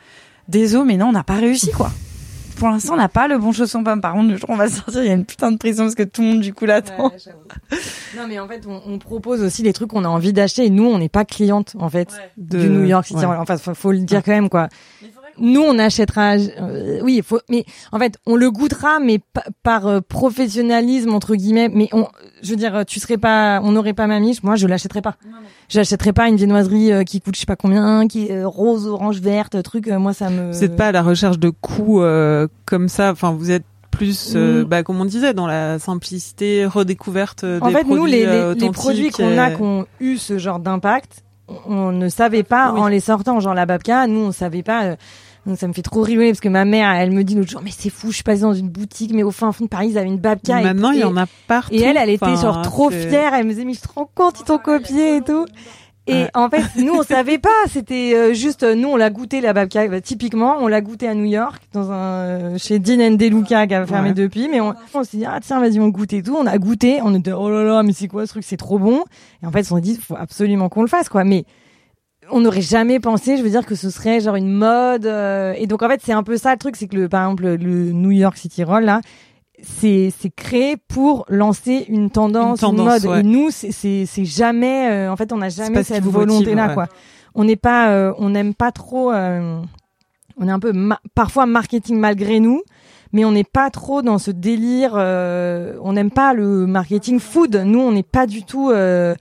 désolé, 0.48 0.84
mais 0.84 0.96
non, 0.96 1.06
on 1.08 1.12
n'a 1.12 1.24
pas 1.24 1.34
réussi, 1.36 1.70
quoi. 1.70 1.90
Pour 2.56 2.68
l'instant, 2.68 2.92
on 2.92 2.96
n'a 2.98 3.08
pas 3.08 3.26
le 3.26 3.38
bon 3.38 3.52
chausson 3.52 3.80
aux 3.80 3.84
pommes. 3.84 4.02
Par 4.02 4.12
contre, 4.12 4.28
le 4.32 4.36
jour 4.36 4.50
où 4.50 4.52
on 4.52 4.56
va 4.56 4.68
sortir, 4.68 5.02
il 5.02 5.06
y 5.08 5.10
a 5.10 5.14
une 5.14 5.24
putain 5.24 5.50
de 5.50 5.56
pression 5.56 5.84
parce 5.84 5.94
que 5.94 6.02
tout 6.02 6.20
le 6.20 6.28
monde, 6.28 6.40
du 6.42 6.52
coup, 6.52 6.66
l'attend. 6.66 7.10
Non, 8.16 8.26
mais 8.28 8.38
en 8.38 8.46
fait, 8.46 8.66
on, 8.66 8.82
on 8.86 8.98
propose 8.98 9.42
aussi 9.42 9.62
les 9.62 9.72
trucs 9.72 9.88
qu'on 9.88 10.04
a 10.04 10.08
envie 10.08 10.34
d'acheter 10.34 10.66
et 10.66 10.70
nous, 10.70 10.84
on 10.84 10.98
n'est 10.98 11.08
pas 11.08 11.24
cliente, 11.24 11.74
en 11.78 11.88
fait, 11.88 12.08
De- 12.36 12.58
du 12.60 12.68
New 12.68 12.84
York 12.84 13.06
City. 13.06 13.20
ouais. 13.24 13.36
Enfin, 13.38 13.56
faut, 13.56 13.74
faut 13.74 13.92
le 13.92 14.00
dire 14.00 14.22
quand 14.22 14.32
même, 14.32 14.50
quoi. 14.50 14.68
Nous, 15.40 15.60
on 15.62 15.78
achètera, 15.78 16.34
euh, 16.36 17.00
oui, 17.02 17.22
faut, 17.24 17.40
mais 17.48 17.64
en 17.92 17.98
fait, 17.98 18.18
on 18.26 18.36
le 18.36 18.50
goûtera, 18.50 19.00
mais 19.00 19.18
pa- 19.32 19.44
par 19.62 19.86
euh, 19.86 20.00
professionnalisme 20.00 21.14
entre 21.14 21.34
guillemets. 21.34 21.68
Mais 21.72 21.88
on, 21.92 22.06
je 22.42 22.50
veux 22.50 22.56
dire, 22.56 22.84
tu 22.86 23.00
serais 23.00 23.16
pas, 23.18 23.60
on 23.64 23.72
n'aurait 23.72 23.92
pas 23.94 24.06
ma 24.06 24.20
miche. 24.20 24.42
Moi, 24.42 24.56
je 24.56 24.66
l'achèterais 24.66 25.02
pas. 25.02 25.16
J'achèterais 25.68 26.12
pas 26.12 26.28
une 26.28 26.36
viennoiserie 26.36 26.92
euh, 26.92 27.04
qui 27.04 27.20
coûte 27.20 27.34
je 27.36 27.40
sais 27.40 27.46
pas 27.46 27.56
combien, 27.56 28.06
qui 28.08 28.26
est 28.26 28.32
euh, 28.32 28.48
rose, 28.48 28.86
orange, 28.86 29.20
verte, 29.20 29.62
truc. 29.62 29.88
euh, 29.88 29.98
moi, 29.98 30.12
ça 30.12 30.30
me. 30.30 30.52
Vous 30.52 30.60
n'êtes 30.60 30.76
pas 30.76 30.88
à 30.88 30.92
la 30.92 31.02
recherche 31.02 31.38
de 31.38 31.50
coûts 31.50 32.02
euh, 32.02 32.46
comme 32.66 32.88
ça. 32.88 33.12
Enfin, 33.12 33.32
vous 33.32 33.50
êtes 33.50 33.64
plus, 33.90 34.32
euh, 34.36 34.62
Mm. 34.62 34.64
bah, 34.64 34.82
comme 34.82 35.00
on 35.00 35.04
disait, 35.04 35.34
dans 35.34 35.46
la 35.46 35.78
simplicité, 35.78 36.64
redécouverte 36.66 37.44
euh, 37.44 37.58
En 37.60 37.68
des 37.68 37.74
fait, 37.74 37.80
produits 37.84 37.96
nous, 38.00 38.06
les, 38.06 38.26
les, 38.26 38.54
les 38.54 38.70
produits 38.70 39.10
qu'on 39.10 39.36
a, 39.38 39.50
et- 39.50 39.56
qui 39.56 39.62
ont 39.62 39.86
eu 40.00 40.16
ce 40.16 40.38
genre 40.38 40.58
d'impact, 40.58 41.22
on, 41.48 41.74
on 41.88 41.92
ne 41.92 42.08
savait 42.08 42.42
pas 42.44 42.72
Oui. 42.72 42.80
en 42.80 42.88
les 42.88 43.00
sortant. 43.00 43.40
Genre 43.40 43.54
la 43.54 43.66
babka, 43.66 44.06
nous, 44.06 44.20
on 44.20 44.32
savait 44.32 44.62
pas. 44.62 44.84
euh, 44.84 44.96
donc 45.46 45.58
ça 45.58 45.66
me 45.68 45.72
fait 45.72 45.82
trop 45.82 46.02
rigoler 46.02 46.28
parce 46.30 46.40
que 46.40 46.48
ma 46.48 46.64
mère, 46.64 46.90
elle 46.90 47.10
me 47.12 47.24
dit 47.24 47.34
l'autre 47.34 47.50
jour, 47.50 47.60
mais 47.64 47.70
c'est 47.76 47.90
fou, 47.90 48.08
je 48.10 48.16
suis 48.16 48.22
passée 48.22 48.42
dans 48.42 48.52
une 48.54 48.68
boutique, 48.68 49.12
mais 49.14 49.22
au 49.22 49.30
fin 49.30 49.52
fond 49.52 49.64
de 49.64 49.68
Paris, 49.70 49.88
ils 49.90 49.98
avaient 49.98 50.06
une 50.08 50.18
babka. 50.18 50.60
et- 50.60 50.64
Maintenant, 50.64 50.90
il 50.90 50.98
y 50.98 51.00
et- 51.00 51.04
en 51.04 51.16
a 51.16 51.26
partout. 51.46 51.74
Et 51.74 51.80
elle, 51.82 51.96
elle 51.96 52.10
était 52.10 52.24
Enfin, 52.26 52.40
genre 52.40 52.62
trop 52.62 52.90
fière. 52.90 53.34
Elle 53.34 53.44
me 53.46 53.50
disait, 53.50 53.64
mais 53.64 53.74
je 53.74 53.80
te 53.80 53.88
rends 53.94 54.10
compte, 54.14 54.38
ils 54.40 54.44
t'ont 54.44 54.58
copié 54.58 55.16
et 55.16 55.20
tout. 55.22 55.46
Et 56.06 56.24
en 56.34 56.48
fait, 56.50 56.64
nous, 56.82 56.92
on 56.94 57.02
savait 57.04 57.38
pas. 57.38 57.50
C'était 57.70 58.14
euh, 58.16 58.32
juste, 58.34 58.64
euh, 58.64 58.74
nous, 58.74 58.88
on 58.88 58.96
l'a 58.96 59.10
goûté 59.10 59.40
la 59.40 59.52
babka. 59.52 59.86
Bah, 59.86 60.00
typiquement, 60.00 60.56
on 60.58 60.66
l'a 60.66 60.80
goûté 60.80 61.06
à 61.06 61.14
New 61.14 61.26
York, 61.26 61.62
dans 61.72 61.92
un 61.92 61.94
euh, 61.94 62.58
chez 62.58 62.80
Dean 62.80 63.00
and 63.00 63.12
DeLuca 63.12 63.66
qui 63.68 63.74
a 63.74 63.86
fermé 63.86 64.08
Ouais. 64.08 64.14
depuis. 64.14 64.48
Mais 64.48 64.60
on, 64.60 64.74
on 64.94 65.04
s'est 65.04 65.18
dit, 65.18 65.24
ah 65.24 65.38
tiens, 65.40 65.60
vas-y, 65.60 65.78
on 65.78 65.88
goûte 65.88 66.12
et 66.12 66.22
tout. 66.22 66.34
On 66.36 66.46
a 66.46 66.58
goûté. 66.58 66.98
On 67.04 67.14
était, 67.14 67.30
oh 67.32 67.48
là 67.48 67.62
là, 67.62 67.82
mais 67.84 67.92
c'est 67.92 68.08
quoi 68.08 68.26
ce 68.26 68.32
truc 68.32 68.44
C'est 68.44 68.56
trop 68.56 68.78
bon. 68.80 69.04
Et 69.42 69.46
en 69.46 69.52
fait, 69.52 69.70
on 69.70 69.76
s'est 69.76 69.82
dit, 69.82 69.96
faut 69.96 70.16
absolument 70.18 70.68
qu'on 70.68 70.82
le 70.82 70.88
fasse, 70.88 71.08
quoi. 71.08 71.22
Mais 71.22 71.44
on 72.32 72.40
n'aurait 72.40 72.60
jamais 72.62 73.00
pensé, 73.00 73.36
je 73.36 73.42
veux 73.42 73.50
dire, 73.50 73.66
que 73.66 73.74
ce 73.74 73.90
serait 73.90 74.20
genre 74.20 74.36
une 74.36 74.52
mode. 74.52 75.06
euh, 75.06 75.52
et 75.56 75.66
donc 75.66 75.82
en 75.82 75.88
fait, 75.88 76.00
c'est 76.04 76.12
un 76.12 76.22
peu 76.22 76.36
ça 76.36 76.52
le 76.52 76.58
truc, 76.58 76.76
c'est 76.76 76.86
que 76.88 76.96
le, 76.96 77.08
par 77.08 77.24
exemple, 77.24 77.44
le 77.46 77.92
New 77.92 78.10
York 78.10 78.36
City 78.36 78.64
Roll 78.64 78.84
là, 78.84 79.00
c'est 79.62 80.10
c'est 80.18 80.30
créé 80.30 80.76
pour 80.76 81.24
lancer 81.28 81.84
une 81.88 82.10
tendance, 82.10 82.62
Une 82.62 82.76
mode. 82.76 83.04
ouais. 83.06 83.20
Et 83.20 83.22
nous, 83.22 83.50
c'est 83.50 83.72
c'est 83.72 84.06
c'est 84.06 84.24
jamais, 84.24 84.90
euh, 84.90 85.12
en 85.12 85.16
fait, 85.16 85.32
on 85.32 85.38
n'a 85.38 85.48
jamais 85.50 85.74
cette 85.84 86.04
volonté 86.20 86.54
là, 86.54 86.68
quoi. 86.74 86.86
On 87.34 87.44
n'est 87.44 87.56
pas, 87.56 87.90
euh, 87.90 88.12
on 88.18 88.30
n'aime 88.30 88.54
pas 88.54 88.72
trop. 88.72 89.12
euh, 89.12 89.60
on 90.38 90.48
est 90.48 90.50
un 90.52 90.58
peu 90.58 90.72
ma- 90.72 91.00
parfois 91.14 91.44
marketing 91.46 91.98
malgré 91.98 92.40
nous. 92.40 92.62
mais 93.12 93.24
on 93.24 93.32
n'est 93.32 93.44
pas 93.44 93.70
trop 93.70 94.02
dans 94.02 94.18
ce 94.18 94.30
délire. 94.30 94.92
euh, 94.94 95.74
on 95.82 95.92
n'aime 95.92 96.10
pas 96.12 96.32
le 96.32 96.66
marketing 96.66 97.18
food. 97.20 97.54
Nous, 97.66 97.80
on 97.80 97.92
n'est 97.92 98.02
pas 98.04 98.26
du 98.26 98.44
tout. 98.44 98.70
euh, 98.70 99.14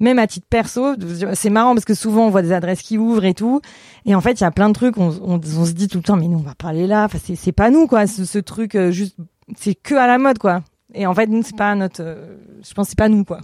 même 0.00 0.18
à 0.18 0.26
titre 0.26 0.46
perso, 0.48 0.94
c'est 1.34 1.50
marrant 1.50 1.74
parce 1.74 1.84
que 1.84 1.94
souvent 1.94 2.26
on 2.26 2.30
voit 2.30 2.42
des 2.42 2.52
adresses 2.52 2.82
qui 2.82 2.98
ouvrent 2.98 3.24
et 3.24 3.34
tout, 3.34 3.60
et 4.06 4.14
en 4.14 4.20
fait 4.20 4.32
il 4.32 4.42
y 4.42 4.46
a 4.46 4.50
plein 4.50 4.68
de 4.68 4.74
trucs. 4.74 4.96
On, 4.98 5.10
se 5.10 5.72
dit 5.72 5.88
tout 5.88 5.98
le 5.98 6.04
temps, 6.04 6.16
mais 6.16 6.28
nous 6.28 6.38
on 6.38 6.42
va 6.42 6.54
pas 6.54 6.68
aller 6.68 6.86
là. 6.86 7.04
Enfin 7.04 7.18
c'est 7.36 7.52
pas 7.52 7.70
nous 7.70 7.86
quoi. 7.86 8.06
Ce, 8.06 8.24
ce 8.24 8.38
truc 8.38 8.74
euh, 8.74 8.90
juste, 8.90 9.16
c'est 9.56 9.74
que 9.74 9.94
à 9.94 10.06
la 10.06 10.18
mode 10.18 10.38
quoi. 10.38 10.62
Et 10.94 11.06
en 11.06 11.14
fait 11.14 11.26
nous 11.26 11.42
c'est 11.42 11.56
pas 11.56 11.74
notre. 11.74 12.02
euh, 12.02 12.36
je 12.66 12.74
pense 12.74 12.88
c'est 12.88 12.98
pas 12.98 13.08
nous 13.08 13.24
quoi. 13.24 13.40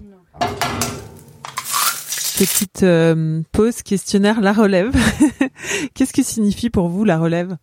Petite 2.38 2.84
euh, 2.84 3.42
pause 3.52 3.82
questionnaire, 3.82 4.40
la 4.40 4.54
relève. 4.54 4.94
Qu'est-ce 5.94 6.14
que 6.14 6.22
signifie 6.22 6.70
pour 6.70 6.88
vous 6.88 7.04
la 7.04 7.18
relève? 7.18 7.56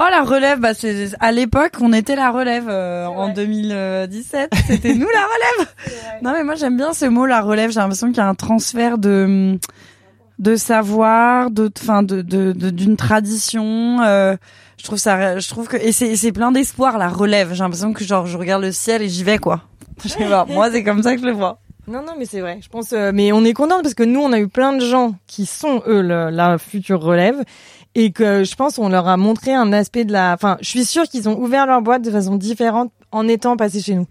Oh 0.00 0.06
la 0.10 0.22
relève, 0.22 0.58
bah 0.58 0.74
c'est 0.74 1.10
à 1.20 1.30
l'époque 1.30 1.74
on 1.80 1.92
était 1.92 2.16
la 2.16 2.30
relève 2.32 2.68
euh, 2.68 3.06
en 3.06 3.28
2017, 3.32 4.50
c'était 4.66 4.94
nous 4.94 5.06
la 5.14 5.20
relève. 5.20 5.68
Non 6.22 6.32
mais 6.32 6.42
moi 6.42 6.56
j'aime 6.56 6.76
bien 6.76 6.92
ce 6.92 7.04
mot 7.04 7.26
la 7.26 7.40
relève, 7.42 7.70
j'ai 7.70 7.78
l'impression 7.78 8.08
qu'il 8.08 8.16
y 8.16 8.20
a 8.20 8.26
un 8.28 8.34
transfert 8.34 8.98
de 8.98 9.56
de 10.40 10.56
savoir, 10.56 11.52
de 11.52 11.70
enfin 11.80 12.02
de 12.02 12.22
de 12.22 12.50
de- 12.50 12.70
d'une 12.70 12.96
tradition. 12.96 14.00
euh, 14.02 14.34
je 14.78 14.84
trouve 14.84 14.98
ça, 14.98 15.38
je 15.38 15.48
trouve 15.48 15.68
que 15.68 15.76
et 15.76 15.92
c'est 15.92 16.16
c'est 16.16 16.32
plein 16.32 16.50
d'espoir 16.50 16.98
la 16.98 17.08
relève. 17.08 17.52
J'ai 17.52 17.62
l'impression 17.62 17.92
que 17.92 18.02
genre 18.02 18.26
je 18.26 18.36
regarde 18.36 18.62
le 18.62 18.72
ciel 18.72 19.00
et 19.00 19.08
j'y 19.08 19.22
vais 19.22 19.38
quoi. 19.38 19.62
Je 20.04 20.08
sais 20.08 20.24
pas, 20.28 20.44
moi 20.44 20.72
c'est 20.72 20.82
comme 20.82 21.04
ça 21.04 21.14
que 21.14 21.20
je 21.20 21.26
le 21.26 21.32
vois. 21.32 21.60
Non, 21.86 22.00
non, 22.00 22.14
mais 22.18 22.24
c'est 22.24 22.40
vrai. 22.40 22.58
Je 22.62 22.68
pense, 22.68 22.92
euh, 22.94 23.12
mais 23.14 23.30
on 23.30 23.44
est 23.44 23.52
contente 23.52 23.82
parce 23.82 23.92
que 23.94 24.02
nous, 24.02 24.18
on 24.20 24.32
a 24.32 24.40
eu 24.40 24.48
plein 24.48 24.72
de 24.72 24.80
gens 24.80 25.14
qui 25.26 25.44
sont 25.46 25.82
eux 25.86 26.00
le- 26.00 26.30
la 26.30 26.56
future 26.58 27.00
relève 27.00 27.44
et 27.94 28.12
que 28.12 28.44
je 28.44 28.54
pense 28.56 28.78
on 28.78 28.88
leur 28.88 29.08
a 29.08 29.16
montré 29.16 29.52
un 29.52 29.72
aspect 29.72 30.04
de 30.04 30.12
la. 30.12 30.34
Enfin, 30.34 30.56
je 30.60 30.68
suis 30.68 30.84
sûre 30.84 31.04
qu'ils 31.04 31.28
ont 31.28 31.38
ouvert 31.38 31.66
leur 31.66 31.82
boîte 31.82 32.02
de 32.02 32.10
façon 32.10 32.36
différente 32.36 32.92
en 33.14 33.28
étant 33.28 33.56
passés 33.56 33.80
chez 33.80 33.94
nous. 33.94 34.06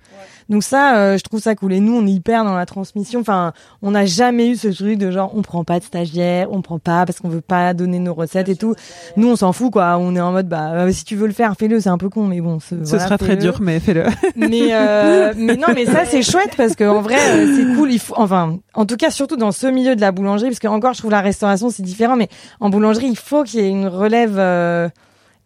Donc 0.49 0.63
ça, 0.63 0.97
euh, 0.97 1.17
je 1.17 1.23
trouve 1.23 1.39
ça 1.39 1.55
cool. 1.55 1.73
Et 1.73 1.79
nous, 1.79 1.95
on 1.95 2.05
est 2.05 2.11
hyper 2.11 2.43
dans 2.43 2.53
la 2.53 2.65
transmission. 2.65 3.21
Enfin, 3.21 3.53
on 3.81 3.91
n'a 3.91 4.05
jamais 4.05 4.49
eu 4.49 4.55
ce 4.55 4.67
truc 4.69 4.97
de 4.97 5.11
genre, 5.11 5.31
on 5.35 5.41
prend 5.41 5.63
pas 5.63 5.79
de 5.79 5.83
stagiaires, 5.83 6.47
on 6.51 6.61
prend 6.61 6.79
pas 6.79 7.05
parce 7.05 7.19
qu'on 7.19 7.29
veut 7.29 7.41
pas 7.41 7.73
donner 7.73 7.99
nos 7.99 8.13
recettes 8.13 8.49
et 8.49 8.55
tout. 8.55 8.75
Nous, 9.15 9.29
on 9.29 9.35
s'en 9.35 9.53
fout 9.53 9.71
quoi. 9.71 9.97
On 9.97 10.15
est 10.15 10.21
en 10.21 10.31
mode, 10.31 10.47
bah, 10.47 10.71
euh, 10.73 10.91
si 10.91 11.05
tu 11.05 11.15
veux 11.15 11.27
le 11.27 11.33
faire, 11.33 11.55
fais-le. 11.57 11.79
C'est 11.79 11.89
un 11.89 11.97
peu 11.97 12.09
con, 12.09 12.25
mais 12.25 12.41
bon. 12.41 12.59
Ce 12.59 12.75
voilà, 12.75 13.03
sera 13.05 13.17
très 13.17 13.37
dur, 13.37 13.59
mais 13.61 13.79
fais-le. 13.79 14.05
Mais 14.35 14.69
euh, 14.71 15.33
mais 15.37 15.55
non, 15.55 15.67
mais 15.73 15.85
ça 15.85 16.05
c'est 16.05 16.21
chouette 16.21 16.55
parce 16.57 16.75
que 16.75 16.83
en 16.83 17.01
vrai 17.01 17.17
euh, 17.17 17.55
c'est 17.55 17.75
cool. 17.75 17.91
Il 17.91 17.99
faut, 17.99 18.15
enfin, 18.17 18.57
en 18.73 18.85
tout 18.85 18.97
cas 18.97 19.11
surtout 19.11 19.35
dans 19.37 19.51
ce 19.51 19.67
milieu 19.67 19.95
de 19.95 20.01
la 20.01 20.11
boulangerie, 20.11 20.49
parce 20.49 20.59
que 20.59 20.67
encore 20.67 20.93
je 20.93 20.99
trouve 20.99 21.11
la 21.11 21.21
restauration 21.21 21.69
c'est 21.69 21.83
différent, 21.83 22.15
mais 22.15 22.29
en 22.59 22.69
boulangerie 22.69 23.07
il 23.07 23.17
faut 23.17 23.43
qu'il 23.43 23.61
y 23.61 23.63
ait 23.63 23.69
une 23.69 23.87
relève 23.87 24.35
euh, 24.37 24.89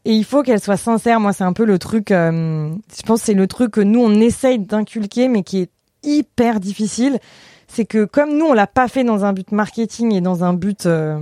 et 0.08 0.14
il 0.14 0.24
faut 0.24 0.42
qu'elle 0.42 0.62
soit 0.62 0.78
sincère. 0.78 1.20
Moi 1.20 1.34
c'est 1.34 1.44
un 1.44 1.52
peu 1.52 1.66
le 1.66 1.78
truc. 1.78 2.12
euh, 2.12 2.70
je 2.96 3.02
pense 3.04 3.22
c'est 3.22 3.34
le 3.34 3.46
truc 3.46 3.72
que 3.72 3.82
nous 3.82 4.00
on 4.00 4.14
essaye 4.22 4.58
d'inculquer, 4.58 5.28
mais 5.28 5.44
qui 5.44 5.60
est 5.60 5.70
hyper 6.02 6.62
difficile. 6.62 7.20
C'est 7.68 7.84
que 7.84 8.06
comme 8.06 8.38
nous 8.38 8.46
on 8.46 8.54
l'a 8.54 8.68
pas 8.68 8.88
fait 8.88 9.04
dans 9.04 9.26
un 9.26 9.34
but 9.34 9.52
marketing 9.52 10.14
et 10.14 10.22
dans 10.22 10.46
un 10.46 10.54
but 10.54 10.86
euh, 10.86 11.20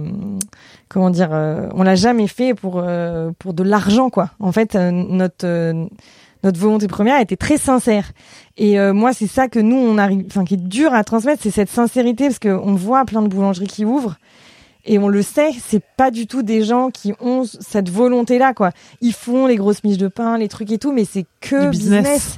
comment 0.88 1.10
dire, 1.10 1.30
euh, 1.32 1.68
on 1.74 1.82
l'a 1.82 1.96
jamais 1.96 2.28
fait 2.28 2.54
pour 2.54 2.86
pour 3.40 3.54
de 3.56 3.64
l'argent 3.64 4.12
quoi. 4.12 4.30
En 4.40 4.52
fait 4.52 4.76
notre 4.76 5.88
notre 6.44 6.60
volonté 6.60 6.88
première 6.88 7.20
était 7.20 7.38
très 7.38 7.58
sincère. 7.58 8.12
Et 8.56 8.78
moi, 8.94 9.14
c'est 9.14 9.26
ça 9.26 9.48
que 9.48 9.58
nous, 9.58 9.76
on 9.78 9.98
arrive, 9.98 10.26
enfin, 10.28 10.46
qui 10.46 10.54
est 10.54 10.58
dur 10.58 10.94
à 10.94 11.04
transmettre, 11.04 11.42
c'est 11.42 11.50
cette 11.50 11.72
sincérité, 11.72 12.26
parce 12.28 12.38
qu'on 12.38 12.76
voit 12.76 13.04
plein 13.04 13.24
de 13.24 13.28
boulangeries 13.28 13.66
qui 13.66 13.84
ouvrent. 13.84 14.18
Et 14.86 15.00
on 15.00 15.08
le 15.08 15.22
sait, 15.24 15.50
c'est 15.68 15.82
pas 15.98 16.12
du 16.12 16.28
tout 16.28 16.44
des 16.44 16.64
gens 16.64 16.92
qui 16.92 17.14
ont 17.20 17.44
cette 17.46 17.90
volonté-là, 17.90 18.54
quoi. 18.54 18.72
Ils 19.02 19.14
font 19.14 19.48
les 19.48 19.56
grosses 19.56 19.84
miches 19.84 19.98
de 19.98 20.08
pain, 20.08 20.38
les 20.38 20.48
trucs 20.48 20.72
et 20.72 20.78
tout, 20.78 20.92
mais 20.92 21.06
c'est 21.06 21.26
que 21.42 21.70
business. 21.70 22.04
business. 22.04 22.38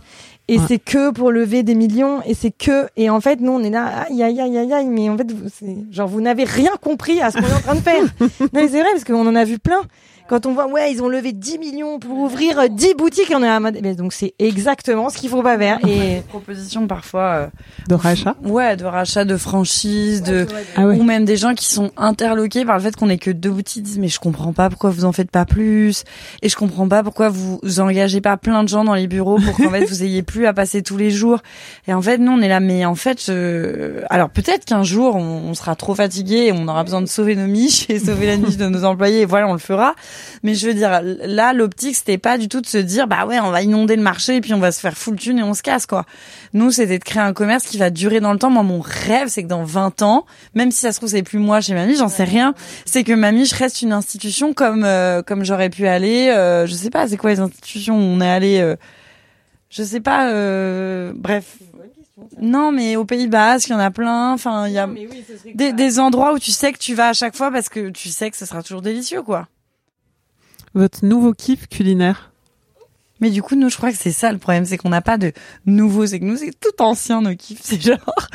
Et 0.49 0.57
Ouais. 0.59 0.63
c'est 0.65 0.79
que 0.79 1.11
pour 1.11 1.29
lever 1.31 1.63
des 1.63 1.75
millions, 1.75 2.21
et 2.25 2.33
c'est 2.33 2.51
que, 2.51 2.87
et 2.95 3.09
en 3.09 3.19
fait, 3.19 3.41
nous, 3.41 3.51
on 3.51 3.61
est 3.63 3.69
là, 3.69 4.05
aïe, 4.09 4.23
aïe, 4.23 4.39
aïe, 4.39 4.57
aïe, 4.57 4.71
aïe, 4.73 4.85
mais 4.87 5.09
en 5.09 5.17
fait, 5.17 5.29
vous- 5.29 5.49
c'est- 5.53 5.75
genre, 5.91 6.07
vous 6.07 6.21
n'avez 6.21 6.45
rien 6.45 6.71
compris 6.81 7.19
à 7.19 7.31
ce 7.31 7.37
qu'on 7.37 7.47
est 7.47 7.53
en 7.53 7.59
train 7.59 7.75
de 7.75 7.81
faire. 7.81 8.01
non, 8.39 8.47
mais 8.53 8.69
c'est 8.69 8.79
vrai, 8.79 8.91
parce 8.93 9.03
qu'on 9.03 9.27
en 9.27 9.35
a 9.35 9.43
vu 9.43 9.59
plein. 9.59 9.81
Quand 10.29 10.45
on 10.45 10.53
voit, 10.53 10.67
ouais, 10.67 10.91
ils 10.91 11.01
ont 11.01 11.07
levé 11.07 11.31
10 11.31 11.57
millions 11.57 11.99
pour 11.99 12.17
ouvrir 12.17 12.59
euh, 12.59 12.67
10 12.67 12.95
boutiques, 12.95 13.31
on 13.33 13.41
est 13.43 13.47
à 13.47 13.59
mode, 13.59 13.75
eh 13.77 13.81
ben, 13.81 13.95
donc 13.95 14.11
c'est 14.11 14.33
exactement 14.39 15.09
ce 15.09 15.17
qu'il 15.17 15.29
faut 15.29 15.41
pas 15.41 15.57
faire. 15.57 15.79
Et, 15.87 16.21
Proposition 16.27 16.85
parfois, 16.87 17.21
euh, 17.21 17.47
De 17.87 17.95
rachat. 17.95 18.35
ouais, 18.43 18.75
de 18.75 18.83
rachat, 18.85 19.23
de 19.23 19.37
franchise, 19.37 20.21
de 20.23 20.45
Ah 20.75 20.85
ouais. 20.85 20.97
ou 20.99 21.03
même 21.03 21.23
des 21.23 21.37
gens 21.37 21.53
qui 21.53 21.65
sont 21.65 21.91
interloqués 21.95 22.65
par 22.65 22.75
le 22.77 22.83
fait 22.83 22.95
qu'on 22.95 23.09
ait 23.09 23.17
que 23.17 23.31
deux 23.31 23.49
boutiques 23.51 23.83
disent 23.83 23.99
mais 23.99 24.09
je 24.09 24.19
comprends 24.19 24.51
pas 24.53 24.69
pourquoi 24.69 24.89
vous 24.89 25.05
en 25.05 25.11
faites 25.13 25.31
pas 25.31 25.45
plus. 25.45 26.03
Et 26.41 26.49
je 26.49 26.55
comprends 26.57 26.87
pas 26.89 27.03
pourquoi 27.03 27.29
vous 27.29 27.59
engagez 27.79 28.19
pas 28.21 28.35
plein 28.37 28.63
de 28.63 28.69
gens 28.69 28.83
dans 28.83 28.95
les 28.95 29.07
bureaux 29.07 29.39
pour 29.39 29.55
qu'en 29.55 29.69
fait 29.71 29.85
vous 29.85 30.03
ayez 30.03 30.23
plus 30.23 30.45
à 30.45 30.53
passer 30.53 30.81
tous 30.83 30.97
les 30.97 31.09
jours. 31.11 31.39
Et 31.87 31.93
en 31.93 32.01
fait 32.01 32.17
nous 32.17 32.31
on 32.33 32.41
est 32.41 32.49
là 32.49 32.59
mais 32.59 32.85
en 32.85 32.95
fait 32.95 33.23
je... 33.25 34.01
alors 34.09 34.29
peut-être 34.29 34.65
qu'un 34.65 34.83
jour 34.83 35.15
on, 35.15 35.19
on 35.49 35.53
sera 35.53 35.75
trop 35.75 35.95
fatigué 35.95 36.47
et 36.47 36.51
on 36.51 36.67
aura 36.67 36.83
besoin 36.83 37.01
de 37.01 37.07
sauver 37.07 37.35
nos 37.35 37.47
miches 37.47 37.89
et 37.89 37.99
sauver 37.99 38.25
la 38.27 38.35
niche 38.37 38.57
de 38.57 38.67
nos 38.67 38.83
employés. 38.83 39.21
Et 39.21 39.25
voilà 39.25 39.47
on 39.47 39.53
le 39.53 39.59
fera 39.59 39.95
mais 40.43 40.53
je 40.55 40.67
veux 40.67 40.73
dire 40.73 41.01
là 41.03 41.53
l'optique 41.53 41.95
c'était 41.95 42.17
pas 42.17 42.37
du 42.37 42.47
tout 42.47 42.61
de 42.61 42.65
se 42.67 42.77
dire 42.77 43.07
bah 43.07 43.25
ouais 43.25 43.39
on 43.39 43.51
va 43.51 43.61
inonder 43.61 43.95
le 43.95 44.01
marché 44.01 44.35
et 44.37 44.41
puis 44.41 44.53
on 44.53 44.59
va 44.59 44.71
se 44.71 44.79
faire 44.79 44.97
full 44.97 45.15
thune 45.15 45.39
et 45.39 45.43
on 45.43 45.53
se 45.53 45.61
casse 45.63 45.85
quoi 45.85 46.05
nous 46.53 46.71
c'était 46.71 46.99
de 46.99 47.03
créer 47.03 47.21
un 47.23 47.33
commerce 47.33 47.63
qui 47.65 47.77
va 47.77 47.89
durer 47.89 48.19
dans 48.19 48.33
le 48.33 48.39
temps 48.39 48.49
moi 48.49 48.63
mon 48.63 48.79
rêve 48.81 49.27
c'est 49.27 49.43
que 49.43 49.47
dans 49.47 49.63
20 49.63 50.01
ans 50.01 50.25
même 50.53 50.71
si 50.71 50.79
ça 50.79 50.91
se 50.91 50.97
trouve 50.97 51.09
c'est 51.09 51.23
plus 51.23 51.39
moi 51.39 51.61
chez 51.61 51.73
Mamie, 51.73 51.95
j'en 51.95 52.07
sais 52.09 52.23
rien. 52.23 52.53
C'est 52.85 53.03
que 53.03 53.13
Mamie, 53.13 53.45
je 53.45 53.55
reste 53.55 53.81
une 53.81 53.91
institution 53.91 54.53
comme 54.53 54.83
euh, 54.83 55.21
comme 55.21 55.43
j'aurais 55.43 55.69
pu 55.69 55.87
aller. 55.87 56.29
Euh, 56.29 56.65
je 56.67 56.73
sais 56.73 56.89
pas, 56.89 57.07
c'est 57.07 57.17
quoi 57.17 57.29
les 57.31 57.39
institutions 57.39 57.95
où 57.95 58.01
on 58.01 58.21
est 58.21 58.29
allé. 58.29 58.59
euh, 58.59 58.75
je 59.69 59.83
sais 59.83 59.99
pas. 59.99 60.29
euh, 60.31 61.11
bref. 61.15 61.57
Non, 62.41 62.71
mais 62.71 62.95
au 62.95 63.05
Pays 63.05 63.27
Basque, 63.27 63.67
il 63.69 63.73
y 63.73 63.75
en 63.75 63.79
a 63.79 63.91
plein. 63.91 64.33
Enfin, 64.33 64.67
il 64.67 64.73
y 64.73 64.79
a 64.79 64.87
des, 65.53 65.73
des 65.73 65.99
endroits 65.99 66.33
où 66.33 66.39
tu 66.39 66.51
sais 66.51 66.71
que 66.73 66.77
tu 66.79 66.93
vas 66.95 67.09
à 67.09 67.13
chaque 67.13 67.35
fois 67.35 67.51
parce 67.51 67.69
que 67.69 67.89
tu 67.89 68.09
sais 68.09 68.31
que 68.31 68.37
ce 68.37 68.45
sera 68.45 68.63
toujours 68.63 68.81
délicieux, 68.81 69.21
quoi. 69.21 69.47
Votre 70.77 71.03
nouveau 71.03 71.33
kiff 71.33 71.67
culinaire 71.67 72.31
Mais 73.19 73.31
du 73.31 73.41
coup, 73.41 73.55
nous, 73.55 73.67
je 73.67 73.77
crois 73.77 73.91
que 73.91 73.97
c'est 73.97 74.11
ça 74.11 74.31
le 74.31 74.37
problème, 74.37 74.63
c'est 74.63 74.77
qu'on 74.77 74.89
n'a 74.89 75.01
pas 75.01 75.17
de 75.17 75.31
nouveau. 75.65 76.05
C'est 76.05 76.19
que 76.19 76.25
nous, 76.25 76.37
c'est 76.37 76.51
tout 76.51 76.83
ancien 76.83 77.19
nos 77.23 77.35
kiffs. 77.35 77.61
C'est 77.63 77.81
genre, 77.81 78.27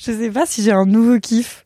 je 0.00 0.10
sais 0.10 0.30
pas 0.30 0.44
si 0.44 0.64
j'ai 0.64 0.72
un 0.72 0.86
nouveau 0.86 1.20
kiff. 1.20 1.63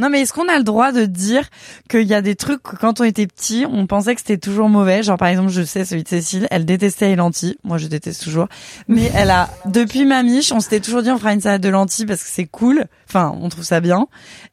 Non, 0.00 0.08
mais 0.08 0.22
est-ce 0.22 0.32
qu'on 0.32 0.48
a 0.48 0.56
le 0.56 0.64
droit 0.64 0.92
de 0.92 1.04
dire 1.04 1.50
qu'il 1.90 2.06
y 2.06 2.14
a 2.14 2.22
des 2.22 2.34
trucs 2.34 2.62
que 2.62 2.74
quand 2.74 3.02
on 3.02 3.04
était 3.04 3.26
petit, 3.26 3.66
on 3.70 3.86
pensait 3.86 4.14
que 4.14 4.22
c'était 4.22 4.38
toujours 4.38 4.70
mauvais? 4.70 5.02
Genre 5.02 5.18
par 5.18 5.28
exemple, 5.28 5.50
je 5.50 5.60
sais 5.60 5.84
celui 5.84 6.04
de 6.04 6.08
Cécile, 6.08 6.48
elle 6.50 6.64
détestait 6.64 7.08
les 7.08 7.16
lentilles. 7.16 7.58
Moi, 7.64 7.76
je 7.76 7.86
déteste 7.86 8.24
toujours. 8.24 8.48
Mais 8.88 9.12
elle 9.14 9.30
a 9.30 9.50
depuis 9.66 10.06
ma 10.06 10.22
miche, 10.22 10.52
on 10.52 10.60
s'était 10.60 10.80
toujours 10.80 11.02
dit 11.02 11.10
on 11.10 11.18
fera 11.18 11.34
une 11.34 11.42
salade 11.42 11.60
de 11.60 11.68
lentilles 11.68 12.06
parce 12.06 12.22
que 12.22 12.30
c'est 12.30 12.46
cool. 12.46 12.86
Enfin, 13.10 13.36
on 13.42 13.50
trouve 13.50 13.64
ça 13.64 13.80
bien. 13.80 14.06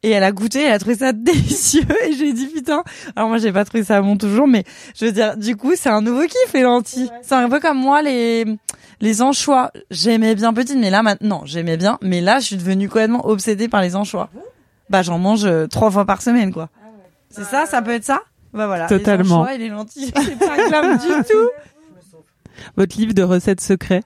Et 0.04 0.10
elle 0.12 0.26
a 0.26 0.34
goûté, 0.34 0.64
elle 0.64 0.74
a 0.74 0.80
trouvé 0.80 0.96
ça 0.98 1.12
délicieux. 1.14 1.88
Et 2.10 2.12
j'ai 2.12 2.34
dit 2.34 2.48
putain. 2.48 2.84
Alors 3.16 3.30
moi, 3.30 3.38
j'ai 3.38 3.54
pas 3.54 3.64
trouvé 3.64 3.86
ça 3.86 4.02
bon 4.02 4.18
toujours, 4.18 4.48
mais 4.48 4.66
je 5.00 5.06
veux 5.06 5.14
dire, 5.14 5.38
du 5.38 5.56
coup, 5.56 5.76
c'est 5.78 5.90
un 5.90 6.02
nouveau 6.02 6.24
kiff 6.24 6.52
les 6.54 6.64
lentilles. 6.64 7.10
C'est 7.22 7.36
un 7.36 7.48
peu 7.48 7.62
comme 7.62 7.78
moi 7.78 8.02
les 8.02 8.44
les 9.00 9.22
anchois. 9.22 9.72
J'aimais 9.92 10.36
bien 10.36 10.54
petite, 10.54 10.78
mais 10.78 10.90
là 10.90 11.04
maintenant, 11.04 11.44
j'aimais 11.46 11.78
bien. 11.78 12.00
Mais 12.02 12.20
là, 12.20 12.40
je 12.40 12.48
suis 12.48 12.58
devenue 12.58 12.90
complètement 12.90 13.26
obsédée 13.30 13.70
par 13.70 13.82
les 13.82 13.96
anchois. 13.96 14.30
Bah, 14.90 15.02
j'en 15.02 15.20
mange 15.20 15.46
euh, 15.46 15.68
trois 15.68 15.92
fois 15.92 16.06
par 16.06 16.22
semaine, 16.22 16.54
quoi. 16.54 16.70
C'est 17.30 17.44
ça, 17.44 17.66
ça 17.66 17.82
peut 17.82 17.92
être 17.92 18.06
ça? 18.06 18.22
Bah 18.54 18.68
voilà. 18.68 18.88
Totalement. 18.88 19.24
Les 19.24 19.52
anchois 19.52 19.54
et 19.56 19.58
les 19.58 19.70
lentilles, 19.70 20.14
c'est 20.16 20.40
pas 20.40 20.68
glam 20.70 20.98
du 20.98 21.08
tout. 21.30 21.50
Votre 22.76 22.98
livre 22.98 23.14
de 23.14 23.24
recettes 23.24 23.62
secrets? 23.62 24.04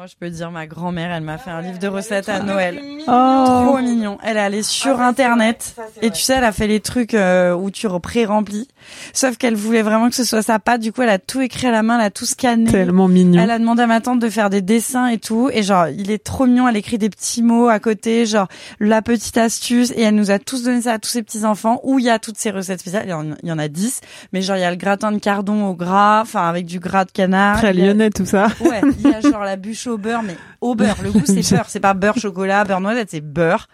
Moi, 0.00 0.06
je 0.06 0.14
peux 0.18 0.30
dire, 0.30 0.50
ma 0.50 0.66
grand-mère, 0.66 1.12
elle 1.12 1.22
m'a 1.22 1.36
fait 1.36 1.50
un 1.50 1.60
livre 1.60 1.78
de 1.78 1.86
recettes 1.86 2.30
à 2.30 2.40
Noël. 2.40 2.80
Oh 3.06 3.44
Trop 3.66 3.78
mignon. 3.80 4.16
Elle 4.24 4.38
est 4.38 4.40
allée 4.40 4.62
sur 4.62 4.98
internet 4.98 5.76
et 6.00 6.10
tu 6.10 6.22
sais, 6.22 6.36
elle 6.38 6.44
a 6.44 6.52
fait 6.52 6.66
les 6.66 6.80
trucs 6.80 7.12
euh, 7.12 7.52
où 7.52 7.70
tu 7.70 7.86
pré-remplis. 8.00 8.66
Sauf 9.12 9.36
qu'elle 9.36 9.56
voulait 9.56 9.82
vraiment 9.82 10.08
que 10.08 10.14
ce 10.14 10.24
soit 10.24 10.40
sa 10.40 10.58
pâte. 10.58 10.80
Du 10.80 10.90
coup, 10.90 11.02
elle 11.02 11.10
a 11.10 11.18
tout 11.18 11.42
écrit 11.42 11.66
à 11.66 11.70
la 11.70 11.82
main, 11.82 11.98
elle 11.98 12.06
a 12.06 12.10
tout 12.10 12.24
scanné. 12.24 12.70
Tellement 12.70 13.08
mignon. 13.08 13.42
Elle 13.42 13.50
a 13.50 13.58
demandé 13.58 13.82
à 13.82 13.86
ma 13.86 14.00
tante 14.00 14.20
de 14.20 14.30
faire 14.30 14.48
des 14.48 14.62
dessins 14.62 15.08
et 15.08 15.18
tout. 15.18 15.50
Et 15.52 15.62
genre, 15.62 15.88
il 15.88 16.10
est 16.10 16.24
trop 16.24 16.46
mignon. 16.46 16.66
Elle 16.66 16.78
écrit 16.78 16.96
des 16.96 17.10
petits 17.10 17.42
mots 17.42 17.68
à 17.68 17.78
côté, 17.78 18.24
genre 18.24 18.48
la 18.78 19.02
petite 19.02 19.36
astuce. 19.36 19.90
Et 19.96 20.00
elle 20.00 20.14
nous 20.14 20.30
a 20.30 20.38
tous 20.38 20.62
donné 20.62 20.80
ça 20.80 20.94
à 20.94 20.98
tous 20.98 21.10
ses 21.10 21.22
petits 21.22 21.44
enfants. 21.44 21.78
Où 21.82 21.98
il 21.98 22.06
y 22.06 22.10
a 22.10 22.18
toutes 22.18 22.38
ces 22.38 22.50
recettes 22.50 22.80
spéciales. 22.80 23.04
Il 23.04 23.10
y 23.10 23.12
en, 23.12 23.32
il 23.42 23.48
y 23.50 23.52
en 23.52 23.58
a 23.58 23.68
dix. 23.68 24.00
Mais 24.32 24.40
genre, 24.40 24.56
il 24.56 24.60
y 24.60 24.64
a 24.64 24.70
le 24.70 24.78
gratin 24.78 25.12
de 25.12 25.18
cardon 25.18 25.66
au 25.66 25.74
gras, 25.74 26.22
enfin 26.22 26.48
avec 26.48 26.64
du 26.64 26.80
gras 26.80 27.04
de 27.04 27.12
canard. 27.12 27.58
Très 27.58 27.74
y 27.74 27.82
a- 27.82 27.86
lyonnais 27.86 28.08
tout 28.08 28.24
ça. 28.24 28.46
Ouais, 28.60 28.80
il 28.98 29.10
y 29.10 29.14
a 29.14 29.20
genre 29.20 29.44
la 29.44 29.56
bûche 29.56 29.89
au 29.90 29.98
beurre, 29.98 30.22
mais 30.22 30.36
au 30.60 30.74
beurre. 30.74 30.96
Le 31.02 31.12
goût, 31.12 31.22
c'est 31.26 31.48
beurre. 31.54 31.66
C'est 31.68 31.80
pas 31.80 31.94
beurre 31.94 32.16
chocolat, 32.18 32.64
beurre 32.64 32.80
noisette, 32.80 33.10
c'est 33.10 33.20
beurre. 33.20 33.68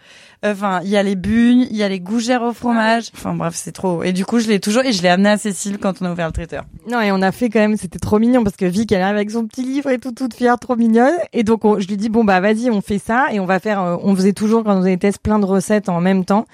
Enfin, 0.45 0.81
il 0.85 0.91
y 0.91 0.97
a 0.97 1.03
les 1.03 1.17
bugnes, 1.17 1.67
il 1.71 1.77
y 1.77 1.83
a 1.83 1.89
les 1.89 1.99
gougères 1.99 2.43
au 2.43 2.53
fromage. 2.53 3.11
Enfin 3.15 3.35
bref, 3.35 3.55
c'est 3.57 3.73
trop. 3.73 4.03
Et 4.03 4.13
du 4.13 4.25
coup, 4.27 4.39
je 4.39 4.49
l'ai 4.49 4.61
toujours 4.61 4.85
et 4.85 4.93
je 4.93 5.03
l'ai 5.03 5.09
amené 5.09 5.31
à 5.31 5.39
Cécile 5.39 5.79
quand 5.79 6.03
on 6.03 6.05
a 6.05 6.13
ouvert 6.13 6.27
le 6.27 6.33
traiteur. 6.33 6.65
Non, 6.91 7.01
et 7.01 7.11
on 7.11 7.23
a 7.23 7.33
fait 7.33 7.49
quand 7.49 7.59
même, 7.61 7.77
c'était 7.77 7.99
trop 7.99 8.19
mignon 8.19 8.45
parce 8.45 8.57
que 8.57 8.67
Vic, 8.67 8.93
elle 8.93 9.01
arrive 9.03 9.17
avec 9.17 9.31
son 9.31 9.47
petit 9.47 9.63
livre 9.63 9.89
et 9.91 9.99
tout, 9.99 10.13
toute 10.13 10.35
fière, 10.35 10.59
trop 10.59 10.77
mignonne. 10.77 11.15
Et 11.33 11.43
donc, 11.43 11.65
on- 11.65 11.81
je 11.81 11.89
lui 11.89 11.97
dis, 11.97 12.11
bon, 12.11 12.23
bah, 12.23 12.41
vas-y, 12.41 12.71
on 12.71 12.81
fait 12.83 12.99
ça 12.99 13.27
et 13.33 13.41
on 13.41 13.47
va 13.47 13.61
faire, 13.61 13.81
euh, 13.81 13.97
on 14.03 14.15
faisait 14.15 14.35
toujours 14.35 14.63
quand 14.63 14.75
on 14.77 14.81
faisait 14.81 14.91
des 14.97 14.99
tests 14.99 15.21
plein 15.21 15.39
de 15.39 15.47
recettes 15.47 15.89
en 15.89 16.01
même 16.03 16.25
temps. 16.25 16.45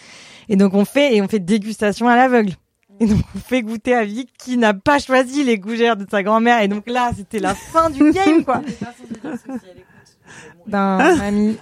Et 0.48 0.56
donc, 0.56 0.74
on 0.74 0.84
fait, 0.84 1.16
et 1.16 1.20
on 1.22 1.28
fait 1.28 1.38
dégustation 1.40 2.08
à 2.08 2.14
l'aveugle. 2.16 2.52
Et 3.02 3.06
donc, 3.06 3.18
on 3.34 3.38
fait 3.40 3.62
goûter 3.62 3.94
à 3.94 4.04
Vic 4.04 4.30
qui 4.38 4.56
n'a 4.56 4.74
pas 4.74 5.00
choisi 5.00 5.42
les 5.42 5.58
gougères 5.58 5.96
de 5.96 6.06
sa 6.08 6.22
grand-mère. 6.22 6.62
Et 6.62 6.68
donc 6.68 6.88
là, 6.88 7.10
c'était 7.16 7.40
la 7.40 7.52
fin 7.52 7.90
du 7.90 7.98
game, 8.12 8.44
quoi. 8.44 8.62
Ben, 10.68 11.16
mamie, 11.16 11.58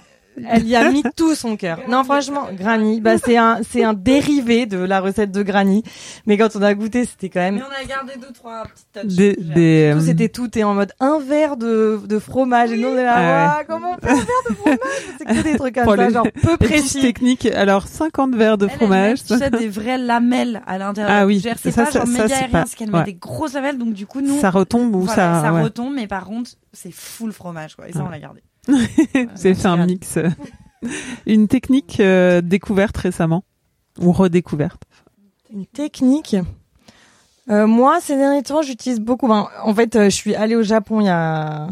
elle 0.49 0.67
y 0.67 0.75
a 0.75 0.89
mis 0.91 1.03
tout 1.15 1.35
son 1.35 1.55
cœur. 1.57 1.79
Non, 1.87 2.03
franchement, 2.03 2.47
Granny, 2.53 3.01
bah 3.01 3.17
c'est 3.17 3.37
un 3.37 3.59
c'est 3.69 3.83
un 3.83 3.93
dérivé 3.93 4.65
de 4.65 4.77
la 4.77 4.99
recette 5.01 5.31
de 5.31 5.43
Granny. 5.43 5.83
Mais 6.25 6.37
quand 6.37 6.55
on 6.55 6.61
a 6.61 6.73
goûté, 6.73 7.05
c'était 7.05 7.29
quand 7.29 7.39
même 7.41 7.55
Mais 7.55 7.61
on 7.63 7.83
a 7.83 7.85
gardé 7.85 8.13
deux 8.19 8.31
trois 8.33 8.63
petites 8.63 8.91
touches. 9.07 9.15
Des, 9.17 9.35
des, 9.35 9.91
tout, 9.93 9.97
euh, 9.99 10.01
c'était 10.05 10.29
tout 10.29 10.57
et 10.57 10.63
en 10.63 10.73
mode 10.73 10.91
un 10.99 11.19
verre 11.19 11.57
de 11.57 11.99
de 12.05 12.19
fromage 12.19 12.71
et 12.71 12.77
nous 12.77 12.89
on 12.89 12.97
est 12.97 13.03
là, 13.03 13.13
Ah 13.15 13.57
Ouah, 13.59 13.63
comment 13.67 13.91
on 13.97 13.97
fait 14.05 14.11
un 14.11 14.15
verre 14.15 14.25
de 14.49 14.55
fromage? 14.55 14.77
C'est 15.17 15.25
que 15.25 15.43
des 15.43 15.57
trucs 15.57 15.75
comme 15.75 15.83
Pour 15.83 15.95
ça, 15.95 16.07
les- 16.07 16.13
genre 16.13 16.27
peu 16.41 16.57
précis. 16.57 17.01
techniques. 17.01 17.45
Alors, 17.45 17.87
50 17.87 18.35
verres 18.35 18.57
de 18.57 18.65
Elle, 18.65 18.71
elle 18.71 18.77
fromage. 18.77 19.09
met, 19.29 19.37
tu 19.37 19.37
sais, 19.37 19.49
des 19.49 19.67
vraies 19.69 19.97
lamelles 19.97 20.61
à 20.67 20.77
l'intérieur. 20.77 21.11
Ah 21.15 21.21
de 21.21 21.27
oui, 21.27 21.35
la 21.35 21.39
gougère. 21.39 21.55
c'est 21.61 21.71
ça, 21.71 21.85
pas 21.85 21.91
ça, 21.91 21.99
genre 21.99 22.07
ça, 22.07 22.13
méga 22.13 22.27
c'est 22.27 22.33
aérien, 22.33 22.49
pas- 22.49 22.57
parce 22.59 22.75
qu'elle 22.75 22.91
met 22.91 23.03
des 23.03 23.13
grosses 23.13 23.53
lamelles, 23.53 23.77
donc 23.77 23.93
du 23.93 24.05
coup 24.05 24.21
nous, 24.21 24.39
Ça 24.39 24.49
retombe 24.49 24.95
ou 24.95 25.01
voilà, 25.01 25.41
ça, 25.41 25.53
ouais. 25.53 25.61
retombe, 25.63 25.93
mais 25.95 26.07
par 26.07 26.25
contre 26.25 26.51
c'est 26.73 26.91
full 26.91 27.31
fromage 27.33 27.75
quoi. 27.75 27.87
Et 27.89 27.91
ça 27.91 27.99
Ouais. 27.99 28.05
on 28.07 28.09
l'a 28.09 28.19
gardé. 28.19 28.41
Fait 29.37 29.65
un 29.65 29.85
mix. 29.85 30.17
Une 31.25 31.47
technique 31.47 31.99
euh, 31.99 32.41
découverte 32.41 32.97
récemment 32.97 33.43
ou 33.99 34.11
redécouverte. 34.11 34.83
Une 35.53 35.65
technique. 35.65 36.35
Euh, 37.49 37.67
moi, 37.67 37.99
ces 38.01 38.15
derniers 38.15 38.43
temps, 38.43 38.61
j'utilise 38.61 38.99
beaucoup. 38.99 39.27
Ben, 39.27 39.47
en 39.63 39.73
fait, 39.75 39.95
euh, 39.95 40.05
je 40.05 40.15
suis 40.15 40.35
allée 40.35 40.55
au 40.55 40.63
Japon 40.63 41.01
il 41.01 41.05
y 41.05 41.09
a 41.09 41.67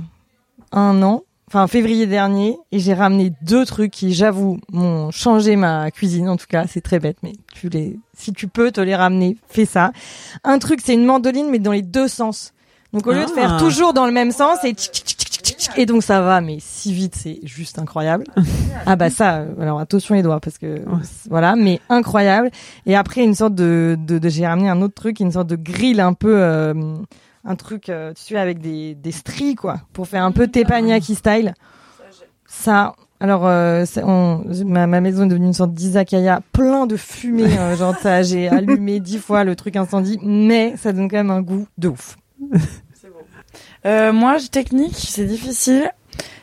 un 0.72 1.02
an, 1.02 1.24
enfin 1.48 1.66
février 1.68 2.06
dernier, 2.06 2.58
et 2.72 2.80
j'ai 2.80 2.94
ramené 2.94 3.32
deux 3.42 3.66
trucs 3.66 3.92
qui, 3.92 4.14
j'avoue, 4.14 4.60
m'ont 4.72 5.10
changé 5.12 5.56
ma 5.56 5.90
cuisine. 5.92 6.28
En 6.30 6.38
tout 6.38 6.48
cas, 6.48 6.66
c'est 6.68 6.82
très 6.82 7.00
bête, 7.00 7.18
mais 7.24 7.34
tu 7.54 7.70
les, 7.70 7.98
si 8.16 8.34
tu 8.34 8.48
peux 8.48 8.72
te 8.72 8.82
les 8.82 8.96
ramener, 8.96 9.38
fais 9.48 9.66
ça. 9.66 9.92
Un 10.44 10.60
truc, 10.60 10.82
c'est 10.84 10.94
une 10.94 11.06
mandoline, 11.06 11.50
mais 11.50 11.60
dans 11.60 11.72
les 11.72 11.82
deux 11.82 12.08
sens. 12.08 12.54
Donc 12.92 13.06
au 13.08 13.12
lieu 13.14 13.24
de 13.26 13.32
Ah. 13.32 13.36
faire 13.36 13.58
toujours 13.58 13.94
dans 13.94 14.06
le 14.08 14.12
même 14.12 14.32
sens, 14.32 14.64
et 14.64 14.74
tchic, 14.74 14.92
tchic, 14.92 15.06
tchic, 15.06 15.18
tchic, 15.20 15.29
tchic, 15.29 15.29
et 15.78 15.86
donc 15.86 16.04
ça 16.04 16.22
va, 16.22 16.41
mais 16.41 16.58
si 16.60 16.93
vite, 16.93 17.16
c'est 17.16 17.39
juste 17.43 17.80
incroyable. 17.80 18.26
ah 18.86 18.95
bah 18.95 19.10
ça, 19.10 19.38
euh, 19.39 19.54
alors 19.62 19.80
attention 19.80 20.16
les 20.16 20.22
doigts 20.24 20.39
parce 20.39 20.58
que 20.58 20.82
voilà, 21.30 21.56
mais 21.56 21.80
incroyable. 21.89 22.50
Et 22.86 22.95
après 22.95 23.24
une 23.24 23.36
sorte 23.36 23.56
de, 23.56 23.97
de, 24.00 24.18
de- 24.20 24.30
j'ai 24.30 24.45
ramené 24.47 24.70
un 24.70 24.82
autre 24.82 24.93
truc, 24.95 25.20
une 25.20 25.32
sorte 25.32 25.47
de 25.47 25.56
grill 25.56 26.00
un 26.00 26.14
peu, 26.14 26.41
euh, 26.41 26.74
un 27.45 27.56
truc, 27.56 27.89
euh, 27.89 28.14
tu 28.14 28.22
sais 28.24 28.38
avec 28.38 28.60
des 28.60 28.95
des 28.95 29.12
stries 29.12 29.56
quoi, 29.56 29.82
pour 29.93 30.08
faire 30.08 30.24
un 30.24 30.32
peu 30.32 30.47
teppanyaki 30.47 31.16
style. 31.16 31.54
Ça. 32.45 32.93
Alors, 33.22 33.45
euh, 33.47 33.84
on, 34.04 34.43
ma, 34.66 34.88
ma 34.88 35.02
maison 35.02 35.26
est 35.26 35.28
devenue 35.28 35.47
une 35.47 35.54
sorte 35.54 35.74
d'izakaya, 35.74 36.39
plein 36.54 36.88
de 36.88 36.95
fumée, 36.95 37.58
euh, 37.60 37.76
genre 37.76 37.93
ça, 38.00 38.24
j'ai 38.24 38.47
allumé 38.50 39.02
dix 39.02 39.18
fois 39.18 39.43
le 39.43 39.58
truc 39.58 39.76
incendie, 39.76 40.18
mais 40.24 40.76
ça 40.78 40.93
donne 40.93 41.10
quand 41.10 41.18
même 41.18 41.30
un 41.30 41.41
goût 41.41 41.68
de 41.78 41.89
ouf. 41.89 42.16
Euh, 43.86 44.12
moi 44.12 44.38
technique 44.52 44.96
c'est 44.96 45.26
difficile. 45.26 45.92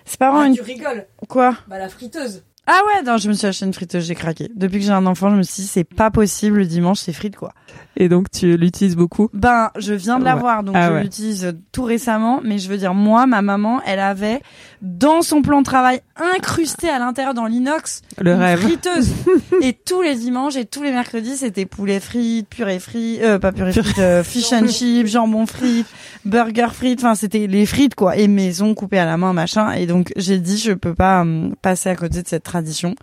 C'est 0.05 0.19
pas 0.19 0.31
vraiment 0.31 0.55
une 0.55 0.61
rigoles 0.61 1.07
quoi. 1.29 1.55
Bah 1.69 1.79
la 1.79 1.89
friteuse. 1.89 2.43
Ah 2.67 2.81
ouais 2.87 3.03
non 3.03 3.17
je 3.19 3.29
me 3.29 3.35
suis 3.35 3.47
acheté 3.47 3.67
une 3.67 3.75
friteuse 3.75 4.05
j'ai 4.07 4.15
craqué. 4.15 4.51
Depuis 4.55 4.79
que 4.79 4.85
j'ai 4.85 4.93
un 4.93 5.07
enfant 5.07 5.31
je 5.31 5.37
me 5.37 5.43
suis 5.43 5.63
dit 5.63 5.69
c'est 5.69 5.85
pas 5.85 6.11
possible 6.11 6.59
le 6.59 6.67
dimanche 6.67 7.01
c'est 7.01 7.13
frites 7.13 7.37
quoi. 7.37 7.53
Et 7.97 8.09
donc, 8.09 8.31
tu 8.31 8.57
l'utilises 8.57 8.95
beaucoup. 8.97 9.29
Ben, 9.33 9.71
je 9.79 9.95
viens 9.95 10.19
de 10.19 10.25
Ouais. 10.25 10.31
l'avoir, 10.31 10.63
donc 10.63 10.75
Ah 10.79 10.89
je 10.89 10.93
ouais. 10.95 11.03
l'utilise 11.03 11.55
tout 11.73 11.85
récemment. 11.85 12.41
Mais 12.45 12.59
je 12.59 12.69
veux 12.69 12.77
dire, 12.77 12.93
moi, 12.95 13.27
ma 13.27 13.41
maman, 13.43 13.81
elle 13.87 14.01
avait 14.01 14.41
dans 14.83 15.23
son 15.23 15.41
plan 15.41 15.61
de 15.61 15.65
travail 15.65 16.01
incrusté 16.37 16.89
à 16.91 16.99
l'intérieur 16.99 17.33
dans 17.35 17.47
l'inox 17.47 18.03
Le 18.19 18.33
une 18.35 18.39
rêve. 18.39 18.61
friteuse. 18.61 19.11
et 19.63 19.73
tous 19.73 20.03
les 20.03 20.15
dimanches 20.15 20.57
et 20.57 20.67
tous 20.67 20.83
les 20.83 20.93
mercredis, 20.93 21.37
c'était 21.37 21.65
poulet 21.65 22.01
frites, 22.01 22.49
purée 22.49 22.79
frites, 22.79 23.23
euh, 23.23 23.39
pas 23.39 23.53
purée 23.53 23.73
frites, 23.73 23.99
euh, 23.99 24.23
fish 24.23 24.53
and 24.53 24.69
chips, 24.69 25.07
jambon 25.09 25.47
frites, 25.47 25.87
burger 26.27 26.69
frites. 26.73 27.01
Enfin, 27.01 27.15
c'était 27.15 27.47
les 27.47 27.65
frites 27.65 27.95
quoi, 27.95 28.17
et 28.17 28.29
maison 28.29 28.75
coupée 28.75 28.99
à 28.99 29.07
la 29.07 29.17
main, 29.17 29.33
machin. 29.33 29.73
Et 29.73 29.87
donc 29.87 30.13
j'ai 30.17 30.39
dit, 30.39 30.59
je 30.59 30.73
peux 30.73 30.95
pas 30.95 31.23
hum, 31.23 31.55
passer 31.63 31.89
à 31.89 31.97
côté 31.97 32.23
de 32.23 32.29
cette 32.29 32.45
tradition. 32.45 32.95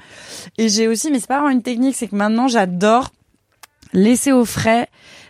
Et 0.60 0.70
j'ai 0.70 0.88
aussi, 0.88 1.10
mais 1.12 1.20
c'est 1.20 1.28
pas 1.28 1.40
vraiment 1.40 1.50
une 1.52 1.64
technique, 1.64 1.96
c'est 1.96 2.08
que 2.08 2.16
maintenant 2.16 2.48
j'adore 2.48 3.10
laisser 3.94 4.32
au 4.32 4.46
frais 4.46 4.88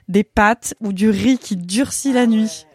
des 0.09 0.24
pâtes 0.24 0.74
ou 0.82 0.91
du 0.93 1.09
riz 1.09 1.38
qui 1.38 1.55
durcit 1.57 2.14
la 2.14 2.26
nuit. 2.28 2.66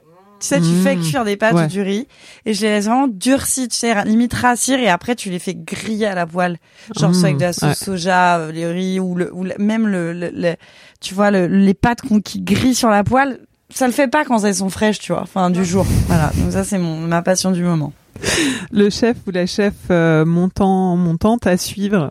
Tu 0.40 0.46
sais, 0.46 0.60
tu 0.60 0.66
Mmh. 0.68 0.82
fais 0.84 0.96
cuire 0.96 1.24
des 1.24 1.36
pâtes 1.36 1.54
Ouais. 1.54 1.64
ou 1.64 1.66
du 1.66 1.82
riz 1.82 2.06
et 2.46 2.54
je 2.54 2.62
les 2.62 2.68
laisse 2.68 2.84
vraiment 2.84 3.08
durcir, 3.08 3.66
tu 3.66 3.74
sais, 3.76 4.04
limite 4.04 4.32
rassir 4.34 4.78
et 4.78 4.88
après 4.88 5.16
tu 5.16 5.30
les 5.30 5.40
fais 5.40 5.54
griller 5.56 6.06
à 6.06 6.14
la 6.14 6.26
poêle. 6.26 6.58
Genre 6.96 7.10
Mmh, 7.10 7.14
soit 7.14 7.24
avec 7.24 7.36
de 7.38 7.42
la 7.42 7.52
sauce 7.52 7.68
ouais. 7.70 7.74
soja, 7.74 8.38
euh, 8.38 8.52
les 8.52 8.66
riz 8.66 9.00
ou, 9.00 9.16
le, 9.16 9.34
ou 9.34 9.42
le- 9.42 9.54
même 9.58 9.88
le, 9.88 10.12
le- 10.12 10.30
le- 10.32 10.54
tu 11.00 11.14
vois, 11.14 11.32
le- 11.32 11.48
les 11.48 11.74
pâtes 11.74 12.02
qu'on- 12.02 12.20
qui 12.20 12.40
grillent 12.40 12.76
sur 12.76 12.88
la 12.88 13.02
poêle. 13.02 13.40
Ça 13.70 13.86
le 13.88 13.92
fait 13.92 14.06
pas 14.08 14.24
quand 14.24 14.38
elles 14.44 14.54
sont 14.54 14.70
fraîches, 14.70 15.00
tu 15.00 15.12
vois, 15.12 15.22
enfin 15.22 15.50
du 15.50 15.64
jour. 15.64 15.84
Voilà, 16.06 16.30
donc 16.36 16.52
ça 16.52 16.62
c'est 16.62 16.78
mon 16.78 16.98
ma 17.00 17.20
passion 17.22 17.50
du 17.50 17.62
moment. 17.64 17.92
Le 18.70 18.90
chef 18.90 19.16
ou 19.26 19.30
la 19.32 19.46
chef 19.46 19.74
euh, 19.90 20.24
montant, 20.24 20.96
montante 20.96 21.46
à 21.48 21.56
suivre. 21.56 22.10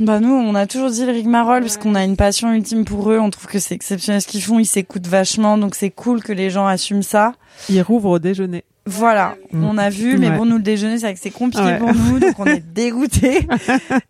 Bah 0.00 0.20
nous, 0.20 0.32
on 0.32 0.54
a 0.54 0.66
toujours 0.66 0.90
dit 0.90 1.04
le 1.04 1.12
rigmarole 1.12 1.60
parce 1.62 1.76
qu'on 1.76 1.94
a 1.94 2.04
une 2.04 2.16
passion 2.16 2.52
ultime 2.52 2.84
pour 2.84 3.10
eux. 3.10 3.18
On 3.18 3.30
trouve 3.30 3.46
que 3.46 3.58
c'est 3.58 3.74
exceptionnel 3.74 4.20
ce 4.22 4.26
qu'ils 4.26 4.42
font. 4.42 4.58
Ils 4.58 4.64
s'écoutent 4.66 5.06
vachement, 5.06 5.58
donc 5.58 5.74
c'est 5.74 5.90
cool 5.90 6.22
que 6.22 6.32
les 6.32 6.50
gens 6.50 6.66
assument 6.66 7.02
ça. 7.02 7.32
Il 7.68 7.80
rouvre 7.82 8.10
au 8.10 8.18
déjeuner. 8.18 8.64
Voilà, 8.88 9.34
Mm. 9.52 9.64
on 9.64 9.78
a 9.78 9.90
vu, 9.90 10.16
mais 10.16 10.30
Ouais. 10.30 10.36
bon, 10.36 10.44
nous 10.44 10.58
le 10.58 10.62
déjeuner, 10.62 10.96
c'est 10.98 11.06
vrai 11.06 11.14
que 11.14 11.20
c'est 11.20 11.30
compliqué 11.30 11.64
Ouais. 11.64 11.78
pour 11.78 11.92
nous, 11.92 12.18
donc 12.20 12.38
on 12.38 12.44
est 12.46 12.60
dégoûtés. 12.72 13.48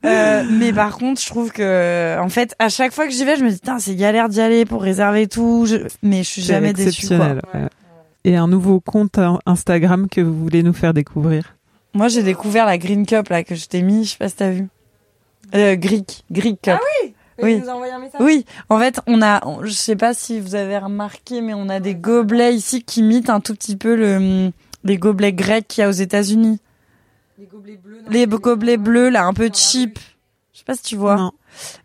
euh, 0.04 0.44
mais 0.50 0.70
par 0.72 0.98
contre, 0.98 1.20
je 1.20 1.26
trouve 1.26 1.50
que, 1.50 2.18
en 2.20 2.28
fait, 2.28 2.54
à 2.58 2.68
chaque 2.68 2.92
fois 2.92 3.06
que 3.06 3.12
j'y 3.12 3.24
vais, 3.24 3.36
je 3.36 3.44
me 3.44 3.50
dis, 3.50 3.58
c'est 3.78 3.94
galère 3.96 4.28
d'y 4.28 4.40
aller 4.42 4.64
pour 4.66 4.82
réserver 4.82 5.28
tout, 5.28 5.64
je- 5.66 5.86
mais 6.02 6.18
je 6.22 6.28
suis 6.28 6.42
jamais 6.42 6.72
déçue. 6.74 7.06
Quoi. 7.08 7.36
Et 8.24 8.36
un 8.36 8.48
nouveau 8.48 8.80
compte 8.80 9.18
in- 9.18 9.38
Instagram 9.46 10.08
que 10.10 10.20
vous 10.20 10.34
voulez 10.38 10.62
nous 10.62 10.74
faire 10.74 10.92
découvrir? 10.92 11.56
Moi, 11.94 12.08
j'ai 12.08 12.22
découvert 12.22 12.66
la 12.66 12.76
Green 12.76 13.06
Cup 13.06 13.28
là 13.30 13.44
que 13.44 13.54
je 13.54 13.66
t'ai 13.68 13.80
mis, 13.80 14.04
je 14.04 14.10
sais 14.10 14.16
pas 14.18 14.28
si 14.28 14.36
t'as 14.36 14.50
vu. 14.50 14.66
Euh, 15.54 15.76
Greek, 15.76 16.24
Greek 16.30 16.60
Cup. 16.62 16.78
Oui. 17.42 17.60
nous 17.60 17.68
un 17.70 17.98
message. 17.98 18.20
Oui, 18.20 18.44
en 18.68 18.78
fait, 18.78 19.00
on 19.06 19.20
a, 19.22 19.46
on- 19.46 19.62
je 19.64 19.70
sais 19.70 19.96
pas 19.96 20.14
si 20.14 20.40
vous 20.40 20.54
avez 20.54 20.78
remarqué, 20.78 21.40
mais 21.42 21.54
on 21.54 21.68
a 21.68 21.80
des 21.80 21.94
gobelets 21.94 22.54
ici 22.54 22.82
qui 22.82 23.00
imitent 23.00 23.28
un 23.30 23.40
tout 23.40 23.54
petit 23.54 23.76
peu 23.76 23.94
le, 23.94 24.50
les 24.84 24.96
gobelets 24.96 25.32
grecs 25.34 25.68
qu'il 25.68 25.82
y 25.82 25.84
a 25.84 25.88
aux 25.88 25.92
États-Unis. 25.92 26.58
Les 27.38 27.44
gobelets 27.46 27.76
bleus. 27.76 27.98
Les 28.08 28.26
gobelets 28.26 28.76
bleus, 28.78 29.10
là, 29.10 29.24
un 29.26 29.34
peu 29.34 29.50
cheap. 29.52 29.98
Je 30.54 30.58
sais 30.60 30.64
pas 30.64 30.74
si 30.74 30.82
tu 30.82 30.96
vois. 30.96 31.16
Non. 31.16 31.32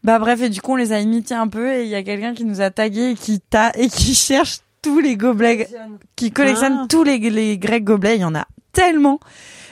Bah 0.04 0.20
bref, 0.20 0.42
et 0.42 0.50
du 0.50 0.62
coup, 0.62 0.72
on 0.74 0.76
les 0.78 0.94
a 0.94 1.00
imités 1.00 1.34
un 1.34 1.48
peu, 1.50 1.74
et 1.74 1.84
il 1.84 1.90
y 1.90 1.96
a 1.96 2.04
quelqu'un 2.04 2.34
qui 2.34 2.46
nous 2.46 2.62
a 2.62 2.70
tagué 2.72 3.12
et 3.12 3.16
qui 3.16 3.40
ta 3.42 3.72
et 3.76 3.90
qui 3.90 4.14
cherche 4.16 4.60
tous 4.82 5.00
les 5.00 5.18
gobelets, 5.18 5.68
qui 6.16 6.32
collectionne 6.32 6.80
Ah. 6.84 6.86
tous 6.90 7.04
les, 7.04 7.18
les 7.20 7.58
grecs 7.58 7.84
gobelets. 7.84 8.16
Il 8.16 8.22
y 8.22 8.26
en 8.26 8.34
a 8.36 8.48
tellement. 8.72 9.20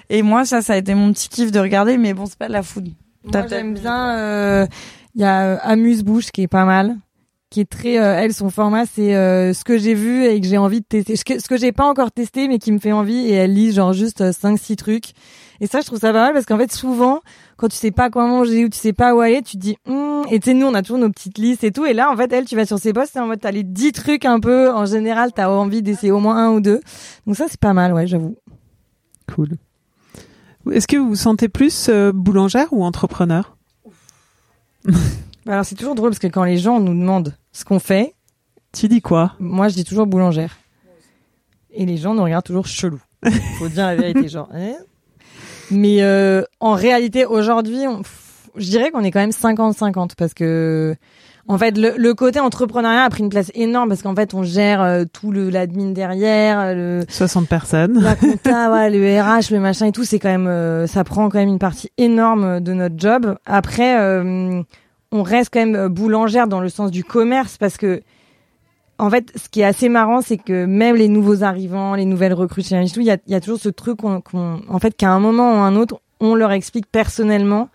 Et 0.09 0.21
moi, 0.23 0.43
ça, 0.43 0.61
ça 0.61 0.73
a 0.73 0.77
été 0.77 0.93
mon 0.93 1.13
petit 1.13 1.29
kiff 1.29 1.51
de 1.51 1.59
regarder, 1.59 1.97
mais 1.97 2.13
bon, 2.13 2.25
c'est 2.25 2.37
pas 2.37 2.47
de 2.47 2.53
la 2.53 2.63
food. 2.63 2.89
Moi, 3.33 3.47
j'aime 3.47 3.73
bien. 3.73 4.17
euh, 4.17 4.65
Il 5.15 5.21
y 5.21 5.25
a 5.25 5.45
euh, 5.45 5.57
Amuse-bouche 5.61 6.31
qui 6.31 6.41
est 6.43 6.47
pas 6.47 6.65
mal, 6.65 6.97
qui 7.49 7.61
est 7.61 7.69
très. 7.69 7.99
euh, 7.99 8.15
elle, 8.19 8.33
son 8.33 8.49
format, 8.49 8.85
c'est 8.85 9.15
euh, 9.15 9.53
ce 9.53 9.63
que 9.63 9.77
j'ai 9.77 9.93
vu 9.93 10.25
et 10.25 10.39
que 10.41 10.47
j'ai 10.47 10.57
envie 10.57 10.81
de 10.81 10.85
tester. 10.85 11.15
Ce 11.15 11.23
que, 11.25 11.39
ce 11.39 11.47
que 11.47 11.57
j'ai 11.57 11.71
pas 11.71 11.85
encore 11.85 12.11
testé, 12.11 12.47
mais 12.47 12.57
qui 12.59 12.71
me 12.71 12.79
fait 12.79 12.91
envie. 12.91 13.27
Et 13.27 13.33
elle 13.33 13.53
lit 13.53 13.71
genre 13.71 13.93
juste 13.93 14.21
euh, 14.21 14.31
5-6 14.31 14.75
trucs. 14.75 15.05
Et 15.61 15.67
ça, 15.67 15.81
je 15.81 15.85
trouve 15.87 15.99
ça 15.99 16.13
pas 16.13 16.21
mal 16.23 16.33
parce 16.33 16.45
qu'en 16.45 16.57
fait, 16.57 16.71
souvent, 16.71 17.19
quand 17.57 17.67
tu 17.67 17.75
sais 17.75 17.91
pas 17.91 18.09
quoi 18.09 18.25
manger 18.27 18.65
ou 18.65 18.69
tu 18.69 18.77
sais 18.77 18.93
pas 18.93 19.13
où 19.13 19.19
aller, 19.19 19.41
tu 19.41 19.57
te 19.57 19.61
dis. 19.61 19.77
Hum, 19.87 20.23
et 20.31 20.39
tu 20.39 20.45
sais, 20.51 20.53
nous, 20.53 20.65
on 20.67 20.73
a 20.73 20.81
toujours 20.81 20.99
nos 20.99 21.09
petites 21.09 21.37
listes 21.37 21.63
et 21.63 21.71
tout. 21.71 21.85
Et 21.85 21.93
là, 21.93 22.11
en 22.11 22.15
fait, 22.17 22.31
elle, 22.33 22.45
tu 22.45 22.55
vas 22.55 22.65
sur 22.65 22.79
ses 22.79 22.93
posts, 22.93 23.11
c'est 23.13 23.19
en 23.19 23.27
mode 23.27 23.41
t'as 23.41 23.51
les 23.51 23.63
10 23.63 23.91
trucs 23.91 24.25
un 24.25 24.39
peu. 24.39 24.71
En 24.71 24.85
général, 24.85 25.31
t'as 25.33 25.49
envie 25.49 25.81
d'essayer 25.81 26.11
au 26.11 26.19
moins 26.19 26.37
un 26.37 26.51
ou 26.51 26.61
deux. 26.61 26.79
Donc 27.27 27.35
ça, 27.35 27.45
c'est 27.49 27.59
pas 27.59 27.73
mal, 27.73 27.93
ouais, 27.93 28.07
j'avoue. 28.07 28.37
Cool. 29.35 29.49
Est-ce 30.71 30.87
que 30.87 30.97
vous 30.97 31.09
vous 31.09 31.15
sentez 31.15 31.49
plus 31.49 31.87
euh, 31.89 32.11
boulangère 32.13 32.67
ou 32.71 32.83
entrepreneur 32.83 33.55
Alors 35.47 35.65
c'est 35.65 35.75
toujours 35.75 35.95
drôle 35.95 36.09
parce 36.11 36.19
que 36.19 36.27
quand 36.27 36.43
les 36.43 36.57
gens 36.57 36.79
nous 36.79 36.93
demandent 36.93 37.35
ce 37.51 37.65
qu'on 37.65 37.79
fait, 37.79 38.13
Tu 38.71 38.87
dis 38.87 39.01
quoi 39.01 39.33
moi 39.39 39.67
je 39.69 39.75
dis 39.75 39.83
toujours 39.83 40.05
boulangère. 40.05 40.57
Et 41.71 41.85
les 41.85 41.97
gens 41.97 42.13
nous 42.13 42.23
regardent 42.23 42.45
toujours 42.45 42.67
chelou. 42.67 42.99
Faut 43.59 43.67
dire 43.67 43.85
la 43.87 43.95
vérité, 43.95 44.27
genre. 44.29 44.49
hein 44.53 44.75
Mais 45.71 46.01
euh, 46.01 46.43
en 46.59 46.73
réalité, 46.73 47.25
aujourd'hui, 47.25 47.85
on- 47.87 48.01
je 48.55 48.65
dirais 48.69 48.91
qu'on 48.91 49.03
est 49.03 49.11
quand 49.11 49.19
même 49.19 49.29
50-50 49.31 50.11
parce 50.17 50.33
que 50.33 50.95
en 51.49 51.57
fait, 51.57 51.79
le, 51.79 51.95
le 51.97 52.13
côté 52.13 52.39
entrepreneuriat 52.39 53.03
a 53.03 53.09
pris 53.09 53.23
une 53.23 53.29
place 53.29 53.51
énorme 53.55 53.89
parce 53.89 54.03
qu'en 54.03 54.13
fait, 54.13 54.35
on 54.35 54.43
gère 54.43 54.83
euh, 54.83 55.03
tout 55.11 55.31
le 55.31 55.49
l'admin 55.49 55.89
derrière, 55.89 56.59
euh, 56.59 56.99
le 56.99 57.05
60 57.09 57.47
personnes. 57.47 57.99
la 57.99 58.15
compta, 58.15 58.71
ouais, 58.71 58.91
le 58.91 59.19
RH, 59.19 59.51
le 59.51 59.59
machin 59.59 59.87
et 59.87 59.91
tout, 59.91 60.03
c'est 60.03 60.19
quand 60.19 60.29
même, 60.29 60.45
euh, 60.45 60.85
ça 60.85 61.03
prend 61.03 61.27
quand 61.27 61.39
même 61.39 61.49
une 61.49 61.57
partie 61.57 61.89
énorme 61.97 62.59
de 62.59 62.73
notre 62.73 62.99
job. 62.99 63.35
Après, 63.47 63.99
euh, 63.99 64.61
on 65.11 65.23
reste 65.23 65.49
quand 65.51 65.59
même 65.59 65.75
euh, 65.75 65.89
boulangère 65.89 66.47
dans 66.47 66.61
le 66.61 66.69
sens 66.69 66.91
du 66.91 67.03
commerce 67.03 67.57
parce 67.57 67.77
que, 67.77 68.03
en 68.99 69.09
fait, 69.09 69.31
ce 69.35 69.49
qui 69.49 69.61
est 69.61 69.65
assez 69.65 69.89
marrant, 69.89 70.21
c'est 70.21 70.37
que 70.37 70.65
même 70.65 70.95
les 70.95 71.07
nouveaux 71.07 71.41
arrivants, 71.43 71.95
les 71.95 72.05
nouvelles 72.05 72.33
recrues 72.33 72.61
chez 72.61 72.79
tout, 72.93 72.99
il 72.99 73.07
y 73.07 73.11
a, 73.11 73.17
il 73.25 73.31
y 73.33 73.35
a 73.35 73.41
toujours 73.41 73.59
ce 73.59 73.69
truc 73.69 73.97
qu'on, 73.97 74.21
en 74.69 74.79
fait, 74.79 74.95
qu'à 74.95 75.09
un 75.09 75.19
moment 75.19 75.53
ou 75.53 75.55
à 75.55 75.61
un 75.61 75.75
autre, 75.75 75.99
on 76.19 76.35
leur 76.35 76.51
explique 76.51 76.85
personnellement 76.91 77.69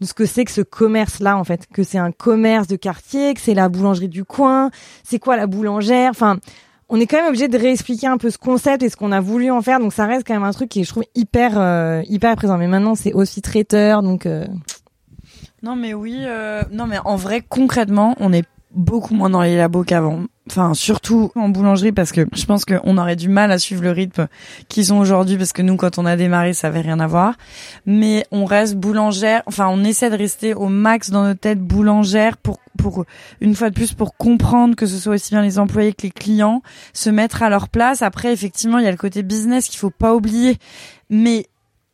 de 0.00 0.06
ce 0.06 0.14
que 0.14 0.26
c'est 0.26 0.44
que 0.44 0.50
ce 0.50 0.62
commerce-là, 0.62 1.36
en 1.36 1.44
fait, 1.44 1.66
que 1.72 1.82
c'est 1.82 1.98
un 1.98 2.12
commerce 2.12 2.66
de 2.66 2.76
quartier, 2.76 3.34
que 3.34 3.40
c'est 3.40 3.54
la 3.54 3.68
boulangerie 3.68 4.08
du 4.08 4.24
coin, 4.24 4.70
c'est 5.02 5.18
quoi 5.18 5.36
la 5.36 5.46
boulangère, 5.46 6.10
enfin, 6.10 6.38
on 6.90 6.98
est 6.98 7.06
quand 7.06 7.18
même 7.18 7.28
obligé 7.28 7.48
de 7.48 7.56
réexpliquer 7.56 8.08
un 8.08 8.18
peu 8.18 8.30
ce 8.30 8.38
concept 8.38 8.82
et 8.82 8.88
ce 8.88 8.96
qu'on 8.96 9.12
a 9.12 9.20
voulu 9.20 9.50
en 9.50 9.62
faire, 9.62 9.78
donc 9.78 9.92
ça 9.92 10.06
reste 10.06 10.26
quand 10.26 10.34
même 10.34 10.42
un 10.42 10.52
truc 10.52 10.68
qui 10.68 10.82
je 10.84 10.90
trouve, 10.90 11.04
hyper, 11.14 11.58
euh, 11.58 12.02
hyper 12.08 12.34
présent. 12.36 12.58
Mais 12.58 12.66
maintenant, 12.66 12.94
c'est 12.94 13.12
aussi 13.12 13.40
traiteur, 13.42 14.02
donc. 14.02 14.26
Euh, 14.26 14.46
non 15.62 15.76
mais 15.76 15.94
oui, 15.94 16.16
euh, 16.20 16.62
non 16.72 16.86
mais 16.86 16.98
en 17.04 17.16
vrai 17.16 17.42
concrètement, 17.46 18.16
on 18.18 18.32
est 18.32 18.44
beaucoup 18.72 19.14
moins 19.14 19.30
dans 19.30 19.42
les 19.42 19.56
labos 19.56 19.84
qu'avant. 19.84 20.24
Enfin, 20.48 20.74
surtout 20.74 21.30
en 21.36 21.48
boulangerie 21.48 21.92
parce 21.92 22.10
que 22.10 22.26
je 22.32 22.44
pense 22.44 22.64
qu'on 22.64 22.98
aurait 22.98 23.16
du 23.16 23.28
mal 23.28 23.52
à 23.52 23.58
suivre 23.58 23.82
le 23.82 23.92
rythme 23.92 24.26
qu'ils 24.68 24.92
ont 24.92 24.98
aujourd'hui 24.98 25.36
parce 25.36 25.52
que 25.52 25.62
nous, 25.62 25.76
quand 25.76 25.98
on 25.98 26.06
a 26.06 26.16
démarré, 26.16 26.54
ça 26.54 26.68
avait 26.68 26.80
rien 26.80 26.98
à 26.98 27.06
voir. 27.06 27.34
Mais 27.86 28.26
on 28.32 28.44
reste 28.44 28.74
boulangère. 28.76 29.42
Enfin, 29.46 29.68
on 29.68 29.84
essaie 29.84 30.10
de 30.10 30.16
rester 30.16 30.54
au 30.54 30.68
max 30.68 31.10
dans 31.10 31.22
notre 31.22 31.40
tête 31.40 31.60
boulangère 31.60 32.36
pour 32.36 32.58
pour 32.78 33.04
une 33.40 33.54
fois 33.54 33.68
de 33.70 33.74
plus 33.74 33.92
pour 33.92 34.16
comprendre 34.16 34.74
que 34.74 34.86
ce 34.86 34.96
soit 34.96 35.14
aussi 35.14 35.30
bien 35.30 35.42
les 35.42 35.58
employés 35.58 35.92
que 35.92 36.02
les 36.02 36.10
clients 36.10 36.62
se 36.94 37.10
mettre 37.10 37.42
à 37.42 37.50
leur 37.50 37.68
place. 37.68 38.02
Après, 38.02 38.32
effectivement, 38.32 38.78
il 38.78 38.84
y 38.84 38.88
a 38.88 38.92
le 38.92 38.96
côté 38.96 39.22
business 39.22 39.68
qu'il 39.68 39.78
faut 39.78 39.90
pas 39.90 40.14
oublier. 40.14 40.56
Mais 41.10 41.46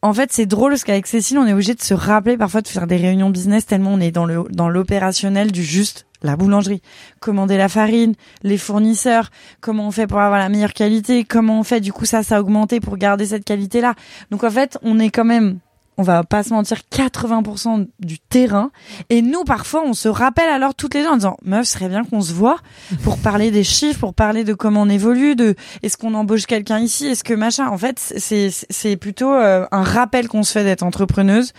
en 0.02 0.14
fait, 0.14 0.32
c'est 0.32 0.46
drôle 0.46 0.72
parce 0.72 0.84
qu'avec 0.84 1.06
Cécile, 1.06 1.38
on 1.38 1.46
est 1.46 1.52
obligé 1.52 1.74
de 1.74 1.82
se 1.82 1.94
rappeler 1.94 2.36
parfois 2.36 2.60
de 2.60 2.68
faire 2.68 2.86
des 2.86 2.96
réunions 2.96 3.30
business 3.30 3.66
tellement 3.66 3.94
on 3.94 4.01
est 4.01 4.12
dans 4.12 4.26
le 4.26 4.44
dans 4.51 4.68
l'opérationnel 4.68 5.51
du 5.52 5.64
juste 5.64 6.06
la 6.27 6.36
boulangerie, 6.36 6.82
commander 7.20 7.57
la 7.57 7.69
farine, 7.69 8.15
les 8.43 8.59
fournisseurs, 8.59 9.31
comment 9.61 9.89
on 9.89 9.90
fait 9.90 10.07
pour 10.07 10.20
avoir 10.20 10.39
la 10.39 10.48
meilleure 10.48 10.74
qualité, 10.74 11.24
comment 11.24 11.61
on 11.61 11.62
fait 11.62 11.81
du 11.81 11.93
coup 11.93 12.05
ça 12.05 12.23
ça 12.23 12.36
a 12.36 12.40
augmenté 12.40 12.81
pour 12.81 12.97
garder 12.97 13.27
cette 13.27 13.44
qualité 13.44 13.81
là. 13.81 13.94
Donc 14.31 14.44
en 14.44 14.51
fait, 14.51 14.78
on 14.82 14.98
est 14.98 15.11
quand 15.11 15.24
même 15.24 15.59
on 15.98 16.03
va 16.03 16.24
pas 16.24 16.43
se 16.43 16.51
mentir 16.51 16.78
80% 16.93 17.89
du 18.01 18.19
terrain. 18.19 18.70
Et 19.11 19.23
nous 19.23 19.44
parfois 19.44 19.82
on 19.85 19.94
se 19.94 20.09
rappelle 20.09 20.48
alors 20.48 20.74
toutes 20.74 20.94
les 20.94 21.03
deux 21.03 21.09
en 21.09 21.16
disant 21.16 21.36
meuf 21.43 21.66
serait 21.66 21.89
bien 21.89 22.05
qu'on 22.05 22.20
se 22.20 22.32
voit 22.32 22.59
pour 23.03 23.19
parler 23.19 23.51
des 23.51 23.65
chiffres 23.65 24.01
pour 24.01 24.15
parler 24.15 24.44
de 24.44 24.55
comment 24.55 24.82
on 24.82 24.89
évolue 24.89 25.36
de 25.36 25.55
est-ce 25.82 25.97
qu'on 25.97 26.15
embauche 26.15 26.47
quelqu'un 26.47 26.78
ici 26.78 27.07
est-ce 27.07 27.24
que 27.24 27.35
machin. 27.35 27.69
En 27.69 27.78
fait 27.78 27.98
c'est 27.98 28.51
c'est 28.51 28.97
plutôt 28.97 29.32
euh, 29.32 29.66
un 29.70 29.82
rappel 29.82 30.28
qu'on 30.28 30.43
se 30.43 30.53
fait 30.53 30.65
d'être 30.65 30.82
entrepreneuse 30.82 31.53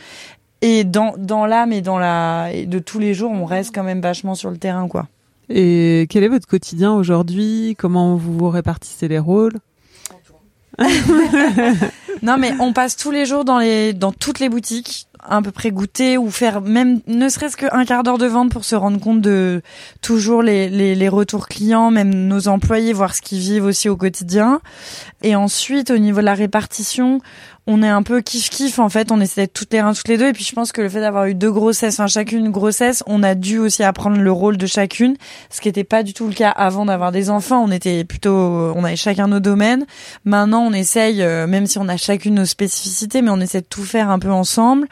et 0.62 0.84
dans 0.84 1.14
dans 1.18 1.46
l'âme 1.46 1.72
et 1.72 1.82
dans 1.82 1.98
la 1.98 2.50
de 2.66 2.80
tous 2.80 3.00
les 3.00 3.14
jours, 3.14 3.32
on 3.32 3.46
reste 3.46 3.74
quand 3.74 3.84
même 3.84 4.02
vachement 4.02 4.36
sur 4.36 4.50
le 4.50 4.58
terrain, 4.58 4.88
quoi. 4.88 5.08
Et 5.50 6.08
quel 6.10 6.24
est 6.24 6.28
votre 6.28 6.48
quotidien 6.48 6.94
aujourd'hui? 6.94 7.76
Comment 7.78 8.16
vous 8.16 8.38
vous 8.38 8.50
répartissez 8.50 9.08
les 9.08 9.20
rôles? 9.20 9.58
Non, 12.24 12.38
mais 12.38 12.52
on 12.60 12.74
passe 12.74 12.96
tous 12.96 13.12
les 13.12 13.26
jours 13.26 13.46
dans 13.46 13.60
les 13.60 13.94
dans 13.94 14.12
toutes 14.12 14.40
les 14.40 14.50
boutiques 14.50 15.08
à 15.24 15.42
peu 15.42 15.52
près 15.52 15.72
goûter 15.72 16.18
ou 16.18 16.30
faire 16.30 16.62
même 16.62 17.02
ne 17.08 17.28
serait-ce 17.28 17.58
qu'un 17.58 17.86
quart 17.86 18.04
d'heure 18.04 18.18
de 18.18 18.26
vente 18.26 18.52
pour 18.52 18.64
se 18.64 18.76
rendre 18.76 19.00
compte 19.00 19.22
de 19.22 19.62
toujours 20.02 20.42
les, 20.42 20.70
les, 20.70 20.96
les, 20.96 21.10
retours 21.10 21.48
clients, 21.48 21.92
même 21.92 22.28
nos 22.28 22.48
employés, 22.48 22.94
voir 22.94 23.14
ce 23.14 23.22
qu'ils 23.22 23.40
vivent 23.40 23.66
aussi 23.66 23.90
au 23.90 23.98
quotidien. 23.98 24.62
Et 25.24 25.36
ensuite, 25.36 25.92
au 25.92 25.98
niveau 25.98 26.22
de 26.22 26.26
la 26.26 26.34
répartition, 26.34 27.20
on 27.68 27.84
est 27.84 27.90
un 27.90 28.04
peu 28.04 28.22
kiff 28.22 28.50
kiff 28.50 28.80
en 28.80 28.90
fait 28.90 29.12
on 29.12 29.22
essaie 29.22 29.42
d'être 29.42 29.54
toutes 29.54 29.74
les 29.74 29.80
uns 29.80 29.94
toutes 29.94 30.08
les 30.08 30.18
deux 30.18 30.28
et 30.28 30.34
puis 30.34 30.44
je 30.44 30.54
pense 30.54 30.72
que 30.72 30.82
le 30.82 30.90
fait 30.90 31.02
d'avoir 31.02 31.26
eu 31.26 31.36
deux 31.36 31.52
grossesses 31.52 32.00
enfin 32.00 32.08
chacune 32.08 32.46
une 32.46 32.52
grossesse 32.52 33.04
on 33.08 33.24
a 33.24 33.36
dû 33.36 33.60
aussi 33.60 33.84
apprendre 33.84 34.18
le 34.18 34.32
rôle 34.32 34.58
de 34.58 34.66
chacune 34.66 35.16
ce 35.50 35.62
qui 35.62 35.68
n'était 35.68 35.84
pas 35.84 36.04
du 36.04 36.14
tout 36.14 36.28
le 36.28 36.34
cas 36.34 36.50
avant 36.50 36.86
d'avoir 36.86 37.12
des 37.12 37.30
enfants 37.30 37.64
on 37.64 37.72
était 37.72 38.04
plutôt 38.04 38.32
on 38.76 38.84
avait 38.84 38.96
chacun 38.96 39.28
nos 39.28 39.40
domaines. 39.40 39.86
Maintenant 40.26 40.62
on 40.62 40.74
essaye 40.74 41.22
euh, 41.22 41.48
même 41.48 41.68
si 41.68 41.78
on 41.78 41.88
a 41.88 41.98
chacune 41.98 42.36
nos 42.36 42.46
spécificités 42.46 43.22
mais 43.22 43.30
on 43.30 43.40
essaie 43.40 43.62
de 43.62 43.68
tout 43.68 43.84
faire 43.84 44.10
un 44.10 44.20
peu 44.20 44.32
ensemble. 44.32 44.88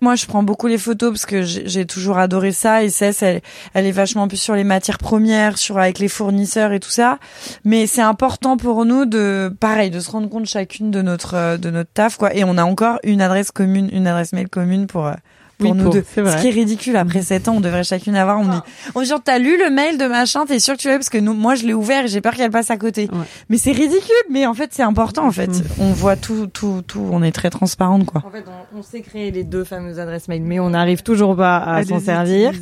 Moi 0.00 0.14
je 0.14 0.26
prends 0.26 0.42
beaucoup 0.42 0.66
les 0.66 0.78
photos 0.78 1.10
parce 1.10 1.26
que 1.26 1.42
j'ai 1.42 1.86
toujours 1.86 2.18
adoré 2.18 2.52
ça 2.52 2.82
et 2.82 2.90
Cess 2.90 3.22
elle, 3.22 3.40
elle 3.74 3.86
est 3.86 3.92
vachement 3.92 4.28
plus 4.28 4.36
sur 4.36 4.54
les 4.54 4.64
matières 4.64 4.98
premières 4.98 5.58
sur 5.58 5.78
avec 5.78 5.98
les 5.98 6.08
fournisseurs 6.08 6.72
et 6.72 6.80
tout 6.80 6.90
ça. 6.90 7.18
Mais 7.64 7.86
c'est 7.86 8.02
important 8.02 8.56
pour 8.56 8.84
nous 8.84 9.06
de 9.06 9.54
pareil 9.60 9.90
de 9.90 10.00
se 10.00 10.10
rendre 10.10 10.28
compte 10.28 10.46
chacune 10.46 10.90
de 10.90 11.02
notre 11.02 11.34
euh, 11.34 11.56
de 11.56 11.70
notre 11.70 11.90
taf 11.92 12.17
quoi. 12.18 12.34
Et 12.34 12.44
on 12.44 12.58
a 12.58 12.64
encore 12.64 12.98
une 13.04 13.20
adresse 13.22 13.50
commune, 13.50 13.88
une 13.92 14.06
adresse 14.06 14.32
mail 14.32 14.48
commune 14.48 14.86
pour 14.86 15.06
euh, 15.06 15.14
pour 15.58 15.74
nous 15.74 15.90
deux. 15.90 16.04
Ce 16.14 16.40
qui 16.40 16.48
est 16.48 16.52
ridicule 16.52 16.96
après 16.96 17.22
7 17.22 17.48
ans, 17.48 17.54
on 17.56 17.60
devrait 17.60 17.84
chacune 17.84 18.14
avoir. 18.14 18.38
On 18.38 18.44
dit, 18.44 18.58
on 18.94 19.02
dit, 19.02 19.10
t'as 19.24 19.38
lu 19.38 19.58
le 19.58 19.70
mail 19.70 19.98
de 19.98 20.06
machin, 20.06 20.46
t'es 20.46 20.58
sûr 20.58 20.76
que 20.76 20.80
tu 20.80 20.88
l'as 20.88 20.94
parce 20.94 21.08
que 21.08 21.18
nous, 21.18 21.34
moi 21.34 21.54
je 21.54 21.66
l'ai 21.66 21.74
ouvert 21.74 22.04
et 22.04 22.08
j'ai 22.08 22.20
peur 22.20 22.34
qu'elle 22.34 22.50
passe 22.50 22.70
à 22.70 22.76
côté. 22.76 23.08
Mais 23.48 23.58
c'est 23.58 23.72
ridicule, 23.72 24.14
mais 24.30 24.46
en 24.46 24.54
fait 24.54 24.70
c'est 24.72 24.82
important 24.82 25.26
en 25.26 25.32
fait. 25.32 25.48
Mm. 25.48 25.62
On 25.80 25.92
voit 25.92 26.16
tout, 26.16 26.46
tout, 26.46 26.82
tout. 26.86 27.06
On 27.10 27.22
est 27.22 27.32
très 27.32 27.50
transparente 27.50 28.06
quoi. 28.06 28.22
En 28.24 28.30
fait, 28.30 28.44
on, 28.74 28.82
sait 28.82 29.00
créer 29.00 29.30
les 29.30 29.44
deux 29.44 29.64
fameuses 29.64 29.98
adresses 29.98 30.28
mail, 30.28 30.42
mais 30.42 30.60
on 30.60 30.70
n'arrive 30.70 31.02
toujours 31.02 31.36
pas 31.36 31.58
à, 31.58 31.84
s'en 31.84 32.00
servir. 32.00 32.52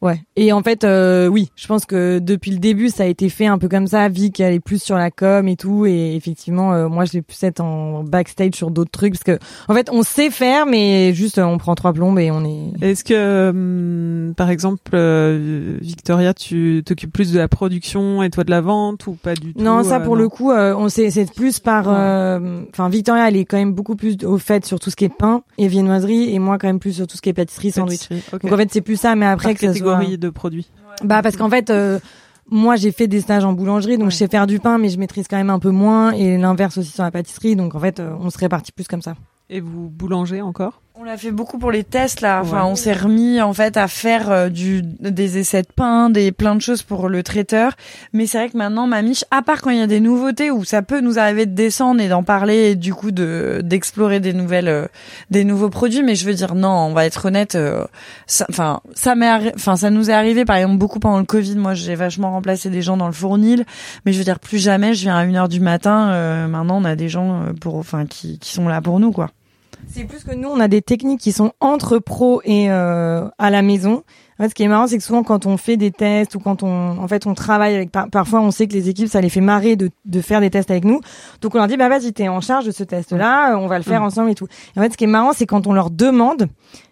Ouais. 0.00 0.20
Et 0.36 0.52
en 0.52 0.62
fait, 0.62 0.84
euh, 0.84 1.26
oui, 1.26 1.50
je 1.56 1.66
pense 1.66 1.84
que 1.84 2.18
depuis 2.20 2.50
le 2.52 2.58
début, 2.58 2.88
ça 2.88 3.02
a 3.02 3.06
été 3.06 3.28
fait 3.28 3.46
un 3.46 3.58
peu 3.58 3.68
comme 3.68 3.86
ça. 3.86 4.08
Vic, 4.08 4.38
elle 4.40 4.54
est 4.54 4.60
plus 4.60 4.80
sur 4.80 4.96
la 4.96 5.10
com 5.10 5.48
et 5.48 5.56
tout, 5.56 5.86
et 5.86 6.14
effectivement, 6.14 6.72
euh, 6.72 6.88
moi, 6.88 7.04
je 7.04 7.12
vais 7.12 7.22
plus 7.22 7.42
être 7.42 7.60
en 7.60 8.04
backstage 8.04 8.54
sur 8.54 8.70
d'autres 8.70 8.90
trucs 8.90 9.14
parce 9.14 9.24
que, 9.24 9.44
en 9.68 9.74
fait, 9.74 9.88
on 9.90 10.02
sait 10.02 10.30
faire, 10.30 10.66
mais 10.66 11.12
juste, 11.14 11.38
on 11.38 11.58
prend 11.58 11.74
trois 11.74 11.92
plombes 11.92 12.18
et 12.18 12.30
on 12.30 12.44
est. 12.44 12.72
Est-ce 12.80 13.02
que, 13.02 13.50
hum, 13.50 14.34
par 14.36 14.50
exemple, 14.50 14.82
euh, 14.94 15.78
Victoria, 15.80 16.32
tu 16.32 16.82
t'occupes 16.84 17.12
plus 17.12 17.32
de 17.32 17.38
la 17.38 17.48
production 17.48 18.22
et 18.22 18.30
toi 18.30 18.44
de 18.44 18.50
la 18.50 18.60
vente 18.60 19.06
ou 19.06 19.12
pas 19.12 19.34
du 19.34 19.54
tout 19.54 19.62
Non, 19.62 19.82
ça 19.82 20.00
pour 20.00 20.16
le 20.16 20.28
coup, 20.28 20.52
on 20.52 20.88
sait, 20.88 21.10
c'est 21.10 21.32
plus 21.32 21.58
par. 21.58 21.88
Enfin, 21.88 22.88
Victoria, 22.88 23.28
elle 23.28 23.36
est 23.36 23.44
quand 23.44 23.58
même 23.58 23.72
beaucoup 23.72 23.96
plus 23.96 24.16
au 24.24 24.38
fait 24.38 24.64
sur 24.64 24.78
tout 24.78 24.90
ce 24.90 24.96
qui 24.96 25.04
est 25.04 25.08
pain 25.14 25.42
et 25.56 25.66
viennoiserie, 25.66 26.32
et 26.34 26.38
moi 26.38 26.58
quand 26.58 26.68
même 26.68 26.78
plus 26.78 26.92
sur 26.92 27.06
tout 27.06 27.16
ce 27.16 27.22
qui 27.22 27.30
est 27.30 27.34
pâtisserie, 27.34 27.72
sandwich. 27.72 28.08
Donc 28.32 28.52
en 28.52 28.56
fait, 28.56 28.68
c'est 28.70 28.80
plus 28.80 28.96
ça, 28.96 29.16
mais 29.16 29.26
après 29.26 29.54
que 29.54 29.66
de 30.18 30.30
produits 30.30 30.70
Bah 31.04 31.22
parce 31.22 31.36
qu'en 31.36 31.50
fait. 31.50 31.70
Euh, 31.70 31.98
moi, 32.50 32.76
j'ai 32.76 32.92
fait 32.92 33.08
des 33.08 33.20
stages 33.20 33.44
en 33.44 33.52
boulangerie, 33.52 33.98
donc 33.98 34.10
je 34.10 34.16
sais 34.16 34.26
faire 34.26 34.46
du 34.46 34.58
pain, 34.58 34.78
mais 34.78 34.88
je 34.88 34.98
maîtrise 34.98 35.28
quand 35.28 35.36
même 35.36 35.50
un 35.50 35.58
peu 35.58 35.70
moins, 35.70 36.12
et 36.12 36.38
l'inverse 36.38 36.78
aussi 36.78 36.90
sur 36.90 37.02
la 37.02 37.10
pâtisserie. 37.10 37.56
Donc, 37.56 37.74
en 37.74 37.78
fait, 37.78 38.00
euh, 38.00 38.14
on 38.20 38.30
se 38.30 38.38
répartit 38.38 38.72
plus 38.72 38.88
comme 38.88 39.02
ça. 39.02 39.16
Et 39.50 39.60
vous 39.60 39.90
boulangez 39.90 40.40
encore? 40.40 40.80
On 41.00 41.04
l'a 41.04 41.16
fait 41.16 41.30
beaucoup 41.30 41.58
pour 41.58 41.70
les 41.70 41.84
tests 41.84 42.22
là. 42.22 42.40
Enfin, 42.42 42.64
on 42.64 42.74
s'est 42.74 42.92
remis 42.92 43.40
en 43.40 43.52
fait 43.52 43.76
à 43.76 43.86
faire 43.86 44.32
euh, 44.32 44.48
du 44.48 44.82
des 44.82 45.38
essais 45.38 45.62
de 45.62 45.68
pain, 45.68 46.10
des 46.10 46.32
plein 46.32 46.56
de 46.56 46.60
choses 46.60 46.82
pour 46.82 47.08
le 47.08 47.22
traiteur. 47.22 47.74
Mais 48.12 48.26
c'est 48.26 48.38
vrai 48.38 48.48
que 48.48 48.56
maintenant, 48.56 48.88
ma 48.88 49.00
miche, 49.02 49.24
à 49.30 49.42
part 49.42 49.62
quand 49.62 49.70
il 49.70 49.78
y 49.78 49.82
a 49.82 49.86
des 49.86 50.00
nouveautés 50.00 50.50
où 50.50 50.64
ça 50.64 50.82
peut 50.82 51.00
nous 51.00 51.20
arriver 51.20 51.46
de 51.46 51.54
descendre 51.54 52.00
et 52.00 52.08
d'en 52.08 52.24
parler, 52.24 52.70
et 52.70 52.74
du 52.74 52.94
coup 52.94 53.12
de 53.12 53.60
d'explorer 53.62 54.18
des 54.18 54.32
nouvelles, 54.32 54.68
euh, 54.68 54.86
des 55.30 55.44
nouveaux 55.44 55.70
produits. 55.70 56.02
Mais 56.02 56.16
je 56.16 56.26
veux 56.26 56.34
dire 56.34 56.56
non, 56.56 56.88
on 56.88 56.94
va 56.94 57.06
être 57.06 57.26
honnête. 57.26 57.54
Euh, 57.54 57.84
enfin, 58.48 58.80
ça, 58.94 59.14
m'est, 59.14 59.54
enfin 59.54 59.76
ça 59.76 59.90
nous 59.90 60.10
est 60.10 60.14
arrivé 60.14 60.44
par 60.44 60.56
exemple 60.56 60.78
beaucoup 60.78 60.98
pendant 60.98 61.20
le 61.20 61.24
Covid. 61.24 61.54
Moi, 61.54 61.74
j'ai 61.74 61.94
vachement 61.94 62.32
remplacé 62.32 62.70
des 62.70 62.82
gens 62.82 62.96
dans 62.96 63.06
le 63.06 63.12
fournil, 63.12 63.64
mais 64.04 64.12
je 64.12 64.18
veux 64.18 64.24
dire 64.24 64.40
plus 64.40 64.58
jamais. 64.58 64.94
Je 64.94 65.02
viens 65.02 65.16
à 65.16 65.24
une 65.24 65.36
heure 65.36 65.48
du 65.48 65.60
matin. 65.60 66.48
maintenant, 66.48 66.78
on 66.78 66.84
a 66.84 66.96
des 66.96 67.08
gens 67.08 67.44
pour, 67.60 67.76
enfin 67.76 68.04
qui 68.04 68.40
qui 68.40 68.52
sont 68.52 68.66
là 68.66 68.82
pour 68.82 68.98
nous 68.98 69.12
quoi. 69.12 69.30
C'est 69.90 70.04
plus 70.04 70.22
que 70.22 70.34
nous, 70.34 70.48
on 70.48 70.60
a 70.60 70.68
des 70.68 70.82
techniques 70.82 71.20
qui 71.20 71.32
sont 71.32 71.52
entre 71.60 71.98
pros 71.98 72.42
et 72.44 72.70
euh, 72.70 73.26
à 73.38 73.50
la 73.50 73.62
maison. 73.62 74.02
En 74.38 74.44
fait, 74.44 74.50
ce 74.50 74.54
qui 74.54 74.62
est 74.62 74.68
marrant, 74.68 74.86
c'est 74.86 74.98
que 74.98 75.02
souvent 75.02 75.22
quand 75.22 75.46
on 75.46 75.56
fait 75.56 75.76
des 75.76 75.90
tests 75.90 76.34
ou 76.34 76.40
quand 76.40 76.62
on, 76.62 76.98
en 76.98 77.08
fait, 77.08 77.26
on 77.26 77.34
travaille 77.34 77.74
avec, 77.74 77.90
parfois 77.90 78.40
on 78.40 78.50
sait 78.50 78.68
que 78.68 78.74
les 78.74 78.88
équipes, 78.88 79.08
ça 79.08 79.20
les 79.20 79.30
fait 79.30 79.40
marrer 79.40 79.76
de, 79.76 79.90
de 80.04 80.20
faire 80.20 80.40
des 80.40 80.50
tests 80.50 80.70
avec 80.70 80.84
nous. 80.84 81.00
Donc 81.40 81.54
on 81.54 81.58
leur 81.58 81.66
dit, 81.66 81.76
bah 81.76 81.88
vas-y, 81.88 82.12
t'es 82.12 82.28
en 82.28 82.40
charge 82.40 82.66
de 82.66 82.70
ce 82.70 82.84
test-là, 82.84 83.56
on 83.56 83.66
va 83.66 83.78
le 83.78 83.84
faire 83.84 84.02
ensemble 84.02 84.30
et 84.30 84.34
tout. 84.34 84.46
en 84.76 84.82
fait, 84.82 84.92
ce 84.92 84.96
qui 84.96 85.04
est 85.04 85.08
marrant, 85.08 85.32
c'est 85.32 85.46
quand 85.46 85.66
on 85.66 85.72
leur 85.72 85.90
demande, 85.90 86.48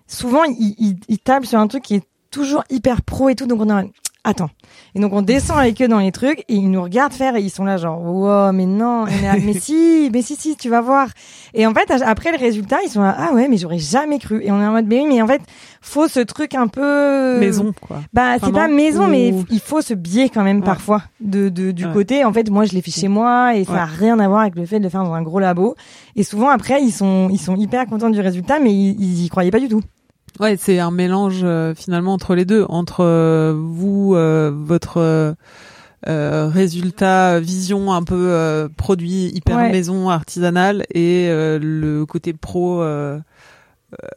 souvent 0.07 0.45
ils, 0.45 0.75
ils, 0.79 0.97
ils 1.09 1.19
tablent 1.19 1.47
sur 1.47 1.59
un 1.59 1.67
truc 1.69 1.85
qui 1.85 1.97
est 1.97 2.05
toujours 2.31 2.65
hyper 2.71 3.03
pro 3.03 3.29
et 3.29 3.35
tout. 3.35 3.47
Donc 3.47 3.61
on 3.61 3.71
a, 3.71 3.85
attends. 4.27 4.51
Et 4.95 5.01
donc 5.01 5.13
on 5.13 5.23
descend 5.23 5.59
avec 5.59 5.81
eux 5.81 5.89
dans 5.89 6.01
les 6.01 6.13
trucs 6.13 6.41
et 6.41 6.55
ils 6.55 6.71
nous 6.71 6.83
regardent 6.83 7.13
faire 7.13 7.37
et 7.37 7.41
ils 7.41 7.51
sont 7.51 7.65
là 7.65 7.77
genre 7.77 8.03
wow 8.03 8.53
mais 8.53 8.67
non 8.67 9.05
mais, 9.07 9.53
si 9.61 10.11
mais 10.13 10.21
si 10.23 10.37
si 10.37 10.57
tu 10.57 10.69
vas 10.69 10.81
voir. 10.81 11.09
Et 11.55 11.67
en 11.67 11.73
fait 11.73 11.91
après 12.05 12.33
le 12.33 12.39
résultat 12.39 12.79
ils 12.85 12.91
sont 12.91 13.03
là 13.03 13.15
ah 13.17 13.33
ouais 13.35 13.49
mais 13.49 13.57
j'aurais 13.57 13.79
jamais 13.79 14.19
cru 14.19 14.43
et 14.43 14.51
on 14.51 14.61
est 14.61 14.67
en 14.67 14.73
mode 14.73 14.87
mais 14.87 15.01
oui 15.01 15.07
mais 15.09 15.23
en 15.23 15.27
fait 15.27 15.41
faut 15.81 16.09
ce 16.09 16.21
truc 16.21 16.55
un 16.55 16.67
peu 16.67 17.39
maison 17.39 17.73
quoi. 17.81 18.01
Bah 18.13 18.39
c'est 18.43 18.53
pas 18.53 18.69
maison 18.69 19.07
mais 19.07 19.33
il 19.51 19.61
faut 19.61 19.81
ce 19.81 19.95
biais 19.95 20.29
quand 20.29 20.43
même 20.43 20.63
parfois 20.63 21.03
de, 21.21 21.49
de 21.49 21.71
du 21.71 21.89
côté 21.93 22.25
en 22.25 22.33
fait 22.33 22.51
moi 22.51 22.65
je 22.65 22.73
l'ai 22.73 22.83
fait 22.83 22.91
chez 22.91 23.09
moi 23.09 23.55
et 23.55 23.65
ça 23.65 23.83
a 23.83 23.87
rien 23.87 24.19
à 24.19 24.29
voir 24.29 24.41
avec 24.41 24.57
le 24.57 24.67
fait 24.67 24.79
de 24.79 24.85
le 24.85 24.91
faire 24.91 25.05
dans 25.05 25.15
un 25.15 25.23
gros 25.23 25.39
labo 25.39 25.77
et 26.17 26.25
souvent 26.25 26.49
après 26.49 26.83
ils 26.83 26.93
sont 26.93 27.29
ils 27.31 27.39
sont 27.39 27.55
hyper 27.57 27.87
contents 27.87 28.11
du 28.11 28.21
résultat 28.21 28.59
mais 28.59 28.73
ils, 28.73 29.01
ils 29.01 29.25
y 29.25 29.29
croyaient 29.29 29.51
pas 29.53 29.61
du 29.61 29.69
tout. 29.69 29.83
Ouais, 30.39 30.57
c'est 30.59 30.79
un 30.79 30.91
mélange 30.91 31.41
euh, 31.45 31.75
finalement 31.75 32.13
entre 32.13 32.35
les 32.35 32.45
deux, 32.45 32.67
entre 32.69 33.03
euh, 33.03 33.55
vous, 33.57 34.15
euh, 34.15 34.53
votre 34.55 35.35
résultat, 36.07 37.41
vision 37.41 37.93
un 37.93 38.05
peu 38.05 38.69
produit 38.77 39.27
hyper 39.35 39.59
maison 39.59 40.09
artisanal 40.09 40.85
et 40.95 41.29
le 41.29 42.05
côté 42.05 42.33
pro 42.33 42.85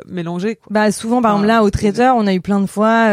mélangé. 0.07 0.57
Quoi. 0.57 0.67
Bah 0.69 0.91
souvent, 0.91 1.19
par 1.23 1.31
exemple 1.31 1.47
là 1.47 1.63
au 1.63 1.71
traiteur, 1.71 2.15
on 2.15 2.27
a 2.27 2.33
eu 2.35 2.41
plein 2.41 2.59
de 2.59 2.67
fois 2.67 3.07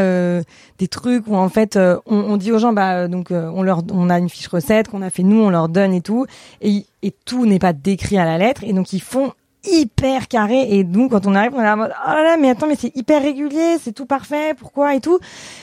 des 0.79 0.89
trucs 0.89 1.27
où 1.27 1.37
en 1.37 1.49
fait 1.49 1.77
on, 1.77 2.01
on, 2.07 2.37
dit 2.37 2.53
aux 2.53 2.59
gens 2.59 2.75
bah 2.75 3.09
donc 3.09 3.29
on 3.31 3.63
leur 3.63 3.83
on 3.93 4.11
a 4.11 4.19
une 4.19 4.29
fiche 4.29 4.49
recette 4.49 4.89
qu'on 4.89 5.01
a 5.01 5.09
fait 5.09 5.23
nous, 5.23 5.41
on 5.41 5.49
leur 5.49 5.71
donne 5.71 5.95
et 5.95 6.03
tout 6.03 6.27
et, 6.61 6.85
et 7.03 7.15
tout 7.25 7.47
n'est 7.47 7.59
pas 7.59 7.73
décrit 7.73 8.19
à 8.19 8.27
la 8.27 8.37
lettre 8.37 8.63
et 8.63 8.75
donc 8.75 8.93
ils 8.93 9.01
font 9.01 9.33
hyper 9.67 10.29
carré. 10.29 10.77
Et 10.77 10.85
donc 10.85 11.11
quand 11.13 11.27
on 11.27 11.35
arrive 11.35 11.53
on 11.55 11.61
est 11.61 11.69
en 11.69 11.77
mode 11.77 11.93
oh 12.07 12.11
là 12.11 12.23
là 12.23 12.37
mais 12.37 12.51
attends 12.51 12.67
mais 12.67 12.77
c'est 12.79 12.97
hyper 12.97 13.23
régulier 13.23 13.77
c'est 13.83 13.93
tout 13.93 14.07
parfait 14.07 14.55
pourquoi? 14.55 14.95
et 14.95 15.01
tout. 15.01 15.19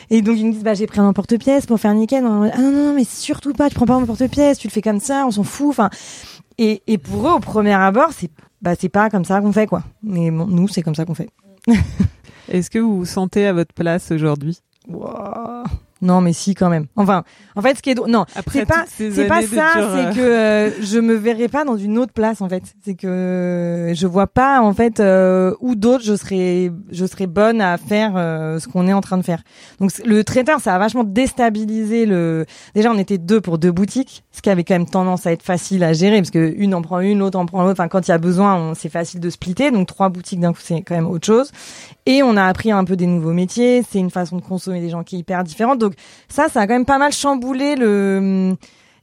Et 0.10 0.22
donc 0.22 0.38
ils 0.38 0.46
nous 0.46 0.54
disent 0.54 0.64
bah 0.64 0.74
j'ai 0.74 0.88
pris 0.88 1.00
un 1.00 1.14
porte-pièce 1.14 1.66
pour 1.66 1.80
faire 1.80 1.94
nickel 1.94 2.24
ah 2.26 2.30
non 2.30 2.72
non 2.72 2.72
non 2.72 2.94
mais 2.94 3.04
surtout 3.04 3.54
pas 3.54 3.70
tu 3.70 3.76
prends 3.76 3.86
pas 3.86 3.96
un 3.96 4.06
porte-pièce 4.06 4.58
tu 4.58 4.68
le 4.68 4.72
fais 4.72 4.82
comme 4.82 5.00
ça 5.00 5.26
on 5.26 5.32
s'en 5.32 5.44
fout 5.44 5.70
enfin 5.70 5.90
et 6.58 6.82
et 6.88 6.98
pour 6.98 7.28
eux 7.28 7.32
au 7.34 7.40
premier 7.40 7.74
abord 7.74 8.12
c'est 8.12 8.30
bah 8.64 8.76
c'est 8.80 8.90
pas 8.90 9.10
comme 9.10 9.26
ça 9.26 9.42
qu'on 9.42 9.52
fait 9.52 9.68
quoi. 9.68 9.84
Mais 10.02 10.32
bon, 10.32 10.48
nous 10.48 10.68
c'est 10.68 10.82
comme 10.82 10.96
ça 10.96 11.06
qu'on 11.06 11.14
fait. 11.14 11.30
Est-ce 12.50 12.70
que 12.70 12.80
vous 12.80 12.98
vous 13.00 13.06
sentez 13.06 13.46
à 13.46 13.54
votre 13.54 13.74
place 13.74 14.12
aujourd'hui? 14.12 14.60
Wow. 14.88 15.64
Non, 16.04 16.22
mais 16.22 16.34
si 16.34 16.54
quand 16.54 16.70
même. 16.70 16.86
Enfin, 16.98 17.24
en 17.56 17.62
fait, 17.62 17.76
ce 17.78 17.82
qui 17.82 17.90
est 17.90 17.96
non, 18.08 18.26
c'est 18.52 18.66
pas, 18.66 18.84
c'est 19.16 19.28
pas 19.28 19.42
ça. 19.56 19.74
dur, 19.80 19.84
euh, 19.88 20.12
C'est 20.12 20.16
que 20.20 20.22
euh, 20.22 20.70
je 20.82 21.00
me 21.00 21.14
verrais 21.16 21.48
pas 21.48 21.64
dans 21.64 21.78
une 21.78 21.98
autre 21.98 22.12
place 22.14 22.42
en 22.42 22.50
fait. 22.50 22.64
C'est 22.84 22.94
que 22.96 23.08
euh, 23.08 23.94
je 23.96 24.06
vois 24.06 24.28
pas 24.28 24.62
en 24.62 24.74
fait 24.74 25.00
euh, 25.00 25.54
où 25.62 25.76
d'autres 25.76 26.04
je 26.04 26.16
serais, 26.16 26.72
je 26.92 27.06
serais 27.06 27.26
bonne 27.28 27.62
à 27.62 27.78
faire 27.78 28.14
euh, 28.18 28.60
ce 28.60 28.68
qu'on 28.68 28.88
est 28.88 28.94
en 28.94 29.02
train 29.02 29.18
de 29.18 29.24
faire. 29.24 29.42
Donc 29.80 29.92
c'est- 29.92 30.06
le 30.06 30.24
traiteur, 30.24 30.60
ça 30.60 30.76
a 30.76 30.78
vachement 30.78 31.04
déstabilisé 31.04 32.06
le. 32.06 32.46
Déjà, 32.76 32.92
on 32.92 32.98
était 32.98 33.18
deux 33.18 33.42
pour 33.42 33.58
deux 33.58 33.72
boutiques, 33.72 34.24
ce 34.32 34.42
qui 34.42 34.50
avait 34.50 34.64
quand 34.64 34.76
même 34.76 34.86
tendance 34.90 35.26
à 35.26 35.32
être 35.32 35.44
facile 35.44 35.84
à 35.84 35.94
gérer 35.94 36.18
parce 36.18 36.32
que 36.32 36.54
une 36.58 36.74
en 36.76 36.82
prend 36.82 37.00
une, 37.00 37.20
l'autre 37.20 37.40
en 37.40 37.46
prend 37.46 37.64
l'autre. 37.64 37.80
Enfin, 37.80 37.88
quand 37.88 38.08
il 38.08 38.12
y 38.12 38.14
a 38.14 38.18
besoin, 38.18 38.56
on- 38.56 38.74
c'est 38.74 38.90
facile 38.90 39.20
de 39.20 39.30
splitter. 39.30 39.72
Donc 39.72 39.88
trois 39.88 40.10
boutiques 40.10 40.40
d'un 40.40 40.52
coup, 40.54 40.60
c'est 40.62 40.82
quand 40.82 40.96
même 40.96 41.08
autre 41.08 41.26
chose. 41.26 41.52
Et 42.06 42.22
on 42.24 42.36
a 42.36 42.46
appris 42.46 42.72
un 42.72 42.84
peu 42.84 42.96
des 42.96 43.08
nouveaux 43.08 43.34
métiers. 43.34 43.84
C'est 43.90 44.00
une 44.00 44.12
façon 44.12 44.38
de 44.38 44.42
consommer 44.42 44.82
des 44.82 44.90
gens 44.90 45.04
qui 45.04 45.16
est 45.16 45.20
hyper 45.20 45.44
différente. 45.44 45.80
Donc 45.80 45.94
ça, 46.28 46.50
ça 46.50 46.62
a 46.62 46.68
quand 46.68 46.74
même 46.74 46.86
pas 46.86 46.98
mal 46.98 47.14
chamboulé 47.14 47.76
le. 47.76 48.56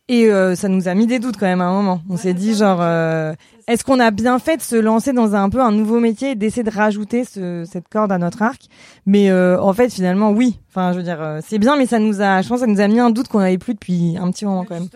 Et 0.09 0.29
euh, 0.29 0.57
ça 0.57 0.67
nous 0.67 0.89
a 0.89 0.95
mis 0.95 1.07
des 1.07 1.21
doutes 1.21 1.37
quand 1.37 1.47
même 1.47 1.61
à 1.61 1.67
un 1.67 1.73
moment. 1.73 2.03
On 2.11 2.17
s'est 2.17 2.35
dit 2.35 2.57
genre, 2.57 2.81
euh, 2.81 3.33
est-ce 3.69 3.85
qu'on 3.85 4.01
a 4.01 4.11
bien 4.11 4.41
fait 4.41 4.57
de 4.57 4.63
se 4.63 4.75
lancer 4.75 5.13
dans 5.13 5.37
un 5.37 5.49
peu 5.49 5.61
un 5.61 5.71
nouveau 5.71 6.01
métier 6.01 6.33
et 6.33 6.35
d'essayer 6.35 6.65
de 6.65 6.71
rajouter 6.71 7.25
ce, 7.25 7.65
cette 7.71 7.89
corde 7.89 8.11
à 8.11 8.19
notre 8.19 8.43
arc? 8.43 8.63
Mais 9.07 9.31
euh, 9.31 9.61
en 9.61 9.73
fait, 9.73 9.89
finalement, 9.89 10.33
oui. 10.33 10.59
Enfin, 10.69 10.91
je 10.93 10.99
veux 10.99 11.05
dire, 11.05 11.23
euh, 11.23 11.39
c'est 11.47 11.61
bien, 11.61 11.77
mais 11.77 11.87
ça 11.87 12.01
nous 12.01 12.21
a, 12.21 12.43
je 12.43 12.49
pense, 12.49 12.59
ça 12.59 12.67
nous 12.67 12.81
a 12.81 12.89
mis 12.89 12.99
un 12.99 13.11
doute 13.11 13.29
qu'on 13.29 13.39
avait 13.39 13.59
plus 13.59 13.75
depuis 13.75 14.17
un 14.21 14.29
petit 14.33 14.45
moment 14.45 14.65
quand 14.65 14.75
même. 14.75 14.89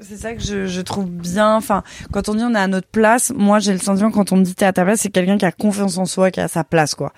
C'est 0.00 0.16
ça 0.16 0.34
que 0.34 0.42
je, 0.42 0.66
je 0.66 0.80
trouve 0.80 1.08
bien. 1.08 1.54
Enfin, 1.54 1.84
quand 2.12 2.28
on 2.28 2.34
dit 2.34 2.42
on 2.42 2.52
est 2.56 2.58
à 2.58 2.66
notre 2.66 2.88
place, 2.88 3.32
moi 3.36 3.60
j'ai 3.60 3.72
le 3.72 3.78
sentiment 3.78 4.10
quand 4.10 4.32
on 4.32 4.36
me 4.36 4.42
dit 4.42 4.56
t'es 4.56 4.64
à 4.64 4.72
ta 4.72 4.84
place, 4.84 5.02
c'est 5.02 5.10
quelqu'un 5.10 5.38
qui 5.38 5.44
a 5.44 5.52
confiance 5.52 5.96
en 5.96 6.06
soi, 6.06 6.32
qui 6.32 6.40
a 6.40 6.48
sa 6.48 6.64
place, 6.64 6.96
quoi. 6.96 7.12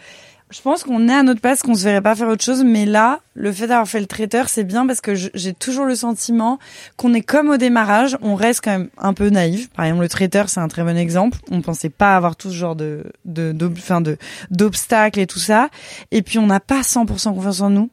Je 0.50 0.62
pense 0.62 0.82
qu'on 0.82 1.08
est 1.08 1.14
à 1.14 1.22
notre 1.22 1.40
place, 1.40 1.62
qu'on 1.62 1.74
se 1.74 1.84
verrait 1.84 2.00
pas 2.00 2.14
faire 2.14 2.28
autre 2.28 2.42
chose, 2.42 2.64
mais 2.64 2.86
là, 2.86 3.20
le 3.34 3.52
fait 3.52 3.66
d'avoir 3.66 3.86
fait 3.86 4.00
le 4.00 4.06
traiteur, 4.06 4.48
c'est 4.48 4.64
bien 4.64 4.86
parce 4.86 5.02
que 5.02 5.14
j'ai 5.14 5.52
toujours 5.52 5.84
le 5.84 5.94
sentiment 5.94 6.58
qu'on 6.96 7.12
est 7.12 7.20
comme 7.20 7.50
au 7.50 7.58
démarrage, 7.58 8.16
on 8.22 8.34
reste 8.34 8.64
quand 8.64 8.70
même 8.70 8.88
un 8.96 9.12
peu 9.12 9.28
naïf. 9.28 9.68
Par 9.70 9.84
exemple, 9.84 10.02
le 10.02 10.08
traiteur, 10.08 10.48
c'est 10.48 10.60
un 10.60 10.68
très 10.68 10.84
bon 10.84 10.96
exemple. 10.96 11.38
On 11.50 11.60
pensait 11.60 11.90
pas 11.90 12.16
avoir 12.16 12.34
tout 12.34 12.50
ce 12.50 12.56
genre 12.56 12.76
de, 12.76 13.04
de, 13.26 13.52
de, 13.52 14.18
d'obstacles 14.50 15.20
et 15.20 15.26
tout 15.26 15.38
ça. 15.38 15.68
Et 16.12 16.22
puis, 16.22 16.38
on 16.38 16.46
n'a 16.46 16.60
pas 16.60 16.80
100% 16.80 17.34
confiance 17.34 17.60
en 17.60 17.70
nous. 17.70 17.90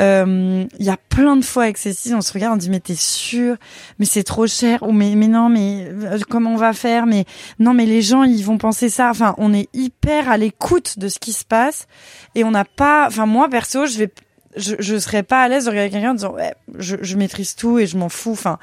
Euh, 0.00 0.64
Il 0.78 0.86
y 0.86 0.90
a 0.90 0.96
plein 0.96 1.36
de 1.36 1.44
fois 1.44 1.64
avec 1.64 1.76
Cécile, 1.76 2.14
on 2.14 2.20
se 2.20 2.32
regarde, 2.32 2.54
on 2.54 2.56
dit 2.56 2.70
mais 2.70 2.80
t'es 2.80 2.94
sûr? 2.94 3.56
Mais 3.98 4.06
c'est 4.06 4.22
trop 4.22 4.46
cher? 4.46 4.82
Ou 4.82 4.92
mais 4.92 5.14
mais 5.14 5.28
non 5.28 5.48
mais 5.48 5.88
euh, 5.90 6.18
comment 6.28 6.52
on 6.52 6.56
va 6.56 6.72
faire? 6.72 7.06
Mais 7.06 7.24
non 7.58 7.74
mais 7.74 7.86
les 7.86 8.00
gens 8.00 8.22
ils 8.22 8.42
vont 8.42 8.58
penser 8.58 8.88
ça. 8.88 9.10
Enfin 9.10 9.34
on 9.38 9.52
est 9.52 9.68
hyper 9.74 10.30
à 10.30 10.36
l'écoute 10.36 10.98
de 10.98 11.08
ce 11.08 11.18
qui 11.18 11.32
se 11.32 11.44
passe 11.44 11.86
et 12.34 12.44
on 12.44 12.50
n'a 12.52 12.64
pas. 12.64 13.06
Enfin 13.06 13.26
moi 13.26 13.48
perso 13.48 13.86
je 13.86 13.98
vais 13.98 14.10
je, 14.56 14.74
je 14.80 14.98
serais 14.98 15.22
pas 15.22 15.42
à 15.42 15.48
l'aise 15.48 15.66
de 15.66 15.70
regarder 15.70 15.90
quelqu'un 15.90 16.10
en 16.10 16.14
disant 16.14 16.32
ouais 16.32 16.54
je, 16.78 16.96
je 17.00 17.16
maîtrise 17.16 17.54
tout 17.54 17.78
et 17.78 17.86
je 17.86 17.96
m'en 17.96 18.08
fous. 18.08 18.32
Enfin 18.32 18.58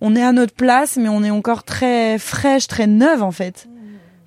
on 0.00 0.14
est 0.14 0.22
à 0.22 0.32
notre 0.32 0.54
place 0.54 0.96
mais 0.96 1.08
on 1.08 1.24
est 1.24 1.30
encore 1.30 1.64
très 1.64 2.18
fraîche, 2.18 2.66
très 2.68 2.86
neuve 2.86 3.22
en 3.22 3.32
fait, 3.32 3.66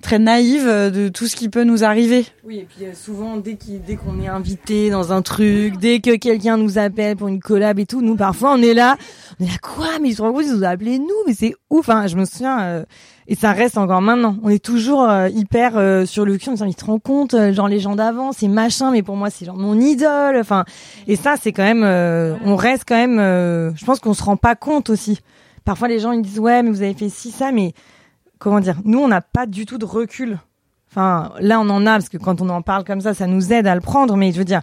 très 0.02 0.18
naïve 0.18 0.66
euh, 0.66 0.90
de 0.90 1.08
tout 1.08 1.26
ce 1.26 1.36
qui 1.36 1.48
peut 1.48 1.64
nous 1.64 1.84
arriver. 1.84 2.26
Oui, 2.44 2.58
et 2.58 2.64
puis 2.64 2.86
euh, 2.86 2.94
souvent, 2.94 3.36
dès 3.36 3.56
qu'on 3.96 4.20
est 4.20 4.28
invité 4.28 4.90
dans 4.90 5.12
un 5.12 5.22
truc, 5.22 5.76
dès 5.78 6.00
que 6.00 6.16
quelqu'un 6.16 6.56
nous 6.56 6.78
appelle 6.78 7.16
pour 7.16 7.28
une 7.28 7.40
collab 7.40 7.78
et 7.78 7.86
tout, 7.86 8.02
nous 8.02 8.16
parfois 8.16 8.52
on 8.52 8.62
est 8.62 8.74
là, 8.74 8.96
on 9.40 9.44
est 9.44 9.48
là 9.48 9.56
quoi 9.62 9.98
Mais 10.00 10.12
te 10.12 10.22
rends 10.22 10.32
compte, 10.32 10.44
ils 10.46 10.52
nous 10.52 10.62
ont 10.62 10.68
appelé 10.68 10.98
nous, 10.98 11.06
mais 11.26 11.34
c'est 11.34 11.54
ouf. 11.70 11.88
Hein, 11.88 12.06
je 12.06 12.16
me 12.16 12.24
souviens, 12.24 12.60
euh, 12.60 12.84
et 13.28 13.34
ça 13.34 13.52
reste 13.52 13.76
encore 13.76 14.02
maintenant. 14.02 14.36
On 14.42 14.48
est 14.48 14.64
toujours 14.64 15.02
euh, 15.02 15.28
hyper 15.28 15.76
euh, 15.76 16.06
sur 16.06 16.24
le 16.24 16.38
cul, 16.38 16.50
disant, 16.50 16.64
mais 16.64 16.70
tu 16.70 16.76
te 16.76 16.84
rends 16.84 17.00
compte, 17.00 17.34
euh, 17.34 17.52
genre 17.52 17.68
les 17.68 17.80
gens 17.80 17.96
d'avant, 17.96 18.32
c'est 18.32 18.48
machin, 18.48 18.92
mais 18.92 19.02
pour 19.02 19.16
moi 19.16 19.30
c'est 19.30 19.44
genre 19.44 19.56
mon 19.56 19.78
idole. 19.80 20.36
Enfin, 20.38 20.64
et 21.08 21.16
ça 21.16 21.34
c'est 21.40 21.52
quand 21.52 21.64
même, 21.64 21.84
on 22.44 22.56
reste 22.56 22.84
quand 22.86 22.96
même. 22.96 23.18
je 23.76 23.84
pense 23.84 24.00
qu'on 24.00 24.14
se 24.14 24.22
rend 24.22 24.36
pas 24.36 24.54
compte 24.54 24.90
aussi. 24.90 25.20
Parfois 25.64 25.88
les 25.88 25.98
gens 25.98 26.12
ils 26.12 26.22
disent 26.22 26.38
ouais, 26.38 26.62
mais 26.62 26.70
vous 26.70 26.82
avez 26.82 26.94
fait 26.94 27.08
ci 27.08 27.30
ça, 27.30 27.50
mais 27.50 27.72
comment 28.38 28.60
dire 28.60 28.76
Nous 28.84 28.98
on 28.98 29.08
n'a 29.08 29.20
pas 29.20 29.46
du 29.46 29.66
tout 29.66 29.78
de 29.78 29.84
recul. 29.84 30.38
Enfin, 30.90 31.32
là, 31.40 31.60
on 31.60 31.68
en 31.68 31.86
a, 31.86 31.92
parce 31.92 32.08
que 32.08 32.16
quand 32.16 32.40
on 32.40 32.48
en 32.48 32.62
parle 32.62 32.84
comme 32.84 33.00
ça, 33.02 33.12
ça 33.12 33.26
nous 33.26 33.52
aide 33.52 33.66
à 33.66 33.74
le 33.74 33.82
prendre, 33.82 34.16
mais 34.16 34.32
je 34.32 34.38
veux 34.38 34.44
dire, 34.46 34.62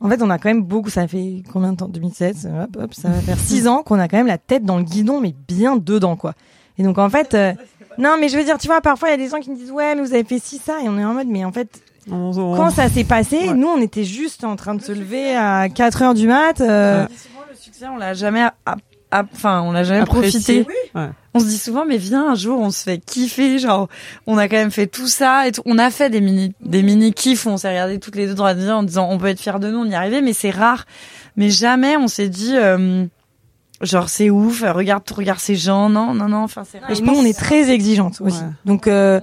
en 0.00 0.08
fait, 0.08 0.20
on 0.22 0.30
a 0.30 0.36
quand 0.38 0.48
même 0.48 0.62
beaucoup, 0.62 0.90
ça 0.90 1.06
fait 1.06 1.42
combien 1.52 1.72
de 1.72 1.76
temps? 1.76 1.88
2007, 1.88 2.48
hop, 2.64 2.76
hop, 2.82 2.94
ça 2.94 3.08
va 3.10 3.20
faire 3.20 3.38
six 3.38 3.68
ans 3.68 3.82
qu'on 3.84 4.00
a 4.00 4.08
quand 4.08 4.16
même 4.16 4.26
la 4.26 4.38
tête 4.38 4.64
dans 4.64 4.78
le 4.78 4.82
guidon, 4.82 5.20
mais 5.20 5.34
bien 5.46 5.76
dedans, 5.76 6.16
quoi. 6.16 6.34
Et 6.78 6.82
donc, 6.82 6.98
en 6.98 7.08
fait, 7.10 7.34
euh, 7.34 7.52
non, 7.96 8.16
mais 8.20 8.28
je 8.28 8.36
veux 8.36 8.44
dire, 8.44 8.58
tu 8.58 8.66
vois, 8.66 8.80
parfois, 8.80 9.08
il 9.08 9.10
y 9.12 9.14
a 9.14 9.18
des 9.18 9.28
gens 9.28 9.38
qui 9.38 9.50
me 9.50 9.56
disent, 9.56 9.70
ouais, 9.70 9.94
mais 9.94 10.02
vous 10.02 10.14
avez 10.14 10.24
fait 10.24 10.40
ci, 10.40 10.58
ça, 10.58 10.80
et 10.82 10.88
on 10.88 10.98
est 10.98 11.04
en 11.04 11.14
mode, 11.14 11.28
mais 11.28 11.44
en 11.44 11.52
fait, 11.52 11.80
On- 12.10 12.32
on- 12.36 12.56
quand 12.56 12.70
ça 12.70 12.88
s'est 12.88 13.04
passé, 13.04 13.36
Ouais. 13.48 13.54
nous, 13.54 13.68
on 13.68 13.80
était 13.80 14.04
juste 14.04 14.42
en 14.42 14.56
train 14.56 14.74
de 14.74 14.80
se 14.82 14.90
lever 14.92 15.36
à 15.36 15.68
4 15.68 16.02
heures 16.02 16.14
du 16.14 16.26
mat, 16.26 16.60
euh, 16.60 17.02
Ouais. 17.04 17.08
souvent 17.16 17.44
le 17.48 17.54
succès, 17.56 17.86
on 17.86 17.96
l'a 17.98 18.14
jamais, 18.14 18.46
enfin, 19.12 19.62
on 19.62 19.72
l'a 19.72 19.84
jamais 19.84 20.00
Apprécié. 20.00 20.64
profité. 20.64 20.78
Ouais. 20.98 21.08
On 21.38 21.40
se 21.40 21.46
dit 21.46 21.58
souvent, 21.58 21.84
mais 21.86 21.98
viens 21.98 22.32
un 22.32 22.34
jour, 22.34 22.58
on 22.58 22.72
se 22.72 22.82
fait 22.82 22.98
kiffer, 22.98 23.60
genre, 23.60 23.88
on 24.26 24.38
a 24.38 24.48
quand 24.48 24.56
même 24.56 24.72
fait 24.72 24.88
tout 24.88 25.06
ça 25.06 25.46
et. 25.46 25.52
On 25.66 25.78
a 25.78 25.88
fait 25.92 26.10
des 26.10 26.20
mini, 26.20 26.52
des 26.60 26.82
mini 26.82 27.12
kiffs, 27.12 27.46
on 27.46 27.56
s'est 27.56 27.68
regardé 27.68 28.00
toutes 28.00 28.16
les 28.16 28.26
deux 28.26 28.34
droits 28.34 28.50
en 28.50 28.82
disant, 28.82 29.08
on 29.08 29.18
peut 29.18 29.28
être 29.28 29.38
fiers 29.40 29.60
de 29.60 29.70
nous, 29.70 29.78
on 29.78 29.84
y 29.84 29.94
arrivait, 29.94 30.20
mais 30.20 30.32
c'est 30.32 30.50
rare. 30.50 30.84
Mais 31.36 31.48
jamais 31.48 31.96
on 31.96 32.08
s'est 32.08 32.28
dit, 32.28 32.56
euh, 32.56 33.04
genre, 33.80 34.08
c'est 34.08 34.30
ouf, 34.30 34.62
regarde, 34.66 35.02
regarde 35.14 35.38
ces 35.38 35.54
gens, 35.56 35.88
non, 35.88 36.14
non, 36.14 36.28
non, 36.28 36.38
enfin, 36.44 36.62
c'est 36.70 36.78
rare. 36.78 36.90
et 36.90 37.00
nous, 37.00 37.12
on 37.14 37.24
est 37.24 37.38
très 37.38 37.70
exigeantes 37.70 38.20
aussi. 38.20 38.38
Ouais. 38.38 38.48
Donc, 38.64 38.86
euh, 38.88 39.20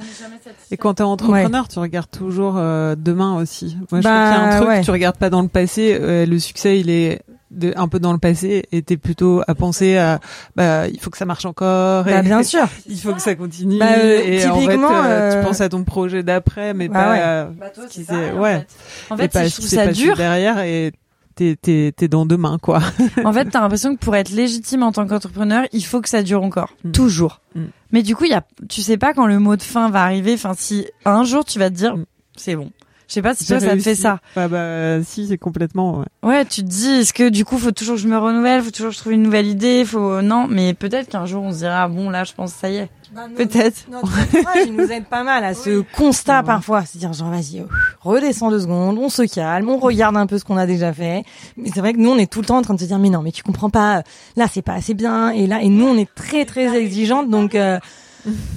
Et 0.71 0.77
quand 0.77 0.95
t'es 0.95 1.03
entrepreneur, 1.03 1.67
tu 1.67 1.79
regardes 1.79 2.09
toujours 2.11 2.55
euh, 2.57 2.95
demain 2.97 3.35
aussi. 3.37 3.77
Moi, 3.91 4.01
je 4.01 4.05
Bah, 4.07 4.09
trouve 4.09 4.33
qu'il 4.33 4.37
y 4.37 4.39
a 4.39 4.43
un 4.53 4.55
truc, 4.57 4.67
ouais. 4.69 4.81
tu 4.81 4.91
regardes 4.91 5.17
pas 5.17 5.29
dans 5.29 5.41
le 5.41 5.47
passé. 5.49 5.97
euh, 5.99 6.25
le 6.25 6.39
succès, 6.39 6.79
il 6.79 6.89
est 6.89 7.21
de, 7.51 7.73
un 7.77 7.87
peu 7.87 7.99
dans 7.99 8.11
le 8.11 8.17
passé, 8.17 8.63
et 8.71 8.81
t'es 8.81 8.97
plutôt 8.97 9.41
à 9.47 9.55
penser 9.55 9.97
à, 9.97 10.19
bah, 10.55 10.87
il 10.89 10.99
faut 10.99 11.09
que 11.09 11.17
ça 11.17 11.25
marche 11.25 11.45
encore. 11.45 12.03
bah, 12.03 12.19
et 12.19 12.21
bien 12.21 12.41
sûr. 12.43 12.67
Il 12.87 12.99
faut 12.99 13.13
que 13.13 13.21
ça 13.21 13.35
continue. 13.35 13.77
Bah, 13.79 13.85
euh, 13.97 14.19
et 14.25 14.45
en 14.47 14.55
fait, 14.55 14.61
typiquement, 14.61 14.89
euh, 14.91 15.03
euh, 15.05 15.39
tu 15.41 15.45
penses 15.47 15.61
à 15.61 15.69
ton 15.69 15.83
projet 15.83 16.21
d'après, 16.23 16.73
mais 16.73 16.87
Bah 16.89 16.99
pas. 17.03 17.11
ouais. 17.11 17.19
à 17.21 17.45
Bah, 17.45 17.69
toi, 17.73 17.83
ce 17.87 17.93
qui 17.93 18.03
c'est 18.03 18.13
s'est- 18.13 18.29
ça, 18.31 18.35
ouais. 18.35 18.55
en 18.55 18.59
fait. 18.59 19.13
En 19.13 19.15
et 19.17 19.21
fait, 19.21 19.27
pas 19.31 19.43
si 19.45 19.49
ce 19.51 19.55
je 19.61 19.67
trouve 19.67 19.79
ça 19.79 19.85
passé 19.87 20.01
dur. 20.01 20.15
derrière 20.17 20.59
et 20.59 20.91
t'es 21.35 21.55
t'es 21.61 21.93
t'es 21.95 22.07
dans 22.07 22.25
demain 22.25 22.57
quoi. 22.61 22.79
En 23.23 23.33
fait, 23.33 23.45
t'as 23.45 23.61
l'impression 23.61 23.93
que 23.95 23.99
pour 23.99 24.15
être 24.15 24.29
légitime 24.31 24.83
en 24.83 24.91
tant 24.91 25.05
qu'entrepreneur, 25.05 25.65
il 25.73 25.83
faut 25.85 26.01
que 26.01 26.09
ça 26.09 26.23
dure 26.23 26.43
encore, 26.43 26.73
Mm. 26.83 26.91
toujours. 26.91 27.41
Mm. 27.55 27.63
Mais 27.91 28.03
du 28.03 28.15
coup, 28.15 28.25
il 28.25 28.31
y 28.31 28.35
a, 28.35 28.43
tu 28.69 28.81
sais 28.81 28.97
pas 28.97 29.13
quand 29.13 29.25
le 29.27 29.39
mot 29.39 29.55
de 29.55 29.61
fin 29.63 29.89
va 29.89 30.03
arriver. 30.03 30.33
Enfin, 30.33 30.53
si 30.57 30.85
un 31.05 31.23
jour 31.23 31.45
tu 31.45 31.59
vas 31.59 31.69
te 31.69 31.75
dire, 31.75 31.95
Mm. 31.97 32.05
c'est 32.35 32.55
bon. 32.55 32.71
Je 33.07 33.13
sais 33.13 33.21
pas 33.21 33.35
si 33.35 33.45
toi 33.45 33.59
ça 33.59 33.75
te 33.75 33.81
fait 33.81 33.93
ça. 33.93 34.19
Bah, 34.35 34.47
bah 34.47 35.03
si, 35.03 35.27
c'est 35.27 35.37
complètement. 35.37 35.99
Ouais. 35.99 36.05
Ouais, 36.29 36.45
tu 36.45 36.63
te 36.63 36.67
dis, 36.67 36.87
est-ce 36.89 37.13
que 37.13 37.29
du 37.29 37.45
coup, 37.45 37.59
faut 37.59 37.69
toujours 37.71 37.97
que 37.97 38.01
je 38.01 38.07
me 38.07 38.17
renouvelle, 38.17 38.63
faut 38.63 38.71
toujours 38.71 38.89
que 38.89 38.95
je 38.95 38.99
trouve 38.99 39.13
une 39.13 39.21
nouvelle 39.21 39.45
idée, 39.45 39.85
faut 39.85 40.23
non, 40.23 40.47
mais 40.49 40.73
peut-être 40.73 41.07
qu'un 41.09 41.27
jour 41.27 41.43
on 41.43 41.51
se 41.51 41.59
dira, 41.59 41.87
bon 41.87 42.09
là, 42.09 42.23
je 42.23 42.33
pense 42.33 42.51
ça 42.51 42.67
y 42.67 42.77
est. 42.77 42.89
Peut-être. 43.35 43.85
Notre 43.89 44.07
entourage, 44.07 44.67
il 44.67 44.75
nous 44.75 44.91
aide 44.91 45.05
pas 45.05 45.23
mal 45.23 45.43
à 45.43 45.53
ce 45.53 45.81
constat 45.95 46.43
parfois. 46.43 46.83
C'est-à-dire, 46.85 47.13
genre, 47.13 47.29
vas-y, 47.29 47.59
euh, 47.59 47.65
redescends 48.01 48.49
deux 48.51 48.59
secondes, 48.61 48.97
on 48.97 49.09
se 49.09 49.23
calme, 49.23 49.69
on 49.69 49.77
regarde 49.77 50.17
un 50.17 50.27
peu 50.27 50.37
ce 50.37 50.43
qu'on 50.43 50.57
a 50.57 50.65
déjà 50.65 50.93
fait. 50.93 51.23
Mais 51.57 51.69
c'est 51.73 51.79
vrai 51.79 51.93
que 51.93 51.99
nous, 51.99 52.09
on 52.09 52.17
est 52.17 52.31
tout 52.31 52.41
le 52.41 52.45
temps 52.45 52.57
en 52.57 52.61
train 52.61 52.73
de 52.73 52.79
se 52.79 52.85
dire, 52.85 52.99
mais 52.99 53.09
non, 53.09 53.21
mais 53.21 53.31
tu 53.31 53.43
comprends 53.43 53.69
pas, 53.69 54.03
là, 54.35 54.47
c'est 54.51 54.61
pas 54.61 54.73
assez 54.73 54.93
bien. 54.93 55.29
Et 55.29 55.47
là, 55.47 55.61
et 55.61 55.69
nous, 55.69 55.85
on 55.85 55.97
est 55.97 56.13
très, 56.13 56.45
très 56.45 56.75
exigeantes. 56.77 57.29
Donc, 57.29 57.55
euh, 57.55 57.79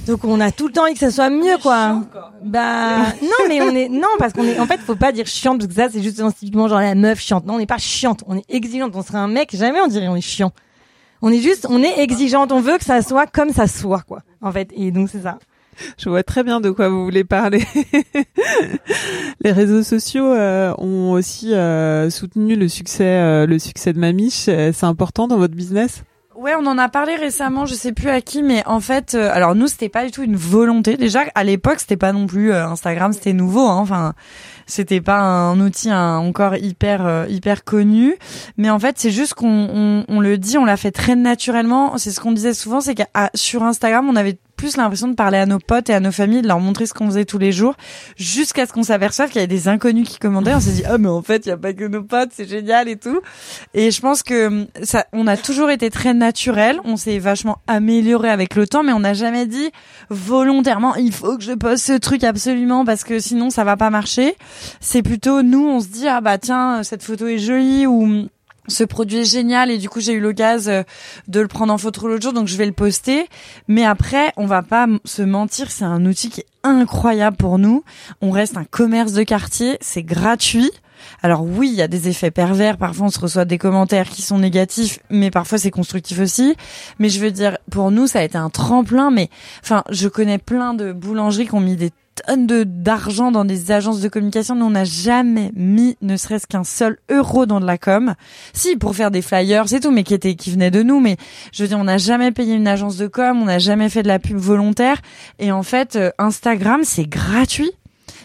donc, 0.07 0.25
on 0.25 0.41
a 0.41 0.51
tout 0.51 0.69
le 0.69 0.73
temps 0.73 0.85
envie 0.85 0.95
que 0.95 0.99
ça 0.99 1.11
soit 1.11 1.31
mieux, 1.31 1.59
quoi. 1.63 2.01
Bah, 2.43 2.99
non, 3.23 3.49
mais 3.49 3.61
on 3.61 3.75
est, 3.75 3.89
non, 3.89 4.09
parce 4.19 4.33
qu'on 4.33 4.45
est, 4.45 4.59
en 4.59 4.67
fait, 4.67 4.81
faut 4.81 4.97
pas 4.97 5.13
dire 5.13 5.27
chiante, 5.27 5.59
parce 5.59 5.69
que 5.69 5.75
ça, 5.75 5.89
c'est 5.91 6.03
juste 6.03 6.23
typiquement 6.39 6.69
genre 6.69 6.81
la 6.81 6.95
meuf 6.95 7.21
chiante. 7.21 7.47
Non, 7.47 7.55
on 7.55 7.59
n'est 7.59 7.67
pas 7.67 7.79
chiante, 7.79 8.25
on 8.27 8.37
est 8.37 8.45
exigeante. 8.49 8.93
On 8.95 9.03
serait 9.03 9.19
un 9.19 9.29
mec, 9.29 9.55
jamais 9.55 9.81
on 9.81 9.89
dirait 9.89 10.09
on 10.09 10.17
est 10.17 10.21
chiant. 10.21 10.53
On 11.21 11.31
est 11.31 11.41
juste, 11.41 11.67
on 11.69 11.83
est 11.83 11.99
exigeante, 11.99 12.53
on 12.53 12.61
veut 12.61 12.79
que 12.79 12.85
ça 12.85 13.03
soit 13.03 13.27
comme 13.27 13.51
ça 13.51 13.67
soit, 13.67 14.03
quoi. 14.03 14.23
En 14.41 14.53
fait, 14.53 14.71
et 14.75 14.91
donc 14.91 15.09
c'est 15.11 15.23
ça. 15.23 15.39
Je 15.97 16.09
vois 16.09 16.23
très 16.25 16.43
bien 16.43 16.61
de 16.61 16.71
quoi 16.71 16.89
vous 16.89 17.05
voulez 17.05 17.25
parler. 17.25 17.63
Les 19.41 19.53
réseaux 19.53 19.83
sociaux 19.83 20.33
euh, 20.33 20.75
ont 20.79 21.13
aussi 21.13 21.55
euh, 21.55 22.11
soutenu 22.11 22.57
le 22.57 22.69
succès, 22.69 23.05
euh, 23.05 23.47
le 23.47 23.59
succès 23.59 23.93
de 23.93 23.99
Mamiche. 23.99 24.49
Euh, 24.49 24.73
C'est 24.73 24.87
important 24.87 25.29
dans 25.29 25.39
votre 25.39 25.55
business? 25.55 26.03
Ouais, 26.39 26.55
on 26.57 26.67
en 26.67 26.79
a 26.79 26.89
parlé 26.89 27.17
récemment, 27.17 27.67
je 27.67 27.75
sais 27.75 27.93
plus 27.93 28.11
à 28.11 28.21
qui, 28.21 28.45
mais 28.45 28.65
en 28.65 28.79
fait, 28.79 29.17
euh, 29.17 29.29
alors 29.33 29.57
nous, 29.57 29.67
c'était 29.67 29.89
pas 29.89 30.05
du 30.05 30.13
tout 30.13 30.23
une 30.23 30.37
volonté. 30.37 30.97
Déjà, 30.97 31.25
à 31.35 31.43
l'époque, 31.43 31.81
c'était 31.81 31.97
pas 31.97 32.13
non 32.13 32.29
plus 32.29 32.53
euh, 32.53 32.65
Instagram, 32.65 33.13
c'était 33.13 33.33
nouveau. 33.33 33.67
Hein, 33.67 33.79
enfin, 33.79 34.15
c'était 34.65 35.01
pas 35.01 35.19
un 35.19 35.59
outil 35.59 35.93
encore 35.93 36.55
hyper 36.55 37.05
euh, 37.05 37.27
hyper 37.29 37.65
connu. 37.65 38.15
Mais 38.57 38.71
en 38.71 38.79
fait, 38.79 39.01
c'est 39.01 39.11
juste 39.11 39.35
qu'on 39.35 39.49
on, 39.49 40.05
on 40.07 40.21
le 40.21 40.39
dit, 40.39 40.59
on 40.59 40.65
l'a 40.65 40.77
fait 40.77 40.93
très 40.93 41.17
naturellement. 41.17 41.99
C'est 41.99 42.13
ce 42.13 42.21
qu'on 42.21 42.31
disait 42.31 42.55
souvent, 42.55 42.81
c'est 42.81 42.95
que 42.95 43.03
sur 43.35 43.65
Instagram, 43.65 44.09
on 44.09 44.15
avait 44.15 44.39
plus 44.59 44.77
l'impression 44.77 45.09
de 45.09 45.15
parler 45.15 45.39
à 45.39 45.47
nos 45.47 45.61
potes 45.61 45.89
et 45.89 45.95
à 45.95 46.01
nos 46.01 46.13
familles, 46.13 46.43
de 46.43 46.49
leur 46.49 46.61
montrer 46.61 46.85
ce 46.85 46.93
qu'on 46.93 47.07
faisait 47.07 47.25
tous 47.25 47.39
les 47.39 47.53
jours, 47.53 47.75
jusqu'à 48.17 48.67
ce 48.67 48.73
qu'on 48.73 48.83
s'aperçoive 48.83 49.29
qu'il 49.29 49.37
y 49.37 49.39
avait 49.39 49.47
des 49.47 49.69
inconnus 49.69 50.07
qui 50.07 50.19
commandaient. 50.19 50.53
On 50.53 50.61
s'est 50.61 50.73
dit, 50.73 50.83
oh 50.93 50.99
mais 50.99 51.09
en 51.09 51.23
fait, 51.23 51.47
il 51.47 51.49
y 51.49 51.53
a 51.53 51.57
pas 51.57 51.73
que 51.73 51.85
nos 51.85 52.03
potes, 52.03 52.31
c'est 52.33 52.49
génial 52.49 52.89
et 52.89 52.97
tout. 52.97 53.21
Et 53.73 53.91
je 53.91 54.01
pense 54.01 54.23
que 54.23 54.49
hum, 54.49 54.67
ça, 54.83 55.07
on 55.13 55.27
a 55.27 55.37
toujours 55.37 55.71
été 55.71 55.91
très 55.91 56.13
naturel. 56.13 56.81
On 56.85 56.97
s'est 56.97 57.19
vachement 57.19 57.59
amélioré 57.67 58.29
avec 58.29 58.57
le 58.57 58.67
temps, 58.67 58.83
mais 58.83 58.93
on 58.93 59.01
n'a 59.01 59.15
jamais 59.15 59.47
dit 59.47 59.71
volontairement, 60.11 60.97
il 60.97 61.13
faut 61.13 61.39
que 61.39 61.45
je 61.45 61.53
poste 61.53 61.87
ce 61.87 61.93
truc 61.93 62.25
absolument 62.25 62.85
parce 62.85 63.05
que 63.05 63.21
sinon 63.21 63.51
ça 63.51 63.65
va 63.65 63.77
pas 63.77 63.91
marcher. 63.91 64.37
C'est 64.81 65.03
plutôt 65.03 65.43
nous, 65.43 65.67
on 65.67 65.81
se 65.81 65.89
dit, 65.89 66.09
ah 66.09 66.21
bah 66.21 66.39
tiens, 66.39 66.83
cette 66.83 67.03
photo 67.03 67.27
est 67.29 67.39
jolie 67.39 67.87
ou 67.87 68.03
hum, 68.03 68.29
ce 68.69 68.85
produit 68.85 69.19
est 69.19 69.25
génial 69.25 69.71
et 69.71 69.79
du 69.79 69.89
coup 69.89 70.01
j'ai 70.01 70.13
eu 70.13 70.21
l'occasion 70.21 70.85
de 71.27 71.41
le 71.41 71.49
prendre 71.49 71.73
en 71.73 71.79
photo 71.79 72.07
l'autre 72.07 72.23
jour 72.23 72.33
donc 72.33 72.47
je 72.49 72.57
vais 72.57 72.67
le 72.67 72.73
poster 72.73 73.29
mais 73.67 73.85
après 73.85 74.33
on 74.37 74.47
va 74.47 74.63
pas 74.63 74.87
se 75.05 75.23
mentir 75.23 75.71
c'est 75.71 75.85
un 75.85 76.05
outil 76.07 76.31
qui 76.31 76.41
est 76.41 76.47
incroyable 76.63 77.37
pour 77.37 77.59
nous 77.59 77.83
on 78.21 78.31
reste 78.31 78.57
un 78.57 78.65
commerce 78.65 79.13
de 79.13 79.23
quartier 79.23 79.79
c'est 79.81 80.03
gratuit 80.03 80.71
alors 81.23 81.43
oui, 81.45 81.69
il 81.71 81.75
y 81.75 81.83
a 81.83 81.89
des 81.89 82.09
effets 82.09 82.31
pervers. 82.31 82.77
Parfois, 82.77 83.07
on 83.07 83.11
se 83.11 83.21
reçoit 83.21 83.45
des 83.45 83.59
commentaires 83.59 84.09
qui 84.09 84.23
sont 84.23 84.39
négatifs, 84.39 84.99
mais 85.11 85.31
parfois 85.31 85.59
c'est 85.59 85.71
constructif 85.71 86.19
aussi. 86.19 86.57
Mais 86.99 87.09
je 87.09 87.21
veux 87.21 87.31
dire, 87.31 87.59
pour 87.71 87.91
nous, 87.91 88.07
ça 88.07 88.21
a 88.21 88.23
été 88.23 88.39
un 88.39 88.51
tremplin. 88.51 89.11
Mais 89.11 89.31
enfin, 89.63 89.85
je 89.91 90.09
connais 90.09 90.39
plein 90.39 90.75
de 90.75 90.93
boulangeries 90.93 91.47
qui 91.47 91.55
ont 91.55 91.61
mis 91.61 91.77
des 91.77 91.93
tonnes 92.27 92.47
de 92.47 92.65
d'argent 92.65 93.31
dans 93.31 93.45
des 93.45 93.71
agences 93.71 94.01
de 94.01 94.09
communication. 94.09 94.55
Nous, 94.55 94.67
on 94.67 94.71
n'a 94.71 94.85
jamais 94.85 95.51
mis 95.55 95.97
ne 96.03 96.17
serait-ce 96.17 96.47
qu'un 96.47 96.65
seul 96.65 96.99
euro 97.11 97.47
dans 97.47 97.61
de 97.61 97.67
la 97.67 97.79
com. 97.79 98.15
Si, 98.53 98.77
pour 98.77 98.95
faire 98.95 99.11
des 99.11 99.23
flyers, 99.23 99.69
c'est 99.69 99.81
tout, 99.81 99.91
mais 99.91 100.05
qui 100.05 100.15
était, 100.15 100.35
qui 100.35 100.51
venait 100.51 100.71
de 100.71 100.83
nous. 100.83 101.01
Mais 101.01 101.17
je 101.53 101.63
veux 101.63 101.69
dire, 101.69 101.79
on 101.79 101.85
n'a 101.85 101.99
jamais 101.99 102.33
payé 102.33 102.55
une 102.55 102.69
agence 102.69 102.97
de 102.97 103.07
com, 103.07 103.41
on 103.43 103.47
n'a 103.47 103.59
jamais 103.59 103.89
fait 103.89 104.03
de 104.03 104.09
la 104.09 104.19
pub 104.19 104.37
volontaire. 104.37 105.01
Et 105.39 105.53
en 105.53 105.63
fait, 105.63 105.97
euh, 105.97 106.11
Instagram, 106.19 106.81
c'est 106.85 107.07
gratuit. 107.07 107.71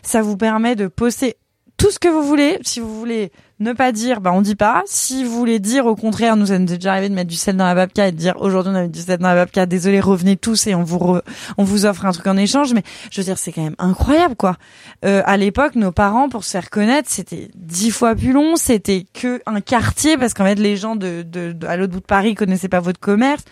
Ça 0.01 0.21
vous 0.21 0.37
permet 0.37 0.75
de 0.75 0.87
poster 0.87 1.37
tout 1.77 1.91
ce 1.91 1.99
que 1.99 2.07
vous 2.07 2.23
voulez. 2.23 2.59
Si 2.61 2.79
vous 2.79 2.99
voulez 2.99 3.31
ne 3.59 3.71
pas 3.73 3.91
dire, 3.91 4.19
bah 4.19 4.31
on 4.33 4.41
dit 4.41 4.55
pas. 4.55 4.81
Si 4.85 5.23
vous 5.23 5.31
voulez 5.37 5.59
dire 5.59 5.85
au 5.85 5.95
contraire, 5.95 6.35
nous 6.35 6.47
ça 6.47 6.59
nous 6.59 6.71
est 6.73 6.77
déjà 6.77 6.91
arrivé 6.93 7.07
de 7.09 7.13
mettre 7.13 7.29
du 7.29 7.35
sel 7.35 7.55
dans 7.55 7.65
la 7.65 7.75
babka 7.75 8.07
et 8.07 8.11
de 8.11 8.17
dire 8.17 8.35
aujourd'hui 8.41 8.71
on 8.73 8.75
a 8.75 8.81
mis 8.83 8.89
du 8.89 8.99
sel 8.99 9.19
dans 9.19 9.27
la 9.27 9.35
babka, 9.35 9.65
désolé, 9.65 9.99
revenez 9.99 10.35
tous 10.37 10.67
et 10.67 10.75
on 10.75 10.83
vous 10.83 11.19
on 11.57 11.63
vous 11.63 11.85
offre 11.85 12.05
un 12.05 12.11
truc 12.11 12.27
en 12.27 12.35
échange. 12.35 12.73
Mais 12.73 12.83
je 13.11 13.21
veux 13.21 13.25
dire, 13.25 13.37
c'est 13.37 13.51
quand 13.51 13.63
même 13.63 13.75
incroyable 13.77 14.35
quoi. 14.35 14.57
Euh, 15.05 15.21
à 15.25 15.37
l'époque, 15.37 15.75
nos 15.75 15.91
parents 15.91 16.29
pour 16.29 16.43
se 16.43 16.51
faire 16.51 16.69
connaître, 16.69 17.09
c'était 17.11 17.49
dix 17.55 17.91
fois 17.91 18.15
plus 18.15 18.33
long. 18.33 18.55
C'était 18.55 19.05
que 19.13 19.41
un 19.45 19.61
quartier 19.61 20.17
parce 20.17 20.33
qu'en 20.33 20.45
fait 20.45 20.55
les 20.55 20.75
gens 20.75 20.95
de, 20.95 21.21
de, 21.21 21.55
à 21.67 21.77
l'autre 21.77 21.93
bout 21.93 21.99
de 21.99 22.05
Paris 22.05 22.35
connaissaient 22.35 22.69
pas 22.69 22.79
votre 22.81 22.99
commerce. 22.99 23.43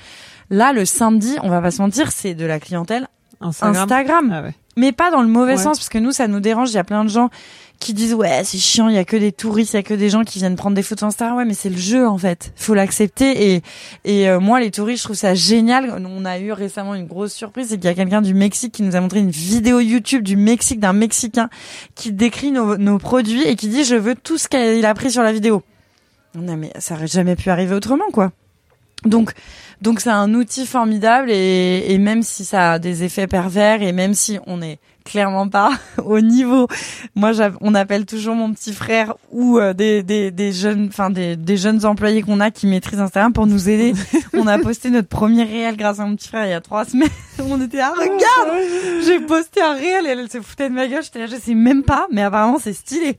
Là, 0.50 0.74
le 0.74 0.84
samedi, 0.84 1.38
on 1.44 1.50
va 1.50 1.62
pas 1.62 1.72
se 1.72 1.82
mentir, 1.82 2.12
c'est 2.12 2.34
de 2.34 2.46
la 2.46 2.60
clientèle 2.60 3.08
Instagram. 3.40 4.32
Ah 4.34 4.42
ouais. 4.42 4.54
Mais 4.78 4.92
pas 4.92 5.12
dans 5.12 5.22
le 5.22 5.28
mauvais 5.28 5.54
Ouais. 5.54 5.58
sens, 5.58 5.78
parce 5.78 5.90
que 5.90 5.98
nous, 5.98 6.12
ça 6.12 6.28
nous 6.28 6.40
dérange. 6.40 6.70
Il 6.72 6.76
y 6.76 6.78
a 6.78 6.84
plein 6.84 7.04
de 7.04 7.10
gens 7.10 7.30
qui 7.82 7.94
disent 7.94 8.14
ouais, 8.14 8.44
c'est 8.46 8.60
chiant, 8.60 8.88
il 8.88 8.96
y 8.96 9.00
a 9.00 9.04
que 9.04 9.18
des 9.18 9.32
touristes, 9.32 9.74
il 9.74 9.78
y 9.78 9.80
a 9.80 9.84
que 9.84 9.94
des 9.94 10.10
gens 10.10 10.24
qui 10.24 10.40
viennent 10.40 10.56
prendre 10.56 10.76
des 10.76 10.84
photos 10.84 11.08
Instagram. 11.08 11.38
Ouais, 11.38 11.46
mais 11.46 11.56
c'est 11.56 11.70
le 11.70 11.78
jeu 11.78 12.08
en 12.08 12.18
fait. 12.18 12.54
Faut 12.56 12.74
l'accepter. 12.74 13.54
Et 13.54 13.62
et 14.06 14.30
euh, 14.30 14.40
moi, 14.40 14.60
les 14.62 14.72
touristes, 14.72 15.00
je 15.00 15.08
trouve 15.08 15.18
ça 15.18 15.34
génial. 15.34 16.02
On 16.06 16.24
a 16.24 16.40
eu 16.40 16.54
récemment 16.54 16.96
une 16.96 17.08
grosse 17.08 17.34
surprise, 17.34 17.68
c'est 17.70 17.78
qu'il 17.78 17.86
y 17.86 17.90
a 17.90 17.96
quelqu'un 17.96 18.22
du 18.22 18.34
Mexique 18.34 18.72
qui 18.72 18.84
nous 18.84 18.96
a 18.96 19.02
montré 19.02 19.20
une 19.20 19.32
vidéo 19.32 19.80
YouTube 19.80 20.24
du 20.24 20.38
Mexique 20.38 20.80
d'un 20.80 20.94
Mexicain 20.94 21.50
qui 21.96 22.14
décrit 22.14 22.52
nos, 22.52 22.78
nos 22.78 23.00
produits 23.00 23.44
et 23.44 23.56
qui 23.56 23.68
dit 23.68 23.84
je 23.84 23.96
veux 23.96 24.16
tout 24.16 24.38
ce 24.38 24.48
qu'il 24.48 24.86
a 24.86 24.94
pris 24.94 25.12
sur 25.12 25.24
la 25.24 25.34
vidéo. 25.34 25.64
Non 26.36 26.56
mais 26.56 26.72
ça 26.80 26.94
aurait 26.94 27.08
jamais 27.08 27.36
pu 27.36 27.50
arriver 27.50 27.76
autrement 27.76 28.10
quoi. 28.14 28.32
Donc, 29.04 29.34
donc 29.82 30.00
c'est 30.00 30.12
un 30.12 30.34
outil 30.36 30.68
formidable 30.68 31.32
et, 31.32 31.86
et 31.90 31.98
même 31.98 32.22
si 32.22 32.46
ça 32.46 32.74
a 32.74 32.80
des 32.80 33.04
effets 33.04 33.26
pervers 33.26 33.82
et 33.82 33.92
même 33.92 34.14
si 34.14 34.38
on 34.46 34.62
est 34.62 34.78
clairement 35.04 35.48
pas 35.48 35.72
au 36.06 36.20
niveau, 36.20 36.68
moi 37.16 37.32
on 37.62 37.76
appelle 37.76 38.06
toujours 38.06 38.36
mon 38.36 38.54
petit 38.54 38.74
frère 38.74 39.16
ou 39.32 39.58
euh, 39.58 39.74
des, 39.74 40.04
des, 40.04 40.32
des 40.32 40.52
jeunes, 40.52 40.88
enfin 40.90 41.10
des, 41.10 41.36
des 41.36 41.58
jeunes 41.58 41.86
employés 41.86 42.22
qu'on 42.22 42.40
a 42.40 42.52
qui 42.52 42.68
maîtrisent 42.68 43.00
Instagram 43.00 43.34
pour 43.34 43.48
nous 43.48 43.70
aider. 43.70 43.94
on 44.34 44.48
a 44.48 44.58
posté 44.60 44.90
notre 44.90 45.08
premier 45.08 45.44
réel 45.44 45.78
grâce 45.78 46.00
à 46.00 46.06
mon 46.06 46.16
petit 46.16 46.28
frère 46.28 46.46
il 46.46 46.52
y 46.52 46.54
a 46.54 46.62
trois 46.62 46.86
semaines. 46.86 47.10
on 47.40 47.62
était 47.62 47.80
ah 47.80 47.94
regarde, 47.98 49.04
j'ai 49.06 49.20
posté 49.22 49.62
un 49.62 49.74
réel 49.74 50.06
et 50.06 50.10
elle, 50.10 50.20
elle 50.20 50.32
se 50.32 50.42
foutait 50.42 50.70
de 50.70 50.74
ma 50.76 50.88
gueule. 50.88 51.04
J'étais 51.04 51.20
là, 51.20 51.26
je 51.28 51.36
sais 51.36 51.54
même 51.56 51.84
pas, 51.84 52.08
mais 52.12 52.22
apparemment 52.22 52.60
c'est 52.60 52.74
stylé. 52.74 53.18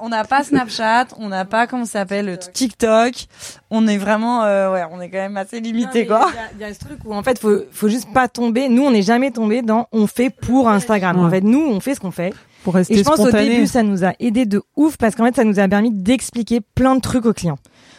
On 0.00 0.08
n'a 0.08 0.24
pas 0.24 0.42
Snapchat, 0.42 1.06
on 1.18 1.28
n'a 1.28 1.44
pas 1.44 1.66
comment 1.66 1.84
ça 1.84 2.00
s'appelle 2.00 2.26
le 2.26 2.38
TikTok. 2.38 3.26
On 3.70 3.86
est 3.86 3.98
vraiment, 3.98 4.44
euh, 4.44 4.72
ouais, 4.72 4.82
on 4.90 5.00
est 5.00 5.08
quand 5.10 5.18
même 5.18 5.36
assez 5.36 5.60
limité 5.60 6.06
quoi. 6.06 6.28
Il 6.30 6.34
y 6.34 6.38
a- 6.38 6.42
il 6.54 6.60
y, 6.60 6.64
a 6.64 6.74
ce 6.74 6.78
truc 6.80 6.98
où 7.04 7.14
en 7.14 7.22
fait, 7.22 7.38
faut, 7.38 7.60
faut 7.72 7.88
juste 7.88 8.12
pas 8.12 8.28
tomber. 8.28 8.68
Nous, 8.68 8.82
on 8.82 8.90
n'est 8.90 9.02
jamais 9.02 9.30
tombé 9.30 9.62
dans 9.62 9.86
on 9.92 10.06
fait 10.06 10.30
pour 10.30 10.55
Instagram. 10.68 11.18
En 11.18 11.30
fait, 11.30 11.42
nous, 11.42 11.60
on 11.64 11.80
fait 11.80 11.94
ce 11.94 12.00
qu'on 12.00 12.10
fait. 12.10 12.32
Pour 12.64 12.74
Et 12.74 12.78
rester 12.78 12.96
je 12.96 13.02
pense 13.04 13.20
au 13.20 13.30
début, 13.30 13.66
ça 13.68 13.82
nous 13.84 14.04
a 14.04 14.12
aidé 14.18 14.44
de 14.44 14.60
ouf 14.76 14.96
parce 14.96 15.14
qu'en 15.14 15.24
fait, 15.26 15.36
ça 15.36 15.44
nous 15.44 15.60
a 15.60 15.68
permis 15.68 15.92
d'expliquer 15.92 16.60
plein 16.74 16.96
de 16.96 17.00
trucs 17.00 17.24
aux 17.26 17.32
clients. 17.32 17.58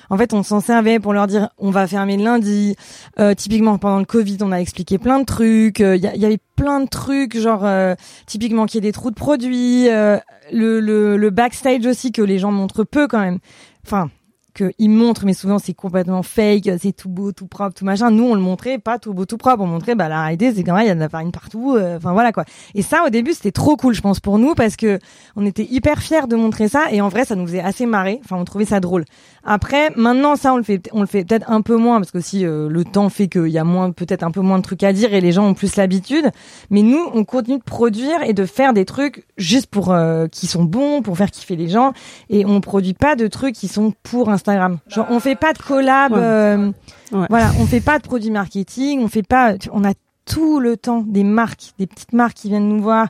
En 0.10 0.18
fait, 0.18 0.34
on 0.34 0.42
s'en 0.44 0.60
servait 0.62 1.00
pour 1.00 1.14
leur 1.14 1.28
dire 1.28 1.50
on 1.58 1.70
va 1.72 1.86
fermer 1.88 2.18
le 2.18 2.24
lundi. 2.24 2.76
Euh, 3.20 3.34
typiquement, 3.34 3.78
pendant 3.78 4.00
le 4.00 4.06
Covid, 4.06 4.38
on 4.42 4.52
a 4.52 4.58
expliqué 4.58 4.98
plein 4.98 5.20
de 5.20 5.26
trucs. 5.26 5.80
Euh, 5.82 5.96
Il 5.96 6.02
y, 6.04 6.08
a- 6.08 6.16
il 6.16 6.22
y 6.22 6.26
avait 6.26 6.40
plein 6.56 6.82
de 6.82 6.88
trucs, 6.88 7.38
genre 7.40 7.62
euh, 7.66 7.96
typiquement 8.26 8.66
qu'il 8.66 8.76
y 8.84 8.88
ait 8.88 8.90
des 8.90 8.94
trous 8.94 9.10
de 9.12 9.16
produits, 9.16 9.90
euh, 9.90 10.18
le, 10.52 10.80
le, 10.82 11.16
le 11.18 11.30
backstage 11.30 11.86
aussi 11.86 12.12
que 12.12 12.22
les 12.22 12.40
gens 12.40 12.52
montrent 12.52 12.84
peu 12.84 13.08
quand 13.08 13.20
même. 13.20 13.40
Enfin, 13.86 14.10
qu'ils 14.58 14.90
montrent, 14.90 15.26
mais 15.26 15.34
souvent 15.34 15.60
c'est 15.60 15.74
complètement 15.74 16.24
fake, 16.24 16.70
c'est 16.82 16.92
tout 16.96 17.10
beau, 17.10 17.32
tout 17.32 17.48
propre, 17.48 17.74
tout 17.76 17.86
machin. 17.86 18.12
Nous, 18.12 18.24
on 18.24 18.34
le 18.36 18.42
montrait 18.42 18.78
pas 18.80 19.00
tout 19.00 19.14
beau, 19.14 19.26
tout 19.26 19.38
propre. 19.38 19.62
On 19.64 19.68
montrait, 19.68 19.96
bah 19.96 20.10
la 20.10 20.24
réalité, 20.24 20.54
c'est 20.54 20.64
quand 20.64 20.74
même 20.74 20.84
il 20.86 20.88
y 20.88 20.92
a 20.92 20.96
de 20.96 21.00
la 21.00 21.10
farine 21.10 21.32
partout. 21.32 21.76
euh, 21.76 21.98
Enfin 21.98 22.14
voilà 22.14 22.32
quoi. 22.32 22.44
Et 22.76 22.82
ça, 22.82 23.04
au 23.06 23.10
début, 23.10 23.34
c'était 23.34 23.52
trop 23.52 23.76
cool, 23.78 23.94
je 23.94 24.02
pense, 24.02 24.20
pour 24.20 24.40
nous 24.40 24.56
parce 24.56 24.76
que 24.76 25.00
on 25.36 25.46
était 25.46 25.68
hyper 25.70 26.02
fiers 26.02 26.28
de 26.28 26.36
montrer 26.36 26.68
ça 26.68 26.86
et 26.92 27.02
en 27.02 27.10
vrai, 27.10 27.26
ça 27.26 27.36
nous 27.36 27.46
faisait 27.46 27.60
assez 27.62 27.86
marrer. 27.86 28.20
Enfin, 28.24 28.38
on 28.38 28.46
trouvait 28.46 28.66
ça 28.66 28.80
drôle. 28.80 29.06
Après, 29.50 29.92
maintenant, 29.96 30.36
ça, 30.36 30.54
on 30.54 30.58
le 30.58 30.64
fait, 30.64 30.90
on 30.92 31.00
le 31.02 31.08
fait 31.08 31.24
peut-être 31.24 31.50
un 31.50 31.62
peu 31.62 31.76
moins 31.78 32.00
parce 32.00 32.12
que 32.12 32.20
si 32.20 32.44
le 32.44 32.84
temps 32.84 33.10
fait 33.10 33.28
qu'il 33.30 33.48
y 33.48 33.58
a 33.58 33.64
moins, 33.64 33.92
peut-être 33.92 34.24
un 34.24 34.32
peu 34.32 34.42
moins 34.42 34.58
de 34.58 34.64
trucs 34.64 34.84
à 34.84 34.92
dire 34.94 35.14
et 35.14 35.22
les 35.22 35.32
gens 35.32 35.48
ont 35.48 35.54
plus 35.54 35.78
l'habitude. 35.78 36.26
Mais 36.70 36.82
nous, 36.82 37.04
on 37.14 37.24
continue 37.24 37.58
de 37.58 37.64
produire 37.64 38.22
et 38.24 38.34
de 38.34 38.46
faire 38.46 38.74
des 38.74 38.86
trucs 38.86 39.26
juste 39.38 39.68
pour 39.68 39.92
euh, 39.92 40.28
qui 40.28 40.48
sont 40.48 40.64
bons, 40.66 41.02
pour 41.02 41.18
faire 41.18 41.32
kiffer 41.32 41.56
les 41.56 41.70
gens 41.70 41.94
et 42.30 42.46
on 42.46 42.60
produit 42.62 42.94
pas 42.94 43.16
de 43.16 43.28
trucs 43.28 43.56
qui 43.56 43.68
sont 43.68 43.94
pour 44.04 44.30
Instagram. 44.30 44.80
Genre, 44.88 45.08
on 45.10 45.20
fait 45.20 45.36
pas 45.36 45.54
de 45.54 45.60
collab. 45.60 46.12
Ouais. 46.12 46.20
euh, 46.22 46.72
Ouais. 47.14 47.26
Voilà, 47.30 47.52
on 47.62 47.66
fait 47.66 47.80
pas 47.80 48.00
de 48.00 48.04
produits 48.04 48.32
marketing, 48.32 49.00
on 49.02 49.08
fait 49.08 49.24
pas. 49.26 49.54
On 49.72 49.86
a 49.86 49.94
tout 50.26 50.60
le 50.60 50.76
temps 50.76 51.06
des 51.08 51.24
marques, 51.24 51.72
des 51.80 51.88
petites 51.88 52.12
marques 52.12 52.36
qui 52.36 52.50
viennent 52.50 52.68
nous 52.68 52.82
voir, 52.82 53.08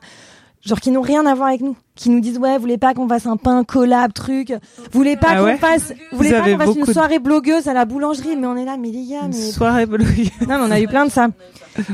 genre 0.64 0.80
qui 0.80 0.90
n'ont 0.90 1.00
rien 1.02 1.24
à 1.26 1.34
voir 1.34 1.48
avec 1.48 1.60
nous, 1.60 1.76
qui 1.94 2.10
nous 2.10 2.20
disent 2.20 2.38
ouais, 2.38 2.54
vous 2.56 2.60
voulez 2.60 2.78
pas 2.78 2.94
qu'on 2.94 3.08
fasse 3.08 3.26
un 3.26 3.36
pain 3.36 3.64
collab 3.64 4.12
truc, 4.12 4.50
vous 4.50 4.98
voulez 4.98 5.16
pas 5.16 5.28
Ah 5.30 5.36
qu'on 5.38 5.44
ouais? 5.44 5.56
fasse, 5.56 5.92
vous 6.12 6.16
voulez 6.18 6.30
Vous 6.30 6.34
pas 6.42 6.50
qu'on 6.50 6.58
fasse 6.74 6.76
une 6.88 6.92
soirée 6.92 7.18
blogueuse 7.18 7.68
à 7.68 7.72
la 7.74 7.84
boulangerie, 7.84 8.36
mais 8.36 8.46
on 8.46 8.56
est 8.56 8.64
là, 8.64 8.76
mais 8.78 8.90
les 8.90 9.06
gars, 9.06 9.22
Une 9.22 9.28
mais 9.28 9.32
soirée 9.50 9.86
blogueuse. 9.86 10.30
non, 10.48 10.58
mais 10.58 10.64
on 10.66 10.70
a 10.70 10.80
eu 10.80 10.88
plein 10.88 11.04
de 11.06 11.10
ça. 11.10 11.28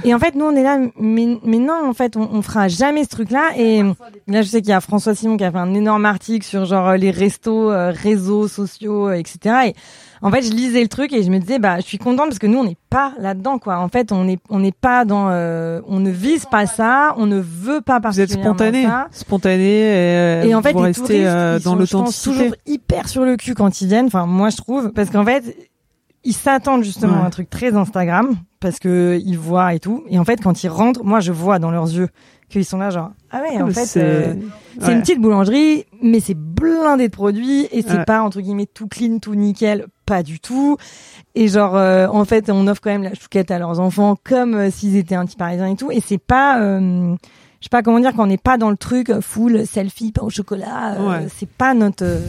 Et 0.02 0.14
en 0.14 0.18
fait, 0.18 0.34
nous, 0.34 0.46
on 0.46 0.56
est 0.56 0.62
là, 0.62 0.78
mais, 0.98 1.38
mais 1.44 1.58
non, 1.58 1.86
en 1.86 1.92
fait, 1.92 2.16
on, 2.16 2.26
on 2.32 2.40
fera 2.40 2.68
jamais 2.68 3.04
ce 3.04 3.10
truc-là. 3.10 3.50
Et 3.58 3.82
là, 4.26 4.40
je 4.40 4.48
sais 4.48 4.62
qu'il 4.62 4.70
y 4.70 4.72
a 4.72 4.80
François 4.80 5.14
Simon 5.14 5.36
qui 5.36 5.44
a 5.44 5.52
fait 5.52 5.58
un 5.58 5.74
énorme 5.74 6.06
article 6.06 6.46
sur 6.46 6.64
genre 6.64 6.94
les 6.94 7.10
restos, 7.10 7.70
euh, 7.70 7.90
réseaux 7.90 8.48
sociaux, 8.48 9.08
euh, 9.08 9.12
etc. 9.12 9.56
Et 9.66 9.74
en 10.26 10.30
fait, 10.30 10.42
je 10.42 10.50
lisais 10.50 10.80
le 10.82 10.88
truc 10.88 11.12
et 11.12 11.22
je 11.22 11.30
me 11.30 11.38
disais, 11.38 11.58
bah, 11.58 11.76
je 11.76 11.82
suis 11.84 11.98
contente 11.98 12.28
parce 12.28 12.38
que 12.38 12.46
nous, 12.46 12.58
on 12.58 12.64
n'est 12.64 12.78
pas 12.88 13.12
là-dedans, 13.18 13.58
quoi. 13.58 13.76
En 13.78 13.88
fait, 13.88 14.10
on 14.10 14.24
n'est, 14.24 14.38
on 14.48 14.58
n'est 14.58 14.72
pas 14.72 15.04
dans, 15.04 15.28
euh, 15.28 15.80
on 15.86 16.00
ne 16.00 16.10
vise 16.10 16.46
pas 16.46 16.64
ça, 16.66 17.14
on 17.18 17.26
ne 17.26 17.38
veut 17.38 17.82
pas 17.82 18.00
Vous 18.00 18.18
êtes 18.20 18.30
particulièrement 18.30 18.54
spontané, 18.54 18.82
ça. 18.84 19.08
spontané 19.12 19.62
et, 19.80 19.94
euh, 20.16 20.42
Et 20.44 20.54
en 20.54 20.62
fait, 20.62 20.72
vous 20.72 20.78
les 20.80 20.84
restez 20.86 21.02
touristes, 21.04 21.26
euh, 21.26 21.58
ils 21.60 21.64
dans 21.64 21.76
l'authenticité. 21.76 22.30
toujours 22.38 22.54
hyper 22.66 23.08
sur 23.08 23.24
le 23.26 23.36
cul 23.36 23.54
quand 23.54 23.80
ils 23.82 23.86
viennent. 23.88 24.06
Enfin, 24.06 24.24
moi, 24.24 24.48
je 24.48 24.56
trouve, 24.56 24.92
parce 24.92 25.10
qu'en 25.10 25.24
fait, 25.26 25.54
ils 26.24 26.32
s'attendent 26.32 26.84
justement 26.84 27.16
Ouais. 27.18 27.22
à 27.22 27.26
un 27.26 27.30
truc 27.30 27.50
très 27.50 27.74
Instagram 27.76 28.34
parce 28.60 28.78
que 28.78 29.20
ils 29.22 29.38
voient 29.38 29.74
et 29.74 29.78
tout. 29.78 30.04
Et 30.08 30.18
en 30.18 30.24
fait, 30.24 30.40
quand 30.42 30.64
ils 30.64 30.68
rentrent, 30.68 31.04
moi, 31.04 31.20
je 31.20 31.32
vois 31.32 31.58
dans 31.58 31.70
leurs 31.70 31.92
yeux 31.92 32.08
qu'ils 32.60 32.64
sont 32.64 32.78
là, 32.78 32.90
genre, 32.90 33.10
ah 33.30 33.42
ouais, 33.42 33.60
en 33.60 33.66
Mais 33.66 33.72
fait, 33.74 33.84
c'est- 33.86 34.02
euh, 34.02 34.34
ouais. 34.80 34.92
une 34.92 35.00
petite 35.00 35.20
boulangerie, 35.20 35.84
mais 36.02 36.20
c'est 36.20 36.36
blindé 36.36 37.08
de 37.08 37.12
produits 37.12 37.68
et 37.70 37.82
c'est 37.82 37.98
Ouais. 37.98 38.04
pas 38.04 38.22
entre 38.22 38.40
guillemets 38.40 38.66
tout 38.66 38.88
clean, 38.88 39.18
tout 39.18 39.34
nickel, 39.34 39.86
pas 40.06 40.22
du 40.22 40.40
tout. 40.40 40.76
Et 41.34 41.48
genre, 41.48 41.76
euh, 41.76 42.06
en 42.08 42.24
fait, 42.24 42.48
on 42.50 42.66
offre 42.66 42.80
quand 42.82 42.90
même 42.90 43.02
la 43.02 43.14
chouquette 43.14 43.50
à 43.50 43.58
leurs 43.58 43.80
enfants 43.80 44.16
comme 44.24 44.54
euh, 44.54 44.70
s'ils 44.70 44.96
étaient 44.96 45.14
un 45.14 45.26
petit 45.26 45.36
parisien 45.36 45.66
et 45.66 45.76
tout. 45.76 45.90
Et 45.90 46.00
c'est 46.00 46.18
pas, 46.18 46.60
euh, 46.60 47.14
je 47.60 47.64
sais 47.64 47.70
pas 47.70 47.82
comment 47.82 48.00
dire, 48.00 48.12
quand 48.16 48.24
on 48.24 48.28
n'est 48.28 48.36
pas 48.38 48.56
dans 48.58 48.70
le 48.70 48.76
truc 48.76 49.12
full 49.20 49.66
selfie, 49.66 50.12
pain 50.12 50.22
au 50.22 50.30
chocolat. 50.30 50.94
euh, 50.94 51.08
Ouais. 51.08 51.26
C'est 51.36 51.48
pas 51.48 51.74
notre, 51.74 52.04
euh, 52.04 52.20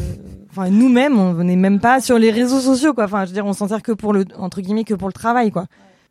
enfin 0.52 0.70
nous-mêmes, 0.70 1.20
on 1.20 1.34
n'est 1.44 1.56
même 1.56 1.80
pas 1.80 2.00
sur 2.02 2.18
les 2.18 2.32
réseaux 2.32 2.60
sociaux, 2.60 2.94
quoi. 2.94 3.06
Enfin, 3.06 3.24
je 3.26 3.30
veux 3.30 3.34
dire, 3.34 3.46
on 3.46 3.54
s'en 3.54 3.68
sert 3.68 3.82
que 3.84 3.92
pour 3.92 4.14
le, 4.14 4.26
entre 4.38 4.62
guillemets, 4.62 4.84
que 4.86 4.94
pour 4.96 5.08
le 5.08 5.14
travail, 5.14 5.52
quoi. 5.52 5.66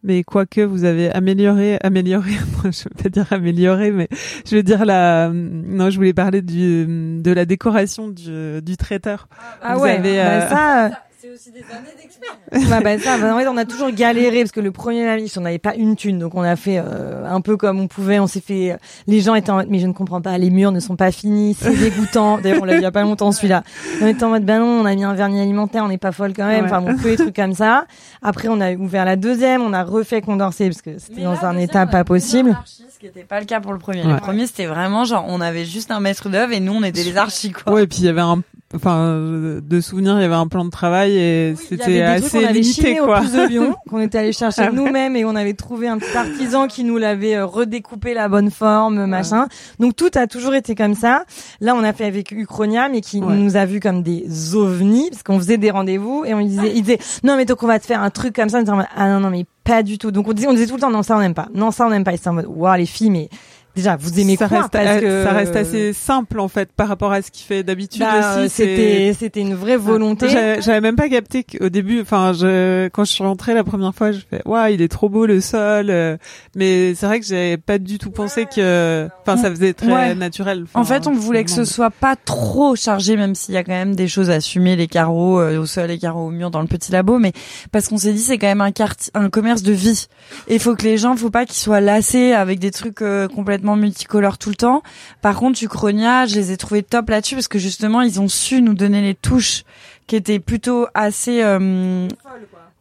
Mais 0.06 0.22
quoique 0.22 0.60
vous 0.60 0.84
avez 0.84 1.10
amélioré, 1.10 1.78
amélioré, 1.82 2.32
je 2.64 2.84
veux 2.84 3.02
pas 3.02 3.08
dire 3.08 3.26
amélioré, 3.32 3.90
mais 3.90 4.08
je 4.46 4.56
veux 4.56 4.62
dire 4.62 4.84
la, 4.84 5.30
non, 5.32 5.88
je 5.88 5.96
voulais 5.96 6.12
parler 6.12 6.42
du, 6.42 6.84
de 7.22 7.32
la 7.32 7.46
décoration 7.46 8.08
du, 8.08 8.60
du 8.60 8.76
traiteur. 8.76 9.28
Ah 9.62 9.76
Vous 9.76 9.82
ouais, 9.82 9.96
avez, 9.96 10.16
bah 10.16 10.22
euh, 10.22 10.48
ça. 10.48 10.90
C'est 11.24 11.30
aussi 11.30 11.50
des 11.52 11.60
années 11.60 11.88
d'expérience. 11.96 12.68
bah, 12.68 12.80
bah, 12.84 12.98
ça, 12.98 13.16
bah, 13.16 13.34
en 13.34 13.38
fait, 13.38 13.48
on 13.48 13.56
a 13.56 13.64
toujours 13.64 13.90
galéré 13.90 14.40
parce 14.40 14.52
que 14.52 14.60
le 14.60 14.72
premier 14.72 15.24
on 15.38 15.40
n'avait 15.40 15.58
pas 15.58 15.74
une 15.74 15.96
thune, 15.96 16.18
donc 16.18 16.34
on 16.34 16.42
a 16.42 16.54
fait 16.54 16.76
euh, 16.78 17.24
un 17.26 17.40
peu 17.40 17.56
comme 17.56 17.80
on 17.80 17.88
pouvait. 17.88 18.18
On 18.18 18.26
s'est 18.26 18.42
fait. 18.42 18.72
euh, 18.72 18.76
Les 19.06 19.22
gens 19.22 19.34
étaient 19.34 19.48
en 19.50 19.56
mode, 19.56 19.68
mais 19.70 19.78
je 19.78 19.86
ne 19.86 19.94
comprends 19.94 20.20
pas, 20.20 20.36
les 20.36 20.50
murs 20.50 20.70
ne 20.70 20.80
sont 20.80 20.96
pas 20.96 21.10
finis, 21.12 21.56
c'est 21.58 21.74
dégoûtant. 21.78 22.36
D'ailleurs, 22.38 22.60
on 22.60 22.66
l'a 22.66 22.74
vu 22.74 22.80
il 22.80 22.82
y 22.82 22.86
a 22.86 22.92
pas 22.92 23.00
longtemps 23.04 23.32
celui-là. 23.32 23.62
On 24.02 24.06
était 24.06 24.22
en 24.22 24.28
mode, 24.28 24.44
ben 24.44 24.58
non, 24.58 24.66
on 24.66 24.84
a 24.84 24.94
mis 24.94 25.02
un 25.04 25.14
vernis 25.14 25.40
alimentaire, 25.40 25.82
on 25.84 25.88
n'est 25.88 25.96
pas 25.96 26.12
folle 26.12 26.34
quand 26.36 26.46
même. 26.46 26.64
Ouais. 26.66 26.70
Enfin, 26.70 26.82
bon, 26.82 26.94
que 26.94 27.04
des 27.04 27.16
trucs 27.16 27.36
comme 27.36 27.54
ça. 27.54 27.86
Après, 28.20 28.48
on 28.48 28.60
a 28.60 28.74
ouvert 28.74 29.06
la 29.06 29.16
deuxième, 29.16 29.62
on 29.62 29.72
a 29.72 29.82
refait 29.82 30.20
Condorcet 30.20 30.68
parce 30.68 30.82
que 30.82 30.98
c'était 30.98 31.22
dans 31.22 31.42
un 31.46 31.56
état 31.56 31.86
pas 31.86 32.04
possible. 32.04 32.54
Ce 32.66 32.98
qui 32.98 33.06
n'était 33.06 33.24
pas 33.24 33.40
le 33.40 33.46
cas 33.46 33.60
pour 33.60 33.72
le 33.72 33.78
premier. 33.78 34.02
Ouais. 34.04 34.12
Le 34.12 34.20
premier, 34.20 34.46
c'était 34.46 34.66
vraiment 34.66 35.04
genre, 35.04 35.24
on 35.26 35.40
avait 35.40 35.64
juste 35.64 35.90
un 35.90 36.00
maître 36.00 36.28
d'œuvre 36.28 36.52
et 36.52 36.60
nous, 36.60 36.74
on 36.74 36.82
était 36.82 37.02
les 37.02 37.16
archis, 37.16 37.52
quoi. 37.52 37.72
Ouais, 37.72 37.84
et 37.84 37.86
puis 37.86 38.00
il 38.00 38.04
y 38.04 38.08
avait 38.08 38.20
un, 38.20 38.42
enfin, 38.74 39.20
de 39.62 39.80
souvenir, 39.80 40.16
il 40.18 40.22
y 40.22 40.24
avait 40.24 40.34
un 40.34 40.46
plan 40.46 40.64
de 40.64 40.70
travail 40.70 41.16
et 41.16 41.54
c'était 41.56 41.76
trucs 41.76 42.00
assez 42.00 42.46
limité, 42.52 42.96
quoi. 42.96 43.22
qu'on 43.90 44.00
était 44.00 44.18
allé 44.18 44.32
chercher 44.32 44.62
Ah 44.62 44.70
nous-mêmes 44.72 45.16
et 45.16 45.24
on 45.24 45.34
avait 45.36 45.54
trouvé 45.54 45.88
un 45.88 45.98
petit 45.98 46.16
artisan 46.16 46.66
qui 46.66 46.84
nous 46.84 46.96
l'avait 46.98 47.36
euh, 47.36 47.46
redécoupé 47.46 48.14
la 48.14 48.28
bonne 48.28 48.50
forme, 48.50 49.06
machin. 49.06 49.46
Donc 49.78 49.96
tout 49.96 50.10
a 50.14 50.26
toujours 50.26 50.54
été 50.54 50.74
comme 50.74 50.94
ça. 50.94 51.24
Là, 51.60 51.74
on 51.74 51.82
a 51.84 51.92
fait 51.92 52.04
avec 52.04 52.30
Uchronia, 52.32 52.88
mais 52.88 53.00
qui 53.00 53.20
Ouais. 53.20 53.34
nous 53.36 53.56
a 53.56 53.64
vus 53.64 53.80
comme 53.80 54.02
des 54.02 54.54
ovnis, 54.54 55.08
parce 55.10 55.22
qu'on 55.22 55.38
faisait 55.38 55.58
des 55.58 55.70
rendez-vous 55.70 56.24
et 56.26 56.34
on 56.34 56.40
disait, 56.40 56.72
il 56.74 56.82
disait, 56.82 56.98
non 57.22 57.36
mais 57.36 57.44
donc 57.44 57.62
on 57.62 57.66
va 57.66 57.78
te 57.78 57.86
faire 57.86 58.02
un 58.02 58.10
truc 58.10 58.34
comme 58.34 58.48
ça. 58.48 58.60
On 58.66 58.76
mode, 58.76 58.86
ah 58.96 59.08
non 59.08 59.20
non 59.20 59.30
mais 59.30 59.46
pas 59.64 59.82
du 59.82 59.96
tout. 59.98 60.10
Donc 60.10 60.28
on 60.28 60.32
disait, 60.32 60.48
on 60.48 60.52
disait 60.52 60.66
tout 60.66 60.74
le 60.74 60.80
temps, 60.80 60.90
non 60.90 61.02
ça 61.02 61.16
on 61.16 61.20
n'aime 61.20 61.34
pas, 61.34 61.48
non 61.54 61.70
ça 61.70 61.86
on 61.86 61.90
n'aime 61.90 62.04
pas. 62.04 62.12
Et 62.12 62.16
c'était 62.16 62.28
en 62.28 62.34
mode, 62.34 62.46
waouh 62.48 62.76
les 62.76 62.86
filles, 62.86 63.10
mais 63.10 63.28
déjà 63.76 63.96
vous 63.96 64.18
aimez 64.20 64.36
ça 64.36 64.48
quoi 64.48 64.58
reste, 64.60 64.70
parce 64.72 65.00
que 65.00 65.24
ça 65.24 65.32
reste 65.32 65.56
assez 65.56 65.92
simple 65.92 66.40
en 66.40 66.48
fait 66.48 66.70
par 66.72 66.88
rapport 66.88 67.12
à 67.12 67.22
ce 67.22 67.30
qu'il 67.30 67.44
fait 67.46 67.62
d'habitude 67.62 68.00
Bah, 68.00 68.40
aussi. 68.40 68.48
c'était 68.50 69.12
c'était 69.18 69.40
une 69.40 69.54
vraie 69.54 69.76
volonté. 69.76 70.28
J'avais 70.28 70.80
même 70.80 70.96
pas 70.96 71.08
capté 71.08 71.44
qu'au 71.44 71.68
début, 71.68 72.00
enfin, 72.00 72.32
je, 72.32 72.88
quand 72.88 73.04
je 73.04 73.10
suis 73.12 73.24
rentrée 73.24 73.54
la 73.54 73.64
première 73.64 73.94
fois, 73.94 74.12
je 74.12 74.20
fais, 74.28 74.42
waouh, 74.44 74.68
il 74.72 74.82
est 74.82 74.88
trop 74.88 75.08
beau 75.08 75.26
le 75.26 75.40
sol. 75.40 75.86
euh, 75.90 76.16
Mais 76.54 76.94
c'est 76.94 77.06
vrai 77.06 77.20
que 77.20 77.26
j'avais 77.26 77.56
pas 77.56 77.78
du 77.78 77.98
tout 77.98 78.10
pensé 78.10 78.46
que, 78.46 79.08
enfin, 79.22 79.36
ça 79.36 79.50
faisait 79.50 79.72
très 79.72 79.92
Ouais. 79.92 80.14
naturel. 80.14 80.64
En 80.74 80.84
fait, 80.84 81.06
on 81.06 81.12
voulait 81.12 81.44
que 81.44 81.50
ce 81.50 81.64
soit 81.64 81.90
pas 81.90 82.16
trop 82.16 82.76
chargé, 82.76 83.16
même 83.16 83.34
s'il 83.34 83.54
y 83.54 83.56
a 83.58 83.64
quand 83.64 83.72
même 83.72 83.94
des 83.94 84.08
choses 84.08 84.30
à 84.30 84.34
assumer, 84.34 84.76
les 84.76 84.86
carreaux 84.88 85.40
euh, 85.40 85.58
au 85.60 85.66
sol, 85.66 85.86
les 85.88 85.98
carreaux 85.98 86.26
au 86.26 86.30
mur 86.30 86.50
dans 86.50 86.60
le 86.60 86.66
petit 86.66 86.92
labo, 86.92 87.18
mais 87.18 87.32
parce 87.72 87.88
qu'on 87.88 87.96
s'est 87.98 88.12
dit 88.12 88.20
c'est 88.20 88.38
quand 88.38 88.46
même 88.46 88.60
un 88.60 88.72
quartier, 88.72 89.10
un 89.14 89.30
commerce 89.30 89.62
de 89.62 89.72
vie. 89.72 90.06
Et 90.48 90.54
il 90.54 90.60
faut 90.60 90.74
que 90.74 90.82
les 90.82 90.98
gens, 90.98 91.16
faut 91.16 91.30
pas 91.30 91.46
qu'ils 91.46 91.56
soient 91.56 91.80
lassés 91.80 92.32
avec 92.32 92.58
des 92.58 92.70
trucs 92.70 93.02
euh, 93.02 93.28
complètement 93.28 93.63
multicolores 93.64 94.38
tout 94.38 94.50
le 94.50 94.56
temps. 94.56 94.82
Par 95.22 95.36
contre, 95.36 95.62
Uchronia, 95.62 96.26
je 96.26 96.34
les 96.34 96.52
ai 96.52 96.56
trouvés 96.56 96.82
top 96.82 97.10
là-dessus 97.10 97.34
parce 97.34 97.48
que 97.48 97.58
justement, 97.58 98.02
ils 98.02 98.20
ont 98.20 98.28
su 98.28 98.62
nous 98.62 98.74
donner 98.74 99.02
les 99.02 99.14
touches 99.14 99.64
qui 100.06 100.16
étaient 100.16 100.38
plutôt 100.38 100.86
assez 100.94 101.42
euh, 101.42 102.08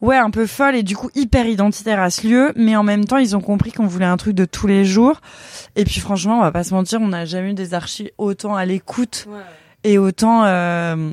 ouais 0.01 0.17
un 0.17 0.29
peu 0.29 0.45
folles 0.45 0.75
et 0.75 0.83
du 0.83 0.95
coup 0.95 1.09
hyper 1.15 1.45
identitaires 1.47 2.01
à 2.01 2.09
ce 2.09 2.27
lieu. 2.27 2.53
Mais 2.55 2.75
en 2.75 2.83
même 2.83 3.05
temps 3.05 3.17
ils 3.17 3.35
ont 3.35 3.41
compris 3.41 3.71
qu'on 3.71 3.87
voulait 3.87 4.05
un 4.05 4.17
truc 4.17 4.35
de 4.35 4.45
tous 4.45 4.67
les 4.67 4.85
jours. 4.85 5.21
Et 5.75 5.85
puis 5.85 5.99
franchement 5.99 6.39
on 6.39 6.41
va 6.41 6.51
pas 6.51 6.63
se 6.63 6.73
mentir 6.73 7.01
on 7.01 7.07
n'a 7.07 7.25
jamais 7.25 7.51
eu 7.51 7.53
des 7.53 7.73
archis 7.73 8.11
autant 8.17 8.55
à 8.55 8.65
l'écoute 8.65 9.27
et 9.83 9.97
autant 9.97 10.43
euh, 10.45 11.11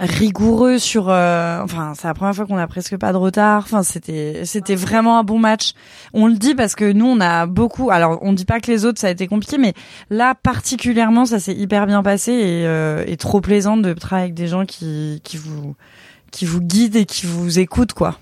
rigoureux 0.00 0.78
sur 0.78 1.10
euh, 1.10 1.60
enfin 1.62 1.92
c'est 1.94 2.08
la 2.08 2.14
première 2.14 2.34
fois 2.34 2.46
qu'on 2.46 2.56
a 2.56 2.66
presque 2.66 2.96
pas 2.96 3.12
de 3.12 3.18
retard. 3.18 3.62
Enfin 3.64 3.82
c'était 3.82 4.42
c'était 4.44 4.74
vraiment 4.74 5.18
un 5.18 5.24
bon 5.24 5.38
match. 5.38 5.72
On 6.14 6.26
le 6.26 6.34
dit 6.34 6.54
parce 6.54 6.74
que 6.74 6.90
nous 6.90 7.06
on 7.06 7.20
a 7.20 7.46
beaucoup 7.46 7.90
alors 7.90 8.18
on 8.22 8.32
dit 8.32 8.46
pas 8.46 8.60
que 8.60 8.70
les 8.70 8.84
autres 8.84 8.98
ça 8.98 9.08
a 9.08 9.10
été 9.10 9.26
compliqué 9.26 9.58
mais 9.58 9.74
là 10.08 10.34
particulièrement 10.34 11.26
ça 11.26 11.38
s'est 11.38 11.54
hyper 11.54 11.86
bien 11.86 12.02
passé 12.02 12.32
et, 12.32 12.66
euh, 12.66 13.04
et 13.06 13.16
trop 13.16 13.40
plaisant 13.40 13.76
de 13.76 13.92
travailler 13.92 14.24
avec 14.24 14.34
des 14.34 14.46
gens 14.46 14.64
qui 14.64 15.20
qui 15.22 15.36
vous 15.36 15.76
qui 16.30 16.46
vous 16.46 16.60
guident 16.60 16.96
et 16.96 17.04
qui 17.04 17.26
vous 17.26 17.58
écoutent 17.58 17.92
quoi. 17.92 18.18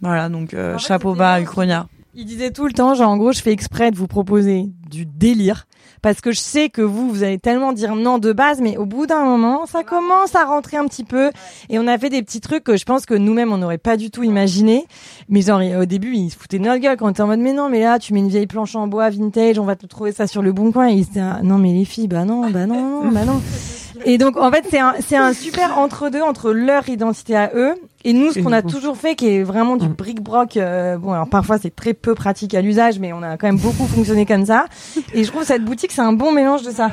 Voilà 0.00 0.28
donc 0.30 0.54
euh, 0.54 0.78
chapeau 0.78 1.14
bas 1.14 1.40
bien. 1.40 1.86
Il 2.14 2.24
disait 2.24 2.50
tout 2.50 2.66
le 2.66 2.72
temps, 2.72 2.94
genre 2.94 3.10
en 3.10 3.16
gros, 3.16 3.32
je 3.32 3.40
fais 3.40 3.52
exprès 3.52 3.90
de 3.92 3.96
vous 3.96 4.08
proposer 4.08 4.66
du 4.90 5.06
délire 5.06 5.66
parce 6.02 6.20
que 6.20 6.32
je 6.32 6.40
sais 6.40 6.68
que 6.68 6.82
vous, 6.82 7.08
vous 7.08 7.22
allez 7.22 7.38
tellement 7.38 7.72
dire 7.72 7.94
non 7.94 8.18
de 8.18 8.32
base, 8.32 8.60
mais 8.60 8.76
au 8.76 8.86
bout 8.86 9.06
d'un 9.06 9.24
moment, 9.24 9.66
ça 9.66 9.84
commence 9.84 10.34
à 10.34 10.44
rentrer 10.44 10.76
un 10.76 10.86
petit 10.86 11.04
peu. 11.04 11.30
Et 11.68 11.78
on 11.78 11.86
a 11.86 11.98
fait 11.98 12.08
des 12.08 12.22
petits 12.22 12.40
trucs 12.40 12.64
que 12.64 12.76
je 12.76 12.84
pense 12.84 13.06
que 13.06 13.14
nous-mêmes 13.14 13.52
on 13.52 13.58
n'aurait 13.58 13.78
pas 13.78 13.96
du 13.96 14.10
tout 14.10 14.22
imaginé. 14.22 14.86
Mais 15.28 15.42
genre 15.42 15.60
au 15.78 15.84
début, 15.84 16.14
ils 16.14 16.30
se 16.30 16.36
foutaient 16.36 16.58
de 16.58 16.64
notre 16.64 16.80
gueule 16.80 16.96
quand 16.96 17.06
on 17.06 17.10
était 17.10 17.22
en 17.22 17.26
mode 17.26 17.40
mais 17.40 17.52
non, 17.52 17.68
mais 17.68 17.80
là 17.80 17.98
tu 17.98 18.12
mets 18.12 18.20
une 18.20 18.28
vieille 18.28 18.46
planche 18.46 18.74
en 18.74 18.88
bois 18.88 19.10
vintage, 19.10 19.58
on 19.58 19.64
va 19.64 19.76
te 19.76 19.86
trouver 19.86 20.12
ça 20.12 20.26
sur 20.26 20.42
le 20.42 20.52
bon 20.52 20.72
coin. 20.72 20.88
Et 20.88 20.94
ils 20.94 21.02
étaient 21.02 21.20
ah, 21.20 21.40
non 21.42 21.58
mais 21.58 21.72
les 21.72 21.84
filles, 21.84 22.08
bah 22.08 22.24
non, 22.24 22.50
bah 22.50 22.66
non, 22.66 23.08
bah 23.10 23.24
non. 23.24 23.40
Et 24.04 24.16
donc 24.18 24.36
en 24.36 24.50
fait 24.50 24.64
c'est 24.70 24.78
un 24.78 24.94
c'est 25.00 25.16
un 25.16 25.32
super 25.32 25.78
entre 25.78 26.08
deux 26.08 26.22
entre 26.22 26.52
leur 26.52 26.88
identité 26.88 27.36
à 27.36 27.50
eux 27.54 27.74
et 28.04 28.12
nous 28.12 28.32
ce 28.32 28.38
qu'on 28.40 28.52
a 28.52 28.62
toujours 28.62 28.96
fait 28.96 29.14
qui 29.14 29.28
est 29.28 29.42
vraiment 29.42 29.76
du 29.76 29.88
Mm. 29.88 29.92
bric-broc. 29.92 30.56
euh, 30.56 30.96
bon 30.98 31.12
alors 31.12 31.28
parfois 31.28 31.58
c'est 31.58 31.74
très 31.74 31.94
peu 31.94 32.14
pratique 32.14 32.54
à 32.54 32.62
l'usage 32.62 32.98
mais 32.98 33.12
on 33.12 33.22
a 33.22 33.36
quand 33.36 33.46
même 33.46 33.58
beaucoup 33.58 33.86
fonctionné 33.94 34.24
comme 34.26 34.46
ça. 34.46 34.66
Et 35.14 35.24
je 35.24 35.30
trouve 35.30 35.44
cette 35.44 35.64
boutique 35.64 35.92
c'est 35.92 36.00
un 36.00 36.12
bon 36.12 36.32
mélange 36.32 36.62
de 36.62 36.70
ça. 36.70 36.90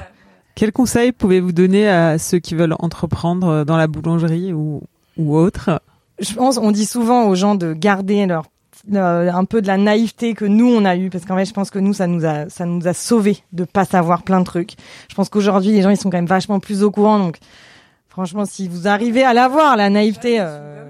Quels 0.56 0.72
conseils 0.72 1.12
pouvez-vous 1.12 1.52
donner 1.52 1.88
à 1.88 2.18
ceux 2.18 2.40
qui 2.40 2.56
veulent 2.56 2.76
entreprendre 2.80 3.64
dans 3.64 3.78
la 3.78 3.88
boulangerie 3.88 4.54
ou, 4.54 4.82
ou 5.18 5.36
autre? 5.38 5.82
Je 6.20 6.34
pense 6.34 6.58
on 6.58 6.72
dit 6.72 6.86
souvent 6.86 7.28
aux 7.28 7.36
gens 7.36 7.56
de 7.56 7.74
garder 7.74 8.26
leur 8.26 8.46
euh, 8.94 9.32
un 9.32 9.44
peu 9.46 9.62
de 9.62 9.68
la 9.68 9.78
naïveté 9.78 10.34
que 10.34 10.46
nous 10.46 10.68
on 10.68 10.86
a 10.86 10.96
eu 10.96 11.10
parce 11.10 11.26
qu'en 11.26 11.36
fait 11.36 11.46
je 11.46 11.54
pense 11.54 11.70
que 11.72 11.80
nous 11.80 11.94
ça 11.94 12.08
nous 12.08 12.26
a 12.26 12.48
ça 12.50 12.66
nous 12.66 12.88
a 12.88 12.94
sauvé 12.94 13.38
de 13.54 13.66
pas 13.66 13.86
savoir 13.86 14.24
plein 14.24 14.40
de 14.40 14.46
trucs. 14.46 14.74
Je 15.10 15.16
pense 15.16 15.30
qu'aujourd'hui 15.30 15.72
les 15.72 15.82
gens 15.82 15.90
ils 15.90 15.98
sont 15.98 16.10
quand 16.10 16.18
même 16.18 16.26
vachement 16.26 16.60
plus 16.60 16.84
au 16.84 16.92
courant 16.92 17.20
donc 17.20 17.38
franchement 18.08 18.46
si 18.46 18.68
vous 18.68 18.88
arrivez 18.88 19.24
à 19.24 19.34
l'avoir 19.34 19.78
la 19.78 19.90
naïveté 19.90 20.38
euh, 20.40 20.86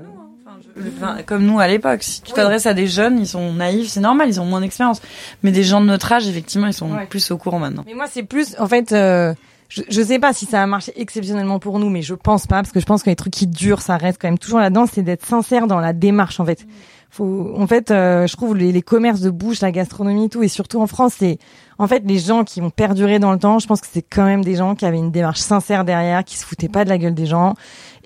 Enfin, 0.98 1.18
comme 1.26 1.44
nous 1.46 1.60
à 1.60 1.68
l'époque, 1.68 2.04
si 2.04 2.22
tu 2.22 2.32
t'adresses 2.34 2.66
à 2.66 2.74
des 2.74 2.88
jeunes, 2.88 3.20
ils 3.20 3.28
sont 3.28 3.54
naïfs, 3.54 3.90
c'est 3.90 4.00
normal, 4.00 4.30
ils 4.30 4.40
ont 4.40 4.46
moins 4.46 4.62
d'expérience. 4.62 5.02
Mais 5.44 5.52
des 5.52 5.64
gens 5.64 5.82
de 5.82 5.86
notre 5.86 6.12
âge, 6.12 6.28
effectivement, 6.28 6.68
ils 6.68 6.74
sont 6.74 6.92
Ouais. 6.92 7.06
plus 7.08 7.32
au 7.32 7.38
courant 7.38 7.60
maintenant. 7.60 7.84
Mais 7.86 7.94
moi, 7.94 8.06
c'est 8.12 8.24
plus, 8.24 8.56
en 8.60 8.68
fait, 8.68 8.92
euh, 8.92 9.34
je, 9.70 9.82
je 9.90 10.02
sais 10.02 10.20
pas 10.20 10.34
si 10.34 10.46
ça 10.46 10.62
a 10.62 10.68
marché 10.68 10.94
exceptionnellement 10.96 11.60
pour 11.60 11.80
nous, 11.80 11.90
mais 11.90 12.02
je 12.02 12.14
pense 12.14 12.48
pas, 12.48 12.58
parce 12.58 12.72
que 12.72 12.80
je 12.80 12.86
pense 12.86 13.04
que 13.04 13.10
les 13.10 13.16
trucs 13.16 13.34
qui 13.34 13.48
durent, 13.48 13.82
ça 13.82 13.98
reste 13.98 14.20
quand 14.22 14.28
même 14.28 14.38
toujours 14.40 14.60
là-dedans, 14.60 14.86
c'est 14.92 15.02
d'être 15.04 15.26
sincère 15.26 15.68
dans 15.68 15.80
la 15.80 15.94
démarche, 15.94 16.40
en 16.40 16.46
fait. 16.46 16.66
Faut, 17.10 17.54
en 17.58 17.66
fait, 17.68 17.90
euh, 17.90 18.28
je 18.28 18.36
trouve 18.36 18.56
les, 18.58 18.72
les 18.74 18.82
commerces 18.82 19.22
de 19.22 19.30
bouche, 19.30 19.62
la 19.62 19.72
gastronomie 19.72 20.26
et 20.26 20.30
tout, 20.30 20.44
et 20.44 20.50
surtout 20.50 20.82
en 20.82 20.88
France, 20.88 21.14
c'est, 21.18 21.40
en 21.80 21.88
fait, 21.88 22.04
les 22.06 22.20
gens 22.20 22.44
qui 22.44 22.62
ont 22.62 22.70
perduré 22.70 23.18
dans 23.18 23.32
le 23.32 23.40
temps, 23.40 23.60
je 23.60 23.68
pense 23.68 23.80
que 23.80 23.88
c'est 23.90 24.02
quand 24.02 24.26
même 24.26 24.44
des 24.44 24.56
gens 24.56 24.76
qui 24.76 24.86
avaient 24.86 24.98
une 24.98 25.12
démarche 25.12 25.40
sincère 25.40 25.86
derrière, 25.86 26.24
qui 26.26 26.38
se 26.38 26.46
foutaient 26.46 26.68
pas 26.68 26.84
de 26.84 26.90
la 26.90 26.98
gueule 26.98 27.14
des 27.14 27.26
gens, 27.26 27.54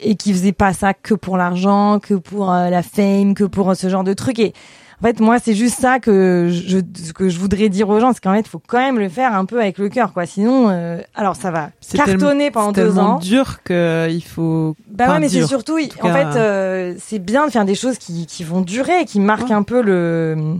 et 0.01 0.15
qui 0.15 0.33
faisaient 0.33 0.51
pas 0.51 0.73
ça 0.73 0.93
que 0.93 1.13
pour 1.13 1.37
l'argent, 1.37 1.99
que 1.99 2.13
pour 2.15 2.51
euh, 2.51 2.69
la 2.69 2.83
fame, 2.83 3.33
que 3.33 3.43
pour 3.43 3.69
euh, 3.69 3.73
ce 3.75 3.87
genre 3.89 4.03
de 4.03 4.13
trucs. 4.13 4.39
Et 4.39 4.53
en 5.01 5.07
fait, 5.07 5.19
moi, 5.19 5.37
c'est 5.39 5.55
juste 5.55 5.79
ça 5.79 5.99
que 5.99 6.49
je 6.51 6.77
que 7.13 7.27
je 7.29 7.39
voudrais 7.39 7.69
dire 7.69 7.89
aux 7.89 7.99
gens, 7.99 8.13
c'est 8.13 8.21
qu'en 8.21 8.33
fait, 8.33 8.41
il 8.41 8.47
faut 8.49 8.61
quand 8.67 8.77
même 8.77 8.99
le 8.99 9.09
faire 9.09 9.33
un 9.35 9.45
peu 9.45 9.59
avec 9.59 9.79
le 9.79 9.89
cœur, 9.89 10.13
quoi. 10.13 10.25
Sinon, 10.27 10.69
euh, 10.69 10.99
alors 11.15 11.35
ça 11.35 11.49
va 11.49 11.69
C'est 11.81 11.97
cartonner 11.97 12.51
pendant 12.51 12.73
C'est 12.73 12.81
deux 12.81 12.87
tellement 12.93 13.15
ans. 13.15 13.19
dur 13.19 13.63
qu'il 13.63 14.23
faut. 14.23 14.75
Bah 14.91 15.09
ouais, 15.09 15.19
mais 15.19 15.27
c'est 15.29 15.45
surtout, 15.47 15.79
il- 15.79 15.89
tout 15.89 16.05
en 16.05 16.13
fait, 16.13 16.35
euh, 16.37 16.93
c'est 16.99 17.17
bien 17.19 17.47
de 17.47 17.51
faire 17.51 17.65
des 17.65 17.73
choses 17.75 17.97
qui 17.97 18.27
qui 18.27 18.43
vont 18.43 18.61
durer, 18.61 19.05
qui 19.05 19.19
marquent 19.19 19.49
Ouais. 19.49 19.53
un 19.55 19.63
peu 19.63 19.81
le. 19.81 20.55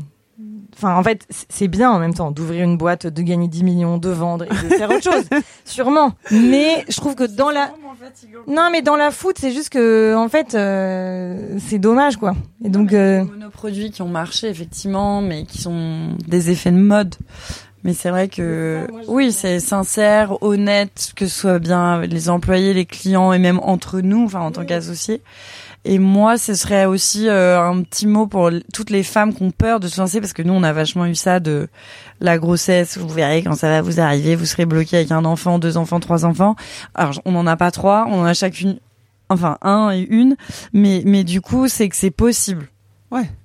Enfin, 0.82 0.96
en 0.96 1.04
fait, 1.04 1.28
c'est 1.30 1.68
bien 1.68 1.92
en 1.92 2.00
même 2.00 2.16
temps 2.16 2.32
d'ouvrir 2.32 2.64
une 2.64 2.76
boîte, 2.76 3.06
de 3.06 3.22
gagner 3.22 3.48
10 3.48 3.64
millions, 3.64 3.98
de 4.00 4.10
vendre 4.10 4.46
et 4.46 4.50
de 4.50 4.76
faire 4.76 4.90
autre 4.90 5.04
chose, 5.04 5.26
sûrement. 5.64 6.14
Mais 6.32 6.84
je 6.90 6.98
trouve 6.98 7.14
que 7.14 7.24
dans 7.26 7.52
la 7.52 7.70
non, 8.48 8.70
mais 8.72 8.82
dans 8.82 8.96
la 8.96 9.12
foot, 9.12 9.36
c'est 9.40 9.52
juste 9.52 9.70
que 9.70 10.16
en 10.16 10.28
fait, 10.28 10.56
euh, 10.56 11.60
c'est 11.60 11.78
dommage, 11.78 12.18
quoi. 12.18 12.34
Et 12.66 12.70
donc, 12.70 12.94
euh, 12.94 13.24
Des 13.24 13.30
monoproduits 13.30 13.92
qui 13.92 14.02
ont 14.02 14.08
marché, 14.08 14.48
effectivement, 14.48 15.22
mais 15.22 15.44
qui 15.44 15.60
sont 15.60 16.16
des 16.28 16.50
effets 16.50 16.72
de 16.72 16.78
mode. 16.78 17.14
Mais 17.84 17.94
c'est 17.94 18.10
vrai 18.10 18.28
que, 18.28 18.88
oui, 19.08 19.32
c'est 19.32 19.60
sincère, 19.60 20.42
honnête, 20.42 21.14
que 21.16 21.28
ce 21.28 21.42
soit 21.42 21.60
bien 21.60 22.02
les 22.02 22.30
employés, 22.30 22.74
les 22.74 22.86
clients 22.86 23.34
et 23.34 23.40
même 23.40 23.60
entre 23.60 24.02
nous, 24.02 24.26
enfin, 24.26 24.42
en 24.42 24.52
tant 24.52 24.66
qu'associés. 24.66 25.22
Et 25.84 25.98
moi, 25.98 26.38
ce 26.38 26.54
serait 26.54 26.86
aussi 26.86 27.28
euh, 27.28 27.60
un 27.60 27.82
petit 27.82 28.06
mot 28.06 28.28
pour 28.28 28.52
toutes 28.74 28.92
les 28.92 29.02
femmes 29.04 29.34
qui 29.34 29.42
ont 29.42 29.52
peur 29.52 29.80
de 29.80 29.88
se 29.88 30.00
lancer, 30.00 30.22
parce 30.22 30.34
que 30.34 30.44
nous, 30.44 30.54
on 30.54 30.64
a 30.64 30.74
vachement 30.74 31.06
eu 31.08 31.16
ça 31.16 31.40
de 31.40 31.68
la 32.20 32.38
grossesse. 32.38 32.98
Vous 32.98 33.08
verrez 33.08 33.42
quand 33.42 33.56
ça 33.56 33.68
va 33.68 33.82
vous 33.82 34.00
arriver, 34.00 34.36
vous 34.36 34.46
serez 34.46 34.66
bloqué 34.66 34.98
avec 34.98 35.12
un 35.12 35.26
enfant, 35.26 35.58
deux 35.58 35.78
enfants, 35.78 36.00
trois 36.00 36.24
enfants. 36.24 36.56
Alors, 36.94 37.20
on 37.26 37.32
n'en 37.32 37.48
a 37.48 37.58
pas 37.58 37.72
trois, 37.72 38.06
on 38.08 38.22
en 38.22 38.26
a 38.26 38.34
chacune, 38.34 38.80
enfin 39.30 39.58
un 39.64 39.92
et 39.92 40.02
une, 40.02 40.36
mais 40.72 41.02
mais 41.06 41.24
du 41.24 41.42
coup, 41.42 41.68
c'est 41.68 41.90
que 41.90 41.96
c'est 41.96 42.12
possible. 42.12 42.68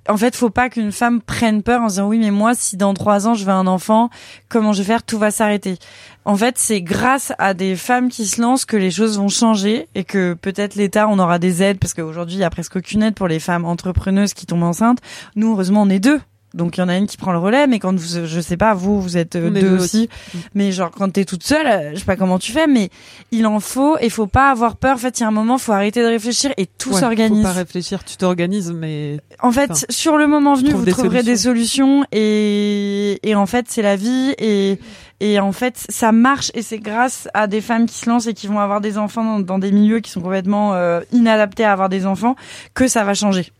En 0.08 0.16
fait, 0.16 0.36
faut 0.36 0.50
pas 0.50 0.68
qu'une 0.68 0.92
femme 0.92 1.20
prenne 1.20 1.62
peur 1.62 1.82
en 1.82 1.88
se 1.88 1.94
disant 1.94 2.08
oui, 2.08 2.18
mais 2.18 2.30
moi, 2.30 2.54
si 2.54 2.76
dans 2.76 2.94
trois 2.94 3.26
ans 3.26 3.34
je 3.34 3.44
veux 3.44 3.50
un 3.50 3.66
enfant, 3.66 4.10
comment 4.48 4.72
je 4.72 4.78
vais 4.78 4.84
faire? 4.84 5.02
Tout 5.02 5.18
va 5.18 5.32
s'arrêter. 5.32 5.78
En 6.24 6.36
fait, 6.36 6.58
c'est 6.58 6.80
grâce 6.80 7.32
à 7.38 7.54
des 7.54 7.74
femmes 7.74 8.08
qui 8.08 8.26
se 8.26 8.40
lancent 8.40 8.64
que 8.64 8.76
les 8.76 8.90
choses 8.90 9.18
vont 9.18 9.28
changer 9.28 9.88
et 9.94 10.04
que 10.04 10.34
peut-être 10.34 10.76
l'État, 10.76 11.08
on 11.08 11.18
aura 11.18 11.38
des 11.38 11.62
aides 11.62 11.78
parce 11.78 11.94
qu'aujourd'hui, 11.94 12.36
il 12.36 12.40
y 12.40 12.44
a 12.44 12.50
presque 12.50 12.76
aucune 12.76 13.02
aide 13.02 13.14
pour 13.14 13.28
les 13.28 13.40
femmes 13.40 13.64
entrepreneuses 13.64 14.34
qui 14.34 14.46
tombent 14.46 14.62
enceintes. 14.62 14.98
Nous, 15.34 15.50
heureusement, 15.52 15.82
on 15.82 15.90
est 15.90 16.00
deux. 16.00 16.20
Donc 16.56 16.76
il 16.76 16.80
y 16.80 16.82
en 16.82 16.88
a 16.88 16.96
une 16.96 17.06
qui 17.06 17.16
prend 17.16 17.32
le 17.32 17.38
relais, 17.38 17.66
mais 17.66 17.78
quand 17.78 17.94
vous, 17.94 18.26
je 18.26 18.40
sais 18.40 18.56
pas, 18.56 18.74
vous, 18.74 19.00
vous 19.00 19.16
êtes 19.16 19.36
euh, 19.36 19.50
deux 19.50 19.60
deux 19.60 19.78
aussi. 19.78 20.08
Mais 20.54 20.72
genre 20.72 20.90
quand 20.90 21.10
t'es 21.12 21.24
toute 21.24 21.44
seule, 21.44 21.66
euh, 21.66 21.90
je 21.94 21.98
sais 22.00 22.04
pas 22.04 22.16
comment 22.16 22.38
tu 22.38 22.50
fais, 22.52 22.66
mais 22.66 22.88
il 23.30 23.46
en 23.46 23.60
faut 23.60 23.96
et 23.98 24.08
faut 24.08 24.26
pas 24.26 24.50
avoir 24.50 24.76
peur. 24.76 24.94
En 24.94 24.98
fait, 24.98 25.18
il 25.20 25.22
y 25.22 25.24
a 25.24 25.28
un 25.28 25.32
moment, 25.32 25.58
faut 25.58 25.72
arrêter 25.72 26.00
de 26.02 26.06
réfléchir 26.08 26.52
et 26.56 26.66
tout 26.66 26.90
Ouais, 26.92 27.00
s'organise. 27.00 27.38
Faut 27.38 27.42
pas 27.42 27.52
réfléchir, 27.52 28.02
tu 28.04 28.16
t'organises, 28.16 28.72
mais 28.72 29.20
En 29.40 29.52
fait, 29.52 29.70
Enfin, 29.70 29.86
sur 29.90 30.16
le 30.16 30.26
moment 30.26 30.54
venu, 30.54 30.72
vous 30.72 30.84
des 30.84 30.92
trouverez 30.92 31.22
des 31.22 31.36
solutions 31.36 32.04
et 32.12 33.18
et 33.28 33.34
en 33.34 33.46
fait, 33.46 33.66
c'est 33.68 33.82
la 33.82 33.96
vie 33.96 34.34
et 34.38 34.78
et 35.20 35.40
en 35.40 35.52
fait, 35.52 35.74
ça 35.88 36.12
marche 36.12 36.50
et 36.54 36.62
c'est 36.62 36.78
grâce 36.78 37.28
à 37.32 37.46
des 37.46 37.60
femmes 37.60 37.86
qui 37.86 37.94
se 37.98 38.08
lancent 38.08 38.26
et 38.26 38.34
qui 38.34 38.46
vont 38.48 38.60
avoir 38.60 38.80
des 38.80 38.98
enfants 38.98 39.24
dans, 39.24 39.40
dans 39.40 39.58
des 39.58 39.72
milieux 39.72 40.00
qui 40.00 40.10
sont 40.10 40.20
complètement 40.20 40.74
euh, 40.74 41.00
inadaptés 41.12 41.64
à 41.64 41.72
avoir 41.72 41.88
des 41.88 42.04
enfants 42.06 42.36
que 42.74 42.86
ça 42.86 43.02
va 43.04 43.14
changer. 43.14 43.50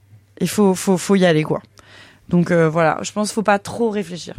Il 0.41 0.49
faut 0.49 0.75
faut 0.75 0.99
faut 0.99 1.15
y 1.17 1.25
aller 1.25 1.45
quoi. 1.45 1.63
Donc 2.29 2.51
euh, 2.51 2.69
voilà, 2.69 2.99
je 3.03 3.13
pense 3.13 3.29
qu'il 3.29 3.35
faut 3.35 3.43
pas 3.43 3.59
trop 3.59 3.91
réfléchir. 3.91 4.35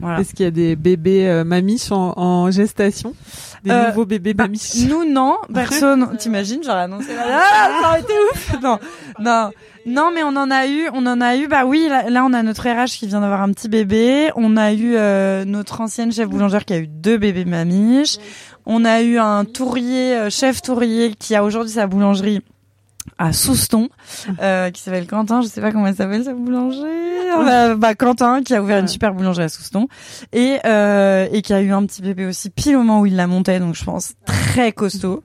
Voilà. 0.00 0.20
est-ce 0.20 0.34
qu'il 0.34 0.44
y 0.44 0.48
a 0.48 0.50
des 0.50 0.74
bébés 0.76 1.28
euh, 1.28 1.44
mamiches 1.44 1.92
en, 1.92 2.12
en 2.18 2.50
gestation? 2.50 3.14
Des 3.62 3.70
Euh, 3.70 3.88
nouveaux 3.88 4.04
bébés 4.04 4.34
Bah, 4.34 4.44
mamiches 4.44 4.84
nous 4.88 5.04
non, 5.08 5.36
personne. 5.54 6.16
T'imagines, 6.18 6.60
j'aurais 6.64 6.82
annoncé. 6.82 7.08
Ah, 7.18 7.70
ça 7.80 7.88
aurait 7.88 8.00
été 8.00 8.12
ouf. 8.32 8.56
Non, 8.62 8.78
non, 9.20 9.50
non, 9.86 10.10
mais 10.14 10.22
on 10.24 10.36
en 10.36 10.50
a 10.50 10.66
eu, 10.66 10.88
on 10.92 11.06
en 11.06 11.20
a 11.20 11.36
eu. 11.36 11.46
Bah 11.46 11.64
oui, 11.64 11.86
là, 11.88 12.10
là, 12.10 12.24
on 12.28 12.32
a 12.32 12.42
notre 12.42 12.68
RH 12.68 12.98
qui 12.98 13.06
vient 13.06 13.20
d'avoir 13.20 13.40
un 13.42 13.52
petit 13.52 13.68
bébé. 13.68 14.30
On 14.34 14.56
a 14.56 14.72
eu 14.72 14.94
euh, 14.96 15.44
notre 15.44 15.80
ancienne 15.80 16.12
chef 16.12 16.28
boulangère 16.28 16.64
qui 16.64 16.72
a 16.74 16.78
eu 16.78 16.88
deux 16.88 17.16
bébés 17.16 17.44
mamiches. 17.44 18.16
On 18.66 18.84
a 18.84 19.00
eu 19.02 19.18
un 19.18 19.44
tourrier, 19.44 20.16
euh, 20.16 20.30
chef 20.30 20.60
tourrier 20.60 21.14
qui 21.18 21.34
a 21.36 21.44
aujourd'hui 21.44 21.72
sa 21.72 21.86
boulangerie 21.86 22.40
à 23.18 23.32
Souston, 23.32 23.88
euh, 24.40 24.70
qui 24.70 24.82
s'appelle 24.82 25.06
Quentin. 25.06 25.40
Je 25.42 25.48
sais 25.48 25.60
pas 25.60 25.72
comment 25.72 25.86
elle 25.86 25.96
s'appelle 25.96 26.24
sa 26.24 26.32
boulangerie. 26.32 26.88
Bah, 27.36 27.74
bah, 27.74 27.94
Quentin 27.94 28.42
qui 28.42 28.54
a 28.54 28.62
ouvert 28.62 28.78
une 28.78 28.88
super 28.88 29.12
boulangerie 29.12 29.44
à 29.44 29.48
Souston 29.48 29.88
et 30.32 30.58
euh, 30.64 31.26
et 31.32 31.42
qui 31.42 31.52
a 31.52 31.60
eu 31.60 31.72
un 31.72 31.84
petit 31.84 32.02
bébé 32.02 32.26
aussi 32.26 32.50
pile 32.50 32.76
au 32.76 32.78
moment 32.80 33.00
où 33.00 33.06
il 33.06 33.16
la 33.16 33.26
montait. 33.26 33.58
Donc 33.58 33.74
je 33.74 33.84
pense 33.84 34.14
très 34.26 34.72
costaud. 34.72 35.22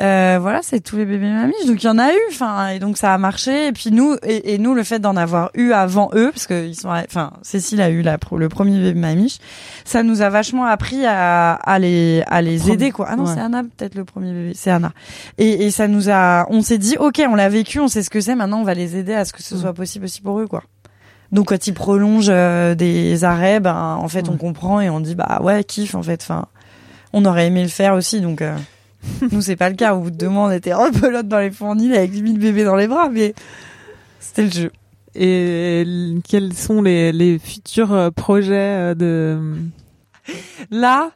Euh, 0.00 0.38
voilà, 0.40 0.60
c'est 0.62 0.80
tous 0.80 0.96
les 0.96 1.04
bébés 1.04 1.30
mamiches. 1.30 1.66
Donc 1.66 1.82
il 1.82 1.86
y 1.86 1.88
en 1.88 1.98
a 1.98 2.12
eu, 2.12 2.18
enfin, 2.30 2.68
et 2.68 2.78
donc 2.78 2.96
ça 2.96 3.14
a 3.14 3.18
marché. 3.18 3.68
Et 3.68 3.72
puis 3.72 3.90
nous, 3.90 4.16
et, 4.22 4.54
et 4.54 4.58
nous, 4.58 4.74
le 4.74 4.82
fait 4.82 4.98
d'en 4.98 5.16
avoir 5.16 5.50
eu 5.54 5.72
avant 5.72 6.10
eux, 6.14 6.30
parce 6.32 6.46
que 6.46 6.66
ils 6.66 6.74
sont, 6.74 6.88
enfin, 6.90 7.32
Cécile 7.42 7.80
a 7.80 7.88
eu 7.90 8.02
la, 8.02 8.18
le 8.36 8.48
premier 8.48 8.78
bébé 8.78 8.98
mamiche, 9.00 9.38
ça 9.84 10.02
nous 10.02 10.22
a 10.22 10.28
vachement 10.28 10.64
appris 10.64 11.04
à, 11.06 11.54
à 11.54 11.78
les, 11.78 12.22
à 12.26 12.42
les 12.42 12.70
aider, 12.70 12.90
quoi. 12.90 13.06
Ah 13.10 13.16
non, 13.16 13.24
ouais. 13.24 13.32
c'est 13.34 13.40
Anna, 13.40 13.62
peut-être 13.62 13.94
le 13.94 14.04
premier 14.04 14.32
bébé, 14.32 14.52
c'est 14.54 14.70
Anna. 14.70 14.92
Et, 15.38 15.66
et 15.66 15.70
ça 15.70 15.88
nous 15.88 16.10
a, 16.10 16.46
on 16.50 16.62
s'est 16.62 16.78
dit, 16.78 16.96
ok, 16.98 17.22
on 17.28 17.34
l'a 17.34 17.48
vécu, 17.48 17.80
on 17.80 17.88
sait 17.88 18.02
ce 18.02 18.10
que 18.10 18.20
c'est. 18.20 18.34
Maintenant, 18.34 18.60
on 18.60 18.64
va 18.64 18.74
les 18.74 18.96
aider 18.96 19.14
à 19.14 19.24
ce 19.24 19.32
que 19.32 19.42
ce 19.42 19.54
Ouais. 19.54 19.60
soit 19.62 19.72
possible 19.72 20.04
aussi 20.04 20.20
pour 20.20 20.38
eux, 20.40 20.46
quoi. 20.46 20.62
Donc 21.32 21.48
quand 21.48 21.66
ils 21.66 21.74
prolongent 21.74 22.28
euh, 22.30 22.76
des 22.76 23.24
arrêts, 23.24 23.58
ben 23.58 23.96
en 24.00 24.06
fait 24.06 24.28
on 24.28 24.36
comprend 24.36 24.80
et 24.80 24.88
on 24.90 25.00
dit 25.00 25.16
bah 25.16 25.40
ouais 25.42 25.64
kiff 25.64 25.96
en 25.96 26.02
fait. 26.02 26.22
Enfin, 26.22 26.46
on 27.12 27.24
aurait 27.24 27.48
aimé 27.48 27.62
le 27.64 27.68
faire 27.68 27.94
aussi 27.94 28.20
donc. 28.20 28.42
euh, 28.42 28.54
nous, 29.32 29.40
c'est 29.40 29.56
pas 29.56 29.68
le 29.68 29.76
cas. 29.76 29.94
Au 29.94 30.00
bout 30.00 30.10
de 30.10 30.16
deux 30.16 30.28
mois, 30.28 30.48
on 30.48 30.50
était 30.50 30.72
en 30.72 30.90
pelote 30.90 31.28
dans 31.28 31.38
les 31.40 31.50
fournils 31.50 31.94
avec 31.96 32.12
8000 32.12 32.38
bébés 32.38 32.64
dans 32.64 32.76
les 32.76 32.88
bras, 32.88 33.08
mais 33.10 33.34
c'était 34.20 34.42
le 34.44 34.50
jeu. 34.50 34.72
Et 35.14 35.84
quels 36.28 36.52
sont 36.52 36.82
les, 36.82 37.10
les 37.12 37.38
futurs 37.38 37.92
euh, 37.94 38.10
projets 38.10 38.54
euh, 38.54 38.94
de 38.94 39.38
Là, 40.72 41.10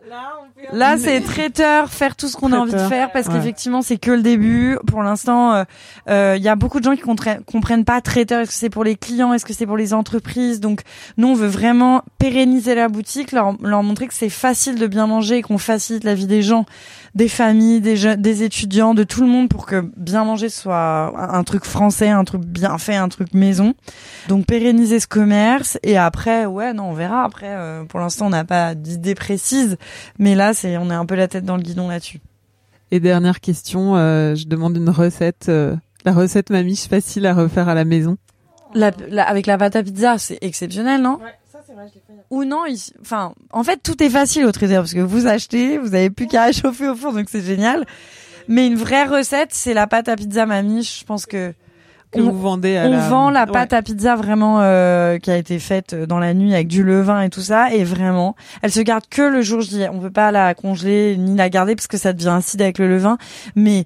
là, 0.72 0.96
c'est 0.96 1.20
traiteur, 1.20 1.90
faire 1.90 2.14
tout 2.14 2.28
ce 2.28 2.36
qu'on 2.36 2.52
a 2.52 2.58
envie 2.58 2.72
de 2.72 2.78
faire 2.78 3.10
parce 3.10 3.26
Ouais. 3.26 3.34
qu'effectivement, 3.34 3.82
c'est 3.82 3.96
que 3.96 4.12
le 4.12 4.22
début. 4.22 4.78
Pour 4.86 5.02
l'instant, 5.02 5.52
euh, 5.52 5.64
euh, 6.08 6.34
il 6.36 6.42
y 6.44 6.48
a 6.48 6.54
beaucoup 6.54 6.78
de 6.78 6.84
gens 6.84 6.94
qui 6.94 7.02
comprennent, 7.02 7.42
comprennent 7.44 7.84
pas 7.84 8.00
traiteur. 8.00 8.40
Est-ce 8.42 8.50
que 8.50 8.56
c'est 8.56 8.70
pour 8.70 8.84
les 8.84 8.94
clients? 8.94 9.32
Est-ce 9.32 9.44
que 9.44 9.52
c'est 9.52 9.66
pour 9.66 9.76
les 9.76 9.94
entreprises? 9.94 10.60
Donc, 10.60 10.82
nous, 11.16 11.26
on 11.28 11.34
veut 11.34 11.48
vraiment 11.48 12.02
pérenniser 12.18 12.76
la 12.76 12.88
boutique, 12.88 13.32
leur, 13.32 13.56
leur 13.60 13.82
montrer 13.82 14.06
que 14.06 14.14
c'est 14.14 14.28
facile 14.30 14.76
de 14.76 14.86
bien 14.86 15.08
manger 15.08 15.38
et 15.38 15.42
qu'on 15.42 15.58
facilite 15.58 16.04
la 16.04 16.14
vie 16.14 16.28
des 16.28 16.42
gens, 16.42 16.64
des 17.14 17.28
familles, 17.28 17.80
des 17.80 17.96
jeunes, 17.96 18.20
des 18.22 18.42
étudiants, 18.44 18.94
de 18.94 19.02
tout 19.02 19.22
le 19.22 19.26
monde 19.26 19.48
pour 19.48 19.66
que 19.66 19.84
bien 19.96 20.24
manger 20.24 20.48
soit 20.48 21.12
un, 21.16 21.42
truc 21.44 21.64
français, 21.64 22.08
un 22.08 22.24
truc 22.24 22.42
bien 22.44 22.78
fait, 22.78 22.94
un 22.94 23.08
truc 23.08 23.34
maison. 23.34 23.74
Donc 24.28 24.46
pérenniser 24.46 25.00
ce 25.00 25.06
commerce 25.08 25.78
et 25.82 25.96
après 25.96 26.46
ouais 26.46 26.72
non 26.72 26.90
on 26.90 26.92
verra 26.92 27.24
après 27.24 27.48
euh, 27.50 27.84
pour 27.84 27.98
l'instant 28.00 28.26
on 28.26 28.30
n'a 28.30 28.44
pas 28.44 28.74
d'idée 28.74 29.14
précise 29.14 29.76
mais 30.18 30.34
là 30.34 30.54
c'est 30.54 30.76
on 30.76 30.90
est 30.90 30.94
un 30.94 31.06
peu 31.06 31.16
la 31.16 31.26
tête 31.28 31.44
dans 31.44 31.56
le 31.56 31.62
guidon 31.62 31.88
là-dessus. 31.88 32.20
Et 32.92 33.00
dernière 33.00 33.40
question, 33.40 33.96
euh, 33.96 34.34
je 34.34 34.46
demande 34.46 34.76
une 34.76 34.90
recette, 34.90 35.46
euh, 35.48 35.76
la 36.04 36.12
recette 36.12 36.50
mamiche 36.50 36.88
facile 36.88 37.26
à 37.26 37.34
refaire 37.34 37.68
à 37.68 37.74
la 37.74 37.84
maison. 37.84 38.16
La, 38.74 38.90
la- 39.08 39.28
avec 39.28 39.46
la 39.46 39.58
pâte 39.58 39.74
à 39.76 39.82
pizza 39.82 40.16
c'est 40.18 40.38
exceptionnel 40.42 41.02
non? 41.02 41.18
Ou 42.30 42.44
non 42.44 42.64
il- 42.66 42.78
enfin 43.00 43.32
en 43.52 43.62
fait 43.64 43.78
tout 43.82 44.02
est 44.02 44.10
facile 44.10 44.44
au 44.44 44.52
traiteur 44.52 44.82
parce 44.82 44.94
que 44.94 45.00
vous 45.00 45.26
achetez 45.26 45.78
vous 45.78 45.94
avez 45.94 46.10
plus 46.10 46.26
qu'à 46.26 46.44
réchauffer 46.46 46.88
au 46.88 46.94
four 46.96 47.12
donc 47.12 47.26
c'est 47.28 47.42
génial. 47.42 47.84
Mais 48.48 48.66
une 48.66 48.76
vraie 48.76 49.04
recette 49.04 49.50
c'est 49.52 49.74
la 49.74 49.86
pâte 49.86 50.08
à 50.08 50.16
pizza 50.16 50.46
mamie 50.46 50.82
je 50.82 51.04
pense 51.04 51.26
que 51.26 51.52
Que 52.12 52.20
on- 52.20 52.30
vous 52.32 52.40
vendez 52.40 52.76
à 52.76 52.86
on 52.86 52.90
la... 52.90 53.08
vend 53.08 53.30
la 53.30 53.44
Ouais. 53.44 53.52
pâte 53.52 53.72
à 53.72 53.82
pizza 53.82 54.16
vraiment 54.16 54.60
euh, 54.62 55.18
qui 55.18 55.30
a 55.30 55.36
été 55.36 55.58
faite 55.60 55.94
dans 55.94 56.18
la 56.18 56.34
nuit 56.34 56.52
avec 56.54 56.66
du 56.66 56.82
levain 56.82 57.22
et 57.22 57.30
tout 57.30 57.40
ça. 57.42 57.72
Et 57.72 57.84
vraiment 57.84 58.34
elle 58.62 58.72
se 58.72 58.80
garde 58.80 59.04
que 59.08 59.22
le 59.22 59.42
jour 59.42 59.60
J. 59.60 59.84
On 59.92 60.00
peut 60.00 60.10
pas 60.10 60.32
la 60.32 60.54
congeler 60.54 61.16
ni 61.16 61.36
la 61.36 61.48
garder 61.48 61.76
parce 61.76 61.86
que 61.86 61.98
ça 61.98 62.12
devient 62.12 62.34
acide 62.36 62.62
avec 62.62 62.78
le 62.78 62.88
levain. 62.88 63.16
Mais 63.54 63.84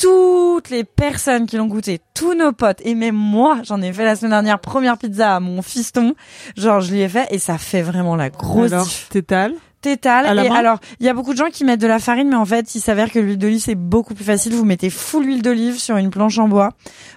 toutes 0.00 0.70
les 0.70 0.84
personnes 0.84 1.46
qui 1.46 1.56
l'ont 1.56 1.66
goûté, 1.66 2.00
tous 2.14 2.34
nos 2.34 2.52
potes 2.52 2.80
et 2.84 2.94
même 2.94 3.14
moi, 3.14 3.58
j'en 3.64 3.80
ai 3.82 3.92
fait 3.92 4.04
la 4.04 4.16
semaine 4.16 4.32
dernière 4.32 4.58
première 4.58 4.98
pizza 4.98 5.36
à 5.36 5.40
mon 5.40 5.62
fiston, 5.62 6.14
genre 6.56 6.80
je 6.80 6.92
lui 6.92 7.00
ai 7.00 7.08
fait 7.08 7.26
et 7.30 7.38
ça 7.38 7.58
fait 7.58 7.82
vraiment 7.82 8.16
la 8.16 8.30
grosse 8.30 8.72
Alors, 8.72 8.88
tétale. 9.10 9.54
tétale. 9.80 10.26
Et 10.38 10.48
main 10.48 10.54
alors, 10.54 10.78
il 11.00 11.06
y 11.06 11.08
a 11.08 11.14
beaucoup 11.14 11.32
de 11.32 11.38
gens 11.38 11.50
qui 11.50 11.64
mettent 11.64 11.80
de 11.80 11.86
la 11.86 11.98
farine, 11.98 12.28
mais 12.28 12.36
en 12.36 12.44
fait, 12.44 12.74
il 12.74 12.80
s'avère 12.80 13.10
que 13.10 13.18
l'huile 13.18 13.38
d'olive, 13.38 13.60
c'est 13.60 13.74
beaucoup 13.74 14.14
plus 14.14 14.24
facile. 14.24 14.54
Vous 14.54 14.64
mettez 14.64 14.90
full 14.90 15.26
huile 15.26 15.42
d'olive 15.42 15.78
sur 15.78 15.96
une 15.96 16.10
planche 16.10 16.38
en 16.38 16.48
bois. 16.48 16.70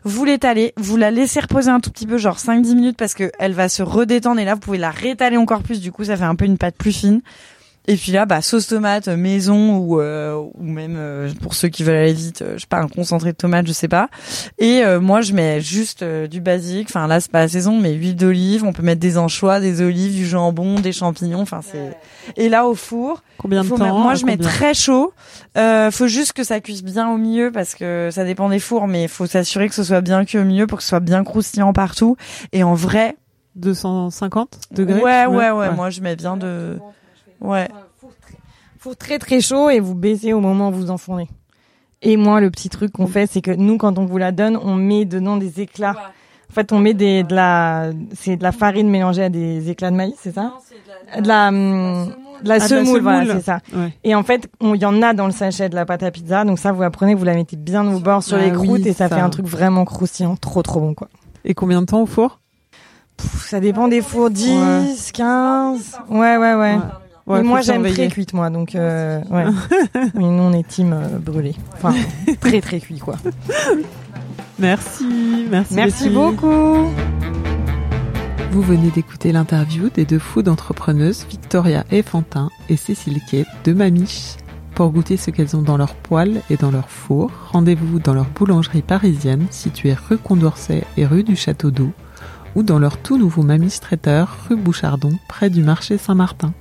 Vous 0.04 0.24
l'étalez. 0.24 0.74
Vous 0.78 0.96
la 0.98 1.12
laissez 1.12 1.40
reposer 1.40 1.70
un 1.70 1.80
tout 1.80 1.90
petit 1.92 2.06
peu, 2.08 2.18
genre 2.18 2.38
5-10 2.38 2.76
minutes, 2.76 2.98
parce 2.98 3.14
que 3.14 3.32
elle 3.40 3.54
va 3.54 3.70
se 3.70 3.82
redétendre. 3.84 4.40
Et 4.40 4.46
là, 4.46 4.54
vous 4.54 4.60
pouvez 4.60 4.78
la 4.78 4.92
rétaler 4.92 5.38
encore 5.38 5.64
plus. 5.64 5.82
Du 5.82 5.92
coup, 5.92 6.04
ça 6.06 6.16
fait 6.16 6.24
un 6.24 6.36
peu 6.36 6.46
une 6.46 6.58
pâte 6.58 6.76
plus 6.78 6.94
fine. 6.94 7.22
Et 7.92 7.96
puis 7.98 8.12
là, 8.12 8.28
bah, 8.28 8.42
sauce 8.44 8.68
tomate 8.68 9.08
euh, 9.08 9.18
maison 9.18 9.78
ou 9.78 10.00
euh, 10.00 10.36
ou 10.36 10.64
même 10.64 10.94
euh, 10.96 11.32
pour 11.42 11.56
ceux 11.56 11.70
qui 11.70 11.84
veulent 11.84 11.96
aller 11.96 12.14
vite, 12.14 12.44
euh, 12.44 12.54
je 12.54 12.60
sais 12.60 12.68
pas 12.68 12.78
un 12.78 12.88
concentré 12.88 13.32
de 13.32 13.38
tomate, 13.38 13.66
je 13.66 13.72
sais 13.72 13.88
pas. 13.88 14.10
Et 14.60 14.84
euh, 14.84 15.00
moi, 15.00 15.22
je 15.22 15.34
mets 15.34 15.60
juste 15.60 16.04
euh, 16.04 16.28
du 16.28 16.40
basique. 16.40 16.88
Enfin 16.90 17.08
là, 17.08 17.20
c'est 17.20 17.32
pas 17.32 17.40
la 17.40 17.48
saison, 17.48 17.80
mais 17.80 17.94
huile 17.94 18.16
d'olive. 18.16 18.64
On 18.64 18.74
peut 18.74 18.84
mettre 18.84 19.00
des 19.02 19.18
anchois, 19.18 19.60
des 19.60 19.82
olives, 19.82 20.14
du 20.14 20.28
jambon, 20.28 20.80
des 20.80 20.92
champignons. 20.92 21.42
Enfin 21.42 21.62
c'est. 21.64 21.98
Et 22.38 22.48
là 22.48 22.68
au 22.68 22.76
four, 22.76 23.24
Combien 23.40 23.64
de 23.64 23.70
temps 23.70 23.78
mettre- 23.86 23.98
moi 23.98 24.14
je 24.14 24.26
mets 24.26 24.38
très 24.38 24.74
chaud. 24.76 25.12
Euh, 25.58 25.90
faut 25.90 26.08
juste 26.08 26.34
que 26.34 26.44
ça 26.44 26.60
cuise 26.60 26.84
bien 26.84 27.10
au 27.10 27.18
milieu 27.18 27.52
parce 27.52 27.74
que 27.74 28.10
ça 28.12 28.24
dépend 28.24 28.50
des 28.50 28.60
fours, 28.60 28.88
mais 28.88 29.04
il 29.04 29.10
faut 29.10 29.26
s'assurer 29.26 29.68
que 29.68 29.74
ce 29.74 29.84
soit 29.84 30.02
bien 30.02 30.26
cuit 30.26 30.38
au 30.38 30.44
milieu 30.46 30.68
pour 30.68 30.78
que 30.78 30.84
ce 30.84 30.90
soit 30.90 31.00
bien 31.00 31.24
croustillant 31.24 31.74
partout. 31.74 32.18
Et 32.54 32.62
en 32.62 32.76
vrai, 32.76 33.16
250 33.56 34.60
degrés 34.72 35.02
ouais, 35.02 35.26
ouais, 35.26 35.52
ouais, 35.52 35.72
Moi 35.72 35.90
je 35.90 36.02
mets 36.02 36.16
bien 36.16 36.38
de. 36.38 36.78
Ouais. 37.42 37.68
Four 38.80 38.96
très 38.96 39.20
très 39.20 39.42
chaud 39.42 39.70
et 39.70 39.80
vous 39.80 39.96
baissez 39.96 40.32
au 40.34 40.40
moment 40.40 40.70
où 40.70 40.72
vous 40.74 40.92
enfournez. 40.92 41.28
Et 42.02 42.16
moi, 42.16 42.40
le 42.40 42.50
petit 42.50 42.70
truc 42.70 42.94
qu'on 42.94 43.08
fait, 43.08 43.28
c'est 43.30 43.42
que 43.42 43.52
nous, 43.52 43.78
quand 43.78 43.98
on 44.00 44.06
vous 44.06 44.18
la 44.18 44.32
donne, 44.32 44.58
on 44.58 44.76
met 44.76 45.04
dedans 45.04 45.36
des 45.36 45.60
éclats. 45.60 45.96
En 46.50 46.54
fait, 46.54 46.72
on 46.72 46.80
met 46.80 46.94
des, 46.94 47.24
de 47.24 47.36
la, 47.36 47.90
c'est 48.14 48.38
de 48.38 48.44
la 48.44 48.52
farine 48.54 48.90
mélangée 48.90 49.24
à 49.26 49.30
des 49.30 49.70
éclats 49.70 49.92
de 49.92 49.98
maïs, 49.98 50.16
c'est 50.18 50.34
ça? 50.34 50.54
De 51.22 51.28
la, 51.28 51.50
hum, 51.50 52.08
de 52.42 52.48
la 52.48 52.56
Ah, 52.56 52.58
de 52.60 52.60
la 52.60 52.60
semoule, 52.62 53.02
voilà, 53.02 53.36
c'est 53.36 53.42
ça. 53.44 53.60
Ouais. 53.76 53.94
Et 54.06 54.16
en 54.16 54.24
fait, 54.24 54.50
on- 54.62 54.74
il 54.76 54.82
y 54.82 54.86
en 54.86 55.02
a 55.02 55.14
dans 55.14 55.26
le 55.26 55.34
sachet 55.34 55.68
de 55.70 55.76
la 55.76 55.86
pâte 55.86 56.02
à 56.04 56.10
pizza, 56.10 56.46
donc 56.46 56.58
ça, 56.58 56.72
vous 56.72 56.82
la 56.82 56.90
prenez, 56.90 57.14
vous 57.16 57.26
la 57.26 57.34
mettez 57.36 57.58
bien 57.58 57.86
au 57.94 58.00
bord 58.00 58.24
sur 58.24 58.38
Ah 58.38 58.42
les 58.46 58.52
oui, 58.52 58.66
croûtes 58.68 58.86
et 58.86 58.94
ça, 58.94 59.10
ça. 59.10 59.16
fait 59.18 59.22
un 59.22 59.30
truc 59.30 59.46
vraiment 59.46 59.84
croustillant, 59.86 60.38
trop 60.38 60.64
trop 60.64 60.80
bon 60.80 60.94
quoi. 60.94 61.10
Et 61.44 61.54
combien 61.54 61.82
de 61.82 61.86
temps 61.86 62.02
au 62.02 62.06
four? 62.06 62.40
Pff, 63.18 63.48
ça 63.50 63.60
dépend 63.60 63.90
des 63.90 64.02
fours, 64.02 64.30
10, 64.30 65.12
15. 65.12 65.98
Ouais, 66.10 66.38
ouais, 66.38 66.38
ouais. 66.38 66.56
Ouais, 66.56 66.78
Et 67.30 67.38
faut 67.38 67.44
moi, 67.44 67.62
j'aime 67.62 67.84
très 67.84 68.08
cuite, 68.08 68.34
moi, 68.34 68.50
donc 68.50 68.74
euh, 68.74 69.22
ouais. 69.30 69.46
oui, 70.16 70.26
nous, 70.26 70.44
on 70.44 70.54
est 70.54 70.68
team 70.68 70.94
euh, 70.94 71.20
brûlé. 71.20 71.54
Enfin, 71.76 71.94
très 72.40 72.60
très 72.60 72.80
cuit, 72.80 73.00
quoi. 73.00 73.18
Merci, 74.58 75.48
merci. 75.50 75.76
Merci 75.76 76.04
Betty. 76.06 76.16
beaucoup. 76.16 76.90
Vous 78.52 78.62
venez 78.64 78.90
d'écouter 78.90 79.32
l'interview 79.32 79.90
des 79.90 80.06
deux 80.06 80.18
food 80.18 80.50
entrepreneuses 80.50 81.26
Victoria 81.30 81.86
Fantin 82.04 82.50
et 82.68 82.78
Cécile 82.78 83.20
Kate 83.30 83.48
de 83.64 83.74
Mamiche. 83.74 84.38
Pour 84.74 84.90
goûter 84.92 85.18
ce 85.18 85.30
qu'elles 85.30 85.56
ont 85.56 85.62
dans 85.62 85.78
leur 85.78 85.94
poêle 85.94 86.42
et 86.50 86.58
dans 86.58 86.72
leur 86.72 86.90
four, 86.90 87.32
rendez-vous 87.52 88.00
dans 88.00 88.14
leur 88.14 88.26
boulangerie 88.26 88.82
parisienne 88.82 89.46
située 89.52 89.94
rue 89.94 90.18
Condorcet 90.18 90.84
et 90.98 91.06
rue 91.06 91.24
du 91.24 91.36
Château 91.36 91.70
d'Eau 91.70 91.92
ou 92.56 92.64
dans 92.64 92.80
leur 92.80 92.98
tout 92.98 93.18
nouveau 93.18 93.44
Mamiche 93.44 93.80
traiteur 93.80 94.36
rue 94.48 94.56
Bouchardon 94.56 95.12
près 95.28 95.50
du 95.50 95.62
marché 95.62 95.98
Saint-Martin. 95.98 96.54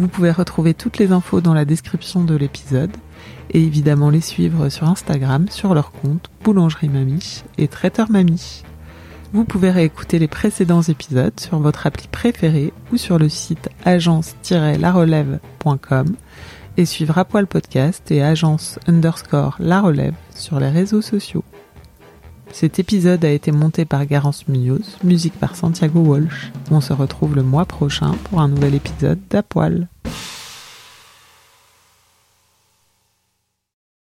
Vous 0.00 0.08
pouvez 0.08 0.30
retrouver 0.30 0.72
toutes 0.72 0.96
les 0.96 1.12
infos 1.12 1.42
dans 1.42 1.52
la 1.52 1.66
description 1.66 2.24
de 2.24 2.34
l'épisode 2.34 2.96
et 3.50 3.62
évidemment 3.62 4.08
les 4.08 4.22
suivre 4.22 4.70
sur 4.70 4.88
Instagram 4.88 5.44
sur 5.50 5.74
leur 5.74 5.92
compte 5.92 6.30
Boulangerie 6.42 6.88
Mamiche 6.88 7.42
et 7.58 7.68
Traiteur 7.68 8.10
Mamiche. 8.10 8.62
Vous 9.34 9.44
pouvez 9.44 9.70
réécouter 9.70 10.18
les 10.18 10.26
précédents 10.26 10.80
épisodes 10.80 11.38
sur 11.38 11.58
votre 11.58 11.86
appli 11.86 12.08
préférée 12.08 12.72
ou 12.90 12.96
sur 12.96 13.18
le 13.18 13.28
site 13.28 13.68
agence-larelève.com 13.84 16.16
et 16.78 16.86
suivre 16.86 17.18
à 17.18 17.26
poil 17.26 17.46
podcast 17.46 18.10
et 18.10 18.22
agence 18.22 18.78
underscore 18.86 19.56
la 19.58 19.82
relève 19.82 20.14
sur 20.34 20.60
les 20.60 20.70
réseaux 20.70 21.02
sociaux. 21.02 21.44
Cet 22.52 22.78
épisode 22.78 23.22
a 23.22 23.30
été 23.30 23.52
monté 23.52 23.84
par 23.84 24.06
Garance 24.06 24.48
Munoz, 24.48 24.96
musique 25.04 25.38
par 25.38 25.56
Santiago 25.56 26.00
Walsh. 26.00 26.52
On 26.70 26.80
se 26.80 26.94
retrouve 26.94 27.36
le 27.36 27.42
mois 27.42 27.66
prochain 27.66 28.12
pour 28.24 28.40
un 28.40 28.48
nouvel 28.48 28.74
épisode 28.74 29.20
d'Apoil. 29.28 29.89
you 30.10 30.39